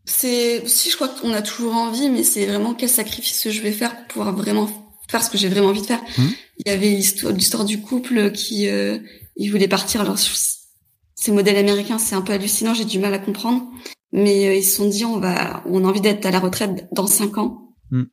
c'est 0.04 0.66
si 0.68 0.90
je 0.90 0.96
crois 0.96 1.08
qu'on 1.08 1.32
a 1.32 1.42
toujours 1.42 1.74
envie, 1.74 2.08
mais 2.10 2.22
c'est 2.22 2.46
vraiment 2.46 2.74
quel 2.74 2.88
sacrifice 2.90 3.48
je 3.50 3.60
vais 3.62 3.72
faire 3.72 3.96
pour 3.96 4.06
pouvoir 4.06 4.34
vraiment 4.36 4.68
faire 5.08 5.22
ce 5.22 5.30
que 5.30 5.38
j'ai 5.38 5.48
vraiment 5.48 5.68
envie 5.68 5.80
de 5.80 5.86
faire. 5.86 6.02
Mhm. 6.18 6.30
Il 6.64 6.70
y 6.70 6.74
avait 6.74 6.90
l'histoire, 6.90 7.64
du 7.64 7.80
couple 7.80 8.30
qui 8.32 8.68
euh, 8.68 8.98
il 9.36 9.50
voulait 9.50 9.68
partir. 9.68 10.02
Alors 10.02 10.18
ces 10.18 11.32
modèles 11.32 11.56
américains, 11.56 11.98
c'est 11.98 12.14
un 12.14 12.20
peu 12.22 12.32
hallucinant, 12.34 12.74
j'ai 12.74 12.84
du 12.84 12.98
mal 12.98 13.14
à 13.14 13.18
comprendre, 13.18 13.64
mais 14.12 14.46
euh, 14.48 14.54
ils 14.54 14.62
se 14.64 14.76
sont 14.76 14.88
dit 14.88 15.04
on 15.04 15.18
va, 15.18 15.62
on 15.66 15.84
a 15.84 15.88
envie 15.88 16.00
d'être 16.02 16.24
à 16.26 16.30
la 16.30 16.38
retraite 16.40 16.86
dans 16.92 17.06
cinq 17.06 17.38
ans. 17.38 17.70
Mhm. 17.90 18.08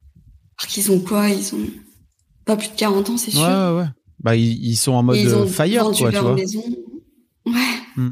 Alors 0.59 0.69
qu'ils 0.71 0.91
ont 0.91 0.99
quoi? 1.01 1.27
Ils 1.29 1.53
ont 1.53 1.67
pas 2.45 2.55
plus 2.57 2.69
de 2.69 2.75
40 2.75 3.09
ans, 3.09 3.17
c'est 3.17 3.31
sûr. 3.31 3.41
Ouais, 3.41 3.77
ouais. 3.81 3.85
Bah, 4.21 4.35
ils, 4.35 4.75
sont 4.75 4.93
en 4.93 5.03
mode 5.03 5.17
ils 5.17 5.29
fire, 5.47 5.83
vendu 5.83 5.99
quoi, 6.01 6.11
leur 6.11 6.21
tu 6.21 6.25
vois. 6.27 6.35
maison. 6.35 6.63
Ouais. 7.45 7.53
Hmm. 7.95 8.09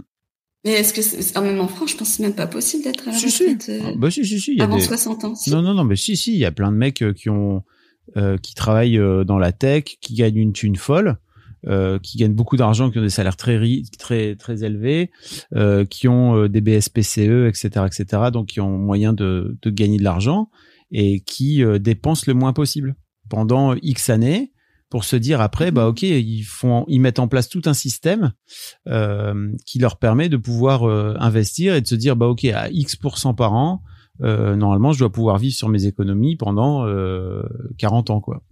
Mais 0.66 0.72
est-ce 0.74 0.94
que, 0.94 1.02
c'est, 1.02 1.40
même 1.42 1.60
en 1.60 1.68
France, 1.68 1.92
je 1.92 1.98
pense 1.98 2.10
que 2.10 2.16
c'est 2.18 2.24
même 2.24 2.36
pas 2.36 2.48
possible 2.48 2.84
d'être 2.84 3.08
à 3.08 3.12
la 3.12 3.18
Si, 3.18 3.30
si. 3.32 3.44
retraite 3.44 3.70
euh, 3.70 3.82
Ah, 3.88 3.92
Bah, 3.98 4.12
si, 4.12 4.26
si, 4.26 4.40
si. 4.40 4.52
il 4.52 4.58
y 4.58 4.62
a 4.62 4.66
avant 4.66 4.76
des- 4.78 4.82
60 4.84 5.24
ans. 5.26 5.36
si. 5.36 5.50
Non, 5.52 5.62
non, 5.62 5.74
non, 5.74 5.84
mais 5.84 5.96
si, 5.96 6.16
si, 6.16 6.34
il 6.34 6.38
y 6.40 6.46
a 6.46 6.52
plein 6.52 6.72
de 6.72 6.78
mecs 6.78 7.02
euh, 7.02 7.14
qui 7.14 7.30
ont, 7.30 7.64
euh, 8.18 8.38
qui 8.38 8.54
travaillent 8.54 8.98
euh, 9.00 9.24
dans 9.24 9.38
la 9.40 9.52
tech, 9.52 9.84
qui 10.02 10.14
gagnent 10.14 10.38
une 10.38 10.54
thune 10.54 10.76
folle, 10.76 11.18
euh, 11.68 11.98
qui 12.00 12.18
gagnent 12.18 12.34
beaucoup 12.36 12.58
d'argent, 12.58 12.92
qui 12.92 13.00
ont 13.00 13.04
des 13.04 13.10
salaires 13.10 13.38
très 13.38 13.60
très 13.98 14.36
très 14.36 14.64
élevés, 14.64 15.10
euh, 15.56 15.86
qui 15.86 16.08
ont 16.10 16.36
euh, 16.38 16.50
des 16.50 16.62
BSPCE, 16.62 17.48
etc., 17.48 17.86
etc. 17.88 18.06
Donc 18.32 18.48
qui 18.48 18.60
ont 18.62 18.78
moyen 18.78 19.14
de, 19.14 19.58
de 19.62 19.70
gagner 19.70 19.98
de 19.98 20.04
l'argent 20.04 20.50
et 20.92 21.22
qui 21.22 21.64
euh, 21.64 21.80
dépensent 21.80 22.26
le 22.28 22.34
moins 22.34 22.52
possible 22.54 22.96
pendant 23.34 23.74
X 23.82 24.12
années 24.12 24.52
pour 24.92 25.06
se 25.06 25.16
dire 25.16 25.42
après 25.42 25.72
bah 25.72 25.88
ok 25.88 26.04
ils 26.04 26.44
font 26.44 26.86
ils 26.88 27.00
mettent 27.02 27.18
en 27.18 27.28
place 27.28 27.50
tout 27.50 27.64
un 27.66 27.74
système 27.74 28.32
euh, 28.88 29.52
qui 29.66 29.80
leur 29.80 29.98
permet 29.98 30.30
de 30.30 30.38
pouvoir 30.38 30.88
euh, 30.88 31.16
investir 31.20 31.74
et 31.74 31.82
de 31.82 31.88
se 31.88 31.96
dire 31.96 32.16
bah 32.16 32.28
ok 32.28 32.46
à 32.46 32.70
X 32.70 32.96
par 33.36 33.54
an 33.54 33.82
euh, 34.22 34.56
normalement 34.56 34.92
je 34.94 35.00
dois 35.00 35.12
pouvoir 35.12 35.40
vivre 35.40 35.56
sur 35.56 35.68
mes 35.68 35.88
économies 35.88 36.36
pendant 36.36 36.86
euh, 36.86 37.42
40 37.80 38.12
ans 38.12 38.22
quoi 38.22 38.44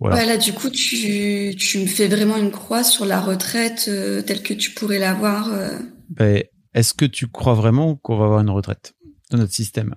Voilà. 0.00 0.16
Ouais, 0.16 0.24
là, 0.26 0.38
du 0.38 0.54
coup, 0.54 0.70
tu, 0.70 1.54
tu 1.58 1.78
me 1.78 1.86
fais 1.86 2.08
vraiment 2.08 2.38
une 2.38 2.50
croix 2.50 2.82
sur 2.82 3.04
la 3.04 3.20
retraite 3.20 3.90
telle 4.26 4.42
que 4.42 4.54
tu 4.54 4.70
pourrais 4.70 4.98
l'avoir. 4.98 5.52
euh. 5.52 5.78
Ben, 6.08 6.42
est-ce 6.72 6.94
que 6.94 7.04
tu 7.04 7.28
crois 7.28 7.54
vraiment 7.54 7.96
qu'on 7.96 8.16
va 8.16 8.24
avoir 8.24 8.40
une 8.40 8.50
retraite 8.50 8.94
dans 9.30 9.36
notre 9.38 9.52
système? 9.52 9.94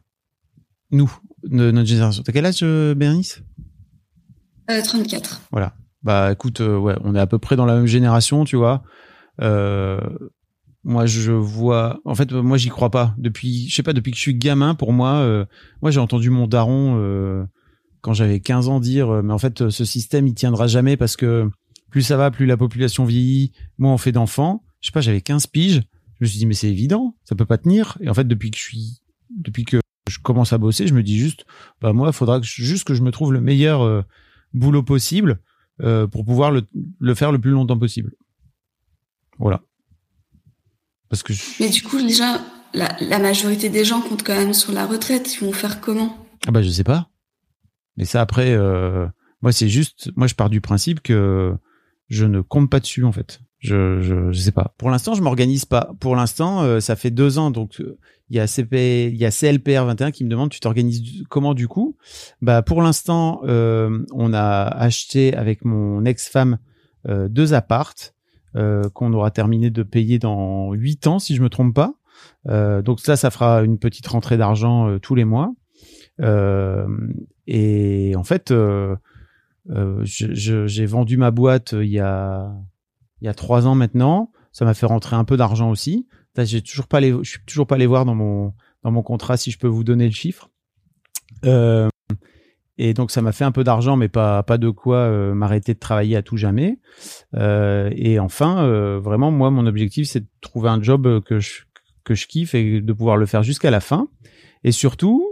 Nous, 0.91 1.11
de 1.45 1.71
notre 1.71 1.87
génération. 1.87 2.23
T'as 2.23 2.31
quel 2.31 2.45
âge, 2.45 2.59
euh, 2.63 2.95
Bérénice? 2.95 3.41
Euh, 4.69 4.81
34. 4.81 5.41
Voilà. 5.51 5.75
Bah 6.03 6.31
écoute, 6.31 6.61
euh, 6.61 6.77
ouais, 6.77 6.95
on 7.03 7.15
est 7.15 7.19
à 7.19 7.27
peu 7.27 7.39
près 7.39 7.55
dans 7.55 7.65
la 7.65 7.75
même 7.75 7.87
génération, 7.87 8.43
tu 8.45 8.55
vois. 8.55 8.83
Euh, 9.41 9.99
moi, 10.83 11.05
je 11.05 11.31
vois. 11.31 11.99
En 12.05 12.15
fait, 12.15 12.31
moi, 12.31 12.57
j'y 12.57 12.69
crois 12.69 12.91
pas. 12.91 13.15
Depuis, 13.17 13.67
je 13.69 13.75
sais 13.75 13.83
pas, 13.83 13.93
depuis 13.93 14.11
que 14.11 14.17
je 14.17 14.21
suis 14.21 14.35
gamin, 14.35 14.75
pour 14.75 14.93
moi, 14.93 15.45
moi, 15.81 15.89
j'ai 15.89 15.99
entendu 15.99 16.29
mon 16.29 16.45
daron 16.45 17.47
quand 18.01 18.13
j'avais 18.13 18.39
15 18.39 18.69
ans 18.69 18.79
dire, 18.79 19.23
mais 19.23 19.33
en 19.33 19.39
fait, 19.39 19.69
ce 19.69 19.83
système, 19.83 20.27
il 20.27 20.35
tiendra 20.35 20.67
jamais 20.67 20.95
parce 20.95 21.15
que 21.17 21.49
plus 21.89 22.03
ça 22.03 22.17
va, 22.17 22.29
plus 22.29 22.45
la 22.45 22.55
population 22.55 23.03
vieillit, 23.03 23.51
moins 23.79 23.93
on 23.93 23.97
fait 23.97 24.11
d'enfants. 24.11 24.63
Je 24.79 24.87
sais 24.87 24.91
pas, 24.91 25.01
j'avais 25.01 25.21
15 25.21 25.47
piges. 25.47 25.81
Je 26.19 26.25
me 26.25 26.27
suis 26.27 26.37
dit, 26.37 26.45
mais 26.45 26.53
c'est 26.53 26.69
évident, 26.69 27.15
ça 27.23 27.35
peut 27.35 27.45
pas 27.45 27.57
tenir. 27.57 27.97
Et 27.99 28.09
en 28.09 28.13
fait, 28.13 28.27
depuis 28.27 28.51
que 28.51 28.57
je 28.57 28.63
suis, 28.63 29.01
depuis 29.35 29.65
que 29.65 29.79
je 30.09 30.19
commence 30.19 30.53
à 30.53 30.57
bosser, 30.57 30.87
je 30.87 30.93
me 30.93 31.03
dis 31.03 31.17
juste, 31.17 31.45
bah 31.81 31.93
moi, 31.93 32.09
il 32.09 32.13
faudra 32.13 32.39
que 32.39 32.45
je- 32.45 32.61
juste 32.63 32.83
que 32.85 32.93
je 32.93 33.01
me 33.01 33.11
trouve 33.11 33.33
le 33.33 33.41
meilleur 33.41 33.81
euh, 33.81 34.01
boulot 34.53 34.83
possible 34.83 35.39
euh, 35.81 36.07
pour 36.07 36.23
pouvoir 36.25 36.51
le, 36.51 36.63
le 36.99 37.15
faire 37.15 37.31
le 37.31 37.39
plus 37.39 37.51
longtemps 37.51 37.77
possible. 37.79 38.13
Voilà. 39.39 39.61
Parce 41.09 41.23
que 41.23 41.33
je- 41.33 41.43
Mais 41.59 41.69
du 41.69 41.81
coup, 41.83 42.01
déjà, 42.01 42.39
la, 42.73 42.95
la 43.01 43.19
majorité 43.19 43.69
des 43.69 43.83
gens 43.85 44.01
comptent 44.01 44.23
quand 44.23 44.35
même 44.35 44.53
sur 44.53 44.71
la 44.73 44.85
retraite. 44.85 45.35
Ils 45.35 45.45
vont 45.45 45.53
faire 45.53 45.81
comment? 45.81 46.25
Ah 46.47 46.51
bah 46.51 46.61
je 46.61 46.69
sais 46.69 46.83
pas. 46.83 47.09
Mais 47.97 48.05
ça 48.05 48.21
après, 48.21 48.51
euh, 48.53 49.07
moi 49.41 49.51
c'est 49.51 49.69
juste, 49.69 50.11
moi 50.15 50.27
je 50.27 50.35
pars 50.35 50.49
du 50.49 50.61
principe 50.61 51.01
que 51.01 51.53
je 52.09 52.25
ne 52.25 52.41
compte 52.41 52.69
pas 52.69 52.79
dessus 52.79 53.03
en 53.03 53.11
fait. 53.11 53.39
Je 53.59 54.01
je, 54.01 54.31
je 54.31 54.39
sais 54.39 54.51
pas. 54.51 54.73
Pour 54.77 54.89
l'instant 54.89 55.13
je 55.13 55.21
m'organise 55.21 55.65
pas. 55.65 55.91
Pour 55.99 56.15
l'instant 56.15 56.61
euh, 56.63 56.79
ça 56.79 56.95
fait 56.95 57.11
deux 57.11 57.39
ans 57.39 57.51
donc 57.51 57.79
euh, 57.79 57.97
il 58.29 58.37
y 58.37 58.39
a 58.39 58.47
CP, 58.47 59.11
il 59.13 59.17
y 59.17 59.25
a 59.25 59.31
CLPR 59.31 59.85
21 59.85 60.11
qui 60.11 60.23
me 60.25 60.29
demande 60.29 60.49
tu 60.49 60.59
t'organises 60.59 61.23
comment 61.29 61.53
du 61.53 61.67
coup? 61.67 61.95
Bah 62.41 62.61
pour 62.63 62.81
l'instant 62.81 63.41
euh, 63.45 64.03
on 64.13 64.33
a 64.33 64.63
acheté 64.63 65.35
avec 65.35 65.63
mon 65.63 66.05
ex-femme 66.05 66.57
euh, 67.07 67.27
deux 67.27 67.53
appartes 67.53 68.15
euh, 68.55 68.89
qu'on 68.93 69.13
aura 69.13 69.29
terminé 69.29 69.69
de 69.69 69.83
payer 69.83 70.17
dans 70.17 70.73
huit 70.73 71.05
ans 71.07 71.19
si 71.19 71.35
je 71.35 71.43
me 71.43 71.49
trompe 71.49 71.75
pas. 71.75 71.93
Donc 72.47 72.99
ça 72.99 73.15
ça 73.15 73.29
fera 73.29 73.63
une 73.63 73.77
petite 73.77 74.07
rentrée 74.07 74.37
d'argent 74.37 74.97
tous 74.99 75.15
les 75.15 75.25
mois. 75.25 75.53
Et 77.47 78.13
en 78.15 78.23
fait, 78.23 78.53
j'ai 80.03 80.85
vendu 80.85 81.17
ma 81.17 81.31
boîte 81.31 81.73
il 81.73 81.89
y 81.89 81.99
a 81.99 82.55
il 83.21 83.25
y 83.25 83.27
a 83.27 83.33
trois 83.33 83.67
ans 83.67 83.75
maintenant. 83.75 84.31
Ça 84.51 84.65
m'a 84.65 84.73
fait 84.73 84.85
rentrer 84.85 85.15
un 85.15 85.25
peu 85.25 85.37
d'argent 85.37 85.69
aussi. 85.69 86.07
J'ai 86.37 86.61
toujours 86.61 86.87
pas 86.87 86.99
les, 86.99 87.11
je 87.11 87.29
suis 87.29 87.39
toujours 87.45 87.67
pas 87.67 87.75
allé 87.75 87.85
voir 87.85 88.05
dans 88.05 88.15
mon 88.15 88.53
dans 88.83 88.91
mon 88.91 89.03
contrat 89.03 89.37
si 89.37 89.51
je 89.51 89.57
peux 89.57 89.67
vous 89.67 89.83
donner 89.83 90.05
le 90.05 90.13
chiffre. 90.13 90.49
Euh, 91.45 91.89
et 92.77 92.93
donc 92.93 93.09
ça 93.09 93.21
m'a 93.21 93.31
fait 93.31 93.45
un 93.45 93.51
peu 93.51 93.63
d'argent, 93.63 93.95
mais 93.95 94.09
pas 94.09 94.43
pas 94.43 94.57
de 94.57 94.69
quoi 94.69 94.97
euh, 94.97 95.33
m'arrêter 95.33 95.73
de 95.73 95.79
travailler 95.79 96.17
à 96.17 96.21
tout 96.21 96.37
jamais. 96.37 96.79
Euh, 97.35 97.89
et 97.95 98.19
enfin, 98.19 98.67
vraiment, 98.99 99.31
moi, 99.31 99.49
mon 99.49 99.65
objectif, 99.65 100.07
c'est 100.07 100.21
de 100.21 100.29
trouver 100.41 100.69
un 100.69 100.81
job 100.81 101.21
que 101.23 101.39
je 101.39 101.63
que 102.03 102.13
je 102.13 102.27
kiffe 102.27 102.53
et 102.53 102.81
de 102.81 102.93
pouvoir 102.93 103.17
le 103.17 103.25
faire 103.25 103.43
jusqu'à 103.43 103.71
la 103.71 103.79
fin. 103.79 104.09
Et 104.63 104.71
surtout, 104.71 105.23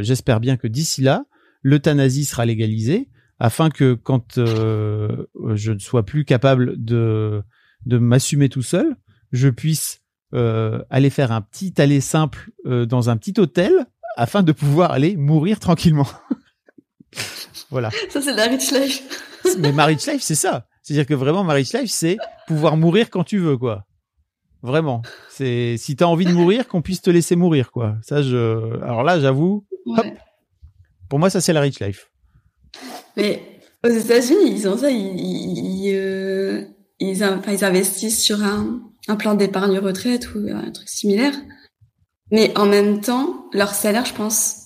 j'espère 0.00 0.40
bien 0.40 0.56
que 0.56 0.68
d'ici 0.68 1.02
là, 1.02 1.24
l'euthanasie 1.62 2.24
sera 2.24 2.46
légalisée 2.46 3.08
afin 3.42 3.70
que 3.70 3.94
quand 3.94 4.38
euh, 4.38 5.26
je 5.54 5.72
ne 5.72 5.80
sois 5.80 6.04
plus 6.04 6.24
capable 6.24 6.76
de, 6.82 7.42
de 7.86 7.98
m'assumer 7.98 8.48
tout 8.48 8.62
seul, 8.62 8.94
je 9.32 9.48
puisse 9.48 10.02
euh, 10.32 10.80
aller 10.90 11.10
faire 11.10 11.32
un 11.32 11.40
petit 11.40 11.74
aller 11.78 12.00
simple 12.00 12.52
euh, 12.66 12.86
dans 12.86 13.10
un 13.10 13.16
petit 13.16 13.34
hôtel 13.40 13.72
afin 14.16 14.44
de 14.44 14.52
pouvoir 14.52 14.92
aller 14.92 15.16
mourir 15.16 15.58
tranquillement. 15.58 16.06
voilà. 17.70 17.90
Ça, 18.10 18.22
c'est 18.22 18.32
la 18.32 18.44
rich 18.44 18.70
life. 18.70 19.02
Mais 19.58 19.72
marriage 19.72 20.06
life, 20.06 20.22
c'est 20.22 20.36
ça. 20.36 20.68
C'est-à-dire 20.84 21.06
que 21.06 21.14
vraiment, 21.14 21.42
marriage 21.42 21.72
life, 21.72 21.90
c'est 21.90 22.18
pouvoir 22.46 22.76
mourir 22.76 23.10
quand 23.10 23.24
tu 23.24 23.38
veux, 23.38 23.56
quoi. 23.58 23.86
Vraiment. 24.62 25.02
C'est 25.30 25.76
si 25.78 25.96
t'as 25.96 26.04
envie 26.04 26.26
de 26.26 26.32
mourir, 26.32 26.68
qu'on 26.68 26.80
puisse 26.80 27.02
te 27.02 27.10
laisser 27.10 27.34
mourir, 27.34 27.72
quoi. 27.72 27.96
Ça, 28.02 28.22
je. 28.22 28.80
Alors 28.84 29.02
là, 29.02 29.18
j'avoue, 29.18 29.66
Ouais. 29.84 30.14
pour 31.08 31.18
moi, 31.18 31.28
ça 31.28 31.40
c'est 31.40 31.52
la 31.52 31.60
rich 31.60 31.80
life. 31.80 32.11
Mais 33.16 33.42
aux 33.84 33.90
États-Unis, 33.90 34.50
ils 34.52 34.68
ont 34.68 34.76
ça. 34.76 34.90
Ils, 34.90 35.18
ils, 35.18 35.92
euh, 35.94 36.62
ils, 37.00 37.22
in- 37.22 37.38
enfin, 37.38 37.52
ils 37.52 37.64
investissent 37.64 38.22
sur 38.22 38.42
un, 38.42 38.80
un 39.08 39.16
plan 39.16 39.34
d'épargne 39.34 39.78
retraite 39.78 40.34
ou 40.34 40.46
un 40.50 40.70
truc 40.70 40.88
similaire. 40.88 41.34
Mais 42.30 42.56
en 42.56 42.66
même 42.66 43.00
temps, 43.00 43.46
leur 43.52 43.74
salaire, 43.74 44.04
je 44.06 44.14
pense, 44.14 44.56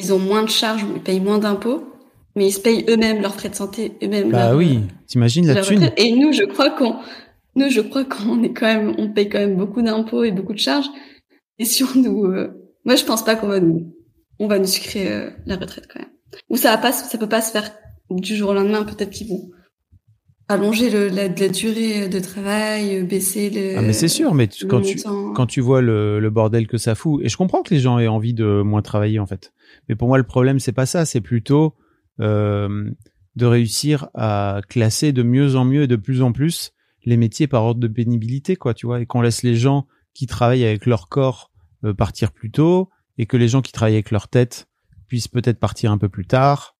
ils 0.00 0.12
ont 0.12 0.18
moins 0.18 0.42
de 0.42 0.48
charges, 0.50 0.84
ils 0.96 1.00
payent 1.02 1.20
moins 1.20 1.38
d'impôts, 1.38 1.84
mais 2.34 2.48
ils 2.48 2.52
se 2.52 2.60
payent 2.60 2.84
eux-mêmes 2.88 3.22
leurs 3.22 3.34
frais 3.34 3.50
de 3.50 3.54
santé, 3.54 3.92
eux-mêmes. 4.02 4.30
Bah 4.30 4.48
leur, 4.48 4.56
oui. 4.58 4.80
T'imagines 5.06 5.46
la 5.46 5.60
thune 5.62 5.78
retraite. 5.84 5.94
Et 5.98 6.12
nous, 6.16 6.32
je 6.32 6.42
crois 6.42 6.70
qu'on, 6.70 6.96
nous, 7.54 7.68
je 7.70 7.80
crois 7.82 8.04
qu'on 8.04 8.42
est 8.42 8.52
quand 8.52 8.66
même, 8.66 8.94
on 8.98 9.12
paye 9.12 9.28
quand 9.28 9.38
même 9.38 9.56
beaucoup 9.56 9.80
d'impôts 9.82 10.24
et 10.24 10.32
beaucoup 10.32 10.54
de 10.54 10.58
charges. 10.58 10.88
Et 11.60 11.64
sur 11.66 11.96
nous, 11.96 12.24
euh, 12.24 12.48
moi, 12.84 12.96
je 12.96 13.04
pense 13.04 13.24
pas 13.24 13.36
qu'on 13.36 13.46
va 13.48 13.60
nous, 13.60 13.94
on 14.40 14.48
va 14.48 14.58
nous 14.58 14.66
sucrer 14.66 15.12
euh, 15.12 15.30
la 15.46 15.54
retraite 15.56 15.86
quand 15.92 16.00
même. 16.00 16.08
Ou 16.50 16.56
ça 16.56 16.70
va 16.70 16.78
pas, 16.78 16.92
ça 16.92 17.18
peut 17.18 17.28
pas 17.28 17.42
se 17.42 17.50
faire 17.50 17.70
du 18.10 18.36
jour 18.36 18.50
au 18.50 18.54
lendemain. 18.54 18.84
Peut-être 18.84 19.10
qu'ils 19.10 19.28
vont 19.28 19.50
allonger 20.48 20.90
le, 20.90 21.08
la, 21.08 21.28
la 21.28 21.48
durée 21.48 22.08
de 22.08 22.18
travail, 22.18 22.96
euh, 22.96 23.04
baisser 23.04 23.48
le. 23.50 23.78
Ah 23.78 23.82
mais 23.82 23.92
c'est 23.92 24.08
sûr, 24.08 24.34
mais 24.34 24.48
tu- 24.48 24.66
quand 24.66 24.80
tu 24.80 24.98
quand 25.34 25.46
tu 25.46 25.60
vois 25.60 25.80
le, 25.80 26.20
le 26.20 26.30
bordel 26.30 26.66
que 26.66 26.76
ça 26.78 26.94
fout, 26.94 27.22
et 27.24 27.28
je 27.28 27.36
comprends 27.36 27.62
que 27.62 27.72
les 27.72 27.80
gens 27.80 27.98
aient 27.98 28.08
envie 28.08 28.34
de 28.34 28.62
moins 28.62 28.82
travailler 28.82 29.18
en 29.18 29.26
fait. 29.26 29.52
Mais 29.88 29.94
pour 29.96 30.08
moi, 30.08 30.18
le 30.18 30.24
problème 30.24 30.58
c'est 30.58 30.72
pas 30.72 30.86
ça, 30.86 31.04
c'est 31.06 31.20
plutôt 31.22 31.74
euh, 32.20 32.90
de 33.36 33.46
réussir 33.46 34.08
à 34.14 34.60
classer 34.68 35.12
de 35.12 35.22
mieux 35.22 35.56
en 35.56 35.64
mieux 35.64 35.84
et 35.84 35.86
de 35.86 35.96
plus 35.96 36.20
en 36.22 36.32
plus 36.32 36.72
les 37.04 37.16
métiers 37.16 37.46
par 37.46 37.64
ordre 37.64 37.80
de 37.80 37.88
pénibilité, 37.88 38.54
quoi, 38.56 38.74
tu 38.74 38.86
vois, 38.86 39.00
et 39.00 39.06
qu'on 39.06 39.22
laisse 39.22 39.42
les 39.42 39.56
gens 39.56 39.86
qui 40.14 40.26
travaillent 40.26 40.64
avec 40.64 40.86
leur 40.86 41.08
corps 41.08 41.50
euh, 41.84 41.94
partir 41.94 42.30
plus 42.30 42.50
tôt, 42.52 42.90
et 43.18 43.26
que 43.26 43.36
les 43.36 43.48
gens 43.48 43.62
qui 43.62 43.72
travaillent 43.72 43.94
avec 43.94 44.10
leur 44.10 44.28
tête 44.28 44.66
puissent 45.12 45.28
peut-être 45.28 45.60
partir 45.60 45.92
un 45.92 45.98
peu 45.98 46.08
plus 46.08 46.24
tard, 46.24 46.78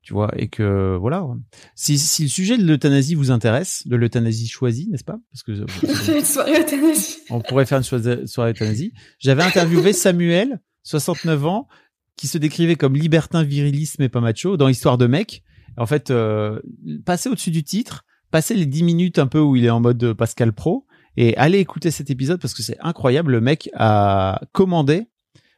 tu 0.00 0.14
vois, 0.14 0.30
et 0.38 0.48
que 0.48 0.96
voilà. 0.98 1.26
Si, 1.74 1.98
si 1.98 2.22
le 2.22 2.28
sujet 2.30 2.56
de 2.56 2.64
l'euthanasie 2.64 3.14
vous 3.14 3.30
intéresse, 3.30 3.86
de 3.86 3.96
l'euthanasie 3.96 4.48
choisie, 4.48 4.88
n'est-ce 4.88 5.04
pas? 5.04 5.18
Parce 5.30 5.42
que 5.42 5.52
Une 6.16 6.24
soirée 6.24 6.58
euthanasie. 6.58 7.18
on 7.28 7.42
pourrait 7.42 7.66
faire 7.66 7.76
une 7.76 7.84
soirée, 7.84 8.26
soirée 8.26 8.52
euthanasie. 8.52 8.94
J'avais 9.18 9.42
interviewé 9.42 9.92
Samuel, 9.92 10.58
69 10.84 11.44
ans, 11.44 11.68
qui 12.16 12.28
se 12.28 12.38
décrivait 12.38 12.76
comme 12.76 12.94
libertin 12.94 13.42
virilisme 13.42 14.02
et 14.02 14.08
pas 14.08 14.22
macho 14.22 14.56
dans 14.56 14.68
Histoire 14.68 14.96
de 14.96 15.06
mec. 15.06 15.42
En 15.76 15.84
fait, 15.84 16.10
euh, 16.10 16.58
passez 17.04 17.28
au-dessus 17.28 17.50
du 17.50 17.62
titre, 17.62 18.06
passez 18.30 18.54
les 18.54 18.64
10 18.64 18.84
minutes 18.84 19.18
un 19.18 19.26
peu 19.26 19.40
où 19.40 19.54
il 19.54 19.66
est 19.66 19.70
en 19.70 19.80
mode 19.80 20.02
euh, 20.02 20.14
Pascal 20.14 20.54
Pro 20.54 20.86
et 21.18 21.36
allez 21.36 21.58
écouter 21.58 21.90
cet 21.90 22.08
épisode 22.08 22.40
parce 22.40 22.54
que 22.54 22.62
c'est 22.62 22.78
incroyable. 22.80 23.32
Le 23.32 23.42
mec 23.42 23.68
a 23.74 24.40
commandé 24.52 25.08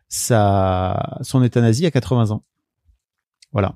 sa, 0.09 1.19
son 1.23 1.43
euthanasie 1.43 1.87
à 1.87 1.91
80 1.91 2.31
ans. 2.31 2.45
Voilà. 3.53 3.75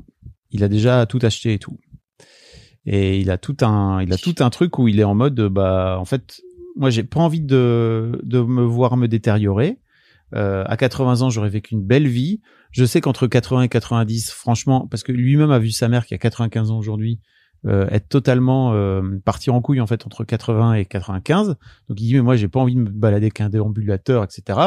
Il 0.51 0.65
a 0.65 0.69
déjà 0.69 1.07
tout 1.07 1.19
acheté 1.23 1.55
et 1.55 1.59
tout. 1.59 1.79
Et 2.85 3.21
il 3.21 3.31
a 3.31 3.39
tout 3.39 3.57
un, 3.63 4.03
il 4.03 4.13
a 4.13 4.17
tout 4.17 4.35
un 4.41 4.51
truc 4.51 4.79
où 4.79 4.89
il 4.89 4.99
est 4.99 5.05
en 5.05 5.15
mode, 5.15 5.41
bah, 5.41 5.97
en 5.99 6.05
fait, 6.05 6.41
moi, 6.77 6.91
j'ai 6.91 7.05
pas 7.05 7.21
envie 7.21 7.41
de, 7.41 8.21
de 8.23 8.41
me 8.41 8.63
voir 8.63 8.97
me 8.97 9.07
détériorer. 9.09 9.79
euh, 10.35 10.65
à 10.67 10.77
80 10.77 11.23
ans, 11.23 11.31
j'aurais 11.31 11.51
vécu 11.51 11.75
une 11.75 11.85
belle 11.85 12.09
vie. 12.09 12.41
Je 12.71 12.85
sais 12.85 13.01
qu'entre 13.01 13.27
80 13.27 13.63
et 13.63 13.69
90, 13.69 14.31
franchement, 14.33 14.89
parce 14.91 15.03
que 15.03 15.13
lui-même 15.13 15.51
a 15.51 15.59
vu 15.59 15.71
sa 15.71 15.89
mère 15.89 16.07
qui 16.07 16.15
a 16.15 16.19
95 16.19 16.71
ans 16.71 16.79
aujourd'hui, 16.79 17.21
euh, 17.67 17.87
être 17.91 18.09
totalement 18.09 18.73
euh, 18.73 19.03
partir 19.25 19.55
en 19.55 19.61
couille 19.61 19.81
en 19.81 19.87
fait 19.87 20.05
entre 20.07 20.25
80 20.25 20.75
et 20.75 20.87
95. 20.87 21.49
Donc 21.89 22.01
il 22.01 22.07
dit 22.07 22.15
mais 22.15 22.23
moi 22.23 22.35
j'ai 22.35 22.49
pas 22.49 22.59
envie 22.59 22.75
de 22.75 22.81
me 22.81 22.91
balader 22.91 23.31
qu'un 23.31 23.51
déambulateur, 23.51 24.25
etc. 24.25 24.59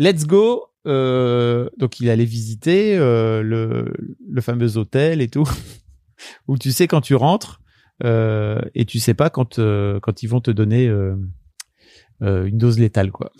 Let's 0.00 0.26
go. 0.26 0.66
Euh, 0.86 1.68
donc 1.76 2.00
il 2.00 2.08
allait 2.08 2.24
visiter 2.24 2.96
euh, 2.96 3.42
le, 3.42 4.40
fameux 4.40 4.78
hôtel 4.78 5.20
et 5.20 5.28
tout, 5.28 5.46
où 6.48 6.56
tu 6.56 6.72
sais 6.72 6.88
quand 6.88 7.02
tu 7.02 7.14
rentres 7.14 7.60
euh, 8.02 8.62
et 8.74 8.86
tu 8.86 8.98
sais 8.98 9.12
pas 9.12 9.28
quand 9.28 9.56
quand 9.56 10.22
ils 10.22 10.26
vont 10.26 10.40
te 10.40 10.50
donner 10.50 10.86
une 12.22 12.56
dose 12.56 12.78
létale 12.78 13.12
quoi. 13.12 13.30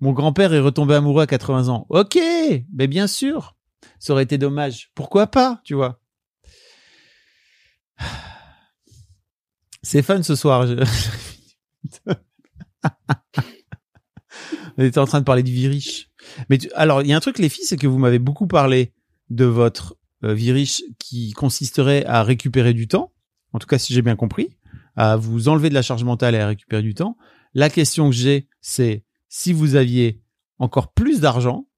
Mon 0.00 0.12
grand-père 0.12 0.52
est 0.52 0.60
retombé 0.60 0.94
amoureux 0.94 1.22
à 1.22 1.26
80 1.26 1.68
ans. 1.68 1.86
Ok, 1.88 2.18
mais 2.74 2.86
bien 2.86 3.06
sûr, 3.06 3.56
ça 3.98 4.12
aurait 4.12 4.24
été 4.24 4.36
dommage. 4.36 4.90
Pourquoi 4.94 5.28
pas, 5.28 5.62
tu 5.64 5.72
vois? 5.74 5.98
C'est 9.82 10.02
fun 10.02 10.22
ce 10.22 10.36
soir. 10.36 10.66
On 14.78 14.84
était 14.84 14.98
en 14.98 15.06
train 15.06 15.18
de 15.18 15.24
parler 15.24 15.42
de 15.42 15.50
vie 15.50 15.68
riche. 15.68 16.08
Mais 16.48 16.58
alors, 16.74 17.02
il 17.02 17.08
y 17.08 17.12
a 17.12 17.16
un 17.16 17.20
truc, 17.20 17.38
les 17.38 17.48
filles, 17.48 17.64
c'est 17.64 17.76
que 17.76 17.88
vous 17.88 17.98
m'avez 17.98 18.20
beaucoup 18.20 18.46
parlé 18.46 18.92
de 19.28 19.44
votre 19.44 19.96
euh, 20.24 20.32
vie 20.32 20.52
riche 20.52 20.82
qui 20.98 21.32
consisterait 21.32 22.04
à 22.06 22.22
récupérer 22.22 22.74
du 22.74 22.88
temps. 22.88 23.12
En 23.52 23.58
tout 23.58 23.66
cas, 23.66 23.78
si 23.78 23.92
j'ai 23.92 24.02
bien 24.02 24.16
compris, 24.16 24.56
à 24.96 25.16
vous 25.16 25.48
enlever 25.48 25.68
de 25.68 25.74
la 25.74 25.82
charge 25.82 26.04
mentale 26.04 26.34
et 26.34 26.38
à 26.38 26.46
récupérer 26.46 26.82
du 26.82 26.94
temps. 26.94 27.16
La 27.54 27.70
question 27.70 28.08
que 28.08 28.16
j'ai, 28.16 28.48
c'est 28.60 29.04
si 29.28 29.52
vous 29.52 29.74
aviez 29.74 30.20
encore 30.58 30.92
plus 30.92 31.20
d'argent, 31.20 31.68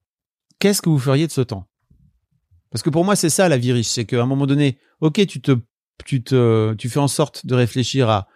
qu'est-ce 0.58 0.82
que 0.82 0.88
vous 0.88 0.98
feriez 0.98 1.26
de 1.26 1.32
ce 1.32 1.40
temps? 1.40 1.68
Parce 2.70 2.82
que 2.82 2.90
pour 2.90 3.04
moi, 3.04 3.16
c'est 3.16 3.30
ça 3.30 3.48
la 3.48 3.56
vie 3.56 3.72
riche, 3.72 3.88
c'est 3.88 4.04
qu'à 4.04 4.22
un 4.22 4.26
moment 4.26 4.46
donné, 4.46 4.78
ok, 5.00 5.26
tu 5.26 5.40
te, 5.40 5.52
tu 6.04 6.22
te, 6.22 6.74
tu 6.74 6.88
fais 6.88 7.00
en 7.00 7.08
sorte 7.08 7.46
de 7.46 7.54
réfléchir 7.54 8.08
à, 8.08 8.28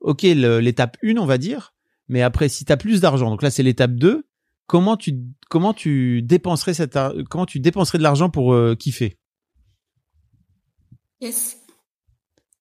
ok, 0.00 0.22
l'étape 0.22 0.96
1, 1.02 1.16
on 1.16 1.26
va 1.26 1.38
dire, 1.38 1.74
mais 2.10 2.22
après, 2.22 2.48
si 2.48 2.64
tu 2.64 2.72
as 2.72 2.76
plus 2.76 3.00
d'argent, 3.00 3.30
donc 3.30 3.42
là 3.42 3.50
c'est 3.50 3.62
l'étape 3.62 3.92
2, 3.92 4.26
comment 4.66 4.96
tu, 4.96 5.16
comment 5.48 5.72
tu 5.72 6.22
dépenserais 6.22 6.74
cette, 6.74 6.98
comment 7.30 7.46
tu 7.46 7.60
dépenserais 7.60 7.98
de 7.98 8.02
l'argent 8.02 8.28
pour 8.28 8.52
euh, 8.52 8.74
kiffer? 8.74 9.16
Yes. 11.20 11.58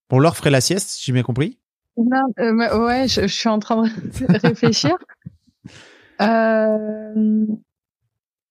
Bon, 0.10 0.20
Laure 0.20 0.38
ferait 0.38 0.52
la 0.52 0.62
sieste, 0.62 0.90
si 0.90 1.04
j'ai 1.04 1.14
bien 1.14 1.24
compris. 1.24 1.60
Non, 1.98 2.24
euh, 2.40 2.54
mais 2.54 2.72
ouais, 2.74 3.08
je, 3.08 3.22
je 3.22 3.28
suis 3.28 3.50
en 3.50 3.60
train 3.60 3.84
de 3.84 4.38
réfléchir. 4.48 4.96
Euh, 6.22 7.46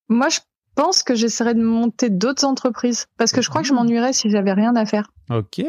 moi, 0.09 0.31
je 0.31 0.41
pense 0.75 1.03
que 1.03 1.15
j'essaierais 1.15 1.53
de 1.53 1.63
monter 1.63 2.09
d'autres 2.09 2.47
entreprises 2.47 3.09
parce 3.19 3.31
que 3.31 3.43
je 3.43 3.51
crois 3.51 3.61
que 3.61 3.69
je 3.69 3.75
m'ennuierais 3.75 4.15
si 4.15 4.31
j'avais 4.31 4.55
rien 4.55 4.75
à 4.75 4.87
faire. 4.87 5.13
Ok. 5.29 5.61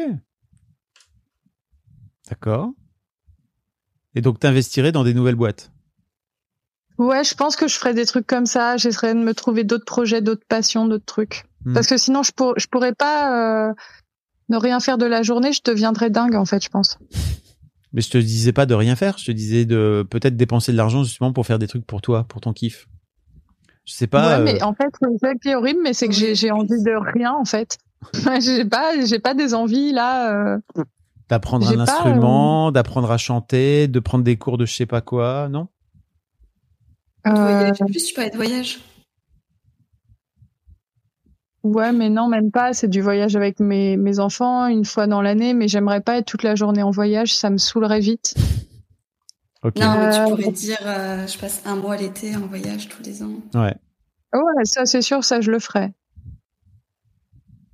D'accord. 2.30 2.72
Et 4.14 4.20
donc, 4.20 4.40
t'investirais 4.40 4.92
dans 4.92 5.04
des 5.04 5.14
nouvelles 5.14 5.36
boîtes? 5.36 5.70
Ouais, 6.98 7.24
je 7.24 7.34
pense 7.34 7.56
que 7.56 7.66
je 7.66 7.76
ferais 7.76 7.94
des 7.94 8.04
trucs 8.04 8.26
comme 8.26 8.46
ça. 8.46 8.76
J'essaierais 8.76 9.14
de 9.14 9.20
me 9.20 9.32
trouver 9.32 9.64
d'autres 9.64 9.84
projets, 9.84 10.20
d'autres 10.20 10.44
passions, 10.46 10.86
d'autres 10.86 11.06
trucs. 11.06 11.44
Hmm. 11.64 11.72
Parce 11.72 11.86
que 11.86 11.96
sinon, 11.96 12.22
je, 12.22 12.32
pour, 12.32 12.58
je 12.58 12.66
pourrais 12.66 12.94
pas 12.94 13.68
euh, 13.68 13.72
ne 14.50 14.56
rien 14.58 14.80
faire 14.80 14.98
de 14.98 15.06
la 15.06 15.22
journée. 15.22 15.52
Je 15.52 15.62
deviendrais 15.64 16.10
dingue, 16.10 16.34
en 16.34 16.44
fait, 16.44 16.62
je 16.62 16.68
pense. 16.68 16.98
Mais 17.92 18.02
je 18.02 18.10
te 18.10 18.18
disais 18.18 18.52
pas 18.52 18.66
de 18.66 18.74
rien 18.74 18.96
faire. 18.96 19.18
Je 19.18 19.24
te 19.26 19.32
disais 19.32 19.64
de 19.64 20.06
peut-être 20.08 20.36
dépenser 20.36 20.72
de 20.72 20.76
l'argent 20.76 21.02
justement 21.02 21.32
pour 21.32 21.46
faire 21.46 21.58
des 21.58 21.66
trucs 21.66 21.86
pour 21.86 22.02
toi, 22.02 22.24
pour 22.28 22.40
ton 22.40 22.52
kiff. 22.52 22.86
Je 23.84 23.94
sais 23.94 24.06
pas. 24.06 24.38
ouais, 24.38 24.44
mais 24.44 24.62
euh, 24.62 24.66
en 24.66 24.74
fait, 24.74 24.90
c'est 25.00 25.18
ça 25.20 25.34
qui 25.34 25.48
est 25.48 25.54
horrible, 25.54 25.80
mais 25.82 25.92
c'est 25.94 26.06
que 26.06 26.14
j'ai 26.14 26.34
j'ai 26.36 26.52
envie 26.52 26.82
de 26.82 27.12
rien, 27.14 27.32
en 27.32 27.44
fait. 27.44 27.78
j'ai 28.40 28.64
pas, 28.64 29.04
j'ai 29.04 29.18
pas 29.18 29.34
des 29.34 29.54
envies 29.54 29.92
là. 29.92 30.32
euh, 30.32 30.58
d'apprendre 31.30 31.66
un 31.68 31.76
pas, 31.76 31.82
instrument, 31.82 32.72
d'apprendre 32.72 33.10
à 33.10 33.16
chanter, 33.16 33.88
de 33.88 34.00
prendre 34.00 34.24
des 34.24 34.36
cours 34.36 34.58
de 34.58 34.66
je 34.66 34.74
sais 34.74 34.86
pas 34.86 35.00
quoi, 35.00 35.48
non? 35.48 35.68
Euh, 37.26 37.70
plus, 37.86 38.06
tu 38.06 38.14
parlais 38.14 38.30
de 38.30 38.36
voyage. 38.36 38.80
Ouais, 41.62 41.92
mais 41.92 42.08
non, 42.08 42.26
même 42.28 42.50
pas. 42.50 42.72
C'est 42.72 42.88
du 42.88 43.00
voyage 43.02 43.36
avec 43.36 43.60
mes, 43.60 43.96
mes 43.96 44.18
enfants 44.18 44.66
une 44.66 44.84
fois 44.84 45.06
dans 45.06 45.20
l'année, 45.22 45.52
mais 45.54 45.68
j'aimerais 45.68 46.00
pas 46.00 46.16
être 46.16 46.26
toute 46.26 46.42
la 46.42 46.54
journée 46.54 46.82
en 46.82 46.90
voyage, 46.90 47.36
ça 47.36 47.50
me 47.50 47.58
saoulerait 47.58 48.00
vite. 48.00 48.34
Ok. 49.62 49.76
Non, 49.76 49.92
mais 49.98 50.06
Euh, 50.06 50.24
tu 50.24 50.30
pourrais 50.30 50.52
dire, 50.52 50.78
euh, 50.84 51.26
je 51.26 51.38
passe 51.38 51.62
un 51.66 51.76
mois 51.76 51.96
l'été 51.96 52.34
en 52.34 52.46
voyage 52.46 52.88
tous 52.88 53.02
les 53.02 53.22
ans. 53.22 53.34
Ouais. 53.54 53.74
Ouais, 54.32 54.64
ça 54.64 54.86
c'est 54.86 55.02
sûr, 55.02 55.22
ça 55.22 55.40
je 55.42 55.50
le 55.50 55.58
ferais. 55.58 55.92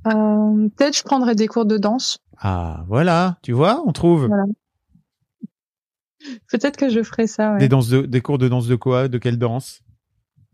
Euh, 0.06 0.68
Peut-être 0.76 0.96
je 0.96 1.02
prendrais 1.02 1.34
des 1.34 1.46
cours 1.48 1.64
de 1.66 1.78
danse. 1.78 2.18
Ah, 2.38 2.84
voilà. 2.88 3.38
Tu 3.42 3.52
vois, 3.52 3.82
on 3.86 3.92
trouve 3.92 4.26
Voilà. 4.26 4.44
Peut-être 6.50 6.76
que 6.76 6.88
je 6.88 7.02
ferais 7.02 7.26
ça. 7.26 7.52
Ouais. 7.52 7.58
des 7.58 7.68
danses 7.68 7.88
de, 7.88 8.02
des 8.02 8.20
cours 8.20 8.38
de 8.38 8.48
danse 8.48 8.66
de 8.66 8.76
quoi 8.76 9.08
De 9.08 9.18
quelle 9.18 9.38
danse? 9.38 9.80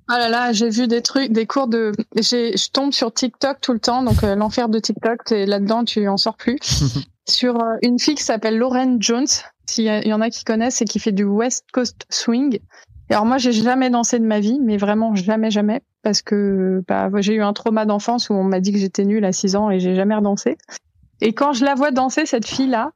Ah 0.08 0.18
là 0.18 0.28
là, 0.28 0.52
j'ai 0.52 0.68
vu 0.68 0.88
des 0.88 1.00
trucs, 1.00 1.30
des 1.32 1.46
cours 1.46 1.68
de. 1.68 1.92
j'ai- 2.16 2.56
Je 2.56 2.70
tombe 2.70 2.92
sur 2.92 3.12
TikTok 3.14 3.60
tout 3.60 3.72
le 3.72 3.78
temps, 3.78 4.02
donc 4.02 4.24
euh, 4.24 4.34
l'enfer 4.34 4.68
de 4.68 4.78
TikTok, 4.78 5.30
et 5.32 5.46
là-dedans 5.46 5.84
tu 5.84 6.06
en 6.08 6.16
sors 6.16 6.36
plus. 6.36 6.58
sur 7.28 7.56
euh, 7.62 7.76
une 7.82 7.98
fille 8.00 8.16
qui 8.16 8.24
s'appelle 8.24 8.58
Lauren 8.58 8.96
Jones, 9.00 9.26
s'il 9.66 9.84
y, 9.84 10.08
y 10.08 10.12
en 10.12 10.20
a 10.20 10.28
qui 10.28 10.44
connaissent 10.44 10.82
et 10.82 10.84
qui 10.84 10.98
fait 10.98 11.12
du 11.12 11.24
West 11.24 11.66
Coast 11.72 12.04
Swing. 12.10 12.58
Et 13.10 13.14
alors 13.14 13.24
moi, 13.26 13.38
j'ai 13.38 13.52
jamais 13.52 13.90
dansé 13.90 14.18
de 14.18 14.26
ma 14.26 14.40
vie, 14.40 14.58
mais 14.60 14.76
vraiment 14.76 15.14
jamais, 15.14 15.50
jamais, 15.50 15.82
parce 16.02 16.22
que 16.22 16.82
bah, 16.86 17.10
j'ai 17.20 17.34
eu 17.34 17.42
un 17.42 17.52
trauma 17.52 17.84
d'enfance 17.86 18.30
où 18.30 18.34
on 18.34 18.44
m'a 18.44 18.60
dit 18.60 18.72
que 18.72 18.78
j'étais 18.78 19.04
nulle 19.04 19.24
à 19.24 19.32
6 19.32 19.56
ans 19.56 19.70
et 19.70 19.80
j'ai 19.80 19.94
jamais 19.94 20.14
redansé. 20.14 20.56
Et 21.20 21.32
quand 21.32 21.52
je 21.52 21.64
la 21.64 21.74
vois 21.74 21.90
danser 21.90 22.26
cette 22.26 22.46
fille-là, 22.46 22.92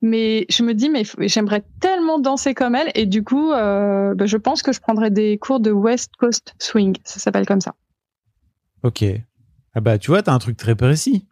mais 0.00 0.46
je 0.48 0.62
me 0.62 0.74
dis 0.74 0.88
mais 0.88 1.02
j'aimerais 1.22 1.64
tellement 1.80 2.20
danser 2.20 2.54
comme 2.54 2.74
elle 2.76 2.90
et 2.94 3.06
du 3.06 3.24
coup, 3.24 3.52
euh, 3.52 4.14
bah, 4.14 4.26
je 4.26 4.36
pense 4.36 4.62
que 4.62 4.72
je 4.72 4.80
prendrais 4.80 5.10
des 5.10 5.38
cours 5.38 5.60
de 5.60 5.72
West 5.72 6.12
Coast 6.18 6.54
Swing, 6.58 6.96
ça 7.04 7.18
s'appelle 7.18 7.46
comme 7.46 7.60
ça. 7.60 7.74
Ok. 8.84 9.04
Ah 9.74 9.80
bah, 9.80 9.98
tu 9.98 10.10
vois, 10.10 10.22
t'as 10.22 10.32
un 10.32 10.38
truc 10.38 10.56
très 10.56 10.76
précis. 10.76 11.26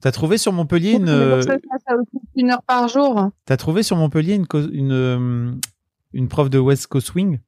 T'as 0.00 0.12
trouvé 0.12 0.36
sur 0.36 0.52
Montpellier 0.52 0.92
une, 0.92 1.08
euh, 1.08 1.40
ça, 1.40 1.54
ça, 1.86 1.94
une 2.36 2.50
heure 2.50 2.62
par 2.66 2.88
jour. 2.88 3.30
t'as 3.46 3.56
trouvé 3.56 3.82
sur 3.82 3.96
Montpellier 3.96 4.34
une, 4.34 4.46
une, 4.72 4.92
euh, 4.92 5.52
une 6.12 6.28
prof 6.28 6.50
de 6.50 6.58
West 6.58 6.88
Coast 6.88 7.06
Swing? 7.06 7.38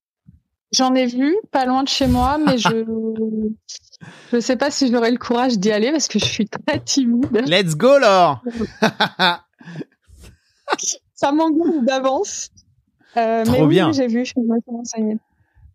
J'en 0.72 0.94
ai 0.94 1.06
vu, 1.06 1.36
pas 1.52 1.64
loin 1.64 1.82
de 1.84 1.88
chez 1.88 2.06
moi, 2.06 2.38
mais 2.38 2.58
je 2.58 2.68
je 4.32 4.40
sais 4.40 4.56
pas 4.56 4.70
si 4.70 4.90
j'aurai 4.90 5.10
le 5.10 5.18
courage 5.18 5.58
d'y 5.58 5.70
aller 5.70 5.90
parce 5.92 6.08
que 6.08 6.18
je 6.18 6.24
suis 6.24 6.48
très 6.48 6.80
timide. 6.80 7.44
Let's 7.46 7.76
go, 7.76 7.98
Laure 7.98 8.42
Ça 11.14 11.32
m'angoisse 11.32 11.84
d'avance. 11.84 12.50
Euh, 13.16 13.44
Trop 13.44 13.52
mais 13.52 13.62
oui, 13.62 13.68
bien. 13.68 13.88
oui, 13.88 13.94
j'ai 13.94 14.06
vu, 14.08 14.24
je 14.26 14.32
me 14.38 14.60
suis 14.60 14.70
renseignée. 14.70 15.18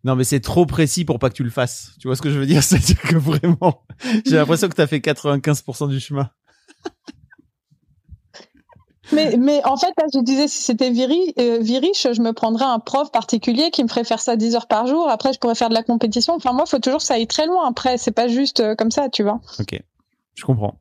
Non, 0.04 0.16
mais 0.16 0.24
c'est 0.24 0.40
trop 0.40 0.66
précis 0.66 1.04
pour 1.04 1.18
pas 1.18 1.28
que 1.30 1.34
tu 1.34 1.44
le 1.44 1.50
fasses. 1.50 1.92
Tu 2.00 2.08
vois 2.08 2.16
ce 2.16 2.22
que 2.22 2.30
je 2.30 2.38
veux 2.38 2.46
dire? 2.46 2.62
C'est-à-dire 2.62 3.00
que 3.00 3.16
vraiment, 3.16 3.82
j'ai 4.26 4.36
l'impression 4.36 4.68
que 4.68 4.74
t'as 4.74 4.86
fait 4.86 4.98
95% 4.98 5.88
du 5.88 5.98
chemin. 6.00 6.30
Mais, 9.12 9.36
mais 9.36 9.64
en 9.64 9.76
fait, 9.76 9.92
là, 9.98 10.06
je 10.12 10.20
disais, 10.20 10.48
si 10.48 10.62
c'était 10.62 10.90
viri, 10.90 11.34
euh, 11.38 11.58
viriche, 11.60 12.06
je 12.12 12.22
me 12.22 12.32
prendrais 12.32 12.64
un 12.64 12.78
prof 12.78 13.10
particulier 13.10 13.70
qui 13.70 13.82
me 13.82 13.88
ferait 13.88 14.04
faire 14.04 14.20
ça 14.20 14.36
10 14.36 14.56
heures 14.56 14.66
par 14.66 14.86
jour. 14.86 15.08
Après, 15.08 15.32
je 15.32 15.38
pourrais 15.38 15.54
faire 15.54 15.68
de 15.68 15.74
la 15.74 15.82
compétition. 15.82 16.34
Enfin, 16.34 16.52
moi, 16.52 16.66
faut 16.66 16.78
toujours 16.78 16.98
que 16.98 17.04
ça 17.04 17.14
aille 17.14 17.26
très 17.26 17.46
loin. 17.46 17.68
Après, 17.68 17.98
c'est 17.98 18.12
pas 18.12 18.28
juste 18.28 18.60
euh, 18.60 18.74
comme 18.74 18.90
ça, 18.90 19.08
tu 19.08 19.22
vois. 19.22 19.40
Ok, 19.60 19.80
je 20.34 20.44
comprends. 20.44 20.74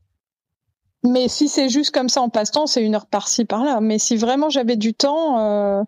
Mais 1.03 1.27
si 1.27 1.47
c'est 1.47 1.69
juste 1.69 1.91
comme 1.91 2.09
ça 2.09 2.21
en 2.21 2.29
passe-temps, 2.29 2.67
c'est 2.67 2.83
une 2.83 2.95
heure 2.95 3.07
par-ci, 3.07 3.45
par-là. 3.45 3.79
Mais 3.81 3.97
si 3.97 4.17
vraiment 4.17 4.49
j'avais 4.49 4.75
du 4.75 4.93
temps, 4.93 5.39
euh, 5.39 5.83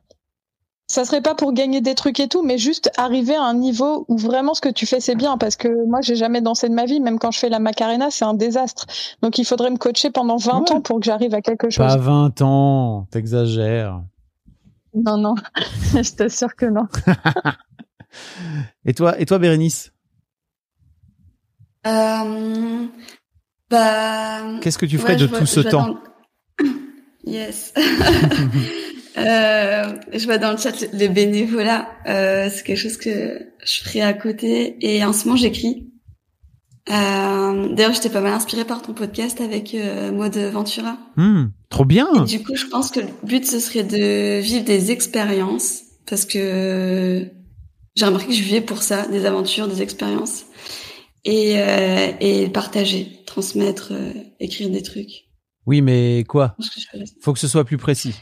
ça 0.94 1.06
serait 1.06 1.22
pas 1.22 1.34
pour 1.36 1.54
gagner 1.54 1.82
des 1.82 1.96
trucs 1.96 2.20
et 2.20 2.28
tout, 2.28 2.44
mais 2.44 2.58
juste 2.58 2.92
arriver 2.98 3.36
à 3.36 3.42
un 3.44 3.54
niveau 3.56 4.06
où 4.08 4.18
vraiment 4.18 4.54
ce 4.54 4.62
que 4.62 4.70
tu 4.70 4.86
fais 4.86 5.00
c'est 5.00 5.16
bien. 5.16 5.38
Parce 5.38 5.56
que 5.56 5.68
moi, 5.88 6.02
j'ai 6.02 6.16
jamais 6.16 6.40
dansé 6.42 6.70
de 6.70 6.74
ma 6.74 6.86
vie. 6.86 7.00
Même 7.00 7.18
quand 7.20 7.32
je 7.32 7.40
fais 7.40 7.50
la 7.50 7.60
Macarena, 7.60 8.10
c'est 8.12 8.26
un 8.26 8.34
désastre. 8.36 8.86
Donc 9.22 9.38
il 9.40 9.46
faudrait 9.46 9.72
me 9.72 9.78
coacher 9.78 10.12
pendant 10.12 10.38
20 10.38 10.60
Ouais. 10.70 10.72
ans 10.74 10.82
pour 10.82 11.00
que 11.00 11.06
j'arrive 11.06 11.34
à 11.34 11.42
quelque 11.42 11.70
chose. 11.70 11.86
Pas 11.86 11.98
20 11.98 12.42
ans, 12.42 13.08
t'exagères. 13.12 14.02
Non, 14.96 15.18
non, 15.18 15.34
je 15.96 16.12
t'assure 16.12 16.56
que 16.56 16.68
non. 16.68 16.88
Et 18.86 18.94
toi, 18.94 19.20
et 19.20 19.26
toi, 19.26 19.40
Bérénice? 19.40 19.92
Euh, 21.88 22.86
bah, 23.72 24.60
Qu'est-ce 24.62 24.78
que 24.78 24.86
tu 24.86 25.00
ferais 25.00 25.14
ouais, 25.14 25.20
de 25.20 25.26
vois- 25.26 25.40
tout 25.40 25.46
ce 25.48 25.60
temps? 25.62 25.98
Yes. 27.26 27.74
euh, 29.18 29.84
je 30.12 30.26
vois 30.26 30.38
dans 30.38 30.52
le 30.52 30.58
chat 30.58 30.86
le 30.94 31.08
bénévolat. 31.08 31.88
Euh, 32.08 32.50
c'est 32.54 32.64
quelque 32.64 32.78
chose 32.78 32.98
que 32.98 33.40
je 33.66 33.84
ferais 33.84 34.02
à 34.02 34.14
côté. 34.14 34.78
Et 34.82 35.04
en 35.04 35.14
ce 35.14 35.26
moment, 35.26 35.38
j'écris. 35.38 35.90
Euh, 36.90 37.74
D'ailleurs, 37.74 37.94
j'étais 37.94 38.10
pas 38.10 38.22
mal 38.22 38.34
inspirée 38.34 38.66
par 38.66 38.82
ton 38.82 38.94
podcast 38.94 39.40
avec 39.40 39.74
euh, 39.74 40.12
Maud 40.12 40.36
Ventura. 40.36 40.98
Hmm, 41.16 41.46
Trop 41.70 41.86
bien 41.86 42.10
Et 42.16 42.26
du 42.26 42.44
coup, 42.44 42.56
je 42.56 42.66
pense 42.66 42.92
que 42.92 43.00
le 43.00 43.08
but, 43.24 43.46
ce 43.46 43.60
serait 43.60 43.84
de 43.84 44.40
vivre 44.40 44.66
des 44.66 44.92
expériences 44.92 45.82
parce 46.10 46.26
que 46.26 47.26
j'ai 47.96 48.06
remarqué 48.06 48.28
que 48.28 48.34
je 48.34 48.44
vivais 48.44 48.62
pour 48.62 48.82
ça, 48.82 49.08
des 49.08 49.26
aventures, 49.26 49.68
des 49.68 49.82
expériences 49.82 50.46
et 51.24 51.54
euh, 51.58 52.12
et 52.20 52.50
partager, 52.50 53.20
transmettre, 53.26 53.94
euh, 53.94 54.12
écrire 54.40 54.70
des 54.70 54.82
trucs. 54.82 55.30
Oui, 55.66 55.82
mais 55.82 56.26
quoi. 56.28 56.58
Faut 57.22 57.32
que 57.32 57.40
ce 57.40 57.48
soit 57.48 57.64
plus 57.64 57.78
précis. 57.78 58.16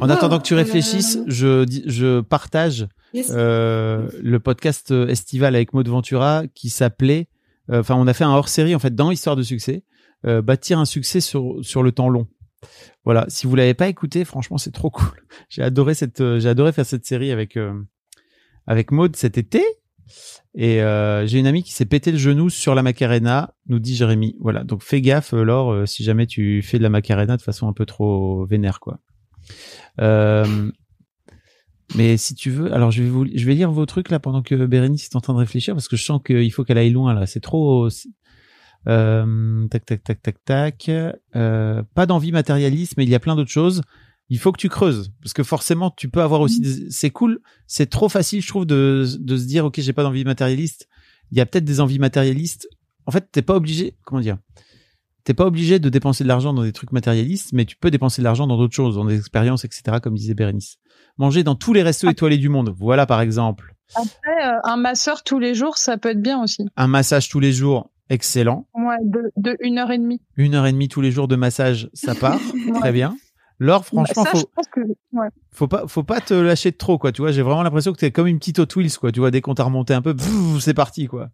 En 0.00 0.08
attendant 0.08 0.38
que 0.38 0.44
tu 0.44 0.54
euh, 0.54 0.58
réfléchisses, 0.58 1.18
je, 1.26 1.64
je 1.86 2.20
partage 2.20 2.86
Yes. 3.12 3.32
euh, 3.34 4.08
le 4.22 4.38
podcast 4.38 4.92
estival 4.92 5.56
avec 5.56 5.72
Maud 5.72 5.88
Ventura 5.88 6.44
qui 6.54 6.70
s'appelait, 6.70 7.28
euh, 7.70 7.80
enfin 7.80 7.96
on 7.96 8.06
a 8.06 8.12
fait 8.14 8.22
un 8.24 8.30
hors-série 8.30 8.74
en 8.74 8.78
fait 8.78 8.94
dans 8.94 9.10
Histoire 9.10 9.34
de 9.36 9.42
succès, 9.42 9.82
euh, 10.26 10.42
bâtir 10.42 10.78
un 10.78 10.84
succès 10.84 11.20
sur 11.20 11.56
sur 11.62 11.82
le 11.82 11.90
temps 11.92 12.08
long. 12.08 12.28
Voilà, 13.04 13.24
si 13.28 13.46
vous 13.48 13.56
l'avez 13.56 13.74
pas 13.74 13.88
écouté, 13.88 14.24
franchement 14.24 14.58
c'est 14.58 14.70
trop 14.70 14.90
cool. 14.92 15.24
J'ai 15.48 15.62
adoré 15.62 15.94
cette, 15.94 16.20
euh, 16.20 16.38
j'ai 16.38 16.48
adoré 16.48 16.70
faire 16.72 16.86
cette 16.86 17.04
série 17.04 17.32
avec 17.32 17.56
euh, 17.56 17.72
avec 18.66 18.92
Maud 18.92 19.16
cet 19.16 19.38
été. 19.38 19.64
Et 20.56 20.82
euh, 20.82 21.26
j'ai 21.26 21.38
une 21.38 21.46
amie 21.46 21.62
qui 21.62 21.72
s'est 21.72 21.84
pété 21.86 22.10
le 22.12 22.18
genou 22.18 22.48
sur 22.50 22.74
la 22.74 22.82
Macarena, 22.82 23.54
nous 23.68 23.78
dit 23.78 23.94
Jérémy. 23.94 24.36
Voilà, 24.40 24.64
donc 24.64 24.82
fais 24.82 25.00
gaffe, 25.00 25.34
euh, 25.34 25.44
Laure, 25.44 25.72
euh, 25.72 25.86
si 25.86 26.02
jamais 26.04 26.26
tu 26.26 26.62
fais 26.62 26.78
de 26.78 26.82
la 26.82 26.90
Macarena 26.90 27.36
de 27.36 27.42
façon 27.42 27.68
un 27.68 27.72
peu 27.72 27.86
trop 27.86 28.44
vénère, 28.46 28.80
quoi. 28.80 28.98
Euh, 30.00 30.70
mais 31.96 32.16
si 32.16 32.34
tu 32.34 32.50
veux, 32.50 32.72
alors 32.72 32.90
je 32.92 33.02
vais 33.02 33.08
vous, 33.08 33.26
je 33.34 33.44
vais 33.44 33.54
lire 33.54 33.70
vos 33.72 33.84
trucs 33.86 34.10
là 34.10 34.20
pendant 34.20 34.42
que 34.42 34.54
Bérénice 34.66 35.06
est 35.06 35.16
en 35.16 35.20
train 35.20 35.32
de 35.34 35.38
réfléchir 35.38 35.74
parce 35.74 35.88
que 35.88 35.96
je 35.96 36.04
sens 36.04 36.20
qu'il 36.24 36.52
faut 36.52 36.62
qu'elle 36.64 36.78
aille 36.78 36.90
loin 36.90 37.14
là. 37.14 37.26
C'est 37.26 37.40
trop. 37.40 37.88
Euh, 38.88 39.66
tac 39.68 39.84
tac 39.84 40.02
tac 40.04 40.22
tac 40.22 40.36
tac. 40.44 40.90
Euh, 41.36 41.82
pas 41.94 42.06
d'envie 42.06 42.32
matérialiste, 42.32 42.94
mais 42.96 43.04
il 43.04 43.10
y 43.10 43.14
a 43.14 43.20
plein 43.20 43.34
d'autres 43.36 43.50
choses. 43.50 43.82
Il 44.28 44.38
faut 44.38 44.52
que 44.52 44.60
tu 44.60 44.68
creuses 44.68 45.10
parce 45.20 45.32
que 45.32 45.42
forcément 45.42 45.90
tu 45.96 46.08
peux 46.08 46.22
avoir 46.22 46.40
aussi. 46.40 46.60
des- 46.60 46.90
C'est 46.90 47.10
cool. 47.10 47.40
C'est 47.66 47.90
trop 47.90 48.08
facile, 48.08 48.40
je 48.40 48.48
trouve, 48.48 48.66
de 48.66 49.04
de 49.18 49.36
se 49.36 49.44
dire 49.46 49.64
ok, 49.64 49.80
j'ai 49.80 49.92
pas 49.92 50.04
d'envie 50.04 50.24
matérialiste. 50.24 50.86
Il 51.32 51.38
y 51.38 51.40
a 51.40 51.46
peut-être 51.46 51.64
des 51.64 51.80
envies 51.80 51.98
matérialistes. 51.98 52.68
En 53.06 53.10
fait, 53.10 53.28
t'es 53.32 53.42
pas 53.42 53.56
obligé. 53.56 53.96
Comment 54.04 54.20
dire 54.20 54.38
T'es 55.30 55.34
pas 55.34 55.46
obligé 55.46 55.78
de 55.78 55.88
dépenser 55.88 56.24
de 56.24 56.28
l'argent 56.28 56.52
dans 56.52 56.64
des 56.64 56.72
trucs 56.72 56.90
matérialistes, 56.90 57.52
mais 57.52 57.64
tu 57.64 57.76
peux 57.76 57.92
dépenser 57.92 58.20
de 58.20 58.24
l'argent 58.24 58.48
dans 58.48 58.56
d'autres 58.58 58.74
choses, 58.74 58.96
dans 58.96 59.04
des 59.04 59.16
expériences, 59.16 59.64
etc. 59.64 59.98
Comme 60.02 60.16
disait 60.16 60.34
Bérénice. 60.34 60.78
Manger 61.18 61.44
dans 61.44 61.54
tous 61.54 61.72
les 61.72 61.84
restos 61.84 62.10
étoilés 62.10 62.36
du 62.36 62.48
monde. 62.48 62.74
Voilà, 62.76 63.06
par 63.06 63.20
exemple. 63.20 63.76
Après, 63.94 64.08
euh, 64.44 64.58
un 64.64 64.76
masseur 64.76 65.22
tous 65.22 65.38
les 65.38 65.54
jours, 65.54 65.78
ça 65.78 65.98
peut 65.98 66.08
être 66.08 66.20
bien 66.20 66.42
aussi. 66.42 66.66
Un 66.76 66.88
massage 66.88 67.28
tous 67.28 67.38
les 67.38 67.52
jours, 67.52 67.92
excellent. 68.08 68.66
Ouais, 68.74 68.96
de, 69.04 69.30
de 69.36 69.56
une 69.60 69.78
heure 69.78 69.92
et 69.92 69.98
demie. 69.98 70.20
Une 70.36 70.56
heure 70.56 70.66
et 70.66 70.72
demie 70.72 70.88
tous 70.88 71.00
les 71.00 71.12
jours 71.12 71.28
de 71.28 71.36
massage, 71.36 71.88
ça 71.94 72.16
part. 72.16 72.40
Très 72.80 72.90
bien. 72.90 73.16
Laure, 73.60 73.84
franchement, 73.84 74.24
ça, 74.24 74.30
faut, 74.32 74.50
pense 74.56 74.66
que 74.66 74.80
ouais. 75.12 75.28
faut 75.52 75.68
pas, 75.68 75.86
faut 75.86 76.02
pas 76.02 76.20
te 76.20 76.34
lâcher 76.34 76.72
de 76.72 76.76
trop, 76.76 76.98
quoi. 76.98 77.12
Tu 77.12 77.22
vois, 77.22 77.30
j'ai 77.30 77.42
vraiment 77.42 77.62
l'impression 77.62 77.92
que 77.92 77.98
t'es 77.98 78.10
comme 78.10 78.26
une 78.26 78.40
petite 78.40 78.58
Hot 78.58 78.66
Wheels, 78.74 78.96
quoi. 78.98 79.12
Tu 79.12 79.20
vois, 79.20 79.30
dès 79.30 79.42
qu'on 79.42 79.54
t'a 79.54 79.62
remonté 79.62 79.94
un 79.94 80.02
peu, 80.02 80.16
c'est 80.60 80.74
parti, 80.74 81.06
quoi. 81.06 81.28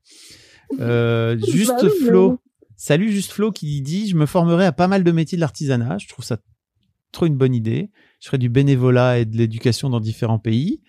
Euh, 0.80 1.38
juste 1.38 1.70
Bah 1.70 1.76
oui, 1.84 1.88
mais- 2.02 2.06
Flo. 2.08 2.38
Salut, 2.76 3.10
juste 3.10 3.32
Flo 3.32 3.52
qui 3.52 3.80
dit, 3.80 4.08
je 4.08 4.16
me 4.16 4.26
formerai 4.26 4.66
à 4.66 4.72
pas 4.72 4.86
mal 4.86 5.02
de 5.02 5.10
métiers 5.12 5.36
de 5.36 5.40
l'artisanat. 5.40 5.96
Je 5.98 6.08
trouve 6.08 6.24
ça 6.24 6.36
trop 7.10 7.26
une 7.26 7.36
bonne 7.36 7.54
idée. 7.54 7.90
Je 8.20 8.26
ferai 8.26 8.38
du 8.38 8.48
bénévolat 8.50 9.18
et 9.18 9.24
de 9.24 9.36
l'éducation 9.36 9.88
dans 9.88 10.00
différents 10.00 10.38
pays. 10.38 10.82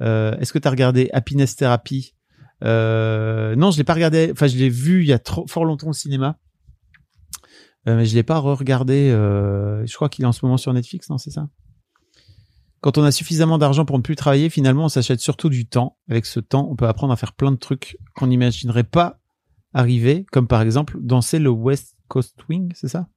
Euh, 0.00 0.36
Est-ce 0.38 0.52
que 0.52 0.58
tu 0.58 0.66
as 0.66 0.70
regardé 0.70 1.10
Happiness 1.12 1.54
Therapy? 1.56 2.14
Euh, 2.64 3.54
Non, 3.56 3.70
je 3.70 3.76
l'ai 3.76 3.84
pas 3.84 3.94
regardé. 3.94 4.30
Enfin, 4.32 4.46
je 4.46 4.56
l'ai 4.56 4.70
vu 4.70 5.02
il 5.02 5.08
y 5.08 5.12
a 5.12 5.18
trop, 5.18 5.46
fort 5.46 5.64
longtemps 5.64 5.88
au 5.88 5.92
cinéma, 5.92 6.38
Euh, 7.86 7.96
mais 7.96 8.06
je 8.06 8.14
l'ai 8.14 8.22
pas 8.22 8.38
re-regardé. 8.38 9.10
euh, 9.10 9.84
je 9.86 9.94
crois 9.94 10.08
qu'il 10.08 10.24
est 10.24 10.28
en 10.28 10.32
ce 10.32 10.44
moment 10.44 10.56
sur 10.56 10.72
Netflix, 10.72 11.08
non 11.10 11.18
C'est 11.18 11.30
ça? 11.30 11.48
Quand 12.80 12.96
on 12.96 13.02
a 13.02 13.12
suffisamment 13.12 13.58
d'argent 13.58 13.84
pour 13.84 13.98
ne 13.98 14.02
plus 14.02 14.16
travailler, 14.16 14.50
finalement, 14.50 14.84
on 14.84 14.88
s'achète 14.88 15.20
surtout 15.20 15.48
du 15.48 15.66
temps. 15.66 15.98
Avec 16.08 16.26
ce 16.26 16.40
temps, 16.40 16.68
on 16.70 16.76
peut 16.76 16.86
apprendre 16.86 17.12
à 17.12 17.16
faire 17.16 17.32
plein 17.34 17.50
de 17.50 17.56
trucs 17.56 17.98
qu'on 18.14 18.28
n'imaginerait 18.28 18.84
pas 18.84 19.17
arriver, 19.74 20.26
comme 20.32 20.46
par 20.46 20.62
exemple 20.62 20.96
danser 21.00 21.38
le 21.38 21.50
West 21.50 21.96
Coast 22.08 22.36
Wing, 22.48 22.72
c'est 22.74 22.88
ça? 22.88 23.08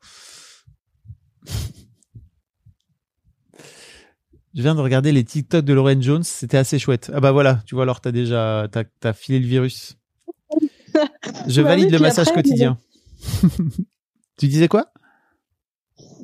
Je 4.53 4.61
viens 4.61 4.75
de 4.75 4.81
regarder 4.81 5.13
les 5.13 5.23
TikTok 5.23 5.63
de 5.63 5.73
Lauren 5.73 6.01
Jones, 6.01 6.23
c'était 6.23 6.57
assez 6.57 6.77
chouette. 6.77 7.09
Ah 7.13 7.21
bah 7.21 7.31
voilà, 7.31 7.61
tu 7.65 7.75
vois, 7.75 7.83
alors 7.83 8.01
t'as 8.01 8.11
déjà, 8.11 8.67
t'as, 8.99 9.13
filé 9.13 9.39
le 9.39 9.45
virus. 9.45 9.97
Je 11.47 11.61
Bah 11.61 11.69
valide 11.69 11.85
oui, 11.85 11.91
le 11.91 11.99
massage 11.99 12.27
après, 12.27 12.43
quotidien. 12.43 12.77
tu 14.37 14.47
disais 14.47 14.67
quoi? 14.67 14.91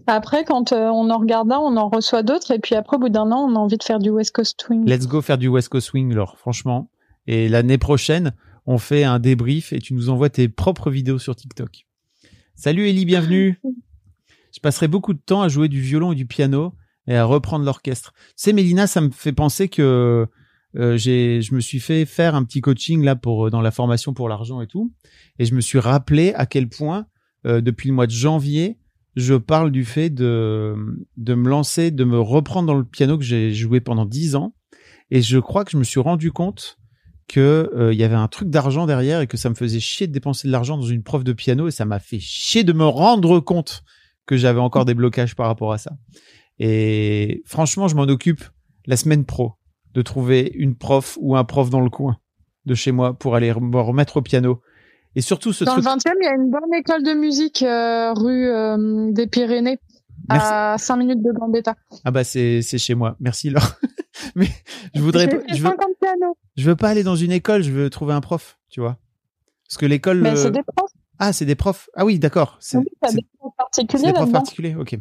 Après, 0.07 0.43
quand 0.43 0.73
euh, 0.73 0.89
on 0.89 1.09
en 1.09 1.17
regarde 1.19 1.51
un, 1.51 1.57
on 1.57 1.77
en 1.77 1.89
reçoit 1.89 2.23
d'autres, 2.23 2.51
et 2.51 2.59
puis 2.59 2.75
après, 2.75 2.97
au 2.97 2.99
bout 2.99 3.09
d'un 3.09 3.31
an, 3.31 3.47
on 3.49 3.55
a 3.55 3.59
envie 3.59 3.77
de 3.77 3.83
faire 3.83 3.99
du 3.99 4.09
West 4.09 4.31
Coast 4.31 4.61
Swing. 4.61 4.85
Let's 4.85 5.07
go 5.07 5.21
faire 5.21 5.37
du 5.37 5.47
West 5.47 5.69
Coast 5.69 5.87
Swing, 5.87 6.13
Laure, 6.13 6.37
franchement. 6.37 6.89
Et 7.27 7.47
l'année 7.49 7.77
prochaine, 7.77 8.33
on 8.67 8.77
fait 8.77 9.05
un 9.05 9.17
débrief 9.17 9.71
et 9.71 9.79
tu 9.79 9.93
nous 9.93 10.09
envoies 10.09 10.29
tes 10.29 10.49
propres 10.49 10.91
vidéos 10.91 11.19
sur 11.19 11.35
TikTok. 11.35 11.87
Salut 12.53 12.87
Ellie, 12.87 13.05
bienvenue. 13.05 13.59
Je 14.53 14.59
passerai 14.59 14.89
beaucoup 14.89 15.13
de 15.13 15.19
temps 15.19 15.41
à 15.41 15.47
jouer 15.47 15.69
du 15.69 15.79
violon 15.79 16.11
et 16.11 16.15
du 16.15 16.25
piano 16.25 16.73
et 17.07 17.15
à 17.15 17.23
reprendre 17.23 17.63
l'orchestre. 17.63 18.13
Tu 18.13 18.33
sais, 18.35 18.53
Mélina, 18.53 18.85
ça 18.85 18.99
me 18.99 19.09
fait 19.09 19.31
penser 19.31 19.69
que 19.69 20.27
euh, 20.75 20.97
j'ai, 20.97 21.41
je 21.41 21.55
me 21.55 21.61
suis 21.61 21.79
fait 21.79 22.05
faire 22.05 22.35
un 22.35 22.43
petit 22.43 22.59
coaching 22.59 23.03
là 23.03 23.15
pour 23.15 23.49
dans 23.49 23.61
la 23.61 23.71
formation 23.71 24.13
pour 24.13 24.27
l'argent 24.27 24.59
et 24.59 24.67
tout, 24.67 24.91
et 25.39 25.45
je 25.45 25.55
me 25.55 25.61
suis 25.61 25.79
rappelé 25.79 26.33
à 26.33 26.45
quel 26.45 26.67
point 26.67 27.07
euh, 27.45 27.61
depuis 27.61 27.87
le 27.87 27.95
mois 27.95 28.05
de 28.05 28.11
janvier, 28.11 28.77
je 29.15 29.35
parle 29.35 29.71
du 29.71 29.85
fait 29.85 30.09
de 30.09 30.75
de 31.15 31.33
me 31.35 31.47
lancer, 31.47 31.89
de 31.89 32.03
me 32.03 32.19
reprendre 32.19 32.67
dans 32.67 32.75
le 32.75 32.83
piano 32.83 33.17
que 33.17 33.23
j'ai 33.23 33.53
joué 33.53 33.79
pendant 33.79 34.05
dix 34.05 34.35
ans, 34.35 34.53
et 35.09 35.21
je 35.21 35.39
crois 35.39 35.63
que 35.63 35.71
je 35.71 35.77
me 35.77 35.85
suis 35.85 36.01
rendu 36.01 36.31
compte 36.33 36.77
que 37.27 37.71
euh, 37.75 37.93
il 37.93 37.99
y 37.99 38.03
avait 38.03 38.15
un 38.15 38.27
truc 38.27 38.49
d'argent 38.49 38.85
derrière 38.85 39.21
et 39.21 39.27
que 39.27 39.37
ça 39.37 39.49
me 39.49 39.55
faisait 39.55 39.79
chier 39.79 40.07
de 40.07 40.13
dépenser 40.13 40.47
de 40.47 40.51
l'argent 40.51 40.77
dans 40.77 40.85
une 40.85 41.03
prof 41.03 41.23
de 41.23 41.33
piano 41.33 41.67
et 41.67 41.71
ça 41.71 41.85
m'a 41.85 41.99
fait 41.99 42.19
chier 42.19 42.63
de 42.63 42.73
me 42.73 42.85
rendre 42.85 43.39
compte 43.39 43.83
que 44.25 44.37
j'avais 44.37 44.59
encore 44.59 44.85
des 44.85 44.93
blocages 44.93 45.35
par 45.35 45.47
rapport 45.47 45.73
à 45.73 45.77
ça. 45.77 45.91
Et 46.59 47.43
franchement, 47.45 47.87
je 47.87 47.95
m'en 47.95 48.03
occupe 48.03 48.43
la 48.85 48.97
semaine 48.97 49.25
pro 49.25 49.53
de 49.93 50.01
trouver 50.01 50.51
une 50.55 50.75
prof 50.75 51.17
ou 51.21 51.35
un 51.35 51.43
prof 51.43 51.69
dans 51.69 51.81
le 51.81 51.89
coin 51.89 52.17
de 52.65 52.75
chez 52.75 52.91
moi 52.91 53.17
pour 53.17 53.35
aller 53.35 53.53
me 53.53 53.79
remettre 53.79 54.17
au 54.17 54.21
piano. 54.21 54.61
Et 55.15 55.21
surtout 55.21 55.51
ce 55.53 55.63
Dans 55.63 55.73
truc. 55.73 55.85
le 55.85 55.89
20e, 55.89 56.13
il 56.21 56.25
y 56.25 56.27
a 56.27 56.35
une 56.35 56.51
bonne 56.51 56.73
école 56.75 57.03
de 57.03 57.13
musique 57.13 57.63
euh, 57.63 58.13
rue 58.13 58.49
euh, 58.49 59.11
des 59.11 59.25
Pyrénées, 59.25 59.79
Merci. 60.29 60.47
à 60.51 60.75
5 60.77 60.95
minutes 60.97 61.23
de 61.23 61.31
Gambetta. 61.31 61.75
Ah 62.03 62.11
bah 62.11 62.23
c'est 62.23 62.61
chez 62.61 62.95
moi. 62.95 63.15
Merci 63.19 63.49
Laure. 63.49 63.73
Mais 64.35 64.47
je 64.95 65.01
voudrais 65.01 65.29
je 65.49 65.57
veux 65.57 65.69
50 65.69 65.77
pianos. 66.01 66.37
je 66.55 66.63
veux 66.65 66.75
pas 66.75 66.89
aller 66.89 67.03
dans 67.03 67.15
une 67.15 67.31
école, 67.31 67.61
je 67.63 67.71
veux 67.71 67.89
trouver 67.89 68.13
un 68.13 68.21
prof, 68.21 68.59
tu 68.69 68.79
vois. 68.81 68.97
Parce 69.67 69.77
que 69.77 69.85
l'école 69.85 70.21
Mais 70.21 70.31
euh, 70.31 70.35
c'est 70.35 70.51
des 70.51 70.63
profs, 70.63 70.91
Ah, 71.19 71.33
c'est 71.33 71.45
des 71.45 71.55
profs. 71.55 71.89
Ah 71.95 72.05
oui, 72.05 72.19
d'accord. 72.19 72.57
C'est 72.59 72.77
oui, 72.77 72.85
des 72.85 72.89
profs 72.99 73.13
c'est 73.13 73.23
particuliers 73.57 74.07
des 74.07 74.13
profs 74.13 74.31
particuliers. 74.31 74.75
OK. 74.75 74.93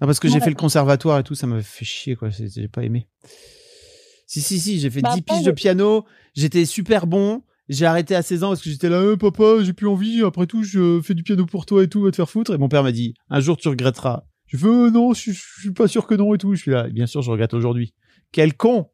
Non 0.00 0.06
parce 0.06 0.18
que 0.20 0.28
j'ai 0.28 0.40
fait 0.40 0.50
le 0.50 0.56
conservatoire 0.56 1.18
et 1.18 1.22
tout, 1.24 1.34
ça 1.34 1.46
m'avait 1.46 1.62
fait 1.62 1.84
chier 1.84 2.16
quoi, 2.16 2.28
j'ai 2.30 2.68
pas 2.68 2.82
aimé. 2.82 3.06
Si 4.26 4.40
si 4.40 4.58
si, 4.58 4.80
j'ai 4.80 4.90
fait 4.90 5.00
Bah 5.02 5.10
10 5.14 5.20
après, 5.20 5.36
piges 5.36 5.46
de 5.46 5.50
piano, 5.52 6.04
j'étais 6.34 6.64
super 6.64 7.06
bon. 7.06 7.42
J'ai 7.68 7.86
arrêté 7.86 8.14
à 8.14 8.22
16 8.22 8.44
ans 8.44 8.48
parce 8.48 8.60
que 8.62 8.68
j'étais 8.68 8.88
là, 8.90 8.96
Euh, 8.96 9.16
papa, 9.16 9.62
j'ai 9.62 9.72
plus 9.72 9.88
envie. 9.88 10.22
Après 10.22 10.46
tout, 10.46 10.62
je 10.64 11.00
fais 11.02 11.14
du 11.14 11.22
piano 11.22 11.46
pour 11.46 11.64
toi 11.64 11.82
et 11.82 11.88
tout, 11.88 12.02
va 12.02 12.10
te 12.10 12.16
faire 12.16 12.28
foutre. 12.28 12.52
Et 12.54 12.58
mon 12.58 12.68
père 12.68 12.82
m'a 12.82 12.92
dit, 12.92 13.14
un 13.30 13.40
jour 13.40 13.56
tu 13.56 13.68
regretteras. 13.68 14.24
Je 14.54 14.58
fais, 14.58 14.66
Euh, 14.66 14.90
non, 14.90 15.12
je, 15.12 15.32
je 15.32 15.60
suis 15.60 15.72
pas 15.72 15.88
sûr 15.88 16.06
que 16.06 16.14
non 16.14 16.34
et 16.34 16.38
tout. 16.38 16.54
Je 16.54 16.60
suis 16.62 16.70
là, 16.70 16.88
bien 16.88 17.06
sûr, 17.06 17.22
je 17.22 17.30
regrette 17.30 17.54
aujourd'hui. 17.54 17.92
Quel 18.32 18.54
con 18.56 18.88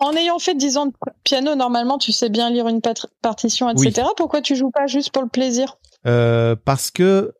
En 0.00 0.12
ayant 0.14 0.38
fait 0.38 0.54
10 0.54 0.76
ans 0.76 0.86
de 0.86 0.92
piano, 1.22 1.54
normalement, 1.54 1.96
tu 1.98 2.12
sais 2.12 2.28
bien 2.28 2.50
lire 2.50 2.68
une 2.68 2.80
partition, 3.22 3.70
etc. 3.70 4.06
Pourquoi 4.16 4.42
tu 4.42 4.56
joues 4.56 4.70
pas 4.70 4.86
juste 4.86 5.10
pour 5.12 5.22
le 5.22 5.28
plaisir? 5.28 5.78
Euh, 6.06 6.56
parce 6.64 6.90
que 6.90 7.32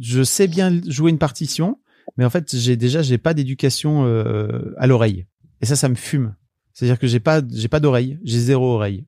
je 0.00 0.22
sais 0.22 0.46
bien 0.46 0.80
jouer 0.86 1.10
une 1.10 1.18
partition, 1.18 1.78
mais 2.16 2.24
en 2.24 2.30
fait, 2.30 2.56
j'ai 2.56 2.76
déjà 2.76 3.02
j'ai 3.02 3.18
pas 3.18 3.34
d'éducation 3.34 4.04
euh, 4.06 4.74
à 4.78 4.86
l'oreille. 4.86 5.26
Et 5.60 5.66
ça, 5.66 5.76
ça 5.76 5.88
me 5.88 5.96
fume. 5.96 6.34
C'est-à-dire 6.72 6.98
que 6.98 7.08
j'ai 7.08 7.20
pas 7.20 7.40
j'ai 7.50 7.68
pas 7.68 7.80
d'oreille, 7.80 8.18
j'ai 8.22 8.38
zéro 8.38 8.72
oreille. 8.74 9.04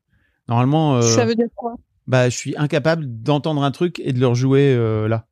Normalement, 0.49 0.97
euh, 0.97 1.03
Ça 1.03 1.25
veut 1.25 1.37
dire 1.37 1.47
quoi? 1.55 1.75
bah, 2.09 2.29
je 2.29 2.37
suis 2.37 2.57
incapable 2.57 3.05
d'entendre 3.23 3.63
un 3.63 3.71
truc 3.71 4.01
et 4.05 4.13
de 4.13 4.19
le 4.19 4.27
rejouer 4.27 4.75
là. 5.09 5.27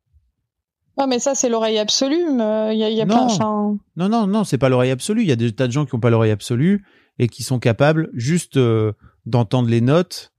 Ouais, 0.99 1.07
mais 1.07 1.19
ça, 1.21 1.35
c'est 1.35 1.49
l'oreille 1.49 1.79
absolue. 1.79 2.25
mais 2.33 2.75
Il 2.75 2.79
y 2.79 2.85
a, 2.85 2.91
y 2.91 3.01
a 3.01 3.05
Non. 3.07 3.15
plein. 3.15 3.25
enfin, 3.27 3.79
Non, 3.97 4.09
non, 4.09 4.27
non, 4.27 4.45
c'est 4.45 4.59
pas 4.59 4.69
l'oreille 4.69 4.91
absolue. 4.91 5.23
Il 5.23 5.29
y 5.29 5.33
a 5.33 5.37
des 5.37 5.53
tas 5.53 5.67
de 5.67 5.73
gens 5.73 5.87
qui 5.87 5.95
ont 5.95 6.01
pas 6.01 6.11
l'oreille 6.11 6.33
absolue 6.33 6.85
et 7.19 7.29
qui 7.29 7.43
sont 7.43 7.59
capables 7.59 8.11
juste 8.15 8.57
euh, 8.57 8.93
d'entendre 9.27 9.69
les 9.69 9.81
notes 9.81 10.33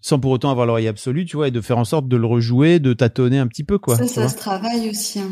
sans 0.00 0.20
pour 0.20 0.30
autant 0.30 0.50
avoir 0.52 0.66
l'oreille 0.66 0.86
absolue, 0.86 1.24
tu 1.24 1.36
vois, 1.36 1.48
et 1.48 1.50
de 1.50 1.60
faire 1.60 1.78
en 1.78 1.84
sorte 1.84 2.06
de 2.06 2.16
le 2.16 2.26
rejouer, 2.26 2.78
de 2.78 2.92
tâtonner 2.92 3.38
un 3.40 3.48
petit 3.48 3.64
peu, 3.64 3.78
quoi. 3.78 3.96
ça, 3.96 4.06
ça 4.06 4.28
se 4.28 4.36
travaille 4.36 4.88
aussi. 4.88 5.18
hein. 5.18 5.30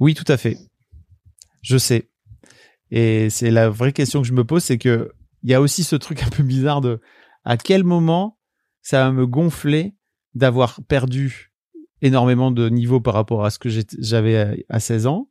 Oui, 0.00 0.14
tout 0.14 0.24
à 0.28 0.38
fait. 0.38 0.56
Je 1.60 1.76
sais. 1.76 2.08
Et 2.90 3.28
c'est 3.28 3.50
la 3.50 3.68
vraie 3.68 3.92
question 3.92 4.22
que 4.22 4.26
je 4.28 4.32
me 4.32 4.44
pose, 4.44 4.62
c'est 4.64 4.78
que 4.78 5.10
il 5.42 5.50
y 5.50 5.54
a 5.54 5.60
aussi 5.60 5.84
ce 5.84 5.96
truc 5.96 6.22
un 6.26 6.30
peu 6.30 6.42
bizarre 6.42 6.80
de 6.80 7.00
à 7.44 7.58
quel 7.58 7.84
moment 7.84 8.38
ça 8.80 9.04
va 9.04 9.12
me 9.12 9.26
gonfler 9.26 9.94
d'avoir 10.34 10.80
perdu 10.88 11.52
énormément 12.02 12.50
de 12.50 12.68
niveau 12.68 13.00
par 13.00 13.14
rapport 13.14 13.44
à 13.44 13.50
ce 13.50 13.58
que 13.58 13.68
j'avais 13.98 14.36
à, 14.38 14.54
à 14.76 14.80
16 14.80 15.06
ans 15.06 15.28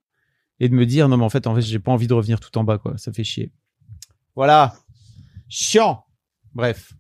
et 0.60 0.69
de 0.69 0.73
me 0.73 0.85
dire 0.85 1.10
non 1.10 1.18
mais 1.18 1.23
en 1.26 1.30
fait 1.30 1.45
en 1.48 1.56
fait 1.56 1.61
j'ai 1.61 1.80
pas 1.80 1.91
envie 1.91 2.07
de 2.07 2.14
revenir 2.14 2.40
tout 2.40 2.56
en 2.57 2.64
bas 2.64 2.77
quoi, 2.77 2.98
ça 2.98 3.11
fait 3.14 3.23
chier. 3.23 3.52
Voilà. 4.35 4.73
Chiant. 5.49 6.06
Bref, 6.56 6.94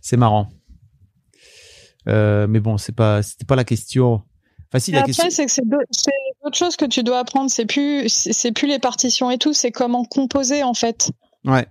c'est 0.00 0.16
marrant. 0.16 0.48
Euh, 2.08 2.46
mais 2.48 2.60
bon, 2.60 2.78
c'est 2.78 2.92
pas, 2.94 3.22
c'était 3.22 3.44
pas 3.44 3.56
la 3.56 3.64
question. 3.64 4.22
Facile. 4.70 4.94
Et 4.94 4.96
la 4.96 5.00
après, 5.02 5.12
question. 5.12 5.30
c'est 5.30 5.46
que 5.46 5.52
c'est 5.52 5.62
autre 6.44 6.56
chose 6.56 6.76
que 6.76 6.84
tu 6.84 7.02
dois 7.02 7.18
apprendre. 7.18 7.50
C'est 7.50 7.66
plus, 7.66 8.08
c'est 8.08 8.52
plus 8.52 8.68
les 8.68 8.78
partitions 8.78 9.30
et 9.30 9.38
tout. 9.38 9.52
C'est 9.52 9.72
comment 9.72 10.04
composer 10.04 10.62
en 10.62 10.74
fait. 10.74 11.10
Ouais. 11.44 11.66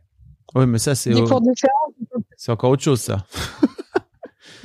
Ouais, 0.54 0.66
mais 0.66 0.80
ça, 0.80 0.96
c'est, 0.96 1.14
au- 1.14 1.26
c'est 2.38 2.52
encore 2.52 2.72
autre 2.72 2.84
chose, 2.84 3.02
ça. 3.02 3.26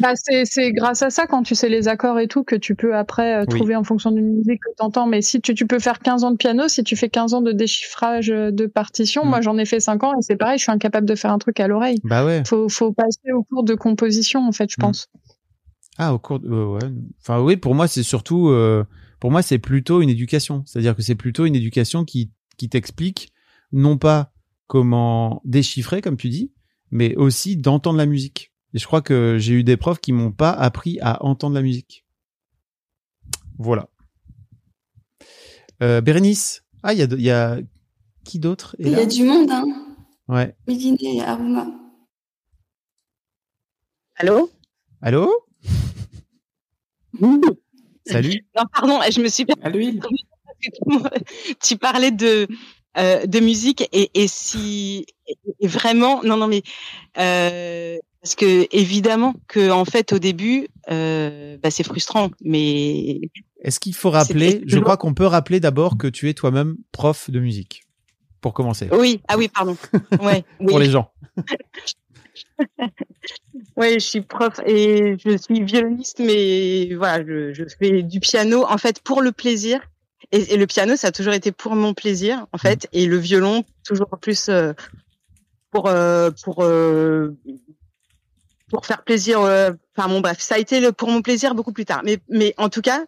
Bah, 0.01 0.12
c'est 0.14 0.44
c'est 0.47 0.72
grâce 0.72 1.02
à 1.02 1.10
ça 1.10 1.27
quand 1.27 1.43
tu 1.43 1.55
sais 1.55 1.68
les 1.68 1.86
accords 1.89 2.18
et 2.18 2.27
tout 2.28 2.43
que 2.43 2.56
tu 2.56 2.74
peux 2.74 2.97
après 2.97 3.35
euh, 3.36 3.44
Oui. 3.48 3.59
trouver 3.59 3.77
en 3.77 3.85
fonction 3.85 4.10
d'une 4.10 4.35
musique 4.36 4.60
que 4.60 4.74
t'entends. 4.77 5.06
Mais 5.06 5.20
si 5.22 5.40
tu, 5.40 5.55
tu 5.55 5.66
peux 5.66 5.78
faire 5.78 5.98
15 6.01 6.24
ans 6.24 6.31
de 6.31 6.36
piano, 6.36 6.68
si 6.68 6.82
tu 6.85 6.97
fais 6.97 7.09
15 7.09 7.35
ans 7.35 7.43
de 7.43 7.52
déchiffrage 7.52 8.31
euh, 8.31 8.51
de 8.51 8.66
partitions, 8.66 9.24
Mm. 9.24 9.28
moi 9.28 9.40
j'en 9.40 9.59
ai 9.59 9.66
fait 9.66 9.81
5 9.81 10.02
ans 10.05 10.12
et 10.18 10.22
c'est 10.22 10.36
pareil, 10.36 10.59
je 10.59 10.62
suis 10.64 10.72
incapable 10.72 11.06
de 11.06 11.14
faire 11.14 11.32
un 11.32 11.39
truc 11.39 11.60
à 11.60 11.68
l'oreille. 11.68 11.98
Bah 12.05 12.24
ouais. 12.24 12.43
Faut, 12.47 12.68
faut 12.68 12.93
passer 12.93 13.31
au 13.35 13.43
cours 13.44 13.62
de 13.64 13.74
composition 13.74 14.40
en 14.47 14.52
fait, 14.52 14.70
je 14.70 14.77
Mm. 14.78 14.82
pense. 14.82 15.09
Ah, 15.98 16.14
au 16.14 16.18
cours 16.18 16.40
de, 16.40 16.48
euh, 16.48 16.64
ouais. 16.66 16.89
Enfin, 17.20 17.40
oui, 17.43 17.56
pour 17.59 17.74
moi, 17.74 17.86
c'est 17.86 18.02
surtout, 18.02 18.48
euh, 18.48 18.85
pour 19.20 19.31
moi, 19.31 19.43
c'est 19.43 19.59
plutôt 19.59 20.01
une 20.01 20.09
éducation. 20.09 20.62
C'est-à-dire 20.64 20.97
que 20.97 21.02
c'est 21.02 21.14
plutôt 21.14 21.44
une 21.44 21.55
éducation 21.56 22.05
qui, 22.06 22.31
qui 22.56 22.70
t'explique 22.70 23.32
non 23.72 23.98
pas 23.98 24.32
comment 24.66 25.43
déchiffrer, 25.44 26.01
comme 26.01 26.16
tu 26.16 26.31
dis, 26.31 26.52
mais 26.90 27.14
aussi 27.16 27.56
d'entendre 27.59 27.98
la 27.98 28.06
musique. 28.06 28.49
Et 28.74 28.78
je 28.78 28.86
crois 28.86 29.02
que 29.02 29.36
j'ai 29.38 29.55
eu 29.55 29.64
des 29.64 29.76
profs 29.76 30.01
qui 30.01 30.12
m'ont 30.12 30.32
pas 30.32 30.51
appris 30.51 30.98
à 31.01 31.24
entendre 31.24 31.55
la 31.55 31.62
musique. 31.62 32.05
Voilà. 33.59 33.88
Euh, 35.82 36.01
Bérénice. 36.01 36.62
Ah, 36.82 36.92
il 36.92 36.98
y 36.98 37.02
a, 37.02 37.06
de- 37.06 37.16
il 37.16 37.22
y 37.22 37.30
a, 37.30 37.59
qui 38.24 38.38
d'autre 38.38 38.76
Il 38.78 38.88
y 38.90 38.94
a 38.94 39.06
du 39.06 39.24
monde, 39.24 39.51
hein. 39.51 39.64
Ouais. 40.28 40.55
Médine 40.68 40.97
et 41.01 41.20
Aruma. 41.22 41.66
Allô? 44.16 44.51
Allô? 45.02 45.30
Salut. 48.06 48.47
Non, 48.56 48.64
pardon, 48.72 49.01
je 49.10 49.20
me 49.20 49.28
suis 49.28 49.44
l'huile. 49.72 50.01
tu 51.62 51.76
parlais 51.76 52.10
de 52.10 52.47
euh, 52.98 53.26
de 53.26 53.40
musique 53.40 53.88
et, 53.92 54.10
et 54.14 54.28
si 54.28 55.06
et 55.60 55.66
vraiment 55.68 56.22
non 56.22 56.36
non 56.36 56.48
mais 56.48 56.62
euh, 57.18 57.98
parce 58.22 58.34
que 58.34 58.66
évidemment 58.74 59.34
que 59.48 59.70
en 59.70 59.84
fait 59.84 60.12
au 60.12 60.18
début 60.18 60.68
euh, 60.90 61.56
bah, 61.62 61.70
c'est 61.70 61.84
frustrant 61.84 62.30
mais 62.42 63.20
Est-ce 63.62 63.80
qu'il 63.80 63.94
faut 63.94 64.10
rappeler, 64.10 64.62
je 64.66 64.78
crois 64.78 64.97
qu'on 64.97 65.14
peut 65.14 65.26
rappeler 65.26 65.60
d'abord 65.60 65.97
que 65.97 66.06
tu 66.06 66.28
es 66.28 66.34
toi-même 66.34 66.76
prof 66.92 67.30
de 67.30 67.40
musique. 67.40 67.84
Pour 68.40 68.55
commencer. 68.55 68.88
oui 68.92 69.20
ah 69.28 69.36
oui 69.36 69.48
pardon 69.48 69.76
ouais 70.22 70.44
Pour 70.66 70.76
oui 70.76 70.84
les 70.84 70.90
gens. 70.90 71.10
ouais 73.76 73.94
je 73.94 73.98
suis 74.05 74.20
prof 74.22 74.60
et 74.66 75.16
je 75.24 75.36
suis 75.36 75.62
violoniste 75.62 76.20
mais 76.20 76.94
voilà 76.94 77.24
je, 77.24 77.52
je 77.52 77.64
fais 77.78 78.02
du 78.02 78.20
piano 78.20 78.64
en 78.68 78.78
fait 78.78 79.01
pour 79.01 79.20
le 79.22 79.32
plaisir 79.32 79.80
et, 80.32 80.55
et 80.55 80.56
le 80.56 80.66
piano 80.66 80.97
ça 80.97 81.09
a 81.09 81.12
toujours 81.12 81.34
été 81.34 81.52
pour 81.52 81.74
mon 81.76 81.94
plaisir 81.94 82.47
en 82.52 82.59
fait 82.59 82.88
et 82.92 83.06
le 83.06 83.16
violon 83.16 83.64
toujours 83.84 84.09
plus 84.20 84.48
euh, 84.48 84.72
pour 85.70 85.86
euh, 85.88 86.30
pour 86.44 86.62
euh, 86.62 87.36
pour 88.70 88.86
faire 88.86 89.02
plaisir 89.02 89.40
euh, 89.40 89.72
enfin 89.97 90.09
bon 90.09 90.20
bref 90.20 90.40
ça 90.40 90.55
a 90.55 90.59
été 90.59 90.80
le 90.80 90.92
pour 90.92 91.09
mon 91.09 91.22
plaisir 91.22 91.55
beaucoup 91.55 91.72
plus 91.72 91.84
tard 91.84 92.02
mais 92.05 92.18
mais 92.28 92.55
en 92.56 92.68
tout 92.68 92.80
cas 92.80 93.05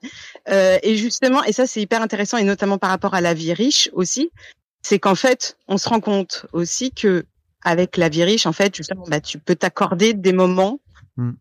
euh, 0.48 0.78
et 0.82 0.96
justement 0.96 1.42
et 1.44 1.52
ça 1.52 1.66
c'est 1.66 1.80
hyper 1.80 2.02
intéressant 2.02 2.36
et 2.36 2.44
notamment 2.44 2.78
par 2.78 2.90
rapport 2.90 3.14
à 3.14 3.20
la 3.20 3.34
vie 3.34 3.52
riche 3.52 3.90
aussi 3.92 4.30
c'est 4.82 4.98
qu'en 4.98 5.14
fait 5.14 5.56
on 5.68 5.78
se 5.78 5.88
rend 5.88 6.00
compte 6.00 6.46
aussi 6.52 6.92
que 6.92 7.24
avec 7.62 7.96
la 7.96 8.08
vie 8.08 8.24
riche 8.24 8.46
en 8.46 8.52
fait 8.52 8.74
justement 8.76 9.04
bah 9.06 9.20
tu 9.20 9.38
peux 9.38 9.54
t'accorder 9.54 10.14
des 10.14 10.32
moments 10.32 10.80
Mm. 11.16 11.32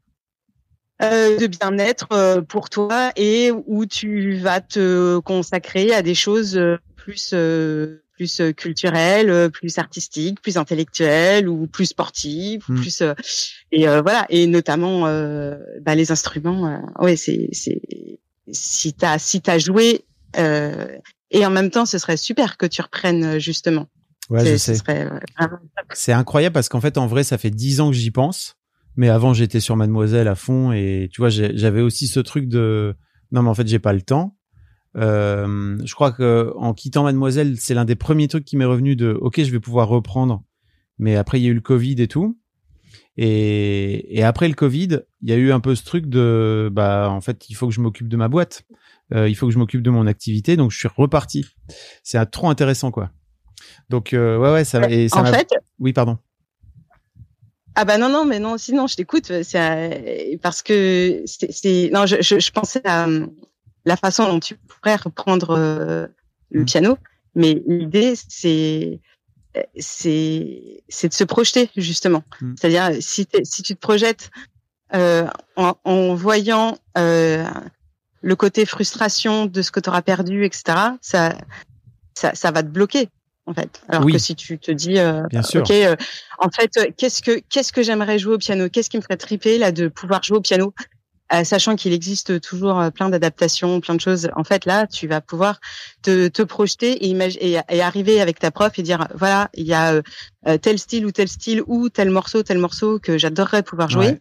euh, 1.02 1.38
de 1.38 1.48
bien-être 1.48 2.08
euh, 2.12 2.42
pour 2.42 2.70
toi 2.70 3.12
et 3.16 3.52
où 3.52 3.86
tu 3.86 4.36
vas 4.36 4.60
te 4.62 5.20
consacrer 5.20 5.94
à 5.94 6.02
des 6.02 6.16
choses 6.16 6.58
euh, 6.58 6.78
plus 6.96 7.32
euh, 7.34 8.01
plus 8.22 8.40
euh, 8.40 8.52
culturelles, 8.52 9.32
euh, 9.32 9.50
plus 9.50 9.80
artistiques, 9.80 10.40
plus 10.44 10.58
intellectuelles 10.58 11.50
ou 11.50 11.66
plus 11.66 11.88
sportives, 11.88 12.64
ou 12.70 12.74
Mm. 12.74 12.82
plus 12.82 13.02
euh, 13.02 13.16
et 13.72 13.88
voilà 13.88 14.28
et 14.30 14.46
notamment 14.46 15.02
bah, 15.82 15.96
les 15.96 16.12
instruments. 16.12 16.80
ouais, 17.00 17.16
c'est 17.16 17.50
c'est 17.52 17.82
si 18.52 18.94
t'as 18.94 19.18
si 19.18 19.42
t'as 19.42 19.58
joué 19.58 20.06
et 20.38 21.46
en 21.46 21.50
même 21.50 21.72
temps, 21.72 21.86
ce 21.88 21.98
serait 21.98 22.18
super 22.18 22.58
que 22.58 22.68
tu 22.68 22.82
reprennes 22.82 23.40
justement. 23.40 23.88
Ouais, 24.30 24.46
je 24.46 24.58
sais. 24.58 24.76
C'est 25.94 26.14
incroyable 26.14 26.54
parce 26.54 26.70
qu'en 26.70 26.82
fait, 26.82 26.98
en 26.98 27.08
vrai, 27.08 27.24
ça 27.24 27.38
fait 27.40 27.50
dix 27.50 27.82
ans 27.82 27.90
que 27.90 27.96
j'y 27.96 28.12
pense. 28.12 28.56
Mais 28.98 29.10
avant, 29.10 29.34
j'étais 29.34 29.62
sur 29.62 29.76
Mademoiselle 29.78 30.28
à 30.28 30.36
fond 30.36 30.72
et 30.74 31.10
tu 31.12 31.22
vois, 31.22 31.30
j'avais 31.30 31.82
aussi 31.82 32.08
ce 32.08 32.20
truc 32.20 32.48
de 32.48 32.94
non, 33.32 33.42
mais 33.42 33.50
en 33.50 33.56
fait, 33.56 33.68
j'ai 33.68 33.80
pas 33.80 33.94
le 33.94 34.02
temps. 34.02 34.38
Euh, 34.98 35.78
je 35.86 35.94
crois 35.96 36.12
que 36.12 36.52
en 36.58 36.74
quittant 36.74 37.04
Mademoiselle, 37.04 37.58
c'est 37.58 37.74
l'un 37.74 37.86
des 37.86 37.96
premiers 37.96 38.28
trucs 38.28 38.46
qui 38.46 38.58
m'est 38.58 38.66
revenu 38.66 38.96
de 38.96 39.12
OK, 39.22 39.42
je 39.42 39.52
vais 39.52 39.60
pouvoir 39.60 39.88
reprendre. 39.88 40.44
Mais 41.00 41.16
après, 41.16 41.40
il 41.40 41.44
y 41.44 41.48
a 41.48 41.50
eu 41.50 41.56
le 41.56 41.62
Covid 41.62 41.96
et 42.02 42.08
tout. 42.08 42.38
Et, 43.18 44.18
et 44.18 44.24
après 44.24 44.48
le 44.48 44.54
Covid, 44.54 45.02
il 45.22 45.30
y 45.30 45.34
a 45.34 45.36
eu 45.36 45.52
un 45.52 45.60
peu 45.60 45.76
ce 45.76 45.84
truc 45.84 46.08
de 46.08 46.70
bah 46.72 47.10
en 47.10 47.22
fait, 47.22 47.50
il 47.50 47.56
faut 47.56 47.68
que 47.68 47.74
je 47.74 47.82
m'occupe 47.82 48.08
de 48.08 48.18
ma 48.18 48.28
boîte. 48.28 48.64
Euh, 49.14 49.28
il 49.28 49.36
faut 49.36 49.48
que 49.48 49.54
je 49.54 49.58
m'occupe 49.58 49.82
de 49.82 49.90
mon 49.90 50.08
activité, 50.08 50.56
donc 50.56 50.72
je 50.72 50.78
suis 50.78 50.88
reparti. 50.88 51.46
C'est 52.04 52.24
trop 52.32 52.50
intéressant 52.50 52.92
quoi. 52.92 53.12
Donc 53.90 54.14
euh, 54.14 54.38
ouais 54.38 54.52
ouais 54.52 54.64
ça 54.64 54.90
et 54.90 55.10
ça 55.10 55.22
en 55.22 55.26
fait, 55.26 55.50
oui 55.80 55.94
pardon. 55.94 56.18
Ah 57.76 57.86
bah 57.86 57.98
non 57.98 58.10
non 58.10 58.26
mais 58.26 58.40
non 58.40 58.58
sinon 58.58 58.88
je 58.88 58.96
t'écoute 58.96 59.32
c'est 59.44 59.60
euh, 59.60 60.38
parce 60.42 60.62
que 60.62 61.24
c'est 61.26 61.90
non 61.94 62.06
je, 62.06 62.22
je 62.22 62.40
je 62.40 62.52
pensais 62.52 62.82
à 62.86 63.08
la 63.86 63.98
façon 63.98 64.28
dont 64.28 64.40
tu 64.40 64.56
pourrais 64.56 64.96
reprendre 64.96 65.52
euh, 65.58 66.08
le 66.52 66.62
Mm. 66.62 66.66
piano 66.66 66.98
mais 67.36 67.62
l'idée 67.66 68.14
c'est 68.16 69.00
c'est 69.80 70.84
c'est 70.90 71.08
de 71.10 71.14
se 71.14 71.24
projeter 71.24 71.70
justement 71.76 72.24
Mm. 72.42 72.54
c'est-à-dire 72.58 73.02
si 73.02 73.28
si 73.44 73.64
tu 73.64 73.76
te 73.76 73.80
projettes 73.80 74.30
euh, 74.94 75.28
en, 75.56 75.74
en 75.84 76.14
voyant 76.16 76.78
euh, 76.98 77.46
le 78.22 78.36
côté 78.36 78.66
frustration 78.66 79.46
de 79.46 79.62
ce 79.62 79.72
que 79.72 79.80
tu 79.80 79.90
auras 79.90 80.02
perdu 80.02 80.46
etc 80.46 80.78
ça 81.02 81.38
ça 82.14 82.36
ça 82.36 82.52
va 82.52 82.62
te 82.64 82.68
bloquer 82.68 83.10
en 83.46 83.54
fait 83.54 83.82
alors 83.90 84.06
Oui. 84.06 84.14
que 84.14 84.20
si 84.20 84.36
tu 84.36 84.60
te 84.60 84.72
dis 84.72 85.00
euh, 85.00 85.24
Bien 85.30 85.42
sûr. 85.44 85.62
ok 85.62 85.72
euh, 85.72 85.96
en 86.40 86.50
fait, 86.50 86.76
euh, 86.78 86.86
qu'est-ce 86.98 87.22
que 87.22 87.40
qu'est-ce 87.50 87.72
que 87.72 87.84
j'aimerais 87.84 88.18
jouer 88.18 88.34
au 88.34 88.38
piano? 88.40 88.68
Qu'est-ce 88.70 88.90
qui 88.90 88.98
me 88.98 89.02
ferait 89.04 89.18
triper 89.18 89.58
là 89.60 89.72
de 89.72 89.88
pouvoir 89.90 90.24
jouer 90.24 90.38
au 90.38 90.42
piano, 90.42 90.74
Euh, 91.34 91.44
sachant 91.46 91.76
qu'il 91.78 91.94
existe 91.94 92.42
toujours 92.42 92.80
euh, 92.80 92.90
plein 92.90 93.08
d'adaptations, 93.10 93.80
plein 93.80 93.96
de 93.96 94.02
choses. 94.02 94.30
En 94.36 94.44
fait, 94.44 94.66
là, 94.66 94.86
tu 94.88 95.08
vas 95.08 95.22
pouvoir 95.22 95.60
te, 96.02 96.28
te 96.28 96.42
projeter 96.42 97.06
et, 97.06 97.12
et, 97.12 97.60
et 97.70 97.82
arriver 97.82 98.20
avec 98.20 98.40
ta 98.40 98.52
prof 98.52 98.78
et 98.78 98.84
dire 98.84 99.08
voilà, 99.16 99.50
il 99.54 99.66
y 99.66 99.74
a 99.74 99.94
euh, 99.94 100.02
euh, 100.48 100.58
tel 100.58 100.78
style 100.78 101.06
ou 101.06 101.12
tel 101.12 101.28
style 101.30 101.62
ou 101.68 101.90
tel 101.90 102.10
morceau, 102.10 102.44
tel 102.44 102.58
morceau 102.58 103.00
que 103.00 103.18
j'adorerais 103.18 103.64
pouvoir 103.64 103.90
jouer. 103.90 104.08
Ouais. 104.08 104.20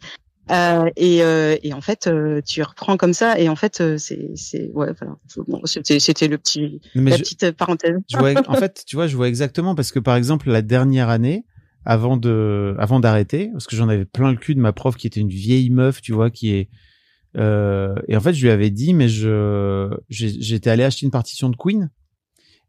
Euh, 0.52 0.90
et, 0.96 1.22
euh, 1.22 1.56
et 1.62 1.72
en 1.72 1.80
fait, 1.80 2.06
euh, 2.06 2.40
tu 2.46 2.62
reprends 2.62 2.96
comme 2.96 3.12
ça. 3.12 3.38
Et 3.38 3.48
en 3.48 3.56
fait, 3.56 3.80
euh, 3.80 3.98
c'est 3.98 4.30
c'est 4.34 4.70
ouais, 4.74 4.88
voilà. 5.00 5.16
Bon, 5.48 5.60
c'était 5.64 6.00
c'était 6.00 6.28
le 6.28 6.38
petit 6.38 6.80
Mais 6.94 7.10
la 7.12 7.16
je- 7.16 7.22
petite 7.22 7.50
parenthèse. 7.52 7.96
je 8.08 8.16
vois, 8.18 8.32
en 8.48 8.54
fait, 8.54 8.82
tu 8.86 8.96
vois, 8.96 9.06
je 9.06 9.16
vois 9.16 9.28
exactement 9.28 9.74
parce 9.74 9.92
que 9.92 9.98
par 10.00 10.16
exemple 10.16 10.50
la 10.50 10.62
dernière 10.62 11.08
année, 11.08 11.44
avant 11.84 12.16
de, 12.16 12.74
avant 12.78 13.00
d'arrêter, 13.00 13.48
parce 13.52 13.66
que 13.66 13.74
j'en 13.76 13.88
avais 13.88 14.04
plein 14.04 14.30
le 14.32 14.36
cul 14.36 14.54
de 14.54 14.60
ma 14.60 14.72
prof 14.72 14.96
qui 14.96 15.06
était 15.06 15.20
une 15.20 15.28
vieille 15.28 15.70
meuf, 15.70 16.00
tu 16.02 16.12
vois, 16.12 16.30
qui 16.30 16.52
est, 16.54 16.68
euh, 17.36 17.94
et 18.08 18.16
en 18.16 18.20
fait 18.20 18.32
je 18.34 18.42
lui 18.44 18.50
avais 18.50 18.70
dit, 18.70 18.92
mais 18.94 19.08
je, 19.08 19.90
j'étais 20.08 20.70
allé 20.70 20.82
acheter 20.84 21.06
une 21.06 21.12
partition 21.12 21.48
de 21.48 21.56
Queen 21.56 21.90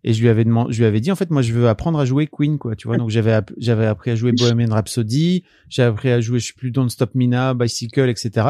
et 0.04 0.14
je 0.14 0.22
lui 0.22 0.30
avais 0.30 0.44
demandé, 0.44 0.72
je 0.74 0.80
lui 0.80 0.86
avais 0.86 1.00
dit 1.00 1.12
en 1.12 1.16
fait 1.16 1.30
moi 1.30 1.42
je 1.42 1.54
veux 1.54 1.68
apprendre 1.68 2.00
à 2.00 2.06
jouer 2.06 2.28
Queen 2.28 2.58
quoi, 2.58 2.76
tu 2.76 2.88
vois, 2.88 2.98
donc 2.98 3.10
j'avais 3.10 3.32
app- 3.34 3.52
j'avais 3.58 3.86
appris 3.86 4.12
à 4.12 4.16
jouer 4.16 4.32
Bohemian 4.38 4.70
Rhapsody, 4.74 5.44
j'ai 5.70 5.84
appris 5.84 6.10
à 6.12 6.22
jouer 6.22 6.40
je 6.40 6.48
sais 6.48 6.54
plus 6.56 6.72
Don't 6.72 6.90
Stop 6.90 7.12
Me 7.16 7.26
Now, 7.26 7.54
Bicycle, 7.56 8.10
etc. 8.10 8.48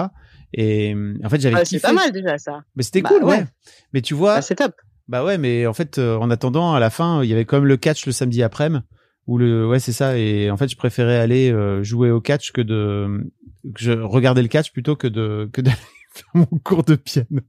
Et 0.54 0.96
en 1.24 1.30
fait 1.30 1.40
j'avais 1.42 1.56
Ah, 1.58 1.66
c'est 1.66 1.80
pas 1.80 1.94
mal 1.94 2.12
déjà 2.12 2.38
ça. 2.38 2.64
Mais 2.76 2.84
c'était 2.84 3.02
Bah, 3.02 3.10
cool, 3.10 3.24
ouais. 3.24 3.38
ouais. 3.38 3.46
Mais 3.94 4.02
tu 4.02 4.14
vois, 4.14 4.36
Ah, 4.36 4.42
c'est 4.42 4.56
top. 4.56 4.74
bah 5.08 5.24
ouais, 5.26 5.38
mais 5.38 5.66
en 5.68 5.74
fait, 5.74 5.98
euh, 5.98 6.18
en 6.18 6.30
attendant, 6.30 6.74
à 6.74 6.80
la 6.82 6.90
fin, 6.90 7.24
il 7.24 7.30
y 7.30 7.34
avait 7.34 7.46
quand 7.46 7.58
même 7.58 7.68
le 7.68 7.78
catch 7.78 8.06
le 8.06 8.12
samedi 8.12 8.44
après-midi. 8.44 8.84
Ou 9.28 9.38
le, 9.38 9.68
ouais, 9.68 9.80
c'est 9.80 9.92
ça. 9.94 10.18
Et 10.18 10.50
en 10.52 10.58
fait, 10.58 10.68
je 10.68 10.76
préférais 10.76 11.18
aller 11.18 11.52
euh, 11.52 11.84
jouer 11.84 12.10
au 12.12 12.20
catch 12.20 12.52
que 12.52 12.60
de, 12.62 13.30
que 13.76 13.82
je 13.82 13.92
regardais 13.92 14.42
le 14.42 14.48
catch 14.48 14.72
plutôt 14.74 14.96
que 14.96 15.08
de, 15.08 15.48
que 15.54 15.62
d'aller 15.62 15.78
mon 16.34 16.46
cours 16.64 16.84
de 16.84 16.96
piano. 16.96 17.42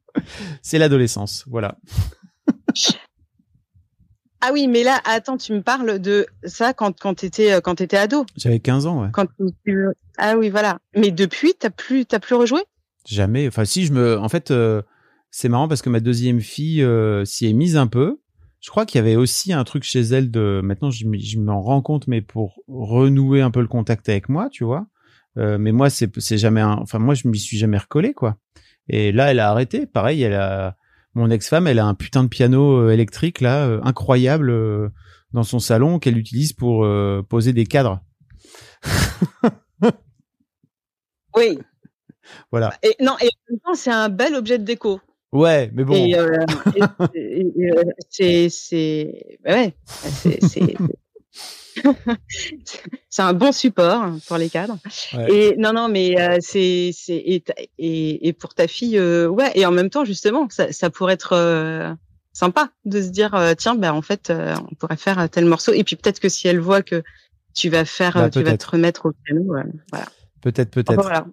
C'est 0.63 0.79
l'adolescence, 0.79 1.45
voilà. 1.49 1.79
Ah 4.41 4.51
oui, 4.53 4.67
mais 4.67 4.83
là, 4.83 5.01
attends, 5.05 5.37
tu 5.37 5.53
me 5.53 5.63
parles 5.63 6.01
de 6.01 6.27
ça 6.45 6.73
quand 6.75 6.99
quand 6.99 7.15
t'étais 7.15 7.53
euh, 7.53 7.61
quand 7.61 7.77
t'étais 7.77 7.97
ado, 7.97 8.27
J'avais 8.37 8.59
15 8.59 8.87
ans, 8.87 9.03
ouais. 9.03 9.09
quand 9.13 9.27
tu 9.65 9.87
ah 10.19 10.37
oui 10.37 10.51
voilà. 10.51 10.79
Mais 10.97 11.11
depuis, 11.13 11.55
t'as 11.59 11.71
plus 11.71 12.07
t'as 12.07 12.19
plus 12.19 12.35
rejoué? 12.35 12.61
Jamais. 13.07 13.47
Enfin, 13.47 13.65
si 13.65 13.87
je 13.87 13.93
me, 13.93 14.19
en 14.19 14.29
fait, 14.29 14.51
euh, 14.51 14.83
c'est 15.31 15.49
marrant 15.49 15.69
parce 15.69 15.81
que 15.83 15.91
ma 15.91 16.01
deuxième 16.01 16.41
fille 16.41 16.83
euh, 16.83 17.25
s'y 17.25 17.47
est 17.49 17.53
mise 17.53 17.77
un 17.77 17.87
peu. 17.87 18.21
je 18.61 18.71
crois 18.71 18.85
qu'il 18.85 18.99
y 18.99 19.01
avait 19.01 19.17
aussi 19.17 19.53
un 19.53 19.63
truc 19.65 19.85
chez 19.85 20.01
elle 20.01 20.31
de 20.31 20.61
maintenant 20.63 20.91
je 20.91 21.39
m'en 21.39 21.61
rends 21.63 21.83
compte 21.83 22.07
mais 22.07 22.21
pour 22.21 22.61
renouer 22.69 23.41
un 23.41 23.51
peu 23.51 23.61
le 23.61 23.67
contact 23.69 24.09
avec 24.09 24.29
moi 24.29 24.49
tu 24.51 24.65
vois 24.65 24.87
Euh, 25.39 25.57
mais 25.59 25.73
moi 25.73 25.89
c'est 25.91 26.11
c'est 26.21 26.39
jamais 26.39 26.61
un, 26.61 26.73
enfin 26.75 26.99
moi 26.99 27.15
je 27.15 27.27
m'y 27.29 27.39
suis 27.39 27.57
jamais 27.59 27.79
recollé 27.79 28.13
quoi. 28.15 28.37
Et 28.89 29.13
là 29.13 29.31
elle 29.31 29.41
a 29.41 29.49
arrêté. 29.51 29.87
Pareil 29.87 30.23
elle 30.23 30.35
a 30.35 30.77
mon 31.15 31.31
ex-femme 31.31 31.67
elle 31.67 31.79
a 31.79 31.87
un 31.87 31.95
putain 31.95 32.23
de 32.25 32.29
piano 32.29 32.79
euh, 32.81 32.91
électrique 32.91 33.41
là 33.41 33.67
euh, 33.67 33.81
incroyable 33.83 34.51
euh, 34.51 34.89
dans 35.33 35.43
son 35.43 35.59
salon 35.59 35.99
qu'elle 35.99 36.19
utilise 36.19 36.53
pour 36.53 36.87
poser 37.29 37.53
des 37.53 37.65
cadres. 37.67 38.01
Oui. 41.35 41.59
voilà. 42.51 42.75
Et 42.83 42.95
non, 43.01 43.17
et 43.21 43.25
en 43.27 43.51
même 43.53 43.61
temps, 43.65 43.75
c'est 43.75 43.91
un 43.91 44.09
bel 44.11 44.35
objet 44.35 44.59
de 44.59 44.65
déco. 44.65 45.01
ouais 45.33 45.71
mais 45.73 45.85
bon. 45.85 45.95
Et, 45.95 46.11
et- 47.15 47.47
c'est, 48.11 48.49
c'est, 48.51 49.39
ouais, 49.47 49.75
c'est, 49.87 50.45
c'est, 50.45 50.61
c'est 53.09 53.23
un 53.23 53.33
bon 53.33 53.53
support 53.53 54.05
pour 54.27 54.37
les 54.37 54.49
cadres. 54.49 54.79
Ouais. 55.15 55.33
Et 55.35 55.57
non, 55.57 55.73
non, 55.73 55.89
mais 55.89 56.21
euh, 56.21 56.39
c'est, 56.41 56.91
c'est, 56.93 57.23
et, 57.25 57.41
ta- 57.41 57.55
et, 57.79 58.29
et 58.29 58.33
pour 58.33 58.55
ta 58.55 58.67
fille, 58.69 58.99
euh, 58.99 59.29
ouais, 59.29 59.51
et 59.55 59.67
en 59.67 59.71
même 59.73 59.91
temps, 59.91 60.05
justement, 60.05 60.49
ça, 60.51 60.73
ça 60.73 60.91
pourrait 60.91 61.15
être 61.15 61.33
euh, 61.35 61.93
sympa 62.33 62.71
de 62.85 63.01
se 63.03 63.09
dire, 63.09 63.37
tiens, 63.59 63.75
ben 63.75 63.93
en 63.93 64.03
fait, 64.03 64.31
on 64.33 64.75
pourrait 64.77 64.97
faire 64.97 65.29
tel 65.31 65.45
morceau. 65.47 65.73
Et 65.73 65.85
puis 65.85 65.97
peut-être 65.97 66.21
que 66.21 66.29
si 66.29 66.49
elle 66.49 66.61
voit 66.61 66.83
que 66.83 67.03
tu 67.55 67.69
vas 67.69 67.85
faire, 67.85 68.15
Bah, 68.15 68.31
tu 68.31 68.43
vas 68.43 68.57
te 68.57 68.71
remettre 68.71 69.07
au 69.07 69.13
piano, 69.25 69.45
voilà. 69.91 70.07
peut-être 70.41 70.71
peut-être 70.71 70.95
voilà. 71.03 71.27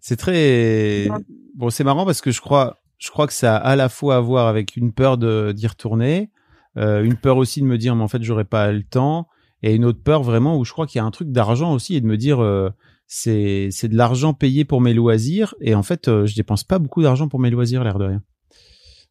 C'est 0.00 0.16
très 0.16 1.08
bon, 1.54 1.68
c'est 1.70 1.84
marrant 1.84 2.06
parce 2.06 2.20
que 2.20 2.30
je 2.30 2.40
crois, 2.40 2.78
je 2.98 3.10
crois 3.10 3.26
que 3.26 3.32
ça 3.32 3.56
a 3.56 3.58
à 3.70 3.76
la 3.76 3.88
fois 3.88 4.16
à 4.16 4.20
voir 4.20 4.46
avec 4.46 4.76
une 4.76 4.92
peur 4.92 5.18
de 5.18 5.52
d'y 5.52 5.66
retourner, 5.66 6.30
une 6.76 7.16
peur 7.16 7.36
aussi 7.36 7.60
de 7.60 7.66
me 7.66 7.76
dire 7.76 7.94
mais 7.96 8.04
en 8.04 8.08
fait 8.08 8.22
j'aurais 8.22 8.44
pas 8.44 8.70
le 8.72 8.82
temps, 8.84 9.26
et 9.62 9.74
une 9.74 9.84
autre 9.84 10.02
peur 10.02 10.22
vraiment 10.22 10.56
où 10.58 10.64
je 10.64 10.72
crois 10.72 10.86
qu'il 10.86 10.98
y 10.98 11.02
a 11.02 11.04
un 11.04 11.10
truc 11.10 11.30
d'argent 11.32 11.72
aussi 11.74 11.94
et 11.96 12.00
de 12.00 12.06
me 12.06 12.16
dire 12.16 12.40
euh, 12.42 12.70
c'est 13.06 13.68
c'est 13.70 13.88
de 13.88 13.96
l'argent 13.96 14.34
payé 14.34 14.64
pour 14.64 14.80
mes 14.80 14.94
loisirs 14.94 15.54
et 15.60 15.74
en 15.74 15.82
fait 15.82 16.08
euh, 16.08 16.26
je 16.26 16.34
dépense 16.34 16.64
pas 16.64 16.78
beaucoup 16.78 17.02
d'argent 17.02 17.28
pour 17.28 17.40
mes 17.40 17.50
loisirs 17.50 17.84
l'air 17.84 17.98
de 17.98 18.04
rien. 18.06 18.22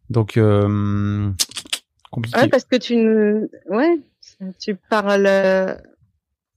Donc 0.10 0.38
euh, 0.38 1.30
compliqué. 2.12 2.40
Ouais, 2.40 2.48
parce 2.48 2.64
que 2.66 2.76
tu 2.78 2.96
ne... 2.96 3.48
ouais, 3.70 4.00
tu 4.60 4.76
parles. 4.90 5.26
euh, 5.28 5.76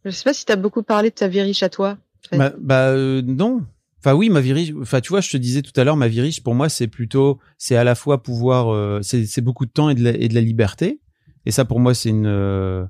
Je 0.04 0.10
sais 0.10 0.24
pas 0.24 0.32
si 0.34 0.44
tu 0.46 0.52
as 0.52 0.56
beaucoup 0.56 0.82
parlé 0.82 1.10
de 1.10 1.14
ta 1.14 1.28
vie 1.28 1.42
riche 1.42 1.62
à 1.62 1.68
toi. 1.68 1.98
en 2.26 2.28
fait. 2.30 2.38
Bah, 2.38 2.52
bah, 2.58 2.88
euh, 2.88 3.22
non. 3.22 3.62
Enfin 3.98 4.14
oui, 4.14 4.30
ma 4.30 4.40
vie 4.40 4.52
riche. 4.52 4.72
Enfin 4.80 5.00
tu 5.00 5.10
vois, 5.10 5.20
je 5.20 5.30
te 5.30 5.36
disais 5.36 5.62
tout 5.62 5.78
à 5.80 5.84
l'heure, 5.84 5.96
ma 5.96 6.08
vie 6.08 6.20
riche 6.22 6.42
pour 6.42 6.54
moi 6.54 6.68
c'est 6.68 6.88
plutôt, 6.88 7.38
c'est 7.58 7.76
à 7.76 7.84
la 7.84 7.94
fois 7.94 8.22
pouvoir, 8.22 8.72
euh, 8.74 9.00
c'est 9.02 9.40
beaucoup 9.42 9.66
de 9.66 9.70
temps 9.70 9.90
et 9.90 9.94
de 9.94 10.02
la, 10.02 10.10
et 10.10 10.28
de 10.28 10.34
la 10.34 10.40
liberté. 10.40 11.00
Et 11.46 11.50
ça 11.50 11.64
pour 11.64 11.78
moi 11.78 11.94
c'est 11.94 12.08
une, 12.08 12.26
euh, 12.26 12.84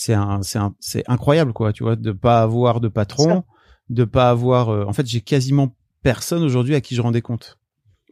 c'est 0.00 0.14
un, 0.14 0.42
c'est 0.42 0.60
un, 0.60 0.74
c'est 0.78 1.02
incroyable 1.08 1.52
quoi. 1.52 1.72
Tu 1.72 1.82
vois, 1.82 1.96
de 1.96 2.12
pas 2.12 2.40
avoir 2.40 2.80
de 2.80 2.86
patron, 2.86 3.42
de 3.90 4.04
pas 4.04 4.30
avoir. 4.30 4.68
euh, 4.68 4.84
en 4.86 4.92
fait, 4.92 5.06
j'ai 5.08 5.22
quasiment 5.22 5.74
personne 6.04 6.44
aujourd'hui 6.44 6.76
à 6.76 6.80
qui 6.80 6.94
je 6.94 7.02
rendais 7.02 7.20
compte. 7.20 7.58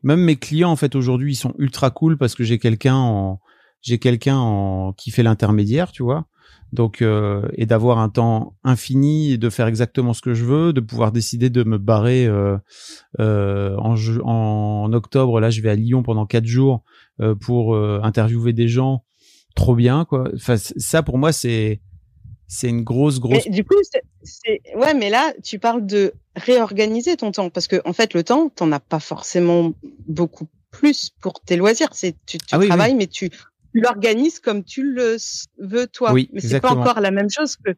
Même 0.03 0.19
mes 0.21 0.35
clients 0.35 0.73
en 0.73 0.77
fait 0.77 0.97
aujourd'hui 0.97 1.33
ils 1.35 1.37
sont 1.37 1.55
ultra 1.59 1.91
cool 1.91 2.19
parce 2.19 2.35
que 2.35 2.43
j'ai 2.43 2.59
quelqu'un 2.59 2.97
en, 2.97 3.39
j'ai 3.83 3.99
quelqu'un 4.01 4.37
en 4.37 4.95
qui 4.95 5.13
fait 5.13 5.23
l'intermédiaire, 5.23 5.93
tu 5.93 6.03
vois. 6.03 6.27
Donc, 6.73 7.01
euh, 7.01 7.49
et 7.55 7.65
d'avoir 7.65 7.99
un 7.99 8.09
temps 8.09 8.57
infini 8.65 9.31
et 9.31 9.39
de 9.39 9.49
faire 9.49 9.69
exactement 9.69 10.13
ce 10.13 10.21
que 10.21 10.35
je 10.35 10.45
veux, 10.45 10.73
de 10.73 10.81
pouvoir 10.81 11.13
décider 11.13 11.51
de 11.51 11.63
me 11.63 11.79
barrer 11.79 12.27
euh, 12.27 12.59
euh, 13.21 13.77
en, 13.77 13.95
en 14.25 14.93
octobre. 14.93 15.39
Là, 15.39 15.51
je 15.51 15.63
vais 15.63 15.71
à 15.71 15.77
Lyon 15.77 16.03
pendant 16.03 16.27
quatre 16.27 16.47
jours 16.47 16.83
euh, 17.21 17.37
pour 17.37 17.77
euh, 17.77 18.01
interviewer 18.03 18.53
des 18.53 18.67
gens. 18.67 19.05
Trop 19.57 19.75
bien, 19.75 20.05
quoi. 20.05 20.29
Enfin, 20.35 20.57
ça 20.57 21.03
pour 21.03 21.19
moi, 21.19 21.33
c'est 21.33 21.81
c'est 22.47 22.69
une 22.69 22.83
grosse, 22.85 23.19
grosse. 23.19 23.43
Mais 23.45 23.51
du 23.51 23.65
coup, 23.65 23.75
c'est- 24.23 24.61
ouais, 24.77 24.95
mais 24.95 25.11
là, 25.11 25.33
tu 25.43 25.59
parles 25.59 25.85
de 25.85 26.13
réorganiser 26.37 27.17
ton 27.17 27.33
temps 27.33 27.51
parce 27.51 27.67
que 27.67 27.83
en 27.85 27.93
fait, 27.93 28.15
le 28.15 28.23
temps, 28.23 28.49
t'en 28.51 28.71
as 28.71 28.79
pas 28.79 29.01
forcément 29.01 29.73
beaucoup 30.07 30.47
plus 30.71 31.11
pour 31.21 31.41
tes 31.41 31.57
loisirs. 31.57 31.89
C'est 31.93 32.15
tu, 32.25 32.39
tu 32.39 32.45
Ah 32.53 32.59
oui, 32.59 32.69
travailles, 32.69 32.95
mais 32.95 33.09
tu, 33.09 33.31
l'organises 33.73 34.39
comme 34.39 34.63
tu 34.63 34.83
le 34.85 35.17
veux 35.59 35.87
toi. 35.89 36.13
Oui, 36.13 36.31
mais 36.33 36.41
c'est 36.41 36.61
pas 36.61 36.71
encore 36.73 37.01
la 37.01 37.11
même 37.11 37.31
chose 37.31 37.57
que. 37.57 37.73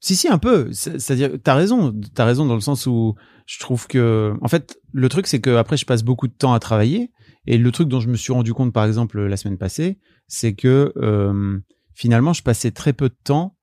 Si 0.00 0.16
si 0.16 0.28
un 0.28 0.38
peu, 0.38 0.72
C'est- 0.72 0.98
c'est-à-dire 0.98 1.30
t'as 1.42 1.54
raison, 1.54 1.94
t'as 2.14 2.24
raison 2.24 2.44
dans 2.46 2.54
le 2.54 2.60
sens 2.60 2.86
où 2.86 3.14
je 3.46 3.58
trouve 3.60 3.86
que 3.86 4.34
en 4.40 4.48
fait 4.48 4.78
le 4.92 5.08
truc 5.08 5.26
c'est 5.26 5.40
que 5.40 5.56
après 5.56 5.76
je 5.76 5.84
passe 5.84 6.02
beaucoup 6.02 6.26
de 6.26 6.32
temps 6.32 6.52
à 6.54 6.58
travailler 6.58 7.10
et 7.46 7.58
le 7.58 7.72
truc 7.72 7.88
dont 7.88 8.00
je 8.00 8.08
me 8.08 8.16
suis 8.16 8.32
rendu 8.32 8.52
compte 8.52 8.72
par 8.72 8.84
exemple 8.84 9.20
la 9.20 9.36
semaine 9.36 9.58
passée, 9.58 9.98
c'est 10.28 10.54
que 10.54 10.92
euh, 10.96 11.58
finalement 11.94 12.32
je 12.32 12.42
passais 12.42 12.70
très 12.70 12.92
peu 12.92 13.08
de 13.08 13.16
temps 13.24 13.56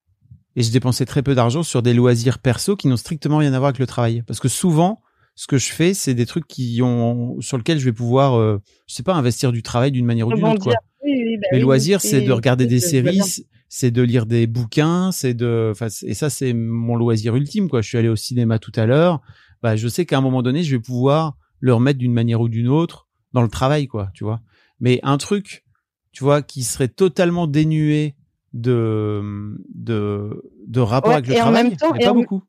et 0.56 0.64
je 0.64 0.72
dépensais 0.72 1.06
très 1.06 1.22
peu 1.22 1.36
d'argent 1.36 1.64
sur 1.64 1.82
des 1.82 1.94
loisirs 1.94 2.40
perso 2.40 2.76
qui 2.76 2.88
n'ont 2.88 2.98
strictement 2.98 3.38
rien 3.38 3.54
à 3.54 3.60
voir 3.60 3.70
avec 3.70 3.80
le 3.80 3.88
travail 3.88 4.24
parce 4.26 4.40
que 4.40 4.48
souvent 4.48 5.02
ce 5.36 5.45
que 5.45 5.58
je 5.58 5.72
fais 5.72 5.94
c'est 5.94 6.16
des 6.16 6.26
trucs 6.26 6.48
qui 6.48 6.82
ont 6.82 7.40
sur 7.41 7.58
lesquels 7.58 7.80
je 7.80 7.86
vais 7.86 7.94
pouvoir 7.94 8.36
euh, 8.36 8.60
je 8.88 8.95
sais 8.95 9.04
pas 9.04 9.14
investir 9.14 9.52
du 9.52 9.62
travail 9.62 9.91
d'une 9.91 10.06
manière 10.06 10.28
ou 10.28 10.34
d'une 10.34 10.45
autre 10.45 10.64
quoi. 10.64 10.74
Oui, 11.04 11.24
oui, 11.26 11.38
bah 11.38 11.48
Mes 11.52 11.58
oui, 11.58 11.64
loisirs, 11.64 12.02
c'est 12.02 12.22
de 12.22 12.32
regarder 12.32 12.66
des 12.66 12.80
séries, 12.80 13.22
c'est 13.70 13.91
de 13.91 14.02
lire 14.02 14.26
des 14.26 14.48
bouquins, 14.48 15.12
c'est 15.12 15.34
de, 15.34 15.70
enfin, 15.72 15.88
et 16.04 16.14
ça, 16.14 16.30
c'est 16.30 16.54
mon 16.54 16.95
loisir 16.95 17.36
ultime, 17.36 17.70
quoi. 17.70 17.82
Je 17.82 17.88
suis 17.88 17.98
allé 17.98 18.10
au 18.10 18.16
cinéma 18.16 18.60
tout 18.60 18.72
à 18.76 18.86
l'heure. 18.86 19.22
Bah, 19.62 19.76
je 19.76 19.88
sais 19.88 20.06
qu'à 20.06 20.18
un 20.18 20.22
moment 20.22 20.41
donné, 20.41 20.64
je 20.64 20.76
vais 20.76 20.82
pouvoir 20.82 21.38
le 21.60 21.74
remettre 21.74 21.99
d'une 21.99 22.14
manière 22.14 22.41
ou 22.41 22.49
d'une 22.49 22.68
autre 22.68 23.07
dans 23.38 23.43
le 23.43 23.49
travail, 23.49 23.85
quoi, 23.88 24.09
tu 24.15 24.23
vois. 24.23 24.39
Mais 24.80 24.99
un 25.03 25.18
truc, 25.19 25.64
tu 26.11 26.23
vois, 26.23 26.41
qui 26.41 26.64
serait 26.64 26.88
totalement 26.88 27.45
dénué 27.45 28.15
de, 28.53 29.55
de, 29.76 30.43
de 30.65 30.80
rapport 30.80 31.09
Ouais, 31.09 31.15
avec 31.18 31.27
le 31.27 31.34
et 31.35 31.38
en 31.39 31.43
travail, 31.43 31.64
même 31.65 31.77
temps- 31.77 31.93
il 31.93 31.97
y 31.97 31.99
a 31.99 32.01
et 32.01 32.05
pas 32.05 32.11
en- 32.11 32.15
beaucoup. 32.15 32.41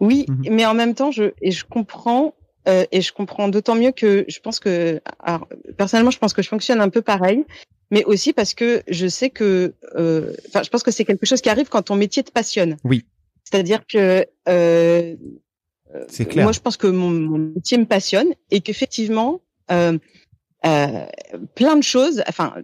Oui, 0.00 0.24
Mhm. 0.28 0.44
mais 0.50 0.66
en 0.66 0.74
même 0.74 0.94
temps, 0.94 1.10
je 1.10 1.32
et 1.40 1.50
je 1.50 1.64
comprends 1.64 2.34
euh, 2.66 2.84
et 2.92 3.00
je 3.00 3.12
comprends 3.12 3.48
d'autant 3.48 3.74
mieux 3.76 3.92
que 3.92 4.24
je 4.28 4.40
pense 4.40 4.58
que 4.60 5.00
alors, 5.20 5.46
personnellement, 5.76 6.10
je 6.10 6.18
pense 6.18 6.32
que 6.34 6.42
je 6.42 6.48
fonctionne 6.48 6.80
un 6.80 6.88
peu 6.90 7.02
pareil, 7.02 7.44
mais 7.90 8.04
aussi 8.04 8.32
parce 8.32 8.52
que 8.54 8.82
je 8.88 9.06
sais 9.06 9.30
que 9.30 9.74
euh, 9.96 10.32
je 10.62 10.68
pense 10.68 10.82
que 10.82 10.90
c'est 10.90 11.04
quelque 11.04 11.24
chose 11.26 11.40
qui 11.40 11.48
arrive 11.48 11.68
quand 11.68 11.82
ton 11.82 11.96
métier 11.96 12.22
te 12.24 12.32
passionne. 12.32 12.76
Oui. 12.84 13.06
C'est-à-dire 13.44 13.86
que 13.86 14.26
euh, 14.48 15.16
C'est 16.08 16.26
clair. 16.26 16.44
moi, 16.44 16.52
je 16.52 16.60
pense 16.60 16.76
que 16.76 16.86
mon, 16.86 17.10
mon 17.10 17.38
métier 17.38 17.78
me 17.78 17.86
passionne 17.86 18.28
et 18.50 18.60
qu'effectivement, 18.60 19.40
euh, 19.70 19.96
euh, 20.66 21.06
plein 21.54 21.76
de 21.76 21.82
choses, 21.82 22.22
enfin, 22.28 22.54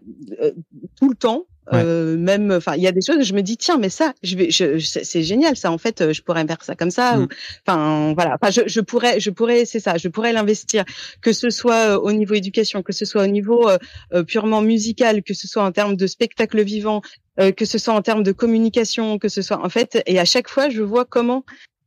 euh, 0.42 0.52
tout 0.98 1.08
le 1.08 1.14
temps, 1.16 1.44
Ouais. 1.72 1.80
euh, 1.82 2.18
même, 2.18 2.50
enfin, 2.52 2.74
il 2.76 2.82
y 2.82 2.86
a 2.86 2.92
des 2.92 3.00
choses, 3.00 3.24
je 3.24 3.32
me 3.32 3.40
dis, 3.40 3.56
tiens, 3.56 3.78
mais 3.78 3.88
ça, 3.88 4.12
je 4.22 4.36
vais, 4.36 4.50
je, 4.50 4.76
je- 4.76 4.98
c'est 5.02 5.22
génial, 5.22 5.56
ça, 5.56 5.72
en 5.72 5.78
fait, 5.78 6.02
euh, 6.02 6.12
je 6.12 6.20
pourrais 6.20 6.46
faire 6.46 6.62
ça 6.62 6.74
comme 6.74 6.90
ça, 6.90 7.16
Mm. 7.16 7.22
ou, 7.22 7.28
enfin, 7.66 8.12
voilà, 8.12 8.36
enfin, 8.38 8.50
je, 8.50 8.60
je 8.68 8.80
pourrais, 8.82 9.18
je 9.18 9.30
pourrais, 9.30 9.64
c'est 9.64 9.80
ça, 9.80 9.96
je 9.96 10.08
pourrais 10.08 10.34
l'investir, 10.34 10.84
que 11.22 11.32
ce 11.32 11.48
soit 11.48 11.94
euh, 11.94 11.98
au 11.98 12.12
niveau 12.12 12.34
éducation, 12.34 12.82
que 12.82 12.92
ce 12.92 13.06
soit 13.06 13.22
au 13.24 13.28
niveau 13.28 13.66
euh, 13.66 13.78
euh, 14.12 14.24
purement 14.24 14.60
musical, 14.60 15.22
que 15.22 15.32
ce 15.32 15.48
soit 15.48 15.64
en 15.64 15.72
termes 15.72 15.96
de 15.96 16.06
spectacle 16.06 16.62
vivant, 16.62 17.00
euh, 17.40 17.50
que 17.50 17.64
ce 17.64 17.78
soit 17.78 17.94
en 17.94 18.02
termes 18.02 18.24
de 18.24 18.32
communication, 18.32 19.18
que 19.18 19.30
ce 19.30 19.40
soit, 19.40 19.64
en 19.64 19.70
fait, 19.70 20.02
et 20.04 20.18
à 20.18 20.26
chaque 20.26 20.50
fois, 20.50 20.68
je 20.68 20.82
vois 20.82 21.06
comment 21.06 21.44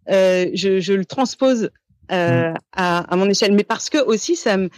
euh, 0.09 0.49
je, 0.53 0.79
je 0.79 0.93
le 0.93 1.05
transpose 1.05 1.69
euh, 2.11 2.53
à, 2.73 2.99
à 2.99 3.15
mon 3.15 3.29
échelle, 3.29 3.53
mais 3.53 3.63
parce 3.63 3.89
que 3.89 3.97
aussi 3.97 4.35
ça 4.35 4.57
me, 4.57 4.69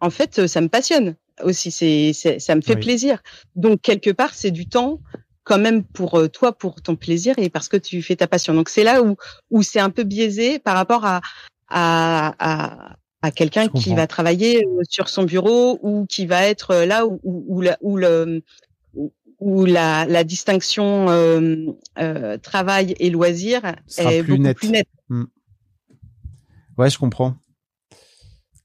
en 0.00 0.10
fait, 0.10 0.46
ça 0.46 0.60
me 0.60 0.68
passionne 0.68 1.16
aussi, 1.42 1.70
c'est, 1.70 2.12
c'est 2.14 2.38
ça 2.38 2.54
me 2.54 2.60
fait 2.62 2.74
Oui. 2.74 2.80
plaisir. 2.80 3.22
Donc 3.56 3.82
quelque 3.82 4.10
part, 4.10 4.34
c'est 4.34 4.50
du 4.50 4.66
temps 4.68 5.00
quand 5.44 5.58
même 5.58 5.84
pour 5.84 6.18
euh, 6.18 6.28
toi, 6.28 6.52
pour 6.52 6.82
ton 6.82 6.96
plaisir 6.96 7.34
et 7.38 7.50
parce 7.50 7.68
que 7.68 7.76
tu 7.76 8.02
fais 8.02 8.16
ta 8.16 8.26
passion. 8.26 8.54
Donc 8.54 8.68
c'est 8.68 8.84
là 8.84 9.02
où 9.02 9.16
où 9.50 9.62
c'est 9.62 9.80
un 9.80 9.90
peu 9.90 10.02
biaisé 10.04 10.58
par 10.58 10.74
rapport 10.74 11.04
à 11.04 11.20
à 11.68 12.34
à, 12.38 12.96
à 13.22 13.30
quelqu'un 13.30 13.68
qui 13.68 13.94
va 13.94 14.06
travailler 14.06 14.64
euh, 14.64 14.80
sur 14.88 15.08
son 15.08 15.24
bureau 15.24 15.78
ou 15.82 16.06
qui 16.06 16.26
va 16.26 16.46
être 16.46 16.70
euh, 16.72 16.86
là 16.86 17.06
où 17.06 17.20
où, 17.22 17.44
où, 17.48 17.60
la, 17.60 17.76
où 17.80 17.96
le 17.96 18.42
où- 19.40 19.64
la, 19.66 20.04
la 20.06 20.24
distinction 20.24 21.08
euh, 21.08 21.66
euh, 21.98 22.38
travail 22.38 22.94
et 22.98 23.10
loisir 23.10 23.60
Sera 23.86 24.12
est 24.12 24.22
plus 24.22 24.32
beaucoup 24.32 24.42
nette. 24.42 24.56
plus 24.56 24.68
nette. 24.70 24.88
Ouais, 26.78 26.90
je 26.90 26.98
comprends. 26.98 27.36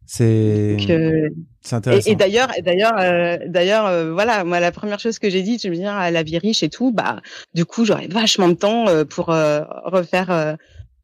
C'est, 0.06 0.76
euh, 0.90 1.30
c'est 1.62 1.76
intéressant. 1.78 2.12
et 2.12 2.16
d'ailleurs, 2.16 2.50
et 2.58 2.62
d'ailleurs, 2.62 2.98
euh, 3.00 3.38
d'ailleurs, 3.48 3.86
euh, 3.86 4.12
voilà, 4.12 4.44
moi 4.44 4.60
la 4.60 4.74
première 4.74 5.00
chose 5.00 5.20
que 5.20 5.30
j'ai 5.30 5.42
dit, 5.42 5.58
je 5.58 5.70
me 5.70 5.76
dis 5.76 5.86
ah, 5.86 6.12
la 6.12 6.24
vie 6.24 6.38
riche 6.38 6.64
et 6.64 6.70
tout, 6.70 6.92
bah 6.92 7.22
du 7.54 7.64
coup 7.64 7.86
j'aurais 7.86 8.08
vachement 8.10 8.50
de 8.50 8.54
temps 8.56 8.90
euh, 8.90 9.06
pour 9.06 9.30
euh, 9.30 9.62
refaire, 9.86 10.30
euh, 10.30 10.56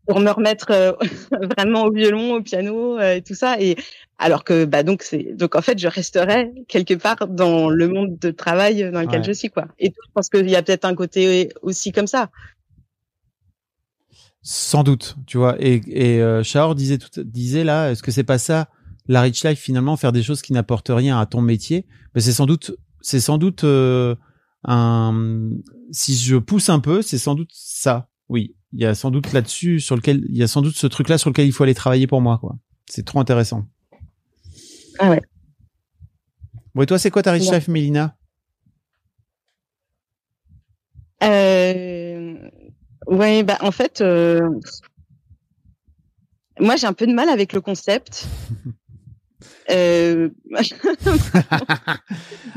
pour 0.07 0.19
me 0.19 0.31
remettre 0.31 0.71
euh, 0.71 0.93
vraiment 1.57 1.83
au 1.85 1.91
violon, 1.91 2.35
au 2.35 2.41
piano 2.41 2.97
euh, 2.97 3.15
et 3.15 3.21
tout 3.21 3.35
ça. 3.35 3.59
Et 3.59 3.75
alors 4.17 4.43
que 4.43 4.65
bah 4.65 4.81
donc 4.83 5.03
c'est 5.03 5.33
donc 5.35 5.55
en 5.55 5.61
fait 5.61 5.77
je 5.77 5.87
resterais 5.87 6.51
quelque 6.67 6.95
part 6.95 7.27
dans 7.27 7.69
le 7.69 7.87
monde 7.87 8.17
de 8.17 8.31
travail 8.31 8.89
dans 8.91 9.01
lequel 9.01 9.19
Ouais. 9.19 9.27
je 9.27 9.31
suis 9.33 9.49
quoi. 9.49 9.65
Et 9.79 9.87
je 9.87 10.11
pense 10.13 10.29
qu'il 10.29 10.49
y 10.49 10.55
a 10.55 10.63
peut-être 10.63 10.85
un 10.85 10.95
côté 10.95 11.49
aussi 11.61 11.91
comme 11.91 12.07
ça. 12.07 12.29
Sans 14.41 14.83
doute, 14.83 15.17
tu 15.27 15.37
vois. 15.37 15.55
Et, 15.59 15.81
et 15.87 16.21
euh, 16.21 16.41
Shahor 16.41 16.73
disait, 16.73 16.97
tout, 16.97 17.09
disait 17.23 17.65
là, 17.65 17.91
est-ce 17.91 18.01
que 18.01 18.11
c'est 18.11 18.23
pas 18.23 18.37
ça 18.37 18.69
la 19.09 19.21
rich 19.21 19.43
life 19.43 19.59
finalement 19.59 19.95
faire 19.97 20.11
des 20.11 20.23
choses 20.23 20.41
qui 20.41 20.53
n'apportent 20.53 20.91
rien 20.93 21.17
à 21.19 21.25
ton 21.25 21.41
métier, 21.41 21.85
ben 22.13 22.19
c'est 22.21 22.33
sans 22.33 22.45
doute 22.45 22.71
c'est 23.01 23.21
sans 23.21 23.37
doute 23.37 23.63
un 24.63 25.49
si 25.91 26.15
je 26.17 26.35
pousse 26.37 26.69
un 26.69 26.79
peu, 26.79 27.01
c'est 27.01 27.17
sans 27.17 27.35
doute 27.35 27.51
ça. 27.53 28.09
Oui, 28.29 28.55
il 28.73 28.81
y 28.81 28.85
a 28.85 28.95
sans 28.95 29.11
doute 29.11 29.31
là-dessus 29.33 29.79
sur 29.79 29.95
lequel 29.95 30.25
il 30.29 30.37
y 30.37 30.43
a 30.43 30.47
sans 30.47 30.61
doute 30.61 30.75
ce 30.75 30.87
truc 30.87 31.09
là 31.09 31.17
sur 31.17 31.29
lequel 31.29 31.47
il 31.47 31.51
faut 31.51 31.63
aller 31.63 31.73
travailler 31.73 32.07
pour 32.07 32.21
moi 32.21 32.37
quoi. 32.37 32.55
C'est 32.89 33.05
trop 33.05 33.19
intéressant. 33.19 33.65
Ah 34.99 35.09
ouais. 35.09 35.21
Bon 36.75 36.81
et 36.83 36.85
toi 36.85 36.99
c'est 36.99 37.11
quoi 37.11 37.23
ta 37.23 37.31
rich 37.31 37.51
life 37.51 37.67
Mélina? 37.67 38.17
Euh... 41.23 42.37
Ouais, 43.07 43.43
bah 43.43 43.57
en 43.61 43.71
fait, 43.71 44.01
euh... 44.01 44.47
moi 46.59 46.75
j'ai 46.75 46.87
un 46.87 46.93
peu 46.93 47.07
de 47.07 47.13
mal 47.13 47.29
avec 47.29 47.53
le 47.53 47.61
concept. 47.61 48.27
euh... 49.71 50.29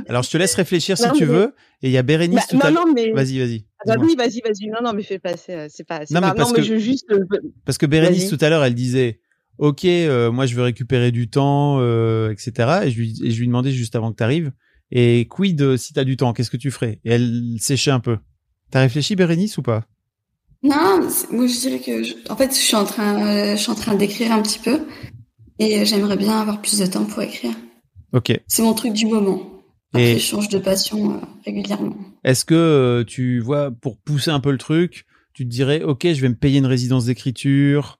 Alors 0.08 0.22
je 0.22 0.30
te 0.30 0.36
laisse 0.36 0.54
réfléchir 0.54 0.96
si 0.98 1.06
non, 1.06 1.12
tu 1.12 1.26
mais... 1.26 1.32
veux. 1.32 1.54
Et 1.82 1.88
il 1.88 1.92
y 1.92 1.98
a 1.98 2.02
Bérénice 2.02 2.40
bah, 2.40 2.46
tout 2.50 2.56
non, 2.56 2.62
à 2.62 2.70
l'heure. 2.70 2.86
Mais... 2.94 3.10
Vas-y, 3.12 3.38
vas-y. 3.38 3.64
Ah 3.80 3.96
bah 3.96 4.02
oui, 4.02 4.14
vas-y, 4.16 4.40
vas-y. 4.40 4.68
Non, 4.68 4.78
non, 4.84 4.92
mais 4.92 5.02
fais 5.02 5.18
passer. 5.18 5.66
C'est 5.70 5.84
pas. 5.84 6.00
Non, 6.10 6.20
pas... 6.20 6.28
mais 6.28 6.34
parce 6.36 6.50
non, 6.50 6.56
que 6.56 6.60
mais 6.60 6.66
je 6.66 6.76
juste. 6.76 7.10
euh, 7.10 7.24
parce 7.64 7.78
que 7.78 7.86
Bérénice 7.86 8.28
tout 8.28 8.38
à 8.40 8.48
l'heure, 8.48 8.64
elle 8.64 8.74
disait. 8.74 9.20
Ok, 9.58 9.84
euh, 9.84 10.32
moi 10.32 10.46
je 10.46 10.54
veux 10.54 10.62
récupérer 10.62 11.12
du 11.12 11.28
temps, 11.28 11.76
euh, 11.80 12.30
etc. 12.30 12.80
Et 12.84 12.90
je 12.90 12.96
lui, 12.98 13.14
et 13.22 13.30
je 13.30 13.38
lui 13.38 13.46
demandais 13.46 13.72
juste 13.72 13.94
avant 13.94 14.10
que 14.10 14.16
tu 14.16 14.22
arrives. 14.22 14.52
Et 14.90 15.26
quid 15.28 15.60
euh, 15.60 15.76
si 15.76 15.92
t'as 15.92 16.04
du 16.04 16.16
temps, 16.16 16.32
qu'est-ce 16.32 16.50
que 16.50 16.56
tu 16.56 16.70
ferais? 16.70 16.98
Et 17.04 17.12
elle 17.12 17.56
séchait 17.58 17.90
un 17.90 18.00
peu. 18.00 18.16
T'as 18.70 18.80
réfléchi, 18.80 19.16
Bérénice, 19.16 19.58
ou 19.58 19.62
pas? 19.62 19.84
Non, 20.62 21.00
moi 21.30 21.46
je 21.46 21.60
dirais 21.60 21.78
que, 21.78 22.02
je... 22.02 22.14
en 22.28 22.36
fait, 22.36 22.50
je 22.50 22.60
suis 22.60 22.76
en 22.76 22.84
train, 22.84 23.26
euh, 23.26 23.56
je 23.56 23.60
suis 23.60 23.70
en 23.70 23.74
train 23.74 23.94
d'écrire 23.94 24.32
un 24.32 24.42
petit 24.42 24.58
peu, 24.58 24.80
et 25.61 25.85
j'aimerais 25.85 26.16
bien 26.16 26.41
avoir 26.41 26.61
plus 26.61 26.78
de 26.78 26.87
temps 26.87 27.05
pour 27.05 27.23
écrire. 27.23 27.53
Ok. 28.12 28.32
C'est 28.49 28.62
mon 28.62 28.74
truc 28.74 28.93
du 28.95 29.07
moment. 29.07 29.41
Après, 29.93 30.12
Et- 30.12 30.19
je 30.19 30.24
change 30.24 30.49
de 30.49 30.59
passion 30.59 31.15
euh, 31.15 31.19
régulièrement. 31.45 31.95
Est-ce 32.24 32.45
que 32.45 32.55
euh, 32.55 33.05
tu 33.05 33.39
vois, 33.41 33.70
pour 33.70 33.97
pousser 33.99 34.31
un 34.31 34.41
peu 34.41 34.51
le 34.51 34.59
truc, 34.59 35.05
tu 35.35 35.45
te 35.45 35.49
dirais, 35.51 35.82
ok, 35.82 36.07
je 36.12 36.20
vais 36.20 36.28
me 36.28 36.35
payer 36.35 36.59
une 36.59 36.66
résidence 36.66 37.05
d'écriture 37.07 37.99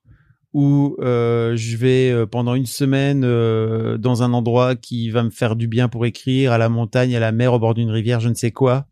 ou 0.53 0.97
euh, 0.99 1.55
je 1.55 1.77
vais 1.77 2.11
euh, 2.11 2.25
pendant 2.25 2.55
une 2.55 2.65
semaine 2.65 3.23
euh, 3.23 3.97
dans 3.97 4.21
un 4.21 4.33
endroit 4.33 4.75
qui 4.75 5.09
va 5.09 5.23
me 5.23 5.29
faire 5.29 5.55
du 5.55 5.67
bien 5.67 5.87
pour 5.87 6.05
écrire, 6.05 6.51
à 6.51 6.57
la 6.57 6.67
montagne, 6.67 7.15
à 7.15 7.19
la 7.21 7.31
mer, 7.31 7.53
au 7.53 7.59
bord 7.59 7.73
d'une 7.73 7.89
rivière, 7.89 8.19
je 8.19 8.27
ne 8.29 8.33
sais 8.33 8.51
quoi? 8.51 8.85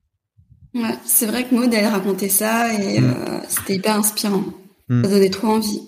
Ouais, 0.76 0.96
c'est 1.04 1.26
vrai 1.26 1.44
que 1.46 1.56
Maud, 1.56 1.74
elle 1.74 1.86
racontait 1.88 2.30
ça, 2.30 2.74
et 2.74 3.02
Mm. 3.02 3.06
euh, 3.10 3.40
c'était 3.50 3.76
hyper 3.76 3.96
inspirant. 3.96 4.44
Mm. 4.88 5.04
Ça 5.04 5.10
donnait 5.10 5.30
trop 5.30 5.48
envie. 5.48 5.82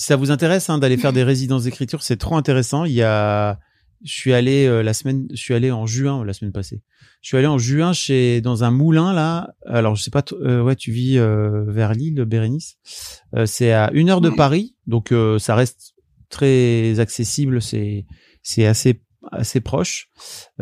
Si 0.00 0.06
ça 0.06 0.16
vous 0.16 0.30
intéresse 0.30 0.70
hein, 0.70 0.78
d'aller 0.78 0.96
faire 0.96 1.12
des 1.20 1.22
résidences 1.22 1.64
d'écriture, 1.64 2.02
c'est 2.02 2.16
trop 2.16 2.34
intéressant. 2.34 2.86
Il 2.86 2.94
y 2.94 3.02
a, 3.02 3.58
je 4.02 4.10
suis 4.10 4.32
allé 4.32 4.64
euh, 4.64 4.82
la 4.82 4.94
semaine, 4.94 5.28
je 5.30 5.36
suis 5.36 5.52
allé 5.52 5.70
en 5.70 5.84
juin 5.84 6.24
la 6.24 6.32
semaine 6.32 6.52
passée. 6.52 6.80
Je 7.20 7.28
suis 7.28 7.36
allé 7.36 7.46
en 7.46 7.58
juin 7.58 7.92
chez 7.92 8.40
dans 8.40 8.64
un 8.64 8.70
moulin 8.70 9.12
là. 9.12 9.52
Alors 9.66 9.96
je 9.96 10.02
sais 10.02 10.10
pas, 10.10 10.24
euh, 10.40 10.62
ouais, 10.62 10.74
tu 10.74 10.90
vis 10.90 11.18
euh, 11.18 11.64
vers 11.68 11.92
Lille, 11.92 12.24
Bérénice. 12.24 12.78
Euh, 13.36 13.44
c'est 13.44 13.72
à 13.72 13.90
une 13.92 14.08
heure 14.08 14.22
de. 14.22 14.30
Paris, 14.30 14.74
donc 14.86 15.12
euh, 15.12 15.38
ça 15.38 15.54
reste 15.54 15.92
très 16.30 16.98
accessible. 16.98 17.60
C'est 17.60 18.06
c'est 18.42 18.64
assez 18.64 19.02
assez 19.32 19.60
proche. 19.60 20.08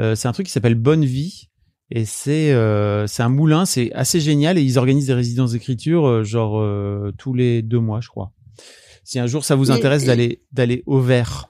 Euh, 0.00 0.16
c'est 0.16 0.26
un 0.26 0.32
truc 0.32 0.46
qui 0.46 0.52
s'appelle 0.52 0.74
Bonne 0.74 1.04
Vie 1.04 1.48
et 1.90 2.06
c'est 2.06 2.52
euh, 2.52 3.06
c'est 3.06 3.22
un 3.22 3.28
moulin. 3.28 3.66
C'est 3.66 3.92
assez 3.92 4.18
génial 4.18 4.58
et 4.58 4.62
ils 4.62 4.78
organisent 4.78 5.06
des 5.06 5.14
résidences 5.14 5.52
d'écriture 5.52 6.08
euh, 6.08 6.24
genre 6.24 6.58
euh, 6.58 7.12
tous 7.18 7.34
les 7.34 7.62
deux 7.62 7.78
mois, 7.78 8.00
je 8.00 8.08
crois. 8.08 8.32
Si 9.10 9.18
un 9.18 9.26
jour 9.26 9.42
ça 9.42 9.54
vous 9.54 9.70
intéresse 9.70 10.04
d'aller 10.04 10.42
d'aller 10.52 10.82
au 10.84 11.00
vert, 11.00 11.48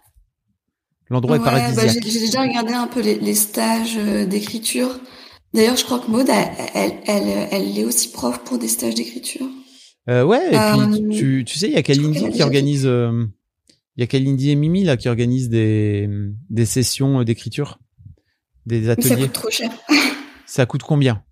l'endroit 1.11 1.35
est 1.35 1.39
Ouais, 1.41 1.45
bah, 1.45 1.51
paradisiaque. 1.59 2.05
j'ai 2.05 2.11
j'ai 2.13 2.21
déjà 2.21 2.43
regardé 2.43 2.73
un 2.73 2.87
peu 2.87 3.01
les, 3.01 3.17
les 3.19 3.35
stages 3.35 3.97
euh, 3.97 4.27
d'écriture. 4.27 5.01
D'ailleurs, 5.55 5.75
je 5.77 5.85
crois 5.85 5.99
que 5.99 6.09
Maud, 6.09 6.29
elle, 6.29 6.51
elle, 6.75 6.93
elle, 7.07 7.49
elle 7.51 7.77
est 7.77 7.85
aussi 7.85 8.13
prof 8.13 8.45
pour 8.45 8.59
des 8.61 8.69
stages 8.69 8.95
d'écriture. 8.95 9.49
Euh, 10.09 10.23
ouais, 10.23 10.53
et 10.53 10.57
Euh, 10.57 10.87
puis 11.09 11.17
tu, 11.19 11.45
tu 11.45 11.59
sais, 11.59 11.67
il 11.67 11.73
y 11.73 11.77
a 11.77 11.83
Kalindi 11.83 12.31
qui 12.31 12.43
organise, 12.45 12.87
euh, 12.87 13.27
il 13.97 14.03
y 14.03 14.05
a 14.05 14.07
Kalindi 14.07 14.51
et 14.51 14.55
Mimi 14.55 14.85
là 14.85 14.97
qui 14.97 15.09
organisent 15.09 15.49
des 15.49 16.09
des 16.51 16.65
sessions 16.65 17.19
euh, 17.21 17.25
d'écriture, 17.25 17.81
des 18.67 18.79
Mais 18.81 18.87
ça 18.87 18.93
ateliers. 18.93 19.23
coûte 19.23 19.33
trop 19.33 19.51
cher. 19.51 19.73
Ça 20.47 20.65
coûte 20.65 20.83
combien? 20.85 21.25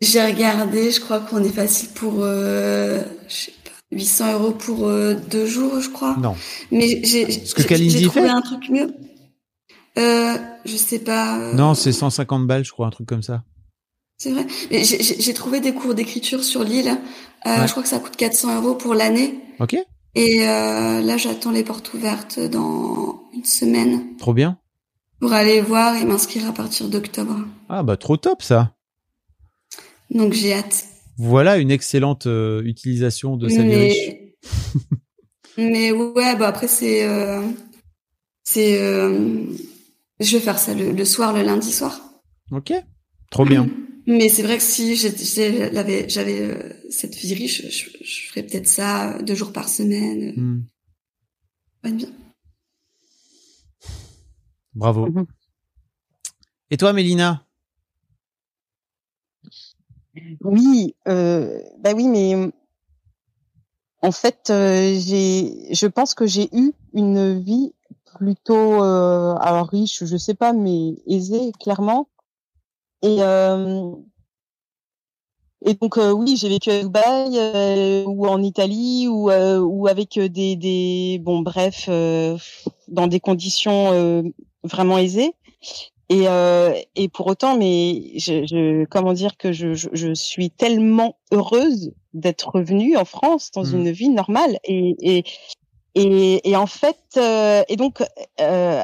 J'ai 0.00 0.24
regardé, 0.24 0.92
je 0.92 1.00
crois 1.00 1.18
qu'on 1.20 1.42
est 1.42 1.48
facile 1.52 1.88
pour, 1.94 2.14
euh, 2.20 3.02
je 3.28 3.34
sais 3.34 3.52
pas, 3.63 3.63
800 3.94 4.32
euros 4.34 4.50
pour 4.52 4.86
euh, 4.88 5.14
deux 5.30 5.46
jours, 5.46 5.80
je 5.80 5.88
crois. 5.88 6.16
Non. 6.18 6.34
Mais 6.70 7.02
j'ai 7.04 7.26
trouvé 7.54 8.08
fait 8.10 8.28
un 8.28 8.40
truc 8.42 8.68
mieux. 8.70 8.94
Euh, 9.98 10.36
je 10.64 10.76
sais 10.76 10.98
pas. 10.98 11.38
euh, 11.38 11.54
Non, 11.54 11.74
c'est 11.74 11.92
150 11.92 12.46
balles, 12.46 12.64
je 12.64 12.72
crois, 12.72 12.86
un 12.86 12.90
truc 12.90 13.06
comme 13.08 13.22
ça. 13.22 13.44
C'est 14.18 14.30
vrai. 14.32 14.46
Mais 14.70 14.84
j'ai- 14.84 15.34
trouvé 15.34 15.60
des 15.60 15.72
cours 15.74 15.94
d'écriture 15.94 16.42
sur 16.44 16.64
l'île. 16.64 16.88
Euh, 17.46 17.56
Ouais. 17.60 17.66
Je 17.66 17.70
crois 17.72 17.82
que 17.82 17.88
ça 17.88 17.98
coûte 17.98 18.16
400 18.16 18.56
euros 18.62 18.74
pour 18.74 18.94
l'année. 18.94 19.38
Ok, 19.60 19.76
Et 20.14 20.38
là, 20.40 21.16
j'attends 21.16 21.50
les 21.50 21.62
portes 21.64 21.92
ouvertes 21.94 22.38
dans 22.40 23.22
une 23.34 23.44
semaine 23.44 24.16
trop 24.18 24.32
bien. 24.34 24.58
pour 25.20 25.32
aller 25.32 25.60
voir 25.60 25.96
et 25.96 26.04
m'inscrire 26.04 26.48
à 26.48 26.52
partir 26.52 26.88
d'octobre. 26.88 27.36
Ah 27.68 27.82
bah 27.82 27.96
trop 27.96 28.16
top 28.16 28.42
ça. 28.42 28.72
Donc 30.10 30.32
j'ai 30.32 30.54
hâte. 30.54 30.86
Voilà 31.16 31.58
une 31.58 31.70
excellente 31.70 32.26
euh, 32.26 32.62
utilisation 32.64 33.36
de 33.36 33.48
sa. 33.48 33.62
Mais, 33.62 34.34
mais 35.56 35.92
ouais, 35.92 36.36
bah 36.36 36.48
après 36.48 36.68
c'est 36.68 37.06
euh, 37.06 37.42
c'est 38.42 38.80
euh, 38.80 39.44
je 40.20 40.36
vais 40.36 40.42
faire 40.42 40.58
ça 40.58 40.74
le, 40.74 40.92
le 40.92 41.04
soir, 41.04 41.32
le 41.32 41.42
lundi 41.42 41.72
soir. 41.72 42.00
Ok, 42.50 42.72
trop 43.30 43.44
bien. 43.44 43.68
Mais 44.06 44.28
c'est 44.28 44.42
vrai 44.42 44.58
que 44.58 44.62
si 44.62 44.96
j'avais 44.96 46.08
j'avais 46.10 46.40
euh, 46.42 46.74
cette 46.90 47.14
vie 47.14 47.32
riche, 47.32 47.62
je, 47.70 48.04
je 48.04 48.28
ferais 48.28 48.42
peut-être 48.42 48.68
ça 48.68 49.18
deux 49.22 49.34
jours 49.34 49.50
par 49.50 49.66
semaine. 49.66 50.66
Ouais, 51.82 51.92
bien. 51.92 52.08
Bravo. 54.74 55.06
Mhm. 55.06 55.26
Et 56.70 56.76
toi, 56.76 56.92
Mélina? 56.92 57.46
Oui, 60.44 60.94
euh, 61.08 61.62
bah 61.78 61.92
oui, 61.96 62.06
mais 62.06 62.34
en 64.02 64.12
fait, 64.12 64.50
euh, 64.50 64.94
j'ai, 65.00 65.74
je 65.74 65.86
pense 65.86 66.12
que 66.14 66.26
j'ai 66.26 66.50
eu 66.54 66.72
une 66.92 67.40
vie 67.40 67.72
plutôt, 68.18 68.82
euh, 68.84 69.34
alors 69.36 69.68
riche, 69.68 70.04
je 70.04 70.16
sais 70.18 70.34
pas, 70.34 70.52
mais 70.52 70.96
aisée, 71.06 71.50
clairement. 71.58 72.08
Et 73.00 73.16
euh, 73.20 73.92
et 75.64 75.74
donc 75.74 75.96
oui, 75.96 76.36
j'ai 76.36 76.50
vécu 76.50 76.70
à 76.70 76.82
Dubaï 76.82 78.04
ou 78.06 78.26
en 78.26 78.42
Italie 78.42 79.08
ou 79.08 79.30
ou 79.30 79.86
avec 79.88 80.18
des 80.18 80.56
des 80.56 81.18
bon 81.22 81.40
bref 81.40 81.88
dans 82.88 83.06
des 83.06 83.20
conditions 83.20 84.22
vraiment 84.62 84.98
aisées. 84.98 85.34
Et, 86.10 86.28
euh, 86.28 86.74
et 86.96 87.08
pour 87.08 87.26
autant, 87.26 87.56
mais 87.56 88.18
je, 88.18 88.44
je, 88.46 88.84
comment 88.86 89.14
dire 89.14 89.36
que 89.36 89.52
je, 89.52 89.74
je, 89.74 89.88
je 89.92 90.12
suis 90.14 90.50
tellement 90.50 91.16
heureuse 91.32 91.92
d'être 92.12 92.50
revenue 92.50 92.96
en 92.96 93.04
France 93.04 93.50
dans 93.52 93.64
Mhm. 93.64 93.74
une 93.74 93.90
vie 93.90 94.10
normale. 94.10 94.58
Et, 94.64 94.96
et, 95.00 95.24
et, 95.94 96.50
et 96.50 96.56
en 96.56 96.66
fait, 96.66 97.00
euh, 97.16 97.62
et 97.68 97.76
donc, 97.76 98.02
euh, 98.40 98.82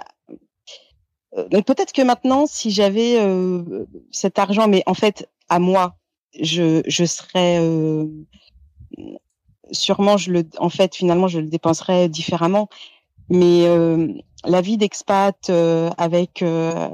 euh, 1.37 1.49
donc 1.49 1.67
peut-être 1.67 1.93
que 1.93 2.03
maintenant, 2.03 2.47
si 2.47 2.71
j'avais 2.71 3.19
euh, 3.21 3.87
cet 4.11 4.39
argent, 4.39 4.67
mais 4.69 4.83
en 4.87 4.95
fait, 4.95 5.29
à 5.49 5.59
moi, 5.59 5.97
je, 6.41 6.83
je 6.87 7.05
serais 7.05 7.59
euh, 7.61 8.07
sûrement, 9.73 10.17
je 10.17 10.33
le, 10.33 10.45
en 10.59 10.69
fait, 10.71 10.95
finalement, 10.97 11.29
je 11.29 11.41
le 11.41 11.47
dépenserais 11.49 12.09
différemment. 12.09 12.69
Mais 13.29 13.67
euh, 13.67 14.09
la 14.45 14.61
vie 14.61 14.77
d'expat 14.77 15.37
euh, 15.51 15.91
avec 15.99 16.43
euh, 16.43 16.89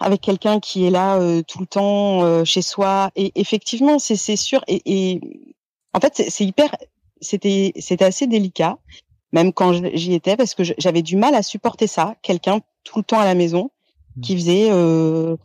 avec 0.00 0.20
quelqu'un 0.20 0.60
qui 0.60 0.86
est 0.86 0.90
là 0.90 1.16
euh, 1.18 1.42
tout 1.46 1.60
le 1.60 1.66
temps 1.66 2.24
euh, 2.24 2.44
chez 2.44 2.62
soi. 2.62 3.10
Et 3.16 3.32
effectivement 3.36 3.98
c'est 3.98 4.36
sûr. 4.36 4.62
Et, 4.68 4.82
et 4.86 5.20
en 5.94 6.00
fait 6.00 6.14
c'est- 6.28 6.44
hyper 6.44 6.74
c'était 7.20 7.72
c'était 7.78 8.04
assez 8.04 8.26
délicat 8.26 8.78
même 9.32 9.52
quand 9.52 9.72
j'y 9.94 10.14
étais 10.14 10.36
parce 10.36 10.54
que 10.54 10.62
j'avais 10.78 11.02
du 11.02 11.16
mal 11.16 11.34
à 11.34 11.42
supporter 11.42 11.86
ça. 11.86 12.16
Quelqu'un 12.22 12.60
tout 12.84 12.98
le 12.98 13.04
temps 13.04 13.18
à 13.20 13.24
la 13.24 13.34
maison 13.34 13.70
qui 14.22 14.36
faisait 14.36 14.68
euh, 14.70 15.36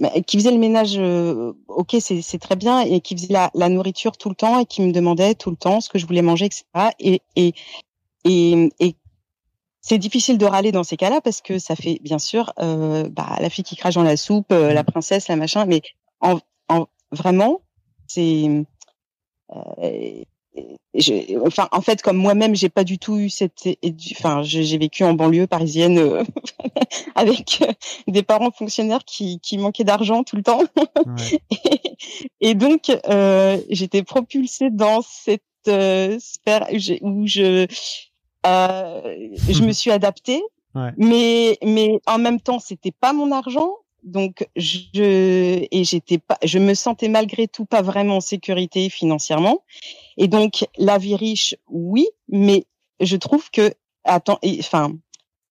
mais 0.00 0.22
qui 0.22 0.38
faisait 0.38 0.50
le 0.52 0.58
ménage 0.58 0.94
euh, 0.98 1.52
ok 1.68 1.96
c'est 2.00 2.22
c'est 2.22 2.38
très 2.38 2.56
bien 2.56 2.80
et 2.80 3.00
qui 3.00 3.16
faisait 3.16 3.32
la, 3.32 3.50
la 3.54 3.68
nourriture 3.68 4.16
tout 4.16 4.28
le 4.30 4.34
temps 4.34 4.58
et 4.60 4.66
qui 4.66 4.82
me 4.82 4.92
demandait 4.92 5.34
tout 5.34 5.50
le 5.50 5.56
temps 5.56 5.80
ce 5.80 5.88
que 5.90 5.98
je 5.98 6.06
voulais 6.06 6.22
manger 6.22 6.46
etc 6.46 6.64
et 7.00 7.20
et 7.36 7.54
et, 8.24 8.70
et 8.80 8.94
c'est 9.82 9.98
difficile 9.98 10.38
de 10.38 10.46
râler 10.46 10.72
dans 10.72 10.84
ces 10.84 10.96
cas-là 10.96 11.20
parce 11.20 11.40
que 11.42 11.58
ça 11.58 11.76
fait 11.76 11.98
bien 12.02 12.18
sûr 12.18 12.52
euh, 12.58 13.08
bah, 13.10 13.36
la 13.40 13.50
fille 13.50 13.64
qui 13.64 13.76
crache 13.76 13.94
dans 13.94 14.02
la 14.02 14.16
soupe, 14.16 14.52
euh, 14.52 14.72
la 14.72 14.84
princesse, 14.84 15.28
la 15.28 15.36
machin. 15.36 15.66
Mais 15.66 15.82
en, 16.20 16.38
en 16.68 16.86
vraiment, 17.10 17.60
c'est 18.06 18.64
euh, 19.54 20.24
enfin, 21.44 21.68
en 21.72 21.80
fait, 21.80 22.02
comme 22.02 22.16
moi-même, 22.16 22.54
j'ai 22.54 22.68
pas 22.68 22.84
du 22.84 22.98
tout 22.98 23.18
eu 23.18 23.30
cette, 23.30 23.68
enfin, 24.12 24.42
j'ai 24.42 24.78
vécu 24.78 25.04
en 25.04 25.14
banlieue 25.14 25.46
parisienne 25.46 25.98
euh, 25.98 26.24
avec 27.14 27.60
euh, 27.62 27.72
des 28.06 28.22
parents 28.22 28.50
fonctionnaires 28.50 29.04
qui, 29.04 29.40
qui 29.40 29.58
manquaient 29.58 29.84
d'argent 29.84 30.22
tout 30.22 30.36
le 30.36 30.42
temps, 30.42 30.62
et, 32.40 32.54
donc 32.54 32.90
euh, 33.08 33.58
j'étais 33.70 34.02
propulsée 34.02 34.70
dans 34.70 35.02
cette 35.02 35.42
sphère 35.64 36.66
où 37.02 37.26
je, 37.26 37.66
je 37.70 38.11
me 39.62 39.72
suis 39.72 39.90
adaptée, 39.90 40.42
mais 40.96 41.58
mais 41.62 42.00
en 42.06 42.18
même 42.18 42.40
temps, 42.40 42.58
c'était 42.58 42.92
pas 42.92 43.12
mon 43.12 43.30
argent, 43.32 43.76
donc 44.02 44.46
je 44.56 45.66
et 45.70 45.84
j'étais 45.84 46.18
pas, 46.18 46.38
je 46.42 46.58
me 46.58 46.74
sentais 46.74 47.08
malgré 47.08 47.46
tout 47.48 47.64
pas 47.64 47.82
vraiment 47.82 48.16
en 48.16 48.20
sécurité 48.20 48.88
financièrement. 48.90 49.62
Et 50.16 50.28
donc 50.28 50.66
la 50.76 50.98
vie 50.98 51.16
riche, 51.16 51.54
oui, 51.68 52.08
mais 52.28 52.64
je 53.00 53.16
trouve 53.16 53.50
que 53.50 53.72
attends, 54.04 54.38
enfin, 54.58 54.92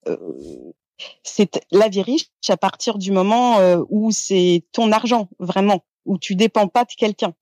euh, 0.08 0.18
c'est 1.24 1.62
la 1.72 1.90
vie 1.90 2.02
riche 2.02 2.30
à 2.50 2.58
partir 2.58 2.98
du 2.98 3.12
moment 3.12 3.60
euh, 3.60 3.82
où 3.90 4.12
c'est 4.12 4.64
ton 4.72 4.92
argent 4.92 5.30
vraiment, 5.40 5.84
où 6.06 6.18
tu 6.18 6.36
dépends 6.36 6.68
pas 6.68 6.86
de 6.86 6.94
quelqu'un. 6.98 7.34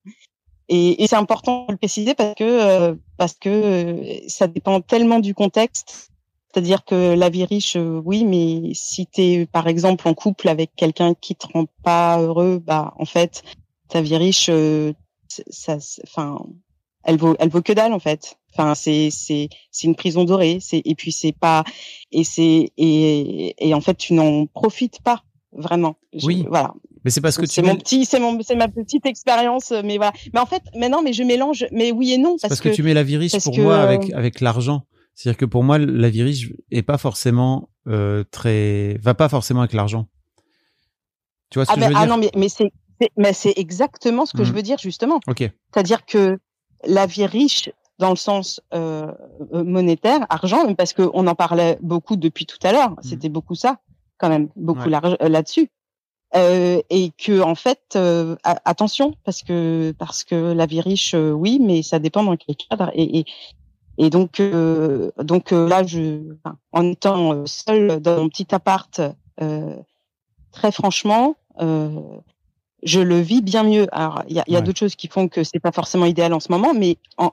Et, 0.69 1.03
et 1.03 1.07
c'est 1.07 1.15
important 1.15 1.65
de 1.67 1.73
le 1.73 1.77
préciser 1.77 2.13
parce 2.13 2.35
que 2.35 2.43
euh, 2.43 2.95
parce 3.17 3.33
que 3.33 4.03
ça 4.27 4.47
dépend 4.47 4.81
tellement 4.81 5.19
du 5.19 5.33
contexte 5.33 6.09
c'est-à-dire 6.51 6.83
que 6.83 7.13
la 7.13 7.29
vie 7.29 7.45
riche, 7.45 7.75
euh, 7.75 8.01
oui, 8.03 8.23
mais 8.23 8.73
si 8.73 9.05
tu 9.05 9.21
es 9.21 9.45
par 9.45 9.67
exemple 9.67 10.07
en 10.07 10.13
couple 10.15 10.47
avec 10.49 10.71
quelqu'un 10.75 11.13
qui 11.13 11.35
te 11.35 11.45
rend 11.47 11.65
pas 11.83 12.19
heureux, 12.19 12.59
bah 12.59 12.93
en 12.97 13.05
fait, 13.05 13.43
ta 13.87 14.01
vie 14.01 14.17
riche, 14.17 14.49
euh, 14.49 14.93
ça, 15.27 15.77
enfin, 16.03 16.43
elle 17.03 17.17
vaut, 17.17 17.35
elle 17.39 17.49
vaut 17.49 17.61
que 17.61 17.73
dalle 17.73 17.93
en 17.93 17.99
fait. 17.99 18.39
Enfin, 18.53 18.73
c'est 18.73 19.11
c'est 19.11 19.49
c'est 19.71 19.87
une 19.87 19.95
prison 19.95 20.23
dorée. 20.23 20.57
C'est 20.59 20.81
et 20.85 20.95
puis 20.95 21.11
c'est 21.11 21.33
pas 21.33 21.63
et 22.11 22.23
c'est 22.23 22.71
et 22.77 23.55
et 23.59 23.73
en 23.75 23.81
fait 23.81 23.95
tu 23.95 24.13
n'en 24.13 24.47
profites 24.47 25.01
pas 25.03 25.23
vraiment. 25.51 25.95
oui. 26.23 26.45
Voilà. 26.47 26.73
Mais 27.05 27.11
c'est 27.11 27.21
parce 27.21 27.37
que 27.37 27.45
c'est 27.45 27.61
mon 27.61 27.77
petit, 27.77 28.05
c'est 28.05 28.19
mon, 28.19 28.37
c'est 28.41 28.55
ma 28.55 28.67
petite 28.67 29.05
expérience, 29.05 29.71
mais 29.85 29.97
voilà. 29.97 30.11
Mais 30.33 30.39
en 30.39 30.45
fait, 30.45 30.63
maintenant, 30.75 31.01
mais 31.01 31.13
je 31.13 31.23
mélange, 31.23 31.65
mais 31.71 31.91
oui 31.91 32.11
et 32.11 32.17
non 32.17 32.35
parce, 32.41 32.49
parce 32.49 32.61
que, 32.61 32.69
tu 32.69 32.83
mets 32.83 32.93
la 32.93 33.03
vie 33.03 33.15
riche 33.15 33.41
pour 33.41 33.57
moi 33.57 33.77
avec 33.77 34.11
avec 34.11 34.41
l'argent. 34.41 34.83
C'est-à-dire 35.19 35.37
que 35.37 35.45
pour 35.45 35.63
moi, 35.65 35.77
la 35.77 36.09
vie 36.09 36.23
riche 36.23 36.53
est 36.71 36.81
pas 36.81 36.97
forcément 36.97 37.69
euh, 37.87 38.23
très, 38.31 38.97
va 39.01 39.13
pas 39.13 39.27
forcément 39.27 39.59
avec 39.59 39.73
l'argent. 39.73 40.07
Tu 41.49 41.59
vois 41.59 41.65
ce 41.65 41.71
ah 41.71 41.75
que 41.75 41.81
je 41.81 41.87
veux 41.87 41.93
ah 41.93 42.05
dire? 42.05 42.07
non, 42.07 42.17
mais, 42.17 42.31
mais 42.37 42.47
c'est, 42.47 42.71
mais 43.17 43.33
c'est 43.33 43.53
exactement 43.57 44.25
ce 44.25 44.31
que 44.31 44.45
je 44.45 44.51
mmh. 44.51 44.55
veux 44.55 44.61
dire 44.61 44.77
justement. 44.77 45.19
Ok. 45.27 45.39
C'est-à-dire 45.73 46.05
que 46.05 46.39
la 46.85 47.05
vie 47.05 47.25
riche 47.25 47.69
dans 47.97 48.11
le 48.11 48.15
sens 48.15 48.61
euh, 48.73 49.11
euh 49.53 49.63
monétaire, 49.65 50.25
argent, 50.29 50.73
parce 50.75 50.93
qu'on 50.93 51.27
en 51.27 51.35
parlait 51.35 51.77
beaucoup 51.81 52.15
depuis 52.15 52.45
tout 52.45 52.59
à 52.63 52.71
l'heure. 52.71 52.91
Mmh. 52.91 53.03
C'était 53.03 53.29
beaucoup 53.29 53.55
ça, 53.55 53.79
quand 54.19 54.29
même, 54.29 54.49
beaucoup 54.55 54.89
euh, 54.89 55.27
là-dessus. 55.27 55.69
Euh, 56.35 56.79
et 56.91 57.11
que 57.17 57.41
en 57.41 57.55
fait, 57.55 57.95
euh, 57.95 58.35
attention, 58.43 59.15
parce 59.23 59.41
que 59.41 59.95
parce 59.97 60.23
que 60.23 60.35
la 60.53 60.67
vie 60.67 60.81
riche, 60.81 61.15
oui, 61.15 61.57
mais 61.59 61.81
ça 61.81 61.97
dépend 61.97 62.23
dans 62.23 62.37
quel 62.37 62.55
cadre. 62.55 62.91
Et, 62.93 63.19
et, 63.19 63.25
et 63.97 64.09
donc, 64.11 64.39
donc 65.17 65.51
là, 65.51 65.83
je, 65.83 66.35
en 66.71 66.91
étant 66.91 67.45
seule 67.47 67.99
dans 67.99 68.21
mon 68.21 68.29
petit 68.29 68.53
appart, 68.53 69.01
très 70.51 70.71
franchement, 70.71 71.35
je 71.59 72.99
le 72.99 73.19
vis 73.19 73.41
bien 73.41 73.63
mieux. 73.63 73.87
Alors, 73.91 74.23
il 74.29 74.35
y 74.35 74.39
a, 74.39 74.43
y 74.47 74.55
a 74.55 74.61
d'autres 74.61 74.79
choses 74.79 74.95
qui 74.95 75.07
font 75.07 75.27
que 75.27 75.43
c'est 75.43 75.59
pas 75.59 75.73
forcément 75.73 76.05
idéal 76.05 76.33
en 76.33 76.39
ce 76.39 76.51
moment, 76.51 76.73
mais 76.73 76.97
en, 77.17 77.31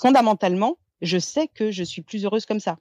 fondamentalement, 0.00 0.76
je 1.02 1.18
sais 1.18 1.48
que 1.48 1.70
je 1.72 1.82
suis 1.82 2.02
plus 2.02 2.24
heureuse 2.24 2.46
comme 2.46 2.60
ça. 2.60 2.76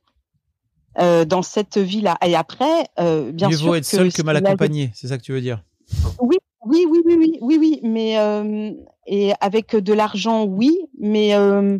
Euh, 0.97 1.23
dans 1.23 1.43
cette 1.43 1.77
vie-là. 1.77 2.17
Et 2.25 2.35
après, 2.35 2.87
euh, 2.99 3.31
bien 3.31 3.49
Mieux 3.49 3.57
sûr, 3.57 3.67
vaut 3.67 3.75
être 3.75 3.85
seul 3.85 4.11
que 4.11 4.21
mal 4.23 4.35
accompagné, 4.37 4.91
c'est 4.95 5.07
ça 5.07 5.17
que 5.17 5.23
tu 5.23 5.31
veux 5.31 5.39
dire? 5.39 5.63
Oui, 6.19 6.37
oui, 6.65 6.85
oui, 6.89 7.01
oui, 7.05 7.15
oui, 7.17 7.37
oui, 7.41 7.57
oui, 7.59 7.79
mais 7.83 8.19
euh, 8.19 8.71
et 9.05 9.31
avec 9.39 9.75
de 9.75 9.93
l'argent, 9.93 10.45
oui, 10.45 10.77
mais 10.99 11.35
euh, 11.35 11.77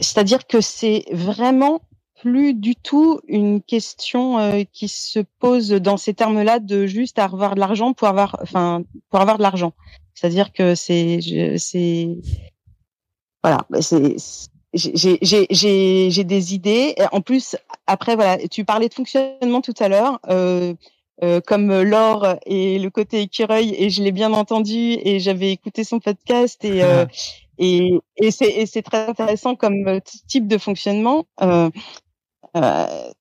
c'est-à-dire 0.00 0.46
que 0.46 0.60
c'est 0.60 1.04
vraiment 1.12 1.82
plus 2.20 2.54
du 2.54 2.74
tout 2.74 3.20
une 3.28 3.62
question 3.62 4.38
euh, 4.38 4.62
qui 4.72 4.88
se 4.88 5.20
pose 5.38 5.68
dans 5.70 5.96
ces 5.96 6.12
termes-là 6.12 6.58
de 6.58 6.86
juste 6.86 7.18
avoir 7.18 7.54
de 7.54 7.60
l'argent 7.60 7.92
pour 7.92 8.08
avoir, 8.08 8.36
enfin, 8.42 8.82
pour 9.10 9.20
avoir 9.20 9.38
de 9.38 9.42
l'argent. 9.42 9.72
C'est-à-dire 10.14 10.52
que 10.52 10.74
c'est, 10.74 11.20
c'est, 11.56 12.18
voilà, 13.42 13.66
c'est, 13.80 14.16
j'ai, 14.72 16.24
des 16.24 16.54
idées. 16.54 16.94
En 17.12 17.20
plus, 17.20 17.56
après, 17.86 18.14
voilà, 18.14 18.38
tu 18.48 18.64
parlais 18.64 18.88
de 18.88 18.94
fonctionnement 18.94 19.60
tout 19.60 19.74
à 19.78 19.88
l'heure. 19.88 20.20
Euh, 20.28 20.74
euh, 21.22 21.42
comme 21.46 21.82
l'or 21.82 22.36
et 22.46 22.78
le 22.78 22.88
côté 22.88 23.20
écureuil 23.20 23.74
et 23.76 23.90
je 23.90 24.02
l'ai 24.02 24.10
bien 24.10 24.32
entendu 24.32 24.96
et 25.04 25.20
j'avais 25.20 25.52
écouté 25.52 25.84
son 25.84 26.00
podcast 26.00 26.64
et 26.64 26.82
euh, 26.82 27.04
et, 27.58 28.00
et 28.16 28.30
c'est 28.30 28.82
très 28.82 29.06
intéressant 29.06 29.54
comme 29.54 29.86
euh, 29.86 30.00
type 30.28 30.48
de 30.48 30.56
fonctionnement. 30.56 31.26
Euh, 31.42 31.68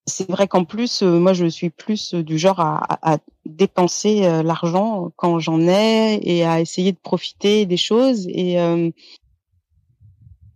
c'est 0.07 0.29
vrai 0.31 0.47
qu'en 0.47 0.63
plus, 0.63 1.03
moi, 1.03 1.33
je 1.33 1.45
suis 1.45 1.69
plus 1.69 2.15
du 2.15 2.39
genre 2.39 2.61
à, 2.61 2.81
à 3.01 3.17
dépenser 3.45 4.21
l'argent 4.43 5.11
quand 5.17 5.37
j'en 5.37 5.61
ai 5.67 6.19
et 6.23 6.45
à 6.45 6.61
essayer 6.61 6.93
de 6.93 6.97
profiter 6.97 7.67
des 7.67 7.77
choses 7.77 8.25
et 8.27 8.57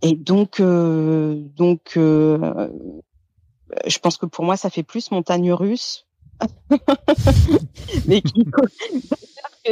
et 0.04 0.16
donc 0.16 0.62
donc 0.62 1.98
je 3.86 4.00
pense 4.00 4.18
que 4.18 4.26
pour 4.26 4.46
moi, 4.46 4.58
ça 4.58 4.70
fait 4.70 4.84
plus 4.84 5.12
montagne 5.12 5.52
russe. 5.52 6.06
Mais 8.08 8.22
qui 8.22 8.46
que, 9.66 9.72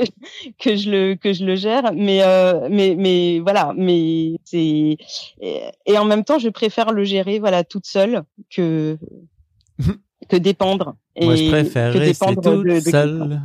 que, 0.58 0.76
je 0.76 0.90
le 0.90 1.16
que 1.16 1.34
je 1.34 1.44
le 1.44 1.56
gère. 1.56 1.92
Mais 1.94 2.24
euh, 2.24 2.68
mais 2.70 2.96
mais 2.98 3.40
voilà. 3.40 3.74
Mais 3.76 4.38
c'est 4.44 4.98
et, 5.42 5.98
en 5.98 6.06
même 6.06 6.24
temps 6.24 6.40
je 6.40 6.50
préfère 6.50 6.92
le 6.92 7.04
gérer 7.04 7.40
voilà 7.40 7.64
toute 7.64 7.86
seule 7.86 8.24
que 8.50 8.98
que 10.30 10.36
dépendre. 10.38 10.96
Et 11.16 11.26
Moi, 11.26 11.36
je 11.36 11.50
préfère 11.50 11.94
rester 11.94 12.36
toute 12.36 12.90
seule. 12.90 13.42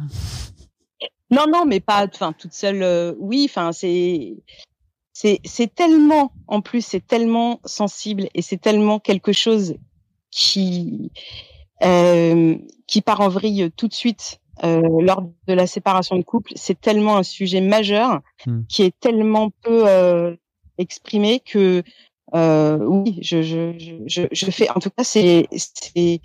non 1.30 1.46
non 1.48 1.64
mais 1.66 1.80
pas 1.80 2.06
enfin 2.06 2.32
toute 2.32 2.52
seule 2.52 2.82
euh, 2.82 3.14
oui 3.18 3.46
enfin 3.48 3.72
c'est 3.72 4.36
c'est 5.18 5.40
c'est 5.44 5.74
tellement 5.74 6.30
en 6.46 6.60
plus 6.60 6.84
c'est 6.84 7.06
tellement 7.06 7.60
sensible 7.64 8.28
et 8.34 8.42
c'est 8.42 8.60
tellement 8.60 8.98
quelque 8.98 9.32
chose 9.32 9.76
qui 10.30 11.10
euh, 11.82 12.54
qui 12.86 13.00
part 13.00 13.22
en 13.22 13.30
vrille 13.30 13.70
tout 13.78 13.88
de 13.88 13.94
suite 13.94 14.40
euh, 14.62 14.82
lors 15.00 15.22
de 15.46 15.54
la 15.54 15.66
séparation 15.66 16.16
de 16.16 16.22
couple, 16.22 16.52
c'est 16.54 16.78
tellement 16.78 17.16
un 17.16 17.22
sujet 17.22 17.62
majeur 17.62 18.20
hmm. 18.46 18.64
qui 18.68 18.82
est 18.82 18.98
tellement 19.00 19.48
peu 19.62 19.88
euh, 19.88 20.36
exprimé 20.76 21.40
que 21.40 21.82
euh, 22.34 22.76
oui, 22.78 23.18
je, 23.22 23.40
je, 23.40 23.72
je, 24.06 24.22
je, 24.30 24.50
fais. 24.50 24.68
En 24.70 24.80
tout 24.80 24.90
cas, 24.90 25.04
c'est 25.04 25.46
c'est 25.52 26.20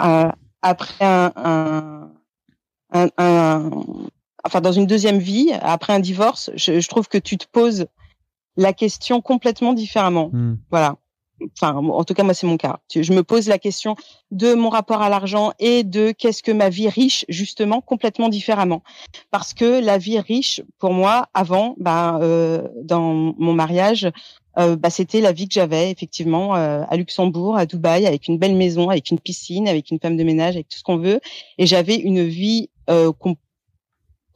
euh, 0.00 0.30
après 0.62 1.04
un, 1.04 1.32
un, 1.36 2.12
un, 2.90 3.08
un, 3.18 3.70
enfin 4.46 4.60
dans 4.60 4.72
une 4.72 4.86
deuxième 4.86 5.18
vie, 5.18 5.50
après 5.60 5.92
un 5.92 6.00
divorce, 6.00 6.50
je, 6.54 6.80
je 6.80 6.88
trouve 6.88 7.08
que 7.08 7.18
tu 7.18 7.36
te 7.36 7.46
poses 7.50 7.86
la 8.56 8.72
question 8.72 9.20
complètement 9.20 9.74
différemment. 9.74 10.30
Hmm. 10.32 10.56
Voilà 10.70 10.96
enfin 11.54 11.74
en 11.74 12.04
tout 12.04 12.14
cas 12.14 12.22
moi 12.22 12.34
c'est 12.34 12.46
mon 12.46 12.56
cas. 12.56 12.80
Je 12.94 13.12
me 13.12 13.22
pose 13.22 13.48
la 13.48 13.58
question 13.58 13.96
de 14.30 14.54
mon 14.54 14.68
rapport 14.68 15.02
à 15.02 15.08
l'argent 15.08 15.52
et 15.58 15.84
de 15.84 16.12
qu'est-ce 16.12 16.42
que 16.42 16.52
ma 16.52 16.68
vie 16.68 16.88
riche 16.88 17.24
justement 17.28 17.80
complètement 17.80 18.28
différemment. 18.28 18.82
Parce 19.30 19.54
que 19.54 19.80
la 19.80 19.98
vie 19.98 20.18
riche 20.18 20.62
pour 20.78 20.92
moi 20.92 21.28
avant, 21.34 21.74
bah, 21.78 22.18
euh, 22.22 22.66
dans 22.82 23.34
mon 23.38 23.52
mariage, 23.52 24.10
euh, 24.58 24.76
bah, 24.76 24.90
c'était 24.90 25.20
la 25.20 25.32
vie 25.32 25.48
que 25.48 25.54
j'avais 25.54 25.90
effectivement 25.90 26.56
euh, 26.56 26.82
à 26.88 26.96
Luxembourg, 26.96 27.56
à 27.56 27.66
Dubaï, 27.66 28.06
avec 28.06 28.28
une 28.28 28.38
belle 28.38 28.56
maison, 28.56 28.88
avec 28.88 29.10
une 29.10 29.20
piscine, 29.20 29.68
avec 29.68 29.90
une 29.90 30.00
femme 30.00 30.16
de 30.16 30.24
ménage, 30.24 30.54
avec 30.54 30.68
tout 30.68 30.78
ce 30.78 30.82
qu'on 30.82 30.96
veut. 30.96 31.20
Et 31.58 31.66
j'avais 31.66 31.96
une 31.96 32.22
vie 32.22 32.70
qu'on 32.88 33.36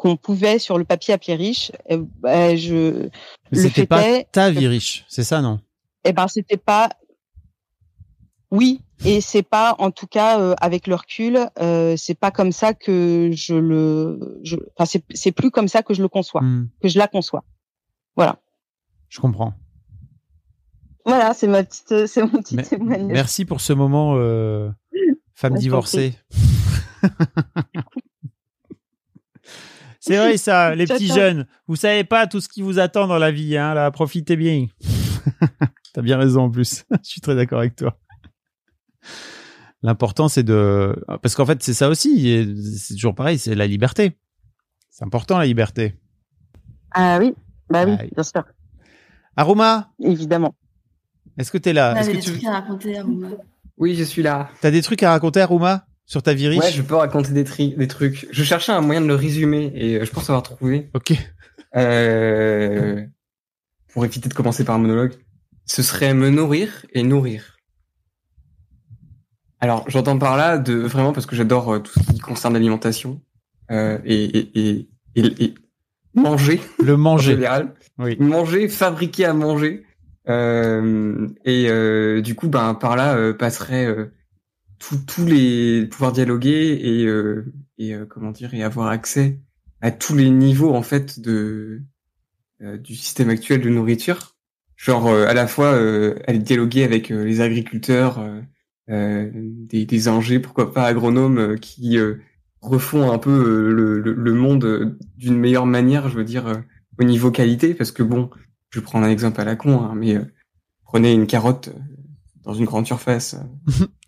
qu'on 0.01 0.17
pouvait 0.17 0.59
sur 0.59 0.79
le 0.79 0.85
papier 0.85 1.13
appeler 1.13 1.35
riche. 1.35 1.73
Bah, 2.21 2.57
je 2.57 3.11
Mais 3.53 3.59
c'était 3.59 3.85
pas 3.85 4.23
ta 4.33 4.51
vie 4.51 4.67
riche, 4.67 5.05
c'est 5.09 5.25
ça 5.25 5.43
non? 5.43 5.61
Eh 6.05 6.15
ben 6.15 6.27
c'était 6.27 6.57
pas 6.57 6.89
oui 8.51 8.81
et 9.05 9.21
c'est 9.21 9.43
pas 9.43 9.77
en 9.79 9.91
tout 9.91 10.07
cas 10.07 10.41
euh, 10.41 10.55
avec 10.59 10.87
le 10.87 10.95
recul 10.95 11.39
euh, 11.61 11.97
c'est 11.99 12.15
pas 12.15 12.31
comme 12.31 12.51
ça 12.51 12.73
que 12.73 13.31
je 13.35 13.55
le 13.55 14.41
je 14.43 14.57
enfin 14.75 14.87
c'est 14.87 15.05
c'est 15.13 15.33
plus 15.33 15.51
comme 15.51 15.69
ça 15.69 15.83
que 15.83 15.93
je 15.93 16.01
le 16.01 16.09
conçois 16.09 16.41
hmm. 16.41 16.71
que 16.83 16.89
je 16.89 16.99
la 16.99 17.07
conçois. 17.07 17.45
Voilà. 18.17 18.41
Je 19.11 19.21
comprends. 19.21 19.53
Voilà 21.05 21.35
c'est 21.35 21.47
ma 21.47 21.63
petite 21.63 22.07
c'est 22.07 22.23
mon 22.23 22.41
petit 22.41 22.57
témoignage. 22.57 23.13
merci 23.13 23.45
pour 23.45 23.61
ce 23.61 23.75
moment 23.75 24.15
euh, 24.17 24.71
femme 25.35 25.57
divorcée 25.57 26.15
C'est 30.01 30.17
vrai 30.17 30.37
ça, 30.39 30.75
les 30.75 30.87
petits 30.87 31.07
jeunes. 31.09 31.47
Vous 31.69 31.77
savez 31.77 32.05
pas 32.05 32.27
tout 32.27 32.41
ce 32.41 32.49
qui 32.49 32.63
vous 32.63 32.79
attend 32.79 33.07
dans 33.07 33.19
la 33.19 33.31
vie, 33.31 33.57
hein. 33.57 33.75
Là, 33.75 33.91
profitez 33.91 34.37
bien. 34.37 34.67
T'as 35.95 36.03
bien 36.03 36.17
raison 36.19 36.43
en 36.45 36.51
plus. 36.51 36.85
Je 37.05 37.09
suis 37.09 37.21
très 37.21 37.35
d'accord 37.37 37.59
avec 37.61 37.77
toi. 37.77 37.99
L'important 39.83 40.29
c'est 40.29 40.43
de, 40.43 40.95
parce 41.23 41.35
qu'en 41.35 41.47
fait 41.47 41.63
c'est 41.63 41.73
ça 41.75 41.89
aussi. 41.89 42.29
et 42.29 42.47
C'est 42.77 42.95
toujours 42.95 43.15
pareil, 43.15 43.39
c'est 43.39 43.55
la 43.55 43.67
liberté. 43.67 44.19
C'est 44.91 45.05
important 45.05 45.39
la 45.39 45.47
liberté. 45.47 45.95
Ah 46.93 47.19
oui, 47.19 47.35
bah 47.71 47.85
oui, 47.87 47.95
Ah 47.99 48.03
oui. 48.03 48.11
bien 48.15 48.23
sûr, 48.25 48.45
Aruma, 49.37 49.91
évidemment. 50.03 50.55
est-ce 51.39 51.51
que 51.51 51.57
t'es 51.59 51.73
là? 51.73 51.95
On 51.95 51.97
Est-ce 51.99 52.11
avait 52.11 52.19
que 52.19 52.25
des 52.25 52.25
tu 52.25 52.33
trucs 52.33 52.45
à 52.45 52.53
raconter 52.53 52.99
à 52.99 53.03
Rouma. 53.05 53.29
Oui, 53.79 53.95
je 53.95 54.05
suis 54.05 54.23
là. 54.23 54.51
as 54.63 54.71
des 54.71 54.83
trucs 54.83 55.03
à 55.03 55.11
raconter, 55.13 55.41
Aruma, 55.41 55.87
sur 56.11 56.25
ta 56.25 56.35
vie 56.35 56.49
riche 56.49 56.59
Ouais, 56.61 56.73
je 56.73 56.83
peux 56.83 56.97
raconter 56.97 57.31
des, 57.33 57.45
tri- 57.45 57.75
des 57.77 57.87
trucs. 57.87 58.27
Je 58.33 58.43
cherchais 58.43 58.73
un 58.73 58.81
moyen 58.81 59.01
de 59.01 59.07
le 59.07 59.15
résumer 59.15 59.71
et 59.77 59.95
euh, 60.01 60.05
je 60.05 60.11
pense 60.11 60.29
avoir 60.29 60.43
trouvé. 60.43 60.91
Ok. 60.93 61.13
Euh, 61.77 63.05
pour 63.93 64.05
éviter 64.05 64.29
de 64.29 64.35
commencer 64.35 64.65
par 64.65 64.75
un 64.75 64.79
monologue, 64.79 65.13
ce 65.67 65.85
serait 65.85 66.13
me 66.13 66.29
nourrir 66.29 66.85
et 66.95 67.05
nourrir. 67.05 67.57
Alors, 69.61 69.85
j'entends 69.89 70.19
par 70.19 70.37
là 70.37 70.59
de 70.59 70.75
vraiment 70.75 71.13
parce 71.13 71.27
que 71.27 71.37
j'adore 71.37 71.75
euh, 71.75 71.79
tout 71.79 71.93
ce 71.93 72.13
qui 72.13 72.19
concerne 72.19 72.55
l'alimentation 72.55 73.21
euh, 73.71 73.99
et, 74.05 74.25
et, 74.25 74.89
et, 75.15 75.45
et, 75.45 75.55
manger 76.15 76.61
Le 76.83 76.95
en 76.95 76.99
manger. 76.99 77.35
général. 77.35 77.75
Oui. 77.99 78.17
Manger, 78.19 78.69
fabriquer 78.69 79.27
à 79.27 79.33
manger. 79.33 79.85
Euh, 80.29 81.29
et 81.45 81.67
euh, 81.69 82.21
du 82.21 82.35
coup, 82.35 82.49
ben 82.49 82.75
par 82.75 82.97
là 82.97 83.15
euh, 83.17 83.33
passerait 83.33 83.87
euh, 83.87 84.07
tous 85.07 85.27
les 85.27 85.87
pouvoir 85.87 86.13
dialoguer 86.13 86.79
et 86.83 87.07
euh, 87.07 87.53
et 87.79 87.95
euh, 87.95 88.07
comment 88.07 88.33
dire 88.33 88.55
et 88.55 88.63
avoir 88.63 88.89
accès 88.89 89.39
à 89.81 89.91
tous 89.91 90.17
les 90.17 90.31
niveaux 90.31 90.75
en 90.75 90.83
fait 90.83 91.21
de 91.21 91.83
euh, 92.63 92.77
du 92.77 92.95
système 92.95 93.31
actuel 93.31 93.61
de 93.61 93.71
nourriture. 93.71 94.37
Genre 94.77 95.07
euh, 95.09 95.27
à 95.27 95.35
la 95.35 95.47
fois 95.47 95.73
euh, 95.75 96.19
aller 96.27 96.39
dialoguer 96.39 96.85
avec 96.85 97.11
euh, 97.11 97.25
les 97.25 97.41
agriculteurs, 97.41 98.25
des, 98.89 99.87
des 99.87 100.09
ingés, 100.09 100.41
pourquoi 100.41 100.73
pas 100.75 100.85
agronomes 100.85 101.61
qui 101.61 101.97
refont 102.61 103.13
un 103.13 103.19
peu 103.19 103.71
le, 103.73 104.01
le, 104.01 104.13
le 104.13 104.35
monde 104.35 104.99
d'une 105.17 105.39
meilleure 105.39 105.67
manière, 105.67 106.09
je 106.09 106.17
veux 106.17 106.25
dire 106.25 106.61
au 106.99 107.05
niveau 107.05 107.31
qualité, 107.31 107.73
parce 107.75 107.93
que 107.93 108.03
bon, 108.03 108.31
je 108.71 108.81
prendre 108.81 109.07
un 109.07 109.11
exemple 109.11 109.41
à 109.41 109.45
la 109.45 109.55
con, 109.55 109.81
hein, 109.81 109.95
mais 109.95 110.17
prenez 110.83 111.13
une 111.13 111.29
carotte 111.29 111.71
dans 112.43 112.53
une 112.53 112.65
grande 112.65 112.85
surface 112.85 113.37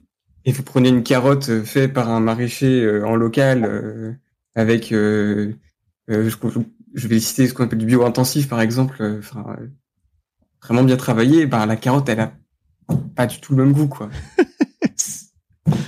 et 0.45 0.53
vous 0.53 0.63
prenez 0.63 0.89
une 0.89 1.03
carotte 1.03 1.49
euh, 1.49 1.63
faite 1.65 1.93
par 1.93 2.09
un 2.11 2.21
maraîcher 2.21 2.83
euh, 2.83 3.05
en 3.07 3.17
local 3.17 3.65
euh, 3.65 4.13
avec, 4.55 4.93
euh, 4.93 5.53
euh, 6.11 6.29
je, 6.29 6.37
je 6.95 7.09
vais 7.09 7.21
citer 7.21 7.47
ce 7.47 7.55
qu'on 7.55 7.65
appelle 7.65 7.79
du 7.79 7.87
bio-intensif 7.87 8.49
par 8.49 8.61
exemple, 8.61 8.97
euh, 9.01 9.19
enfin 9.19 9.57
vraiment 10.63 10.85
bien 10.85 10.97
travaillé, 10.97 11.47
ben 11.47 11.67
la 11.67 11.77
carotte 11.77 12.09
elle 12.09 12.21
a 12.21 12.33
pas 13.17 13.27
du 13.27 13.41
tout 13.41 13.55
le 13.55 13.65
même 13.65 13.73
goût 13.73 13.89
quoi. 13.89 14.09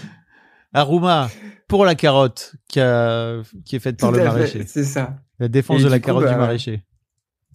Aruma, 0.73 1.31
pour 1.69 1.85
la 1.85 1.95
carotte 1.95 2.55
qui, 2.69 2.81
a- 2.81 3.43
qui 3.65 3.77
est 3.77 3.81
faite 3.81 3.99
par 4.01 4.11
le 4.13 4.23
maraîcher. 4.25 4.65
C'est 4.67 4.85
ça. 4.85 5.17
La 5.39 5.49
défense 5.49 5.81
Et 5.81 5.85
de 5.85 5.89
la 5.89 5.99
coup, 6.01 6.07
carotte 6.07 6.25
du 6.25 6.31
bah, 6.33 6.39
maraîcher. 6.39 6.83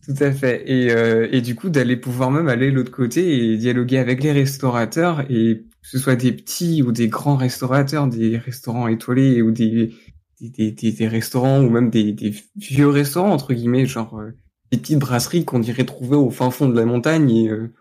Tout 0.06 0.16
à 0.24 0.32
fait. 0.32 0.64
Et, 0.72 0.92
euh, 0.92 1.28
et 1.32 1.42
du 1.42 1.56
coup, 1.56 1.70
d'aller 1.70 1.98
pouvoir 1.98 2.32
même 2.32 2.48
aller 2.48 2.72
de 2.72 2.76
l'autre 2.76 2.92
côté 2.92 3.52
et 3.52 3.58
dialoguer 3.58 3.98
avec 3.98 4.24
les 4.24 4.32
restaurateurs, 4.32 5.26
et 5.30 5.66
que 5.90 5.98
ce 5.98 6.04
soit 6.04 6.16
des 6.16 6.32
petits 6.32 6.84
ou 6.84 6.92
des 6.92 7.08
grands 7.08 7.36
restaurateurs, 7.36 8.08
des 8.08 8.38
restaurants 8.38 8.88
étoilés 8.88 9.42
ou 9.42 9.52
des, 9.52 9.92
des, 10.40 10.72
des, 10.72 10.92
des- 10.92 11.08
restaurants 11.08 11.62
ou 11.64 11.70
même 11.70 11.90
des, 11.90 12.16
vieux 12.56 12.88
restaurants, 12.88 13.32
entre 13.32 13.54
guillemets, 13.54 13.88
genre 13.88 14.20
euh, 14.20 14.36
des 14.72 14.78
petites 14.78 15.00
brasseries 15.00 15.46
qu'on 15.46 15.60
dirait 15.60 15.86
trouver 15.86 16.16
au 16.16 16.30
fin 16.30 16.52
fond 16.52 16.70
de 16.70 16.76
la 16.76 16.86
montagne. 16.86 17.32
Et 17.32 17.50
euh, 17.50 17.74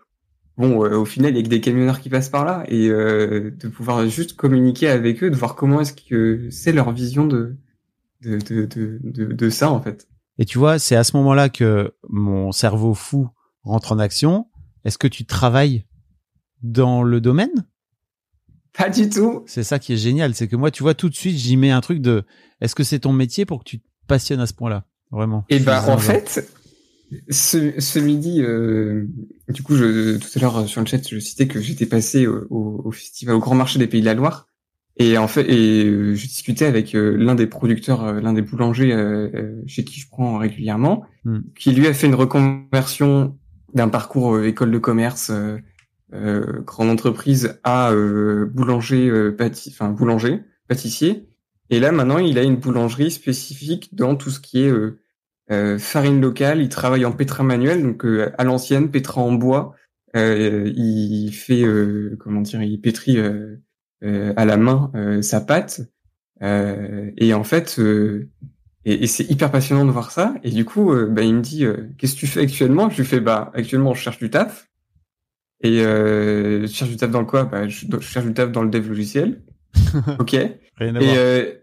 bon, 0.57 0.83
euh, 0.83 0.97
au 0.97 1.05
final, 1.05 1.33
il 1.33 1.37
y 1.37 1.39
a 1.39 1.43
que 1.43 1.49
des 1.49 1.61
camionneurs 1.61 1.99
qui 1.99 2.09
passent 2.09 2.29
par 2.29 2.45
là. 2.45 2.63
Et 2.67 2.89
de 2.89 3.67
pouvoir 3.67 4.07
juste 4.07 4.35
communiquer 4.35 4.87
avec 4.89 5.23
eux, 5.23 5.29
de 5.29 5.35
voir 5.35 5.53
comment 5.53 5.81
est-ce 5.81 5.93
que 5.93 6.47
c'est 6.49 6.71
leur 6.71 6.91
vision 6.91 7.27
de, 7.27 7.57
de, 8.21 8.39
de, 8.39 8.99
de, 9.03 9.25
de 9.25 9.49
ça, 9.51 9.69
en 9.69 9.81
fait. 9.81 10.07
Et 10.39 10.45
tu 10.45 10.57
vois, 10.57 10.79
c'est 10.79 10.95
à 10.95 11.03
ce 11.03 11.15
moment-là 11.17 11.49
que 11.49 11.93
mon 12.07 12.51
cerveau 12.51 12.95
fou 12.95 13.29
rentre 13.63 13.91
en 13.91 13.99
action. 13.99 14.47
Est-ce 14.83 14.97
que 14.97 15.07
tu 15.07 15.25
travailles 15.25 15.85
dans 16.63 17.03
le 17.03 17.21
domaine? 17.21 17.65
Pas 18.77 18.89
du 18.89 19.09
tout. 19.09 19.43
C'est 19.47 19.63
ça 19.63 19.79
qui 19.79 19.93
est 19.93 19.97
génial, 19.97 20.33
c'est 20.35 20.47
que 20.47 20.55
moi, 20.55 20.71
tu 20.71 20.83
vois, 20.83 20.93
tout 20.93 21.09
de 21.09 21.15
suite, 21.15 21.37
j'y 21.37 21.57
mets 21.57 21.71
un 21.71 21.81
truc 21.81 21.99
de. 22.01 22.23
Est-ce 22.61 22.75
que 22.75 22.83
c'est 22.83 22.99
ton 22.99 23.13
métier 23.13 23.45
pour 23.45 23.59
que 23.59 23.69
tu 23.69 23.79
te 23.79 23.85
passionnes 24.07 24.39
à 24.39 24.45
ce 24.47 24.53
point-là, 24.53 24.85
vraiment? 25.11 25.45
Et 25.49 25.59
Je 25.59 25.63
ben 25.65 25.83
en 25.87 25.97
fait, 25.97 26.47
ce, 27.29 27.79
ce 27.79 27.99
midi, 27.99 28.41
euh, 28.41 29.05
du 29.49 29.63
coup, 29.63 29.75
je, 29.75 30.17
tout 30.17 30.27
à 30.35 30.39
l'heure 30.39 30.57
euh, 30.57 30.65
sur 30.67 30.81
le 30.81 30.87
chat, 30.87 31.07
je 31.09 31.19
citais 31.19 31.47
que 31.47 31.59
j'étais 31.59 31.85
passé 31.87 32.27
au, 32.27 32.45
au, 32.49 32.81
au 32.85 32.91
festival, 32.91 33.35
au 33.35 33.39
Grand 33.39 33.55
Marché 33.55 33.79
des 33.79 33.87
Pays 33.87 34.01
de 34.01 34.05
la 34.05 34.13
Loire, 34.13 34.47
et 34.97 35.17
en 35.17 35.27
fait, 35.27 35.45
et 35.49 35.85
euh, 35.85 36.13
je 36.13 36.27
discutais 36.27 36.65
avec 36.65 36.93
euh, 36.93 37.15
l'un 37.17 37.33
des 37.35 37.47
producteurs, 37.47 38.13
l'un 38.13 38.33
des 38.33 38.41
boulangers 38.41 38.93
chez 39.65 39.83
qui 39.83 39.99
je 39.99 40.07
prends 40.09 40.37
régulièrement, 40.37 41.03
Hmm. 41.25 41.39
qui 41.57 41.71
lui 41.73 41.85
a 41.85 41.93
fait 41.93 42.07
une 42.07 42.15
reconversion 42.15 43.37
d'un 43.73 43.89
parcours 43.89 44.35
euh, 44.35 44.47
école 44.47 44.71
de 44.71 44.77
commerce, 44.77 45.31
grande 46.11 46.89
entreprise, 46.89 47.59
à 47.63 47.91
euh, 47.91 48.45
boulanger, 48.45 49.09
euh, 49.09 49.35
boulanger, 49.91 50.41
pâtissier. 50.67 51.27
Et 51.69 51.79
là, 51.79 51.91
maintenant, 51.91 52.17
il 52.17 52.39
a 52.39 52.43
une 52.43 52.55
boulangerie 52.55 53.11
spécifique 53.11 53.93
dans 53.93 54.15
tout 54.15 54.31
ce 54.31 54.39
qui 54.39 54.63
est 54.63 54.71
euh, 54.71 54.99
euh, 55.51 55.77
farine 55.77 56.19
locale. 56.19 56.61
Il 56.61 56.69
travaille 56.69 57.05
en 57.05 57.11
pétrin 57.11 57.43
manuel, 57.43 57.83
donc 57.83 58.05
euh, 58.05 58.31
à 58.37 58.43
l'ancienne, 58.43 58.89
pétrin 58.89 59.21
en 59.21 59.33
bois. 59.33 59.75
Euh, 60.15 60.71
il 60.75 61.31
fait, 61.31 61.63
euh, 61.63 62.17
comment 62.19 62.41
dire, 62.41 62.63
il 62.63 62.81
pétrit 62.81 63.19
euh, 63.19 63.57
euh, 64.03 64.33
à 64.35 64.45
la 64.45 64.57
main 64.57 64.91
euh, 64.95 65.21
sa 65.21 65.41
pâte. 65.41 65.81
Euh, 66.41 67.11
et 67.17 67.33
en 67.33 67.43
fait, 67.43 67.77
euh, 67.79 68.29
et, 68.85 69.03
et 69.03 69.07
c'est 69.07 69.29
hyper 69.29 69.51
passionnant 69.51 69.85
de 69.85 69.91
voir 69.91 70.09
ça. 70.11 70.33
Et 70.43 70.49
du 70.49 70.65
coup, 70.65 70.91
euh, 70.91 71.07
bah, 71.07 71.21
il 71.21 71.35
me 71.35 71.41
dit, 71.41 71.65
euh, 71.65 71.89
qu'est-ce 71.97 72.15
que 72.15 72.19
tu 72.21 72.27
fais 72.27 72.41
actuellement? 72.41 72.89
Je 72.89 72.97
lui 72.97 73.05
fais, 73.05 73.19
bah, 73.19 73.51
actuellement, 73.53 73.93
je 73.93 74.01
cherche 74.01 74.17
du 74.17 74.31
taf. 74.31 74.68
Et 75.61 75.81
euh, 75.81 76.61
je 76.61 76.67
cherche 76.67 76.89
du 76.89 76.97
taf 76.97 77.11
dans 77.11 77.19
le 77.19 77.25
quoi? 77.25 77.43
Bah, 77.45 77.67
je, 77.67 77.85
je 77.89 77.99
cherche 77.99 78.25
du 78.25 78.33
taf 78.33 78.51
dans 78.51 78.63
le 78.63 78.69
dev 78.69 78.87
logiciel. 78.87 79.43
ok. 80.19 80.33
Et, 80.33 80.57
euh, 80.81 81.53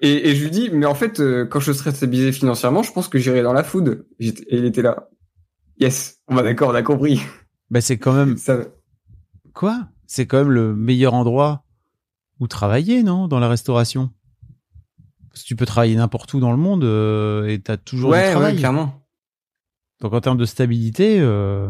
et, 0.00 0.28
et 0.28 0.36
je 0.36 0.44
lui 0.44 0.50
dis, 0.50 0.70
mais 0.70 0.86
en 0.86 0.94
fait, 0.94 1.20
euh, 1.20 1.46
quand 1.46 1.60
je 1.60 1.72
serai 1.72 1.92
stabilisé 1.92 2.32
financièrement, 2.32 2.82
je 2.82 2.92
pense 2.92 3.08
que 3.08 3.18
j'irai 3.18 3.42
dans 3.42 3.54
la 3.54 3.64
food. 3.64 4.06
Et 4.20 4.32
il 4.50 4.64
était 4.64 4.82
là. 4.82 5.08
Yes, 5.78 6.18
on 6.28 6.34
va 6.34 6.42
d'accord, 6.42 6.70
on 6.70 6.74
a 6.74 6.82
compris. 6.82 7.20
Bah, 7.70 7.80
c'est 7.80 7.98
quand 7.98 8.12
même. 8.12 8.36
Ça, 8.36 8.58
Quoi? 9.54 9.88
C'est 10.06 10.26
quand 10.26 10.38
même 10.38 10.50
le 10.50 10.74
meilleur 10.76 11.14
endroit 11.14 11.64
où 12.40 12.46
travailler, 12.46 13.02
non? 13.02 13.26
Dans 13.26 13.38
la 13.38 13.48
restauration 13.48 14.10
Parce 15.30 15.42
que 15.42 15.46
tu 15.46 15.56
peux 15.56 15.64
travailler 15.64 15.96
n'importe 15.96 16.34
où 16.34 16.40
dans 16.40 16.50
le 16.50 16.58
monde 16.58 16.84
euh, 16.84 17.46
et 17.46 17.58
t'as 17.60 17.78
toujours 17.78 18.10
du 18.10 18.18
ouais, 18.18 18.30
travail. 18.30 18.52
ouais, 18.52 18.58
clairement. 18.58 19.02
Donc 20.00 20.12
en 20.12 20.20
termes 20.20 20.36
de 20.36 20.44
stabilité, 20.44 21.18
euh... 21.20 21.68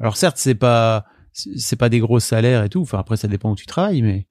alors 0.00 0.16
certes 0.16 0.36
c'est 0.38 0.54
pas 0.54 1.06
c'est 1.32 1.76
pas 1.76 1.88
des 1.88 2.00
gros 2.00 2.20
salaires 2.20 2.64
et 2.64 2.68
tout. 2.68 2.80
Enfin 2.80 2.98
après 2.98 3.16
ça 3.16 3.28
dépend 3.28 3.52
où 3.52 3.56
tu 3.56 3.66
travailles, 3.66 4.02
mais 4.02 4.26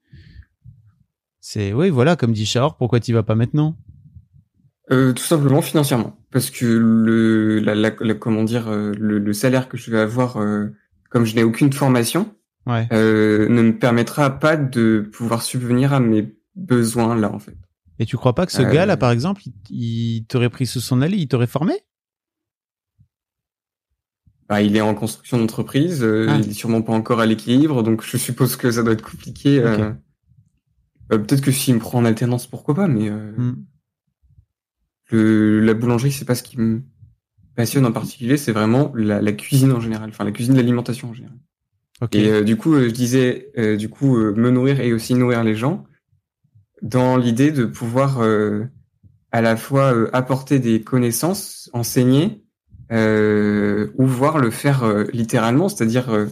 c'est 1.40 1.72
oui 1.72 1.90
voilà 1.90 2.16
comme 2.16 2.32
dit 2.32 2.46
Shahor, 2.46 2.76
pourquoi 2.76 3.00
tu 3.00 3.12
vas 3.12 3.22
pas 3.22 3.34
maintenant? 3.34 3.76
Euh, 4.92 5.12
tout 5.12 5.24
simplement 5.24 5.62
financièrement, 5.62 6.16
parce 6.30 6.48
que 6.50 6.64
le, 6.64 7.58
la, 7.58 7.74
la- 7.74 7.90
la- 7.98 8.14
comment 8.14 8.44
dire, 8.44 8.68
euh, 8.68 8.92
le, 8.96 9.18
le 9.18 9.32
salaire 9.32 9.68
que 9.68 9.76
je 9.76 9.90
vais 9.90 9.98
avoir, 9.98 10.36
euh, 10.36 10.66
comme 11.10 11.24
je 11.24 11.34
n'ai 11.34 11.42
aucune 11.42 11.72
formation, 11.72 12.32
Ouais. 12.66 12.86
euh, 12.92 13.48
ne 13.48 13.62
me 13.62 13.78
permettra 13.78 14.38
pas 14.38 14.56
de 14.56 15.08
pouvoir 15.12 15.42
subvenir 15.42 15.92
à 15.92 15.98
mes 16.00 16.32
besoins 16.54 17.16
là 17.16 17.32
en 17.32 17.38
fait. 17.40 17.56
Et 17.98 18.06
tu 18.06 18.16
crois 18.16 18.34
pas 18.34 18.46
que 18.46 18.52
ce 18.52 18.62
Euh, 18.62 18.72
gars 18.72 18.86
là 18.86 18.96
par 18.96 19.10
exemple, 19.10 19.42
il, 19.46 19.54
il 19.70 20.24
t'aurait 20.26 20.50
pris 20.50 20.66
sous 20.66 20.80
son 20.80 21.02
aile, 21.02 21.14
il 21.14 21.26
t'aurait 21.26 21.46
formé? 21.48 21.74
Bah, 24.48 24.62
il 24.62 24.76
est 24.76 24.80
en 24.80 24.94
construction 24.94 25.38
d'entreprise, 25.38 26.02
euh, 26.04 26.26
Ah. 26.28 26.38
il 26.42 26.50
est 26.50 26.52
sûrement 26.54 26.80
pas 26.82 26.92
encore 26.92 27.18
à 27.20 27.26
l'équilibre, 27.26 27.82
donc 27.82 28.04
je 28.04 28.16
suppose 28.16 28.54
que 28.56 28.70
ça 28.70 28.82
doit 28.82 28.92
être 28.92 29.02
compliqué. 29.08 29.58
euh. 29.58 29.90
Euh, 31.12 31.18
Peut-être 31.18 31.40
que 31.40 31.50
s'il 31.52 31.74
me 31.74 31.80
prend 31.80 31.98
en 31.98 32.04
alternance, 32.04 32.46
pourquoi 32.46 32.74
pas, 32.74 32.86
mais 32.88 33.08
euh, 33.10 33.32
Hmm. 33.36 33.54
le, 35.10 35.60
la 35.60 35.74
boulangerie, 35.74 36.12
c'est 36.12 36.24
pas 36.24 36.34
ce 36.34 36.42
qui 36.42 36.58
me 36.58 36.82
passionne 37.54 37.86
en 37.86 37.92
particulier, 37.92 38.36
c'est 38.36 38.52
vraiment 38.52 38.92
la, 38.94 39.22
la 39.22 39.32
cuisine 39.32 39.72
en 39.72 39.80
général, 39.80 40.10
enfin 40.10 40.24
la 40.24 40.32
cuisine 40.32 40.54
de 40.54 40.58
l'alimentation 40.58 41.10
en 41.10 41.14
général. 41.14 41.38
Ok. 42.02 42.14
Et 42.14 42.28
euh, 42.28 42.42
du 42.44 42.56
coup, 42.56 42.74
je 42.78 42.88
disais, 42.90 43.50
euh, 43.56 43.76
du 43.76 43.88
coup, 43.88 44.16
me 44.16 44.50
nourrir 44.50 44.80
et 44.80 44.92
aussi 44.92 45.14
nourrir 45.14 45.42
les 45.42 45.54
gens, 45.54 45.84
dans 46.82 47.16
l'idée 47.16 47.50
de 47.52 47.64
pouvoir 47.64 48.20
euh, 48.20 48.64
à 49.32 49.40
la 49.40 49.56
fois 49.56 49.94
euh, 49.94 50.10
apporter 50.12 50.58
des 50.58 50.82
connaissances, 50.82 51.70
enseigner, 51.72 52.44
euh, 52.92 53.88
ou 53.98 54.06
voir 54.06 54.38
le 54.38 54.50
faire 54.50 54.84
euh, 54.84 55.04
littéralement, 55.12 55.68
c'est-à-dire 55.68 56.10
euh, 56.10 56.26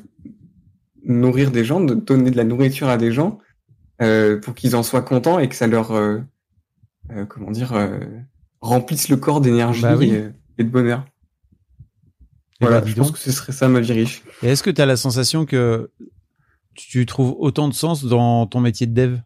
nourrir 1.05 1.51
des 1.51 1.65
gens, 1.65 1.81
de 1.81 1.95
donner 1.95 2.31
de 2.31 2.37
la 2.37 2.45
nourriture 2.45 2.89
à 2.89 2.97
des 2.97 3.13
gens 3.13 3.39
euh, 4.03 4.39
pour 4.41 4.55
qu'ils 4.55 4.77
en 4.77 4.83
soient 4.83 5.03
contents 5.03 5.39
et 5.39 5.49
que 5.49 5.55
ça 5.55 5.67
leur, 5.67 5.93
euh, 5.93 6.19
euh, 7.11 7.25
comment 7.27 7.51
dire, 7.51 7.73
euh, 7.75 7.99
remplissent 8.61 9.09
le 9.09 9.17
corps 9.17 9.41
d'énergie 9.41 9.83
Bah 9.83 9.97
oui. 9.97 10.11
et, 10.11 10.29
et 10.59 10.65
de 10.65 10.71
bonheur. 10.71 11.05
Eh 12.61 12.65
Voilà, 12.67 12.81
ben, 12.81 12.87
dis 12.87 12.93
je 12.93 12.97
pense 12.97 13.11
que 13.11 13.19
ce 13.19 13.33
serait 13.33 13.53
ça 13.53 13.69
ma 13.69 13.81
vie 13.81 13.93
riche. 13.93 14.23
Et 14.43 14.49
est-ce 14.49 14.63
que 14.63 14.71
tu 14.71 14.81
as 14.81 14.87
la 14.87 14.97
sensation 14.97 15.45
que 15.45 15.91
tu 16.75 17.05
trouves 17.07 17.35
autant 17.39 17.69
de 17.69 17.75
sens 17.75 18.05
dans 18.05 18.47
ton 18.47 18.61
métier 18.61 18.87
de 18.87 18.95
dev? 18.95 19.19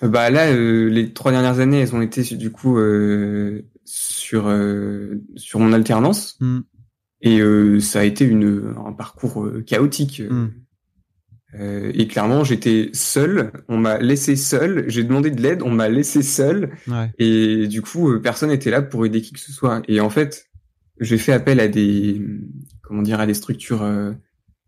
Bah 0.00 0.30
là, 0.30 0.48
euh, 0.52 0.88
les 0.88 1.12
trois 1.12 1.32
dernières 1.32 1.58
années, 1.58 1.80
elles 1.80 1.94
ont 1.94 2.00
été 2.02 2.22
du 2.36 2.52
coup 2.52 2.78
euh, 2.78 3.64
sur 3.88 4.48
euh, 4.48 5.22
sur 5.36 5.60
mon 5.60 5.72
alternance 5.72 6.36
Hmm. 6.40 6.60
et 7.22 7.40
euh, 7.40 7.80
ça 7.80 8.00
a 8.00 8.04
été 8.04 8.24
une 8.24 8.74
un 8.86 8.92
parcours 8.92 9.44
euh, 9.44 9.62
chaotique. 9.66 10.22
Hmm. 10.28 10.48
Euh, 11.58 11.90
et 11.94 12.06
clairement, 12.06 12.44
j'étais 12.44 12.90
seul. 12.92 13.52
On 13.68 13.78
m'a 13.78 13.96
laissé 13.98 14.36
seul. 14.36 14.84
J'ai 14.88 15.02
demandé 15.02 15.30
de 15.30 15.40
l'aide. 15.40 15.62
On 15.62 15.70
m'a 15.70 15.88
laissé 15.88 16.22
seul. 16.22 16.72
Ouais. 16.86 17.10
Et 17.18 17.66
du 17.66 17.80
coup, 17.80 18.10
euh, 18.10 18.20
personne 18.20 18.50
n'était 18.50 18.70
là 18.70 18.82
pour 18.82 19.06
aider 19.06 19.22
qui 19.22 19.32
que 19.32 19.40
ce 19.40 19.50
soit. 19.50 19.80
Et 19.88 20.00
en 20.00 20.10
fait, 20.10 20.50
j'ai 21.00 21.16
fait 21.16 21.32
appel 21.32 21.58
à 21.60 21.68
des, 21.68 22.20
comment 22.82 23.00
dire, 23.00 23.18
à 23.18 23.26
des 23.26 23.32
structures 23.32 23.82
euh, 23.82 24.12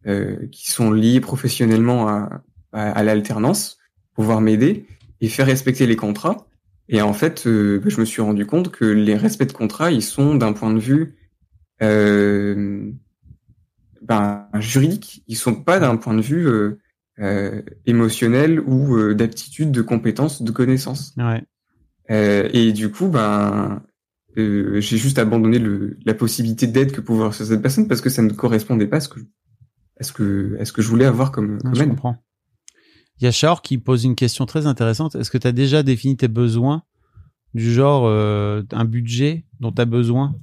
euh, 0.06 0.46
qui 0.50 0.70
sont 0.70 0.90
liées 0.90 1.20
professionnellement 1.20 2.08
à, 2.08 2.42
à, 2.72 2.90
à 2.92 3.02
l'alternance, 3.02 3.76
pour 4.14 4.22
pouvoir 4.22 4.40
m'aider 4.40 4.86
et 5.20 5.28
faire 5.28 5.46
respecter 5.46 5.86
les 5.86 5.96
contrats. 5.96 6.46
Et 6.92 7.00
en 7.02 7.12
fait, 7.12 7.46
euh, 7.46 7.80
je 7.86 8.00
me 8.00 8.04
suis 8.04 8.20
rendu 8.20 8.44
compte 8.46 8.70
que 8.72 8.84
les 8.84 9.16
respects 9.16 9.46
de 9.46 9.52
contrat, 9.52 9.92
ils 9.92 10.02
sont 10.02 10.34
d'un 10.34 10.52
point 10.52 10.74
de 10.74 10.80
vue 10.80 11.14
euh, 11.82 12.90
ben, 14.02 14.48
juridique. 14.58 15.22
Ils 15.28 15.36
sont 15.36 15.54
pas 15.54 15.78
d'un 15.78 15.96
point 15.96 16.14
de 16.14 16.20
vue 16.20 16.46
euh, 16.48 16.78
euh, 17.20 17.62
émotionnel 17.86 18.60
ou 18.60 18.96
euh, 18.96 19.14
d'aptitude, 19.14 19.70
de 19.70 19.82
compétences, 19.82 20.42
de 20.42 20.50
connaissances. 20.50 21.14
Ouais. 21.16 21.42
Euh, 22.10 22.48
et 22.52 22.72
du 22.72 22.90
coup, 22.90 23.06
ben, 23.08 23.82
euh, 24.36 24.80
j'ai 24.80 24.96
juste 24.96 25.18
abandonné 25.18 25.58
le, 25.60 25.96
la 26.04 26.14
possibilité 26.14 26.66
d'aide 26.66 26.90
que 26.92 27.00
pouvait 27.00 27.20
avoir 27.20 27.34
cette 27.34 27.62
personne 27.62 27.86
parce 27.86 28.00
que 28.00 28.10
ça 28.10 28.22
ne 28.22 28.32
correspondait 28.32 28.86
pas 28.88 28.96
à 28.96 29.00
ce 29.00 29.08
que, 29.08 29.20
à 30.00 30.02
ce 30.02 30.12
que, 30.12 30.56
à 30.58 30.64
ce 30.64 30.72
que 30.72 30.82
je 30.82 30.88
voulais 30.88 31.04
avoir 31.04 31.30
comme, 31.30 31.54
Ouais, 31.54 31.60
comme 31.62 31.74
je 31.76 31.82
aide. 31.82 31.90
comprends. 31.90 32.16
Il 33.20 33.24
y 33.24 33.28
a 33.28 33.32
qui 33.62 33.76
pose 33.78 34.04
une 34.04 34.14
question 34.14 34.46
très 34.46 34.66
intéressante. 34.66 35.14
Est-ce 35.14 35.30
que 35.30 35.36
tu 35.38 35.46
as 35.46 35.52
déjà 35.52 35.82
défini 35.82 36.16
tes 36.16 36.28
besoins 36.28 36.84
du 37.52 37.70
genre 37.72 38.04
euh, 38.06 38.62
un 38.72 38.84
budget 38.86 39.44
dont 39.60 39.72
tu 39.72 39.82
as 39.82 39.84
besoin? 39.84 40.34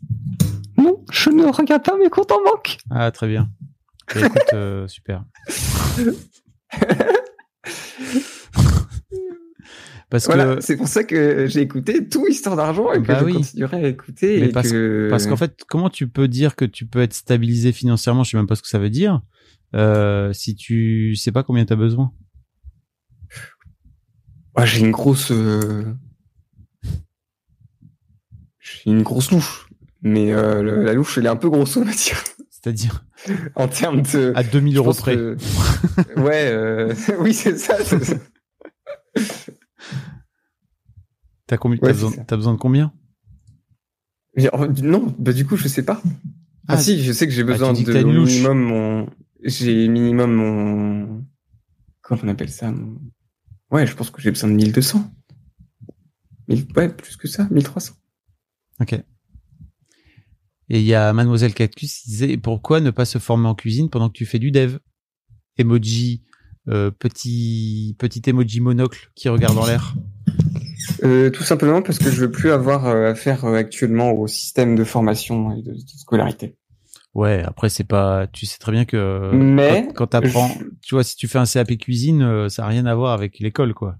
Non, 0.78 1.04
je 1.12 1.30
ne 1.32 1.46
regarde 1.46 1.84
pas 1.84 1.98
mes 1.98 2.10
comptes 2.10 2.32
en 2.32 2.44
banque. 2.44 2.78
Ah, 2.92 3.10
très 3.12 3.28
bien. 3.28 3.50
Bah, 4.14 4.22
écoute, 4.28 4.42
euh, 4.54 4.88
super. 4.90 5.26
Parce 10.10 10.26
Voilà, 10.28 10.56
que 10.56 10.62
c'est 10.62 10.78
pour 10.78 10.88
ça 10.88 11.04
que 11.04 11.48
j'ai 11.48 11.60
écouté 11.62 12.08
tout 12.08 12.26
Histoire 12.28 12.56
d'argent 12.56 12.94
et 12.94 13.02
que 13.02 13.08
Bah 13.08 13.18
je 13.20 13.26
oui. 13.26 13.34
continuerai 13.34 13.84
à 13.84 13.88
écouter. 13.90 14.40
Mais 14.40 14.48
et 14.48 14.52
parce- 14.52 14.72
que... 14.72 15.08
Parce 15.10 15.28
qu'en 15.28 15.36
fait, 15.36 15.64
comment 15.68 15.90
tu 15.90 16.08
peux 16.08 16.30
dire 16.30 16.56
que 16.56 16.64
tu 16.64 16.86
peux 16.86 17.00
être 17.02 17.14
stabilisé 17.14 17.74
financièrement, 17.74 18.24
je 18.24 18.32
sais 18.32 18.38
même 18.38 18.48
pas 18.48 18.56
ce 18.56 18.62
que 18.62 18.70
ça 18.70 18.80
veut 18.80 18.90
dire, 18.90 19.22
euh, 19.76 20.32
si 20.32 20.56
tu 20.56 21.16
sais 21.16 21.34
pas 21.34 21.44
combien 21.44 21.66
tu 21.66 21.74
as 21.74 21.76
besoin. 21.76 22.14
Ouais, 24.58 24.66
j'ai 24.66 24.80
une 24.80 24.92
grosse, 24.92 25.32
euh, 25.32 25.84
j'ai 28.60 28.82
une 28.92 29.04
grosse 29.04 29.32
louche. 29.32 29.70
Mais 30.02 30.32
euh, 30.34 30.62
le- 30.62 30.84
la 30.84 30.94
louche, 30.94 31.18
elle 31.18 31.26
est 31.26 31.30
un 31.30 31.36
peu 31.36 31.50
grosse, 31.50 31.76
on 31.78 31.84
va 31.84 31.92
dire, 31.92 32.18
C'est-à-dire 32.50 33.04
en 33.56 33.68
termes 33.68 34.02
de. 34.04 34.32
à 34.36 34.44
2000 34.44 34.74
je 34.74 34.78
euros 34.80 34.90
pense 34.90 35.00
près. 35.00 35.16
que- 35.16 35.38
Ouais, 36.18 36.48
euh, 36.52 36.94
oui, 37.20 37.34
c'est 37.34 37.58
ça. 37.58 37.78
c'est 37.84 38.04
ça. 38.04 38.16
T'as 41.48 41.58
combien 41.58 41.78
Ouais, 41.80 41.88
t'as 41.90 41.94
c'est 41.94 41.94
besoin, 41.94 42.12
ça. 42.12 42.24
t'as 42.26 42.36
besoin 42.36 42.54
de 42.54 42.60
combien? 42.60 42.92
J'ai- 44.36 44.50
oh, 44.54 44.68
Non, 44.84 45.16
bah 45.18 45.34
du 45.34 45.46
coup, 45.46 45.56
je 45.58 45.68
sais 45.68 45.84
pas. 45.84 46.02
Ah, 46.68 46.74
Ah, 46.74 46.78
si, 46.78 47.02
je 47.04 47.12
sais 47.14 47.26
que 47.28 47.34
j'ai 47.34 47.44
bah, 47.44 47.54
besoin 47.54 47.70
tu 47.70 47.80
dis 47.80 47.84
que 47.86 47.90
de 47.92 47.94
t'as 47.94 48.02
une 48.02 48.10
au 48.10 48.14
louche. 48.14 48.30
minimum 48.34 48.60
mon. 48.60 49.10
J'ai 49.44 49.88
minimum 49.88 50.34
mon. 50.34 51.26
Comment 52.02 52.22
on 52.24 52.28
appelle 52.28 52.50
ça 52.50 52.72
mon- 52.72 53.00
Ouais, 53.72 53.86
je 53.86 53.96
pense 53.96 54.10
que 54.10 54.22
j'ai 54.22 54.32
besoin 54.32 54.50
de 54.50 54.56
1200. 54.56 55.12
1000 56.48 56.68
Ouais, 56.76 56.90
plus 56.90 57.18
que 57.18 57.28
ça, 57.28 57.48
1300. 57.52 57.94
Ok. 58.80 58.94
Et 60.70 60.80
il 60.80 60.86
y 60.86 60.94
a 60.94 61.14
Mademoiselle 61.14 61.54
Cactus 61.54 62.02
qui 62.02 62.10
disait 62.10 62.38
pourquoi 62.38 62.82
ne 62.82 62.92
pas 62.92 63.06
se 63.06 63.20
former 63.20 63.48
en 63.48 63.56
cuisine 63.56 63.90
pendant 63.90 64.10
que 64.10 64.18
tu 64.18 64.26
fais 64.26 64.40
du 64.40 64.52
dev? 64.52 64.78
Emoji, 65.58 66.24
euh, 66.68 66.92
petit 66.92 67.96
petit 67.98 68.22
emoji 68.28 68.60
monocle 68.60 69.10
qui 69.16 69.30
regarde 69.30 69.58
en 69.58 69.66
l'air. 69.66 69.96
Euh, 71.04 71.30
tout 71.30 71.44
simplement 71.44 71.82
parce 71.82 72.00
que 72.00 72.10
je 72.10 72.22
veux 72.22 72.32
plus 72.32 72.52
avoir 72.52 72.86
euh, 72.86 73.12
affaire 73.12 73.46
euh, 73.46 73.56
actuellement 73.56 74.12
au 74.12 74.28
système 74.28 74.76
de 74.76 74.84
formation 74.84 75.56
et 75.56 75.62
de, 75.62 75.74
de 75.74 75.98
scolarité. 75.98 76.56
Ouais, 77.14 77.42
après 77.44 77.70
c'est 77.70 77.84
pas, 77.84 78.28
tu 78.28 78.46
sais 78.46 78.60
très 78.60 78.72
bien 78.72 78.86
que 78.86 79.32
Mais 79.34 79.86
quand, 79.88 79.94
quand 79.94 80.08
t'apprends, 80.08 80.50
je- 80.60 80.66
tu 80.84 80.94
vois, 80.96 81.04
si 81.04 81.16
tu 81.16 81.28
fais 81.28 81.40
un 81.40 81.46
CAP 81.46 81.76
cuisine, 81.78 82.22
euh, 82.22 82.48
ça 82.50 82.66
a 82.66 82.68
rien 82.68 82.86
à 82.86 82.94
voir 82.94 83.14
avec 83.14 83.40
l'école, 83.40 83.74
quoi. 83.74 83.98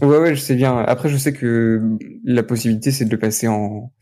Ouais, 0.00 0.18
ouais, 0.18 0.34
je 0.36 0.40
sais 0.40 0.54
bien. 0.54 0.78
Après, 0.78 1.08
je 1.08 1.16
sais 1.16 1.32
que 1.32 1.82
la 2.24 2.42
possibilité, 2.44 2.90
c'est 2.92 3.04
de 3.04 3.10
le 3.10 3.18
passer 3.18 3.48
en, 3.48 3.92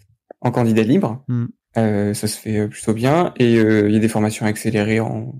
en 0.42 0.50
candidat 0.50 0.82
libre. 0.82 1.24
Hmm. 1.28 1.46
Euh, 1.78 2.12
ça 2.14 2.26
se 2.26 2.36
fait 2.38 2.58
euh, 2.58 2.68
plutôt 2.68 2.92
bien. 2.92 3.32
Et 3.38 3.56
euh, 3.58 3.88
il 3.88 3.94
y 3.94 3.96
a 3.96 4.00
des 4.00 4.08
formations 4.08 4.44
accélérées 4.44 5.00
en 5.00 5.34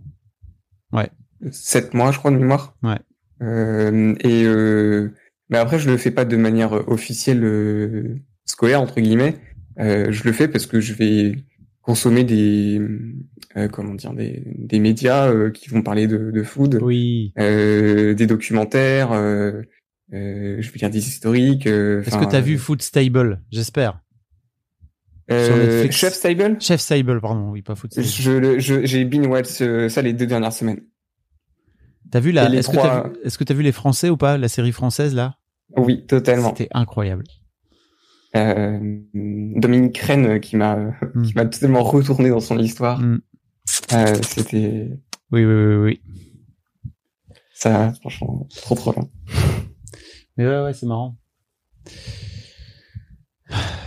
Ouais. 0.92 1.10
sept 1.50 1.92
mois, 1.94 2.12
je 2.12 2.18
crois, 2.18 2.30
de 2.30 2.36
mémoire. 2.36 2.74
Ouais. 2.82 2.98
Euh, 3.42 4.14
et 4.20 4.44
euh, 4.44 5.12
mais 5.50 5.58
après, 5.58 5.78
je 5.78 5.90
le 5.90 5.96
fais 5.98 6.10
pas 6.10 6.24
de 6.24 6.36
manière 6.36 6.88
officielle 6.88 8.20
scolaire 8.46 8.80
entre 8.80 9.00
guillemets. 9.00 9.36
Euh, 9.78 10.10
je 10.10 10.24
le 10.24 10.32
fais 10.32 10.48
parce 10.48 10.66
que 10.66 10.80
je 10.80 10.94
vais 10.94 11.36
consommer 11.90 12.24
des 12.24 12.80
euh, 13.56 13.68
comment 13.68 13.94
dire 13.94 14.12
des, 14.14 14.42
des 14.56 14.78
médias 14.78 15.28
euh, 15.28 15.50
qui 15.50 15.68
vont 15.70 15.82
parler 15.82 16.06
de, 16.06 16.30
de 16.30 16.42
food 16.42 16.78
Oui. 16.80 17.32
euh, 17.38 18.14
des 18.14 18.26
documentaires, 18.26 19.10
je 19.12 19.64
veux 20.70 20.78
dire 20.78 20.90
des 20.90 21.08
historiques. 21.08 21.66
Est-ce 21.66 22.16
que 22.16 22.30
t'as 22.30 22.40
vu 22.40 22.58
Food 22.58 22.80
Stable? 22.82 23.42
J'espère. 23.50 24.00
Chef 25.28 26.14
Stable? 26.14 26.56
Chef 26.60 26.80
Stable, 26.80 27.20
pardon, 27.20 27.50
oui, 27.50 27.62
pas 27.62 27.74
Food 27.74 27.92
Stable. 27.92 28.06
Je 28.06 28.58
je- 28.58 28.84
j'ai 28.86 29.04
binge 29.04 29.42
ça 29.88 30.02
les 30.02 30.12
deux 30.12 30.26
dernières 30.26 30.52
semaines. 30.52 30.80
T'as 32.10 32.20
vu 32.20 32.32
la 32.32 32.52
Est-ce 32.52 32.68
que 32.68 32.76
t'as 32.76 33.02
vu, 33.04 33.12
est-ce 33.24 33.38
que 33.38 33.44
t'as 33.44 33.54
vu 33.54 33.62
les 33.62 33.72
Français 33.72 34.10
ou 34.10 34.16
pas 34.16 34.36
La 34.38 34.48
série 34.48 34.72
française 34.72 35.14
là? 35.14 35.36
Oui, 35.76 36.04
totalement. 36.06 36.48
C'était 36.56 36.68
incroyable. 36.72 37.24
Euh, 38.36 38.78
Dominique 39.12 39.98
Rennes 39.98 40.26
euh, 40.26 40.38
qui 40.38 40.56
m'a 40.56 40.76
Mm. 41.14 41.22
qui 41.22 41.34
m'a 41.34 41.44
totalement 41.46 41.82
retourné 41.82 42.28
dans 42.28 42.40
son 42.40 42.58
histoire. 42.58 43.00
Mm. 43.00 43.20
Euh, 43.92 44.14
C'était 44.22 44.90
Oui, 45.32 45.44
oui, 45.44 45.54
oui, 45.54 45.74
oui. 45.76 46.00
ça, 47.54 47.92
franchement, 48.00 48.46
trop 48.62 48.74
trop 48.74 48.92
bien. 48.92 49.08
Mais 50.36 50.46
ouais, 50.46 50.62
ouais, 50.62 50.72
c'est 50.72 50.86
marrant. 50.86 51.16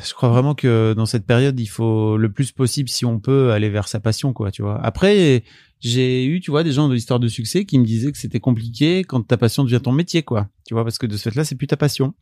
Je 0.05 0.13
crois 0.13 0.27
vraiment 0.29 0.55
que 0.55 0.93
dans 0.93 1.05
cette 1.05 1.25
période, 1.25 1.57
il 1.59 1.67
faut 1.67 2.17
le 2.17 2.31
plus 2.31 2.51
possible, 2.51 2.89
si 2.89 3.05
on 3.05 3.19
peut, 3.19 3.51
aller 3.51 3.69
vers 3.69 3.87
sa 3.87 4.01
passion, 4.01 4.33
quoi, 4.33 4.51
tu 4.51 4.61
vois. 4.61 4.79
Après, 4.83 5.43
j'ai 5.79 6.25
eu, 6.25 6.41
tu 6.41 6.51
vois, 6.51 6.63
des 6.63 6.73
gens 6.73 6.89
de 6.89 6.93
l'histoire 6.93 7.19
de 7.21 7.29
succès 7.29 7.63
qui 7.63 7.79
me 7.79 7.85
disaient 7.85 8.11
que 8.11 8.17
c'était 8.17 8.41
compliqué 8.41 9.05
quand 9.05 9.21
ta 9.25 9.37
passion 9.37 9.63
devient 9.63 9.79
ton 9.81 9.93
métier, 9.93 10.21
quoi. 10.21 10.49
Tu 10.65 10.73
vois, 10.73 10.83
parce 10.83 10.97
que 10.97 11.05
de 11.05 11.15
ce 11.15 11.29
fait-là, 11.29 11.45
c'est 11.45 11.55
plus 11.55 11.67
ta 11.67 11.77
passion. 11.77 12.13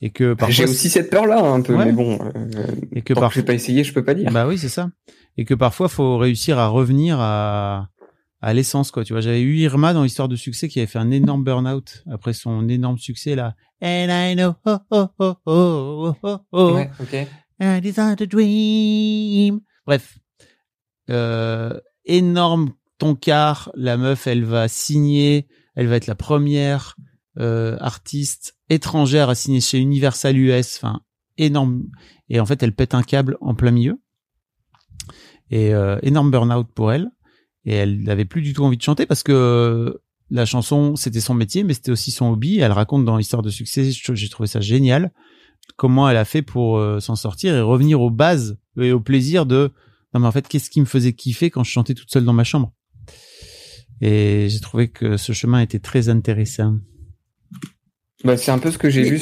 Et 0.00 0.10
que 0.10 0.34
parfois, 0.34 0.52
J'ai 0.54 0.64
aussi 0.64 0.88
cette 0.90 1.10
peur 1.10 1.26
là 1.26 1.40
un 1.40 1.60
peu, 1.62 1.76
Ouais. 1.76 1.86
mais 1.86 1.92
bon, 1.92 2.18
euh, 2.34 2.66
et 2.92 3.02
que 3.02 3.14
parfois, 3.14 3.30
j'ai 3.40 3.46
pas 3.46 3.54
essayé, 3.54 3.84
je 3.84 3.92
peux 3.92 4.04
pas 4.04 4.14
dire. 4.14 4.30
Bah 4.32 4.46
oui, 4.46 4.58
c'est 4.58 4.68
ça. 4.68 4.90
Et 5.36 5.44
que 5.44 5.54
parfois, 5.54 5.88
faut 5.88 6.18
réussir 6.18 6.58
à 6.58 6.68
revenir 6.68 7.18
à, 7.20 7.88
à 8.40 8.52
l'essence, 8.54 8.90
quoi. 8.90 9.04
Tu 9.04 9.12
vois, 9.12 9.20
j'avais 9.22 9.40
eu 9.42 9.56
Irma 9.58 9.94
dans 9.94 10.02
l'histoire 10.02 10.28
de 10.28 10.36
succès 10.36 10.68
qui 10.68 10.80
avait 10.80 10.86
fait 10.88 10.98
un 10.98 11.10
énorme 11.10 11.44
burn-out 11.44 12.02
après 12.10 12.32
son 12.32 12.68
énorme 12.68 12.98
succès, 12.98 13.34
là. 13.36 13.54
And 13.80 14.08
I 14.10 14.34
know, 14.36 14.54
oh, 14.66 14.78
oh, 14.90 15.06
oh, 15.18 15.34
oh, 15.46 16.14
oh, 16.22 16.38
oh, 16.52 16.74
Ouais, 16.74 16.90
ok. 17.00 17.26
and 17.60 17.80
it's 17.84 17.96
not 17.98 18.20
a 18.20 18.26
dream. 18.26 19.60
Bref. 19.86 20.18
Euh, 21.10 21.78
énorme 22.04 22.70
toncard. 22.98 23.70
La 23.74 23.96
meuf, 23.96 24.26
elle 24.26 24.44
va 24.44 24.68
signer. 24.68 25.46
Elle 25.74 25.86
va 25.86 25.96
être 25.96 26.06
la 26.06 26.14
première 26.14 26.96
euh, 27.38 27.76
artiste 27.80 28.56
étrangère 28.68 29.28
à 29.28 29.34
signer 29.34 29.60
chez 29.60 29.78
Universal 29.78 30.36
US. 30.36 30.76
Enfin, 30.76 31.00
énorme. 31.38 31.84
Et 32.28 32.40
en 32.40 32.46
fait, 32.46 32.62
elle 32.62 32.74
pète 32.74 32.94
un 32.94 33.02
câble 33.02 33.36
en 33.40 33.54
plein 33.54 33.70
milieu. 33.70 34.00
Et 35.50 35.74
euh, 35.74 35.98
énorme 36.02 36.30
burn-out 36.30 36.68
pour 36.74 36.92
elle. 36.92 37.10
Et 37.64 37.74
elle 37.74 38.02
n'avait 38.02 38.24
plus 38.24 38.42
du 38.42 38.52
tout 38.52 38.64
envie 38.64 38.76
de 38.76 38.82
chanter 38.82 39.06
parce 39.06 39.22
que 39.22 40.00
la 40.30 40.46
chanson, 40.46 40.96
c'était 40.96 41.20
son 41.20 41.34
métier, 41.34 41.62
mais 41.62 41.74
c'était 41.74 41.92
aussi 41.92 42.10
son 42.10 42.32
hobby. 42.32 42.58
Elle 42.58 42.72
raconte 42.72 43.04
dans 43.04 43.18
l'histoire 43.18 43.42
de 43.42 43.50
succès, 43.50 43.90
j'ai 43.92 44.28
trouvé 44.30 44.46
ça 44.46 44.60
génial, 44.60 45.12
comment 45.76 46.08
elle 46.08 46.16
a 46.16 46.24
fait 46.24 46.42
pour 46.42 46.78
euh, 46.78 47.00
s'en 47.00 47.16
sortir 47.16 47.54
et 47.54 47.60
revenir 47.60 48.00
aux 48.00 48.10
bases 48.10 48.58
et 48.80 48.92
au 48.92 49.00
plaisir 49.00 49.46
de 49.46 49.72
non 50.14 50.20
mais 50.20 50.26
en 50.26 50.32
fait 50.32 50.48
qu'est-ce 50.48 50.70
qui 50.70 50.80
me 50.80 50.86
faisait 50.86 51.12
kiffer 51.12 51.50
quand 51.50 51.64
je 51.64 51.70
chantais 51.70 51.94
toute 51.94 52.10
seule 52.10 52.24
dans 52.24 52.32
ma 52.32 52.44
chambre? 52.44 52.72
Et 54.00 54.48
j'ai 54.48 54.60
trouvé 54.60 54.88
que 54.88 55.16
ce 55.16 55.32
chemin 55.32 55.60
était 55.60 55.78
très 55.78 56.08
intéressant. 56.08 56.78
Bah, 58.24 58.36
c'est 58.36 58.50
un 58.50 58.58
peu 58.58 58.70
ce 58.70 58.78
que 58.78 58.90
j'ai 58.90 59.02
vu 59.02 59.18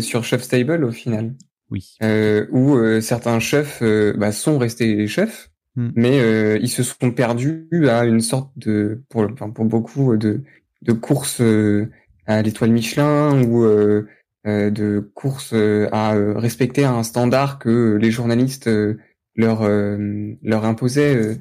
sur 0.00 0.24
Chef 0.24 0.42
Stable 0.42 0.84
au 0.84 0.92
final, 0.92 1.34
Oui. 1.70 1.96
euh, 2.02 2.46
où 2.50 2.76
euh, 2.76 3.00
certains 3.00 3.40
chefs 3.40 3.80
euh, 3.82 4.14
bah, 4.16 4.32
sont 4.32 4.58
restés 4.58 5.06
chefs, 5.06 5.50
Hmm. 5.76 5.90
mais 5.94 6.18
euh, 6.18 6.58
ils 6.60 6.70
se 6.70 6.82
sont 6.82 7.12
perdus 7.12 7.68
à 7.88 8.04
une 8.04 8.20
sorte 8.20 8.50
de, 8.56 9.02
pour, 9.10 9.28
enfin, 9.30 9.50
pour 9.50 9.64
beaucoup, 9.64 10.16
de, 10.16 10.42
de 10.82 10.92
courses 10.92 11.40
euh, 11.40 11.88
à 12.26 12.42
l'étoile 12.42 12.72
Michelin 12.72 13.44
ou 13.44 13.62
euh, 13.64 14.08
euh, 14.48 14.70
de 14.70 15.08
courses 15.14 15.52
euh, 15.52 15.86
à 15.92 16.16
euh, 16.16 16.32
respecter 16.36 16.84
un 16.84 17.04
standard 17.04 17.60
que 17.60 17.96
les 18.00 18.10
journalistes 18.10 18.66
euh, 18.66 18.96
leur 19.36 19.62
euh, 19.62 20.32
leur 20.42 20.64
imposaient. 20.64 21.14
euh. 21.16 21.34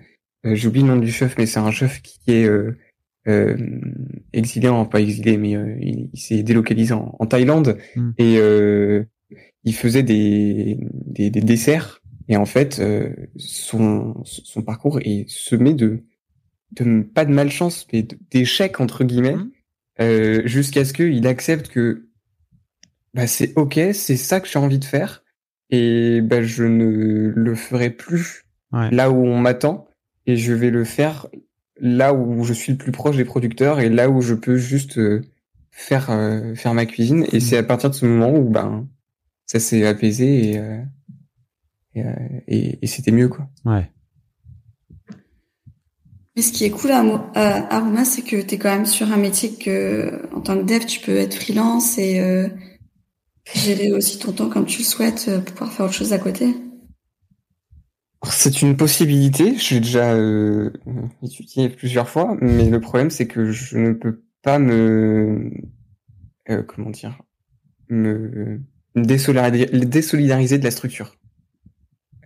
Euh, 0.45 0.53
J'oublie 0.55 0.81
le 0.81 0.87
nom 0.89 0.97
du 0.97 1.11
chef, 1.11 1.35
mais 1.39 1.47
c'est 1.47 1.59
un 1.59 1.71
chef 1.71 2.01
qui 2.03 2.19
est 2.27 2.45
euh, 3.27 3.55
exilé, 4.33 4.67
en, 4.69 4.85
pas 4.85 5.01
exilé, 5.01 5.37
mais 5.37 5.55
euh, 5.55 5.75
il, 5.81 6.09
il 6.13 6.19
s'est 6.19 6.43
délocalisé 6.43 6.93
en, 6.93 7.15
en 7.19 7.25
Thaïlande 7.25 7.77
Hmm. 7.95 8.11
et 8.17 8.37
euh, 8.37 9.03
il 9.63 9.75
faisait 9.75 10.03
des, 10.03 10.77
des, 10.93 11.29
des 11.29 11.41
desserts. 11.41 12.01
Et 12.29 12.37
en 12.37 12.45
fait, 12.45 12.79
euh, 12.79 13.09
son, 13.37 14.21
son 14.23 14.61
parcours 14.61 14.99
est 15.01 15.25
semé 15.29 15.73
de, 15.73 16.03
de 16.73 17.01
pas 17.01 17.25
de 17.25 17.31
malchance, 17.33 17.87
mais 17.93 18.05
d'échecs 18.31 18.79
entre 18.79 19.03
guillemets, 19.03 19.35
Mhm. 19.35 19.51
euh, 20.01 20.41
jusqu'à 20.45 20.85
ce 20.85 20.93
qu'il 20.93 21.25
accepte 21.27 21.69
que 21.69 22.07
bah, 23.13 23.27
c'est 23.27 23.53
ok, 23.57 23.79
c'est 23.93 24.17
ça 24.17 24.39
que 24.41 24.47
j'ai 24.47 24.59
envie 24.59 24.79
de 24.79 24.85
faire, 24.85 25.23
et 25.69 26.21
bah, 26.21 26.43
je 26.43 26.63
ne 26.63 27.31
le 27.35 27.55
ferai 27.55 27.89
plus 27.89 28.43
Ouais. 28.73 28.91
là 28.91 29.09
où 29.09 29.25
on 29.25 29.39
m'attend, 29.39 29.87
et 30.25 30.35
je 30.35 30.51
vais 30.53 30.69
le 30.71 30.83
faire 30.83 31.27
là 31.79 32.13
où 32.13 32.43
je 32.43 32.53
suis 32.53 32.71
le 32.73 32.77
plus 32.77 32.91
proche 32.91 33.17
des 33.17 33.25
producteurs 33.25 33.79
et 33.79 33.89
là 33.89 34.09
où 34.09 34.21
je 34.21 34.33
peux 34.35 34.57
juste 34.57 34.97
euh, 34.97 35.21
faire 35.71 36.09
euh, 36.11 36.55
faire 36.55 36.73
ma 36.73 36.85
cuisine. 36.85 37.25
Et 37.31 37.39
Mhm. 37.39 37.41
c'est 37.41 37.57
à 37.57 37.63
partir 37.63 37.89
de 37.91 37.95
ce 37.95 38.05
moment 38.05 38.33
où 38.37 38.49
ben 38.49 38.87
ça 39.47 39.59
s'est 39.59 39.85
apaisé 39.87 40.51
et 40.53 40.59
euh, 40.59 40.81
et, 41.95 42.03
et, 42.47 42.79
et 42.83 42.87
c'était 42.87 43.11
mieux 43.11 43.29
quoi. 43.29 43.49
Ouais. 43.65 43.91
Mais 46.35 46.43
ce 46.43 46.51
qui 46.51 46.65
est 46.65 46.69
cool 46.69 46.91
à, 46.91 47.01
à 47.33 47.75
Aroma, 47.77 48.05
c'est 48.05 48.21
que 48.21 48.39
tu 48.41 48.55
es 48.55 48.57
quand 48.59 48.69
même 48.69 48.85
sur 48.85 49.11
un 49.11 49.17
métier 49.17 49.55
que, 49.57 50.29
en 50.35 50.41
tant 50.41 50.57
que 50.57 50.63
dev, 50.63 50.85
tu 50.85 50.99
peux 50.99 51.15
être 51.17 51.33
freelance 51.35 51.97
et 51.97 52.19
euh, 52.19 52.47
gérer 53.53 53.91
aussi 53.91 54.19
ton 54.19 54.31
temps 54.33 54.49
comme 54.49 54.65
tu 54.65 54.79
le 54.79 54.85
souhaites 54.85 55.29
pour 55.45 55.53
pouvoir 55.53 55.73
faire 55.73 55.85
autre 55.87 55.95
chose 55.95 56.13
à 56.13 56.19
côté. 56.19 56.55
C'est 58.31 58.61
une 58.61 58.77
possibilité, 58.77 59.55
j'ai 59.57 59.79
déjà 59.79 60.13
euh, 60.13 60.71
étudié 61.23 61.69
plusieurs 61.69 62.09
fois, 62.09 62.37
mais 62.41 62.69
le 62.69 62.79
problème 62.79 63.09
c'est 63.09 63.27
que 63.27 63.51
je 63.51 63.77
ne 63.77 63.93
peux 63.93 64.23
pas 64.41 64.59
me 64.59 65.51
euh, 66.49 66.63
comment 66.63 66.89
dire 66.89 67.19
me 67.89 68.61
désolidariser, 68.95 70.57
de 70.57 70.63
la 70.63 70.71
structure. 70.71 71.15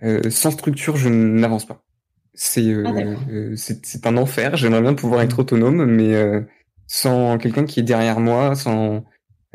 Euh, 0.04 0.30
sans 0.30 0.52
structure, 0.52 0.98
je 0.98 1.10
n'avance 1.10 1.66
pas. 1.66 1.84
C'est 2.34 2.66
euh, 2.66 2.84
Ah, 2.88 3.30
euh, 3.30 3.56
c'est 3.56 4.06
un 4.08 4.18
enfer. 4.18 4.56
J'aimerais 4.56 4.82
bien 4.82 4.94
pouvoir 4.94 5.22
être 5.22 5.40
autonome, 5.40 5.86
mais 5.86 6.16
euh, 6.16 6.42
sans 6.88 7.38
quelqu'un 7.38 7.66
qui 7.66 7.80
est 7.80 7.84
derrière 7.84 8.20
moi, 8.20 8.56
sans 8.56 9.06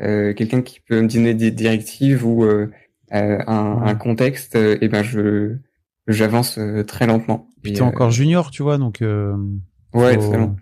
euh, 0.01 0.33
quelqu'un 0.33 0.61
qui 0.61 0.79
peut 0.79 1.01
me 1.01 1.07
donner 1.07 1.33
des 1.33 1.51
directives 1.51 2.25
ou 2.25 2.43
un, 2.43 2.69
un 3.11 3.95
contexte, 3.95 4.55
euh, 4.55 4.77
et 4.81 4.87
ben 4.89 5.03
je 5.03 5.57
j'avance 6.07 6.57
euh, 6.57 6.83
très 6.83 7.07
lentement. 7.07 7.49
Puis 7.63 7.73
t'es 7.73 7.81
euh, 7.81 7.85
encore 7.85 8.11
junior, 8.11 8.51
tu 8.51 8.63
vois, 8.63 8.77
donc 8.77 9.01
euh, 9.01 9.35
ouais, 9.93 10.15
faut- 10.15 10.29
vraiment. 10.29 10.55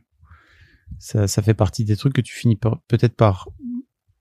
ça, 0.99 1.27
ça 1.27 1.41
fait 1.41 1.53
partie 1.53 1.85
des 1.85 1.95
trucs 1.95 2.13
que 2.13 2.21
tu 2.21 2.33
finis 2.33 2.55
par- 2.55 2.79
peut-être 2.87 3.15
par 3.15 3.49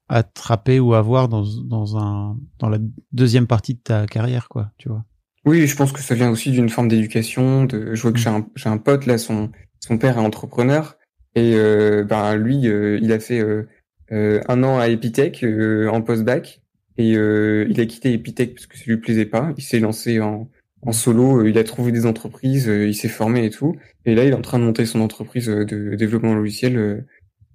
attraper 0.09 0.81
ou 0.81 0.95
avoir 0.95 1.29
dans, 1.29 1.45
dans 1.65 1.97
un 1.97 2.37
dans 2.59 2.69
la 2.69 2.79
deuxième 3.13 3.47
partie 3.47 3.75
de 3.75 3.81
ta 3.81 4.07
carrière, 4.07 4.49
quoi, 4.49 4.71
tu 4.77 4.89
vois. 4.89 5.05
Oui, 5.47 5.67
je 5.67 5.77
pense 5.77 5.93
que 5.93 6.01
ça 6.01 6.15
vient 6.15 6.31
aussi 6.31 6.51
d'une 6.51 6.69
forme 6.69 6.89
d'éducation. 6.89 7.65
De, 7.65 7.95
je 7.95 8.03
vois 8.03 8.13
que 8.13 8.19
j'ai 8.19 8.31
un, 8.31 8.47
j'ai 8.55 8.69
un 8.69 8.79
pote 8.79 9.07
là, 9.07 9.19
son 9.19 9.51
son 9.81 9.99
père 9.99 10.17
est 10.19 10.21
entrepreneur 10.21 10.97
et 11.35 11.55
euh, 11.55 12.05
ben 12.05 12.37
lui, 12.37 12.67
euh, 12.69 12.99
il 13.03 13.13
a 13.13 13.19
fait 13.19 13.41
euh, 13.41 13.69
euh, 14.13 14.41
un 14.49 14.63
an 14.63 14.79
à 14.79 14.89
Epitech 14.89 15.43
euh, 15.43 15.89
en 15.89 16.01
post-bac 16.01 16.63
et 16.97 17.17
euh, 17.17 17.67
il 17.69 17.81
a 17.81 17.87
quitté 17.87 18.13
Epitech 18.13 18.55
parce 18.55 18.67
que 18.67 18.79
ça 18.79 18.85
lui 18.87 18.97
plaisait 18.99 19.27
pas. 19.27 19.53
Il 19.57 19.63
s'est 19.63 19.81
lancé 19.81 20.21
en 20.21 20.49
en 20.87 20.93
solo, 20.93 21.41
euh, 21.41 21.49
il 21.49 21.57
a 21.59 21.65
trouvé 21.65 21.93
des 21.93 22.07
entreprises, 22.07 22.69
euh, 22.69 22.87
il 22.87 22.95
s'est 22.95 23.09
formé 23.09 23.45
et 23.47 23.51
tout. 23.51 23.75
Et 24.05 24.15
là, 24.15 24.25
il 24.25 24.31
est 24.31 24.35
en 24.35 24.43
train 24.43 24.59
de 24.59 24.65
monter 24.65 24.87
son 24.87 25.01
entreprise 25.01 25.49
euh, 25.49 25.65
de 25.65 25.95
développement 25.95 26.35
logiciel 26.35 27.05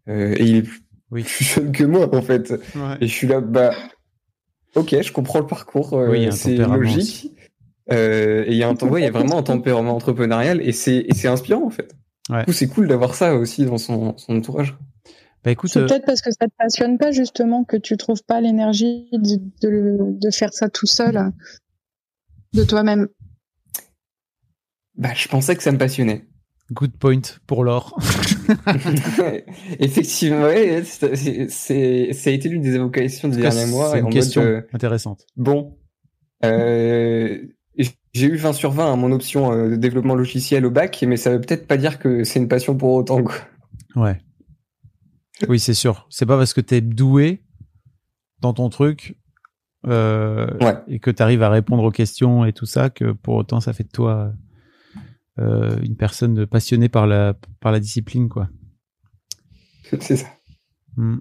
et 0.07 0.43
il 0.43 0.55
est 0.57 0.61
plus, 0.63 0.81
Oui. 1.11 1.23
plus 1.23 1.45
jeune 1.45 1.71
que 1.71 1.83
moi 1.83 2.13
en 2.15 2.21
fait. 2.21 2.53
Et 3.01 3.07
je 3.07 3.13
suis 3.13 3.27
là, 3.27 3.41
bah, 3.41 3.73
ok, 4.75 4.95
je 5.01 5.11
comprends 5.11 5.39
le 5.39 5.45
parcours, 5.47 5.93
Oui, 5.93 6.27
c'est 6.31 6.57
logique. 6.57 7.31
Euh, 7.91 8.43
et 8.45 8.51
il 8.51 8.57
y 8.57 8.63
a 8.63 8.69
un, 8.69 8.73
tem- 8.75 8.87
ouais, 8.89 9.01
il 9.01 9.05
y 9.05 9.07
a 9.07 9.11
vraiment 9.11 9.39
un 9.39 9.43
tempérament 9.43 9.95
entrepreneurial 9.95 10.61
et 10.61 10.71
c'est, 10.73 10.97
et 11.07 11.13
c'est 11.15 11.27
inspirant 11.27 11.65
en 11.65 11.69
fait. 11.71 11.95
Ouais. 12.29 12.39
Du 12.41 12.45
coup, 12.45 12.51
c'est 12.53 12.67
cool 12.67 12.87
d'avoir 12.87 13.15
ça 13.15 13.33
aussi 13.35 13.65
dans 13.65 13.79
son, 13.79 14.15
son 14.17 14.35
entourage. 14.37 14.77
Bah 15.43 15.49
écoute, 15.51 15.71
C'est 15.71 15.79
euh, 15.79 15.85
peut-être 15.87 16.05
parce 16.05 16.21
que 16.21 16.29
ça 16.31 16.45
te 16.47 16.53
passionne 16.57 16.97
pas 16.99 17.11
justement 17.11 17.63
que 17.63 17.77
tu 17.77 17.97
trouves 17.97 18.21
pas 18.23 18.41
l'énergie 18.41 19.07
de, 19.13 19.39
de, 19.67 19.97
de 20.19 20.29
faire 20.31 20.53
ça 20.53 20.69
tout 20.69 20.85
seul 20.85 21.31
de 22.53 22.63
toi-même. 22.63 23.07
Bah, 24.99 25.09
je 25.15 25.27
pensais 25.29 25.55
que 25.55 25.63
ça 25.63 25.71
me 25.71 25.77
passionnait. 25.77 26.25
good 26.73 26.91
point 26.97 27.21
pour 27.47 27.63
l'or. 27.63 27.97
Effectivement, 29.79 30.41
ouais, 30.43 30.83
c'est, 30.83 31.47
ça 31.49 32.29
a 32.29 32.33
été 32.33 32.49
l'une 32.49 32.61
des 32.61 32.75
évocations 32.75 33.29
des 33.29 33.37
derniers 33.37 33.65
mois. 33.67 33.91
C'est 33.91 33.95
en 33.95 33.97
une 33.99 34.03
mode, 34.03 34.13
question 34.13 34.41
euh, 34.41 34.61
intéressante. 34.73 35.25
Bon, 35.37 35.77
euh, 36.43 37.37
j'ai 38.13 38.27
eu 38.27 38.35
20 38.35 38.51
sur 38.53 38.71
20 38.71 38.91
à 38.91 38.95
mon 38.97 39.13
option 39.13 39.53
euh, 39.53 39.69
de 39.69 39.75
développement 39.77 40.15
logiciel 40.15 40.65
au 40.65 40.69
bac, 40.69 41.01
mais 41.07 41.15
ça 41.15 41.31
veut 41.31 41.39
peut-être 41.39 41.65
pas 41.65 41.77
dire 41.77 41.97
que 41.97 42.25
c'est 42.25 42.39
une 42.39 42.49
passion 42.49 42.75
pour 42.75 42.91
autant. 42.91 43.23
Quoi. 43.23 43.35
Ouais. 43.95 44.19
Oui, 45.47 45.59
c'est 45.59 45.73
sûr. 45.73 46.07
C'est 46.09 46.25
pas 46.25 46.35
parce 46.37 46.53
que 46.53 46.59
t'es 46.59 46.81
doué 46.81 47.41
dans 48.41 48.53
ton 48.53 48.69
truc 48.69 49.15
Ouais. 49.87 50.75
et 50.89 50.99
que 50.99 51.09
t'arrives 51.09 51.41
à 51.41 51.49
répondre 51.49 51.83
aux 51.85 51.91
questions 51.91 52.43
et 52.43 52.51
tout 52.51 52.65
ça 52.65 52.89
que 52.89 53.13
pour 53.13 53.35
autant 53.35 53.61
ça 53.61 53.71
fait 53.71 53.85
de 53.85 53.89
toi 53.89 54.33
une 55.39 55.95
personne 55.95 56.45
passionnée 56.45 56.89
par 56.89 57.07
la 57.07 57.33
par 57.59 57.71
la 57.71 57.79
discipline, 57.79 58.29
quoi. 58.29 58.49
C'est 59.99 60.17
ça. 60.17 60.27
Hmm. 60.97 61.19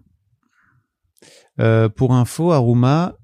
Euh, 1.60 1.88
pour 1.88 2.14
info, 2.14 2.52
Aruma, 2.52 3.16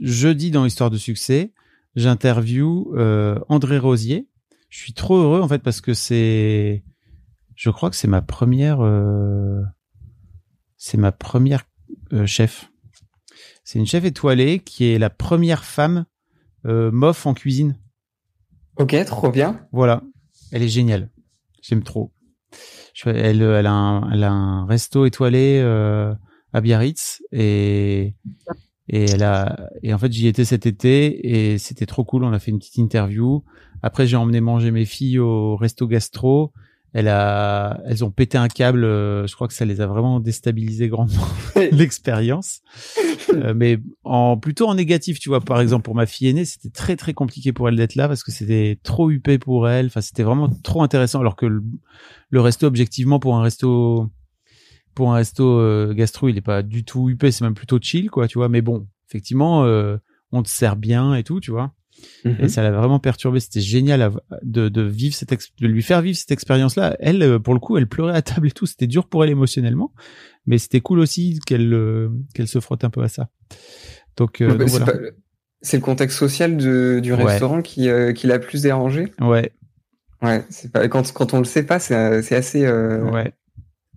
jeudi 0.00 0.50
dans 0.50 0.64
Histoire 0.64 0.90
de 0.90 0.96
succès, 0.96 1.52
j'interview 1.94 2.92
euh, 2.96 3.38
André 3.48 3.78
Rosier. 3.78 4.28
Je 4.68 4.78
suis 4.78 4.92
trop 4.92 5.16
heureux 5.16 5.40
en 5.40 5.46
fait 5.46 5.60
parce 5.60 5.80
que 5.80 5.94
c'est, 5.94 6.82
je 7.54 7.70
crois 7.70 7.90
que 7.90 7.96
c'est 7.96 8.08
ma 8.08 8.22
première, 8.22 8.80
euh, 8.80 9.62
c'est 10.76 10.98
ma 10.98 11.12
première 11.12 11.62
euh, 12.12 12.26
chef. 12.26 12.70
C'est 13.62 13.78
une 13.78 13.86
chef 13.86 14.04
étoilée 14.04 14.58
qui 14.58 14.86
est 14.86 14.98
la 14.98 15.10
première 15.10 15.64
femme 15.64 16.06
euh, 16.66 16.90
mof 16.90 17.26
en 17.26 17.34
cuisine. 17.34 17.78
Ok, 18.76 18.96
trop 19.04 19.30
bien. 19.30 19.66
Voilà, 19.72 20.02
elle 20.52 20.62
est 20.62 20.68
géniale. 20.68 21.10
J'aime 21.62 21.82
trop. 21.82 22.12
Elle, 23.06 23.42
elle, 23.42 23.66
a 23.66 23.72
un, 23.72 24.10
elle 24.12 24.24
a 24.24 24.32
un 24.32 24.66
resto 24.66 25.04
étoilé 25.06 25.60
euh, 25.62 26.14
à 26.52 26.60
Biarritz 26.60 27.22
et 27.32 28.14
et 28.86 29.04
elle 29.04 29.22
a 29.22 29.70
et 29.82 29.94
en 29.94 29.98
fait 29.98 30.12
j'y 30.12 30.28
étais 30.28 30.44
cet 30.44 30.66
été 30.66 31.52
et 31.52 31.58
c'était 31.58 31.86
trop 31.86 32.04
cool. 32.04 32.24
On 32.24 32.32
a 32.32 32.38
fait 32.38 32.50
une 32.50 32.58
petite 32.58 32.76
interview. 32.76 33.44
Après 33.82 34.06
j'ai 34.06 34.16
emmené 34.16 34.40
manger 34.40 34.70
mes 34.70 34.84
filles 34.84 35.18
au 35.18 35.56
resto 35.56 35.86
gastro. 35.86 36.52
Elle 36.94 37.08
a, 37.08 37.80
elles 37.86 38.04
ont 38.04 38.10
pété 38.10 38.38
un 38.38 38.46
câble. 38.48 38.84
euh, 38.84 39.26
je 39.26 39.34
crois 39.34 39.48
que 39.48 39.54
ça 39.54 39.64
les 39.64 39.80
a 39.80 39.86
vraiment 39.86 40.20
déstabilisé 40.20 40.88
grandement 40.88 41.26
l'expérience. 41.72 42.62
Euh, 43.32 43.54
mais 43.56 43.78
en 44.04 44.36
plutôt 44.36 44.68
en 44.68 44.74
négatif, 44.74 45.18
tu 45.18 45.30
vois. 45.30 45.40
Par 45.40 45.60
exemple, 45.60 45.82
pour 45.82 45.94
ma 45.94 46.04
fille 46.06 46.28
aînée, 46.28 46.44
c'était 46.44 46.68
très 46.68 46.94
très 46.94 47.14
compliqué 47.14 47.52
pour 47.52 47.68
elle 47.68 47.74
d'être 47.74 47.94
là 47.96 48.06
parce 48.06 48.22
que 48.22 48.30
c'était 48.30 48.78
trop 48.82 49.10
huppé 49.10 49.38
pour 49.38 49.66
elle. 49.68 49.86
Enfin, 49.86 50.02
c'était 50.02 50.22
vraiment 50.22 50.48
trop 50.62 50.82
intéressant. 50.82 51.20
Alors 51.20 51.34
que 51.34 51.46
le, 51.46 51.62
le 52.30 52.40
resto, 52.40 52.66
objectivement, 52.66 53.18
pour 53.18 53.34
un 53.34 53.42
resto, 53.42 54.08
pour 54.94 55.10
un 55.12 55.16
resto 55.16 55.58
euh, 55.58 55.94
gastro, 55.94 56.28
il 56.28 56.36
est 56.36 56.42
pas 56.42 56.62
du 56.62 56.84
tout 56.84 57.08
huppé. 57.08 57.32
C'est 57.32 57.42
même 57.44 57.54
plutôt 57.54 57.78
chill, 57.80 58.10
quoi, 58.10 58.28
tu 58.28 58.38
vois. 58.38 58.48
Mais 58.48 58.60
bon, 58.60 58.86
effectivement, 59.08 59.64
euh, 59.64 59.96
on 60.30 60.42
te 60.42 60.48
sert 60.48 60.76
bien 60.76 61.14
et 61.14 61.24
tout, 61.24 61.40
tu 61.40 61.50
vois. 61.50 61.72
Mhm. 62.24 62.36
Et 62.40 62.48
ça 62.48 62.62
l'a 62.62 62.70
vraiment 62.70 62.98
perturbé. 62.98 63.40
C'était 63.40 63.60
génial 63.60 64.02
à- 64.02 64.10
de, 64.42 64.68
de 64.68 64.82
vivre 64.82 65.14
cette 65.14 65.30
de 65.60 65.66
lui 65.66 65.82
faire 65.82 66.00
vivre 66.02 66.16
cette 66.16 66.30
expérience-là. 66.32 66.96
Elle, 67.00 67.22
euh, 67.22 67.38
pour 67.38 67.54
le 67.54 67.60
coup, 67.60 67.76
elle 67.76 67.86
pleurait 67.86 68.14
à 68.16 68.22
table 68.22 68.48
et 68.48 68.50
tout. 68.50 68.66
C'était 68.66 68.86
dur 68.86 69.06
pour 69.06 69.24
elle 69.24 69.30
émotionnellement, 69.30 69.92
mais 70.46 70.58
c'était 70.58 70.80
cool 70.80 70.98
aussi 71.00 71.38
qu'elle 71.46 71.72
euh, 71.72 72.08
qu'elle 72.34 72.48
se 72.48 72.60
frotte 72.60 72.84
un 72.84 72.90
peu 72.90 73.02
à 73.02 73.08
ça. 73.08 73.28
Donc, 74.16 74.40
euh, 74.40 74.56
c'est, 74.66 74.78
voilà. 74.78 74.92
le 75.72 75.78
contexte 75.80 76.18
social 76.18 76.56
de- 76.56 77.00
du 77.02 77.12
Ouais. 77.12 77.24
restaurant 77.24 77.62
qui, 77.62 77.88
euh, 77.88 78.12
qui 78.12 78.26
l'a 78.26 78.38
plus 78.38 78.62
dérangé. 78.62 79.12
Ouais, 79.20 79.52
Ouais, 80.22 80.42
c'est 80.48 80.72
pas, 80.72 80.88
quand, 80.88 81.12
quand 81.12 81.34
on 81.34 81.38
le 81.38 81.44
sait 81.44 81.64
pas, 81.64 81.78
c'est, 81.78 82.22
c'est 82.22 82.36
assez, 82.36 82.64
euh, 82.64 83.02
ouais. 83.10 83.32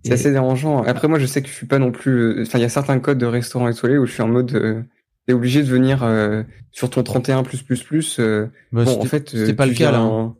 C'est 0.04 0.12
assez 0.12 0.30
dérangeant. 0.30 0.82
Après, 0.84 1.08
moi, 1.08 1.18
je 1.18 1.26
sais 1.26 1.40
que 1.42 1.48
je 1.48 1.52
suis 1.54 1.66
pas 1.66 1.78
non 1.78 1.90
plus. 1.90 2.42
Enfin, 2.42 2.58
il 2.58 2.62
y 2.62 2.64
a 2.64 2.68
certains 2.68 2.98
codes 3.00 3.18
de 3.18 3.26
restaurants 3.26 3.68
étoilés 3.68 3.96
où 3.98 4.06
je 4.06 4.12
suis 4.12 4.22
en 4.22 4.28
mode. 4.28 4.84
T'es 5.28 5.34
obligé 5.34 5.60
de 5.62 5.66
venir 5.68 6.02
euh, 6.04 6.42
sur 6.72 6.88
ton 6.88 7.02
31 7.02 7.42
plus 7.42 7.60
plus 7.62 7.82
plus. 7.82 8.18
Euh, 8.18 8.46
Bah, 8.72 8.84
bon, 8.84 8.90
c'était- 8.92 9.02
en 9.02 9.04
fait, 9.04 9.28
c'était 9.28 9.52
euh, 9.52 9.54
pas 9.54 9.64
tu 9.64 9.72
le 9.72 9.76
cas, 9.76 9.90
là, 9.92 10.00
hein. 10.00 10.34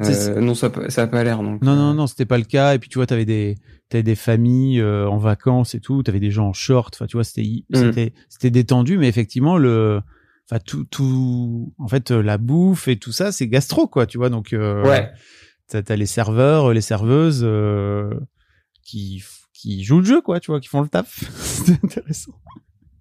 Euh, 0.00 0.40
non, 0.42 0.54
ça, 0.54 0.70
ça 0.90 1.04
a 1.04 1.06
pas 1.06 1.24
l'air. 1.24 1.42
Non, 1.42 1.58
non, 1.62 1.94
non, 1.94 2.06
c'était 2.06 2.26
pas 2.26 2.36
le 2.36 2.44
cas. 2.44 2.74
Et 2.74 2.78
puis 2.78 2.90
tu 2.90 2.98
vois, 2.98 3.06
t'avais 3.06 3.24
des, 3.24 3.54
t'avais 3.88 4.02
des 4.02 4.14
familles 4.14 4.80
euh, 4.82 5.08
en 5.08 5.16
vacances 5.16 5.74
et 5.74 5.80
tout. 5.80 6.02
T'avais 6.02 6.20
des 6.20 6.30
gens 6.30 6.48
en 6.48 6.52
short. 6.52 6.94
Enfin, 6.94 7.06
tu 7.06 7.16
vois, 7.16 7.24
c'était, 7.24 7.48
Mm. 7.70 7.76
c'était, 7.76 8.12
c'était 8.28 8.50
détendu, 8.50 8.98
mais 8.98 9.08
effectivement, 9.08 9.56
le, 9.56 10.02
enfin 10.50 10.60
tout, 10.66 10.84
tout, 10.84 11.72
en 11.78 11.88
fait, 11.88 12.10
la 12.10 12.36
bouffe 12.36 12.88
et 12.88 12.98
tout 12.98 13.12
ça, 13.12 13.32
c'est 13.32 13.48
gastro, 13.48 13.88
quoi. 13.88 14.04
Tu 14.04 14.18
vois, 14.18 14.28
donc 14.28 14.52
euh, 14.52 14.84
Ouais. 14.86 15.10
t'as, 15.68 15.96
les 15.96 16.04
serveurs, 16.04 16.74
les 16.74 16.82
serveuses 16.82 17.48
qui, 18.82 19.24
qui 19.54 19.82
jouent 19.84 20.00
le 20.00 20.04
jeu, 20.04 20.20
quoi. 20.20 20.38
Tu 20.40 20.50
vois, 20.50 20.60
qui 20.60 20.68
font 20.68 20.82
le 20.82 20.88
taf. 20.88 21.24
c'est 21.38 21.82
intéressant. 21.82 22.32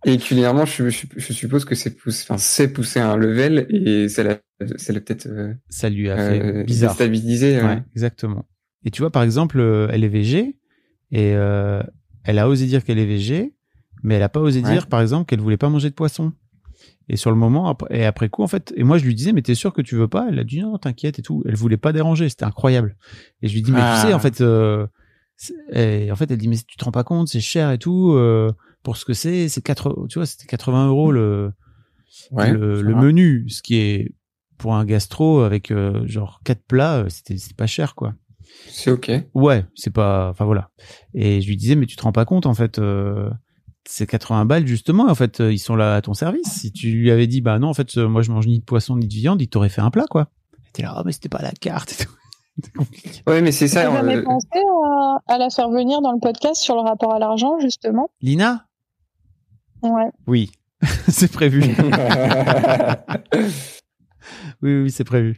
Et 0.08 0.18
culinairement, 0.18 0.66
je, 0.66 0.90
je, 0.90 1.06
je 1.16 1.34
suppose 1.34 1.66
que 1.66 1.74
c'est 1.76 1.90
poussé, 1.96 2.24
enfin, 2.30 2.38
c'est 2.38 2.72
poussé 2.72 3.00
à 3.00 3.10
un 3.12 3.18
level 3.18 3.66
et 3.70 4.08
ça 4.08 4.24
l'a, 4.24 4.38
ça 4.78 4.94
l'a 4.94 5.02
peut-être 5.02 5.26
euh, 5.28 5.54
Ça 5.70 5.90
lui 5.90 6.10
a 6.12 6.16
fait 6.18 6.42
euh, 6.42 6.64
bizarre. 6.64 6.92
déstabilisé. 6.92 7.58
euh. 7.58 7.66
Ouais, 7.68 7.84
exactement. 7.96 8.46
Et 8.84 8.92
tu 8.92 9.02
vois, 9.02 9.10
par 9.12 9.24
exemple, 9.24 9.60
euh, 9.60 9.88
elle 9.92 10.04
est 10.04 10.08
VG 10.08 10.56
et 11.12 11.34
euh, 11.36 11.82
elle 12.24 12.38
a 12.38 12.48
osé 12.48 12.68
dire 12.68 12.84
qu'elle 12.84 13.00
est 13.00 13.06
VG, 13.06 13.54
mais 14.04 14.16
elle 14.16 14.24
a 14.24 14.30
pas 14.30 14.42
osé 14.42 14.62
Ouais. 14.62 14.72
dire, 14.72 14.86
par 14.88 15.02
exemple, 15.02 15.26
qu'elle 15.28 15.40
voulait 15.42 15.58
pas 15.58 15.70
manger 15.70 15.90
de 15.90 15.96
poisson. 15.96 16.34
Et 17.10 17.18
sur 17.18 17.32
le 17.32 17.38
moment, 17.38 17.76
et 17.90 18.06
après 18.06 18.30
coup, 18.30 18.44
en 18.44 18.48
fait, 18.48 18.74
et 18.76 18.84
moi 18.84 18.98
je 19.00 19.06
lui 19.06 19.14
disais, 19.16 19.32
mais 19.32 19.42
t'es 19.44 19.54
sûr 19.56 19.74
que 19.74 19.82
tu 19.82 19.96
veux 19.96 20.08
pas? 20.08 20.28
Elle 20.30 20.40
a 20.40 20.44
dit 20.44 20.60
non, 20.62 20.78
t'inquiète 20.78 21.18
et 21.20 21.22
tout. 21.22 21.44
Elle 21.48 21.56
voulait 21.56 21.78
pas 21.78 21.94
déranger, 21.94 22.30
c'était 22.30 22.46
incroyable. 22.46 22.96
Et 23.42 23.48
je 23.48 23.54
lui 23.54 23.62
dis, 23.64 23.72
mais 23.72 23.80
Ah. 23.82 23.96
tu 24.02 24.08
sais, 24.08 24.14
en 24.14 24.20
fait, 24.20 24.42
et 25.74 26.12
en 26.12 26.16
fait, 26.16 26.30
elle 26.32 26.38
dit, 26.38 26.48
mais 26.48 26.58
tu 26.58 26.78
te 26.78 26.84
rends 26.86 26.92
pas 26.92 27.04
compte, 27.04 27.28
c'est 27.28 27.40
cher 27.42 27.72
et 27.72 27.78
tout. 27.78 28.18
Pour 28.86 28.96
ce 28.98 29.04
que 29.04 29.14
c'est, 29.14 29.50
c'est 29.50 29.62
80, 29.62 30.06
tu 30.10 30.20
vois, 30.20 30.28
c'était 30.28 30.46
80 30.46 30.88
euros 30.88 31.12
le, 31.12 31.52
Ouais, 32.32 32.52
le, 32.52 32.96
menu, 32.96 33.50
ce 33.50 33.62
qui 33.62 33.76
est 33.76 34.14
pour 34.58 34.76
un 34.76 34.86
gastro 34.86 35.42
avec 35.42 35.72
euh, 35.72 36.08
genre 36.08 36.40
quatre 36.46 36.64
plats, 36.64 37.00
euh, 37.00 37.10
c'était 37.10 37.38
c'était 37.38 37.56
pas 37.56 37.68
cher 37.68 37.94
quoi. 37.94 38.14
C'est 38.70 38.92
ok. 38.92 39.12
Ouais, 39.34 39.66
c'est 39.76 39.92
pas, 39.92 40.30
enfin 40.30 40.46
voilà. 40.46 40.70
Et 41.14 41.42
je 41.42 41.48
lui 41.48 41.58
disais 41.58 41.76
mais 41.76 41.88
tu 41.88 41.98
te 41.98 42.04
rends 42.04 42.14
pas 42.14 42.24
compte 42.24 42.46
en 42.46 42.54
fait, 42.54 42.80
euh, 42.80 43.30
c'est 43.86 44.08
80 44.08 44.46
balles 44.46 44.68
justement. 44.68 45.10
En 45.10 45.16
fait, 45.16 45.40
ils 45.40 45.60
sont 45.60 45.76
là 45.76 45.96
à 45.96 46.02
ton 46.02 46.14
service. 46.14 46.48
Si 46.48 46.72
tu 46.72 46.92
lui 46.92 47.12
avais 47.12 47.28
dit 47.28 47.42
bah 47.42 47.60
non 47.60 47.70
en 47.70 47.74
fait 47.74 47.98
moi 47.98 48.22
je 48.22 48.32
mange 48.32 48.48
ni 48.48 48.60
de 48.60 48.64
poisson 48.64 48.96
ni 48.96 49.08
de 49.08 49.14
viande, 49.14 49.42
il 49.42 49.50
t'aurait 49.50 49.70
fait 49.70 49.82
un 49.82 49.92
plat 49.92 50.06
quoi. 50.10 50.30
T'es 50.72 50.84
là 50.84 50.94
ah 50.96 51.04
mais 51.06 51.12
c'était 51.12 51.28
pas 51.28 51.42
la 51.42 51.52
carte 51.52 51.92
et 51.92 52.06
tout. 52.06 52.12
Ouais, 53.28 53.42
mais 53.42 53.52
c'est 53.52 53.68
ça. 53.68 53.92
jamais 53.92 54.18
euh, 54.18 54.24
pensé 54.24 54.48
à, 54.86 55.18
à 55.28 55.38
la 55.38 55.50
faire 55.50 55.70
venir 55.70 56.02
dans 56.02 56.14
le 56.14 56.20
podcast 56.20 56.62
sur 56.62 56.76
le 56.76 56.82
rapport 56.82 57.14
à 57.14 57.20
l'argent, 57.20 57.60
justement 57.60 58.10
Lina? 58.22 58.66
Ouais. 59.86 60.10
Oui, 60.28 60.52
c'est 61.08 61.32
prévu. 61.32 61.62
oui 64.62 64.82
oui 64.82 64.92
c'est 64.92 65.04
prévu. 65.04 65.38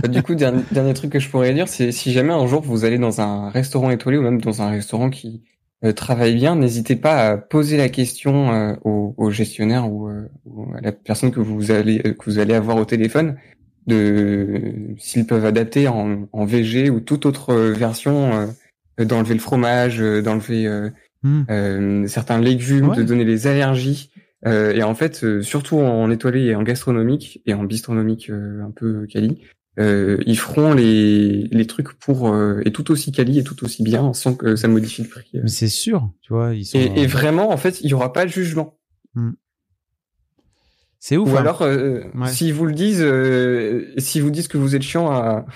Bah, 0.00 0.08
du 0.08 0.22
coup, 0.22 0.34
dernier, 0.34 0.62
dernier 0.70 0.94
truc 0.94 1.12
que 1.12 1.18
je 1.18 1.28
pourrais 1.28 1.52
dire, 1.52 1.68
c'est 1.68 1.92
si 1.92 2.12
jamais 2.12 2.32
un 2.32 2.46
jour 2.46 2.62
vous 2.62 2.84
allez 2.84 2.98
dans 2.98 3.20
un 3.20 3.50
restaurant 3.50 3.90
étoilé 3.90 4.18
ou 4.18 4.22
même 4.22 4.40
dans 4.40 4.62
un 4.62 4.70
restaurant 4.70 5.10
qui 5.10 5.42
euh, 5.84 5.92
travaille 5.92 6.34
bien, 6.34 6.56
n'hésitez 6.56 6.96
pas 6.96 7.28
à 7.28 7.36
poser 7.36 7.76
la 7.76 7.88
question 7.88 8.52
euh, 8.52 8.74
au, 8.84 9.14
au 9.16 9.30
gestionnaire 9.30 9.90
ou, 9.92 10.08
euh, 10.08 10.28
ou 10.46 10.72
à 10.74 10.80
la 10.80 10.92
personne 10.92 11.32
que 11.32 11.40
vous 11.40 11.70
allez 11.70 12.00
euh, 12.06 12.14
que 12.14 12.24
vous 12.24 12.38
allez 12.38 12.54
avoir 12.54 12.76
au 12.76 12.84
téléphone 12.84 13.36
de 13.86 14.94
s'ils 14.98 15.26
peuvent 15.26 15.44
adapter 15.44 15.88
en, 15.88 16.28
en 16.32 16.44
VG 16.44 16.88
ou 16.88 17.00
toute 17.00 17.26
autre 17.26 17.54
version 17.54 18.32
euh, 19.00 19.04
d'enlever 19.04 19.34
le 19.34 19.40
fromage, 19.40 20.00
euh, 20.00 20.22
d'enlever 20.22 20.66
Hmm. 21.22 21.42
euh, 21.50 22.06
certains 22.08 22.40
légumes, 22.40 22.88
Ouais. 22.88 22.96
de 22.96 23.02
donner 23.02 23.24
les 23.24 23.46
allergies. 23.46 24.10
Euh, 24.44 24.72
et 24.72 24.82
en 24.82 24.94
fait, 24.96 25.22
euh, 25.22 25.40
surtout 25.42 25.78
en 25.78 26.10
étoilé 26.10 26.46
et 26.46 26.54
en 26.56 26.62
gastronomique 26.64 27.40
et 27.46 27.54
en 27.54 27.62
bistronomique 27.62 28.28
euh, 28.28 28.64
un 28.64 28.72
peu 28.72 29.06
quali, 29.06 29.40
euh, 29.78 30.18
ils 30.26 30.36
feront 30.36 30.74
les, 30.74 31.44
les 31.52 31.66
trucs 31.68 31.92
pour 31.92 32.28
euh, 32.28 32.60
et 32.64 32.72
tout 32.72 32.90
aussi 32.90 33.12
quali 33.12 33.38
et 33.38 33.44
tout 33.44 33.62
aussi 33.64 33.84
bien 33.84 34.12
sans 34.12 34.34
que 34.34 34.56
ça 34.56 34.66
modifie 34.66 35.02
le 35.02 35.08
prix. 35.08 35.30
Mais 35.34 35.48
c'est 35.48 35.68
sûr, 35.68 36.10
tu 36.22 36.32
vois 36.32 36.54
ils 36.54 36.64
sont. 36.64 36.76
Et, 36.76 37.02
et 37.02 37.06
vraiment, 37.06 37.50
en 37.52 37.56
fait, 37.56 37.80
il 37.82 37.88
y 37.90 37.94
aura 37.94 38.12
pas 38.12 38.24
de 38.24 38.30
jugement. 38.30 38.76
c'est 40.98 41.16
ouf. 41.16 41.32
Ou 41.32 41.36
hein. 41.36 41.40
alors, 41.40 41.62
euh, 41.62 42.00
Ouais. 42.14 42.50
vous 42.52 42.66
le 42.66 42.72
disent, 42.74 43.00
euh, 43.02 43.92
s'ils 43.98 44.22
vous 44.22 44.30
disent 44.30 44.48
que 44.48 44.58
vous 44.58 44.74
êtes 44.74 44.82
chiant 44.82 45.10
à, 45.10 45.46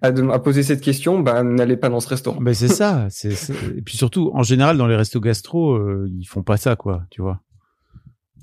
à, 0.00 0.38
poser 0.38 0.62
cette 0.62 0.80
question, 0.80 1.20
bah 1.20 1.42
n'allez 1.42 1.76
pas 1.76 1.88
dans 1.88 2.00
ce 2.00 2.08
restaurant. 2.08 2.40
Ben 2.40 2.54
c'est 2.54 2.68
ça. 2.68 3.06
C'est 3.10 3.32
et 3.76 3.82
puis 3.82 3.96
surtout, 3.96 4.30
en 4.34 4.42
général, 4.42 4.76
dans 4.76 4.86
les 4.86 4.96
restos 4.96 5.20
gastro, 5.20 5.74
euh, 5.74 6.08
ils 6.10 6.24
font 6.24 6.42
pas 6.42 6.56
ça, 6.56 6.76
quoi. 6.76 7.04
Tu 7.10 7.20
vois. 7.20 7.40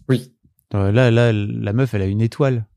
Oui. 0.08 0.34
Euh, 0.76 0.92
Là, 0.92 1.10
là, 1.10 1.32
la 1.34 1.74
meuf, 1.74 1.94
elle 1.94 2.02
a 2.02 2.06
une 2.06 2.22
étoile. 2.22 2.68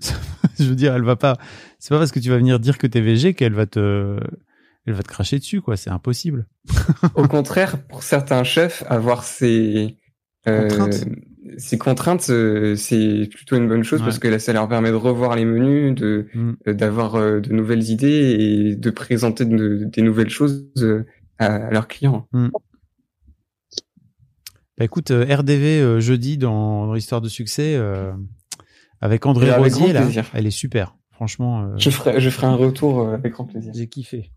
Je 0.58 0.64
veux 0.64 0.74
dire, 0.74 0.94
elle 0.94 1.02
va 1.02 1.16
pas. 1.16 1.36
C'est 1.78 1.90
pas 1.90 1.98
parce 1.98 2.12
que 2.12 2.20
tu 2.20 2.30
vas 2.30 2.36
venir 2.36 2.60
dire 2.60 2.78
que 2.78 2.86
t'es 2.86 3.00
VG 3.00 3.34
qu'elle 3.34 3.54
va 3.54 3.66
te, 3.66 4.18
elle 4.86 4.94
va 4.94 5.02
te 5.02 5.08
cracher 5.08 5.38
dessus, 5.38 5.60
quoi. 5.60 5.76
C'est 5.76 5.90
impossible. 5.90 6.46
Au 7.14 7.26
contraire, 7.28 7.82
pour 7.86 8.02
certains 8.02 8.44
chefs, 8.44 8.84
avoir 8.88 9.24
ces 9.24 9.96
euh, 10.46 10.68
Contraintes. 10.68 11.04
Ces 11.58 11.78
contraintes, 11.78 12.28
euh, 12.30 12.76
c'est 12.76 13.28
plutôt 13.30 13.56
une 13.56 13.68
bonne 13.68 13.84
chose 13.84 14.00
Ouais. 14.00 14.06
parce 14.06 14.18
que 14.18 14.28
là, 14.28 14.38
ça 14.38 14.52
leur 14.52 14.68
permet 14.68 14.90
de 14.90 14.94
revoir 14.96 15.36
les 15.36 15.44
menus, 15.44 15.94
de 15.94 16.26
Mm. 16.34 16.52
euh, 16.68 16.74
d'avoir 16.74 17.14
euh, 17.16 17.40
de 17.40 17.52
nouvelles 17.52 17.90
idées 17.90 18.36
et 18.38 18.76
de 18.76 18.90
présenter 18.90 19.44
de- 19.44 19.84
des 19.84 20.02
nouvelles 20.02 20.30
choses 20.30 20.66
à, 21.38 21.46
à 21.46 21.70
leurs 21.70 21.88
clients. 21.88 22.28
Bah 24.78 24.84
écoute, 24.86 25.10
RDV 25.10 26.00
jeudi 26.00 26.38
dans, 26.38 26.86
dans 26.86 26.94
l'histoire 26.94 27.20
de 27.20 27.28
succès 27.28 27.74
euh, 27.76 28.12
avec 29.00 29.26
André 29.26 29.50
avec 29.50 29.74
Rosier 29.74 29.92
là, 29.92 30.02
plaisir. 30.02 30.30
elle 30.32 30.46
est 30.46 30.50
super. 30.50 30.96
Franchement, 31.10 31.62
euh, 31.62 31.74
Je 31.76 31.90
ferai 31.90 32.20
je 32.20 32.30
ferai 32.30 32.46
un 32.46 32.54
retour 32.56 33.08
avec 33.10 33.32
grand 33.34 33.44
plaisir. 33.44 33.72
J'ai 33.74 33.86
kiffé. 33.86 34.30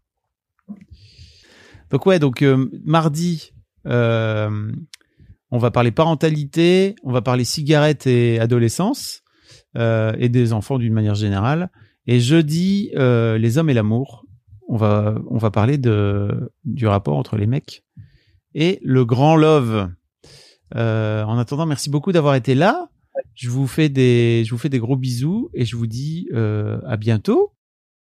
Donc 1.89 2.05
ouais, 2.05 2.19
donc 2.19 2.41
euh, 2.41 2.69
mardi, 2.83 3.53
euh, 3.87 4.71
on 5.51 5.57
va 5.57 5.72
parler 5.72 5.91
parentalité, 5.91 6.95
on 7.03 7.11
va 7.11 7.22
parler 7.22 7.43
cigarettes 7.43 8.07
et 8.07 8.39
adolescence 8.39 9.22
euh, 9.77 10.13
et 10.17 10.30
des 10.30 10.53
enfants 10.53 10.77
d'une 10.77 10.93
manière 10.93 11.15
générale. 11.15 11.69
Et 12.07 12.19
jeudi, 12.19 12.91
euh, 12.95 13.38
les 13.38 13.57
hommes 13.57 13.69
et 13.69 13.73
l'amour. 13.73 14.26
On 14.67 14.77
va 14.77 15.15
on 15.30 15.38
va 15.38 15.51
parler 15.51 15.77
de 15.77 16.51
du 16.63 16.88
rapport 16.88 17.17
entre 17.17 17.38
les 17.38 17.45
mecs 17.45 17.84
et 18.55 18.80
le 18.81 19.05
grand 19.05 19.35
love. 19.35 19.91
Euh, 20.76 21.23
en 21.23 21.38
attendant, 21.38 21.67
merci 21.67 21.91
beaucoup 21.91 22.11
d'avoir 22.11 22.34
été 22.34 22.55
là. 22.55 22.89
Je 23.35 23.49
vous 23.49 23.67
fais 23.67 23.89
des 23.89 24.43
je 24.45 24.51
vous 24.51 24.57
fais 24.57 24.69
des 24.69 24.80
gros 24.80 24.97
bisous 24.97 25.49
et 25.53 25.65
je 25.65 25.76
vous 25.76 25.88
dis 25.88 26.27
euh, 26.34 26.80
à 26.88 26.97
bientôt. 26.97 27.53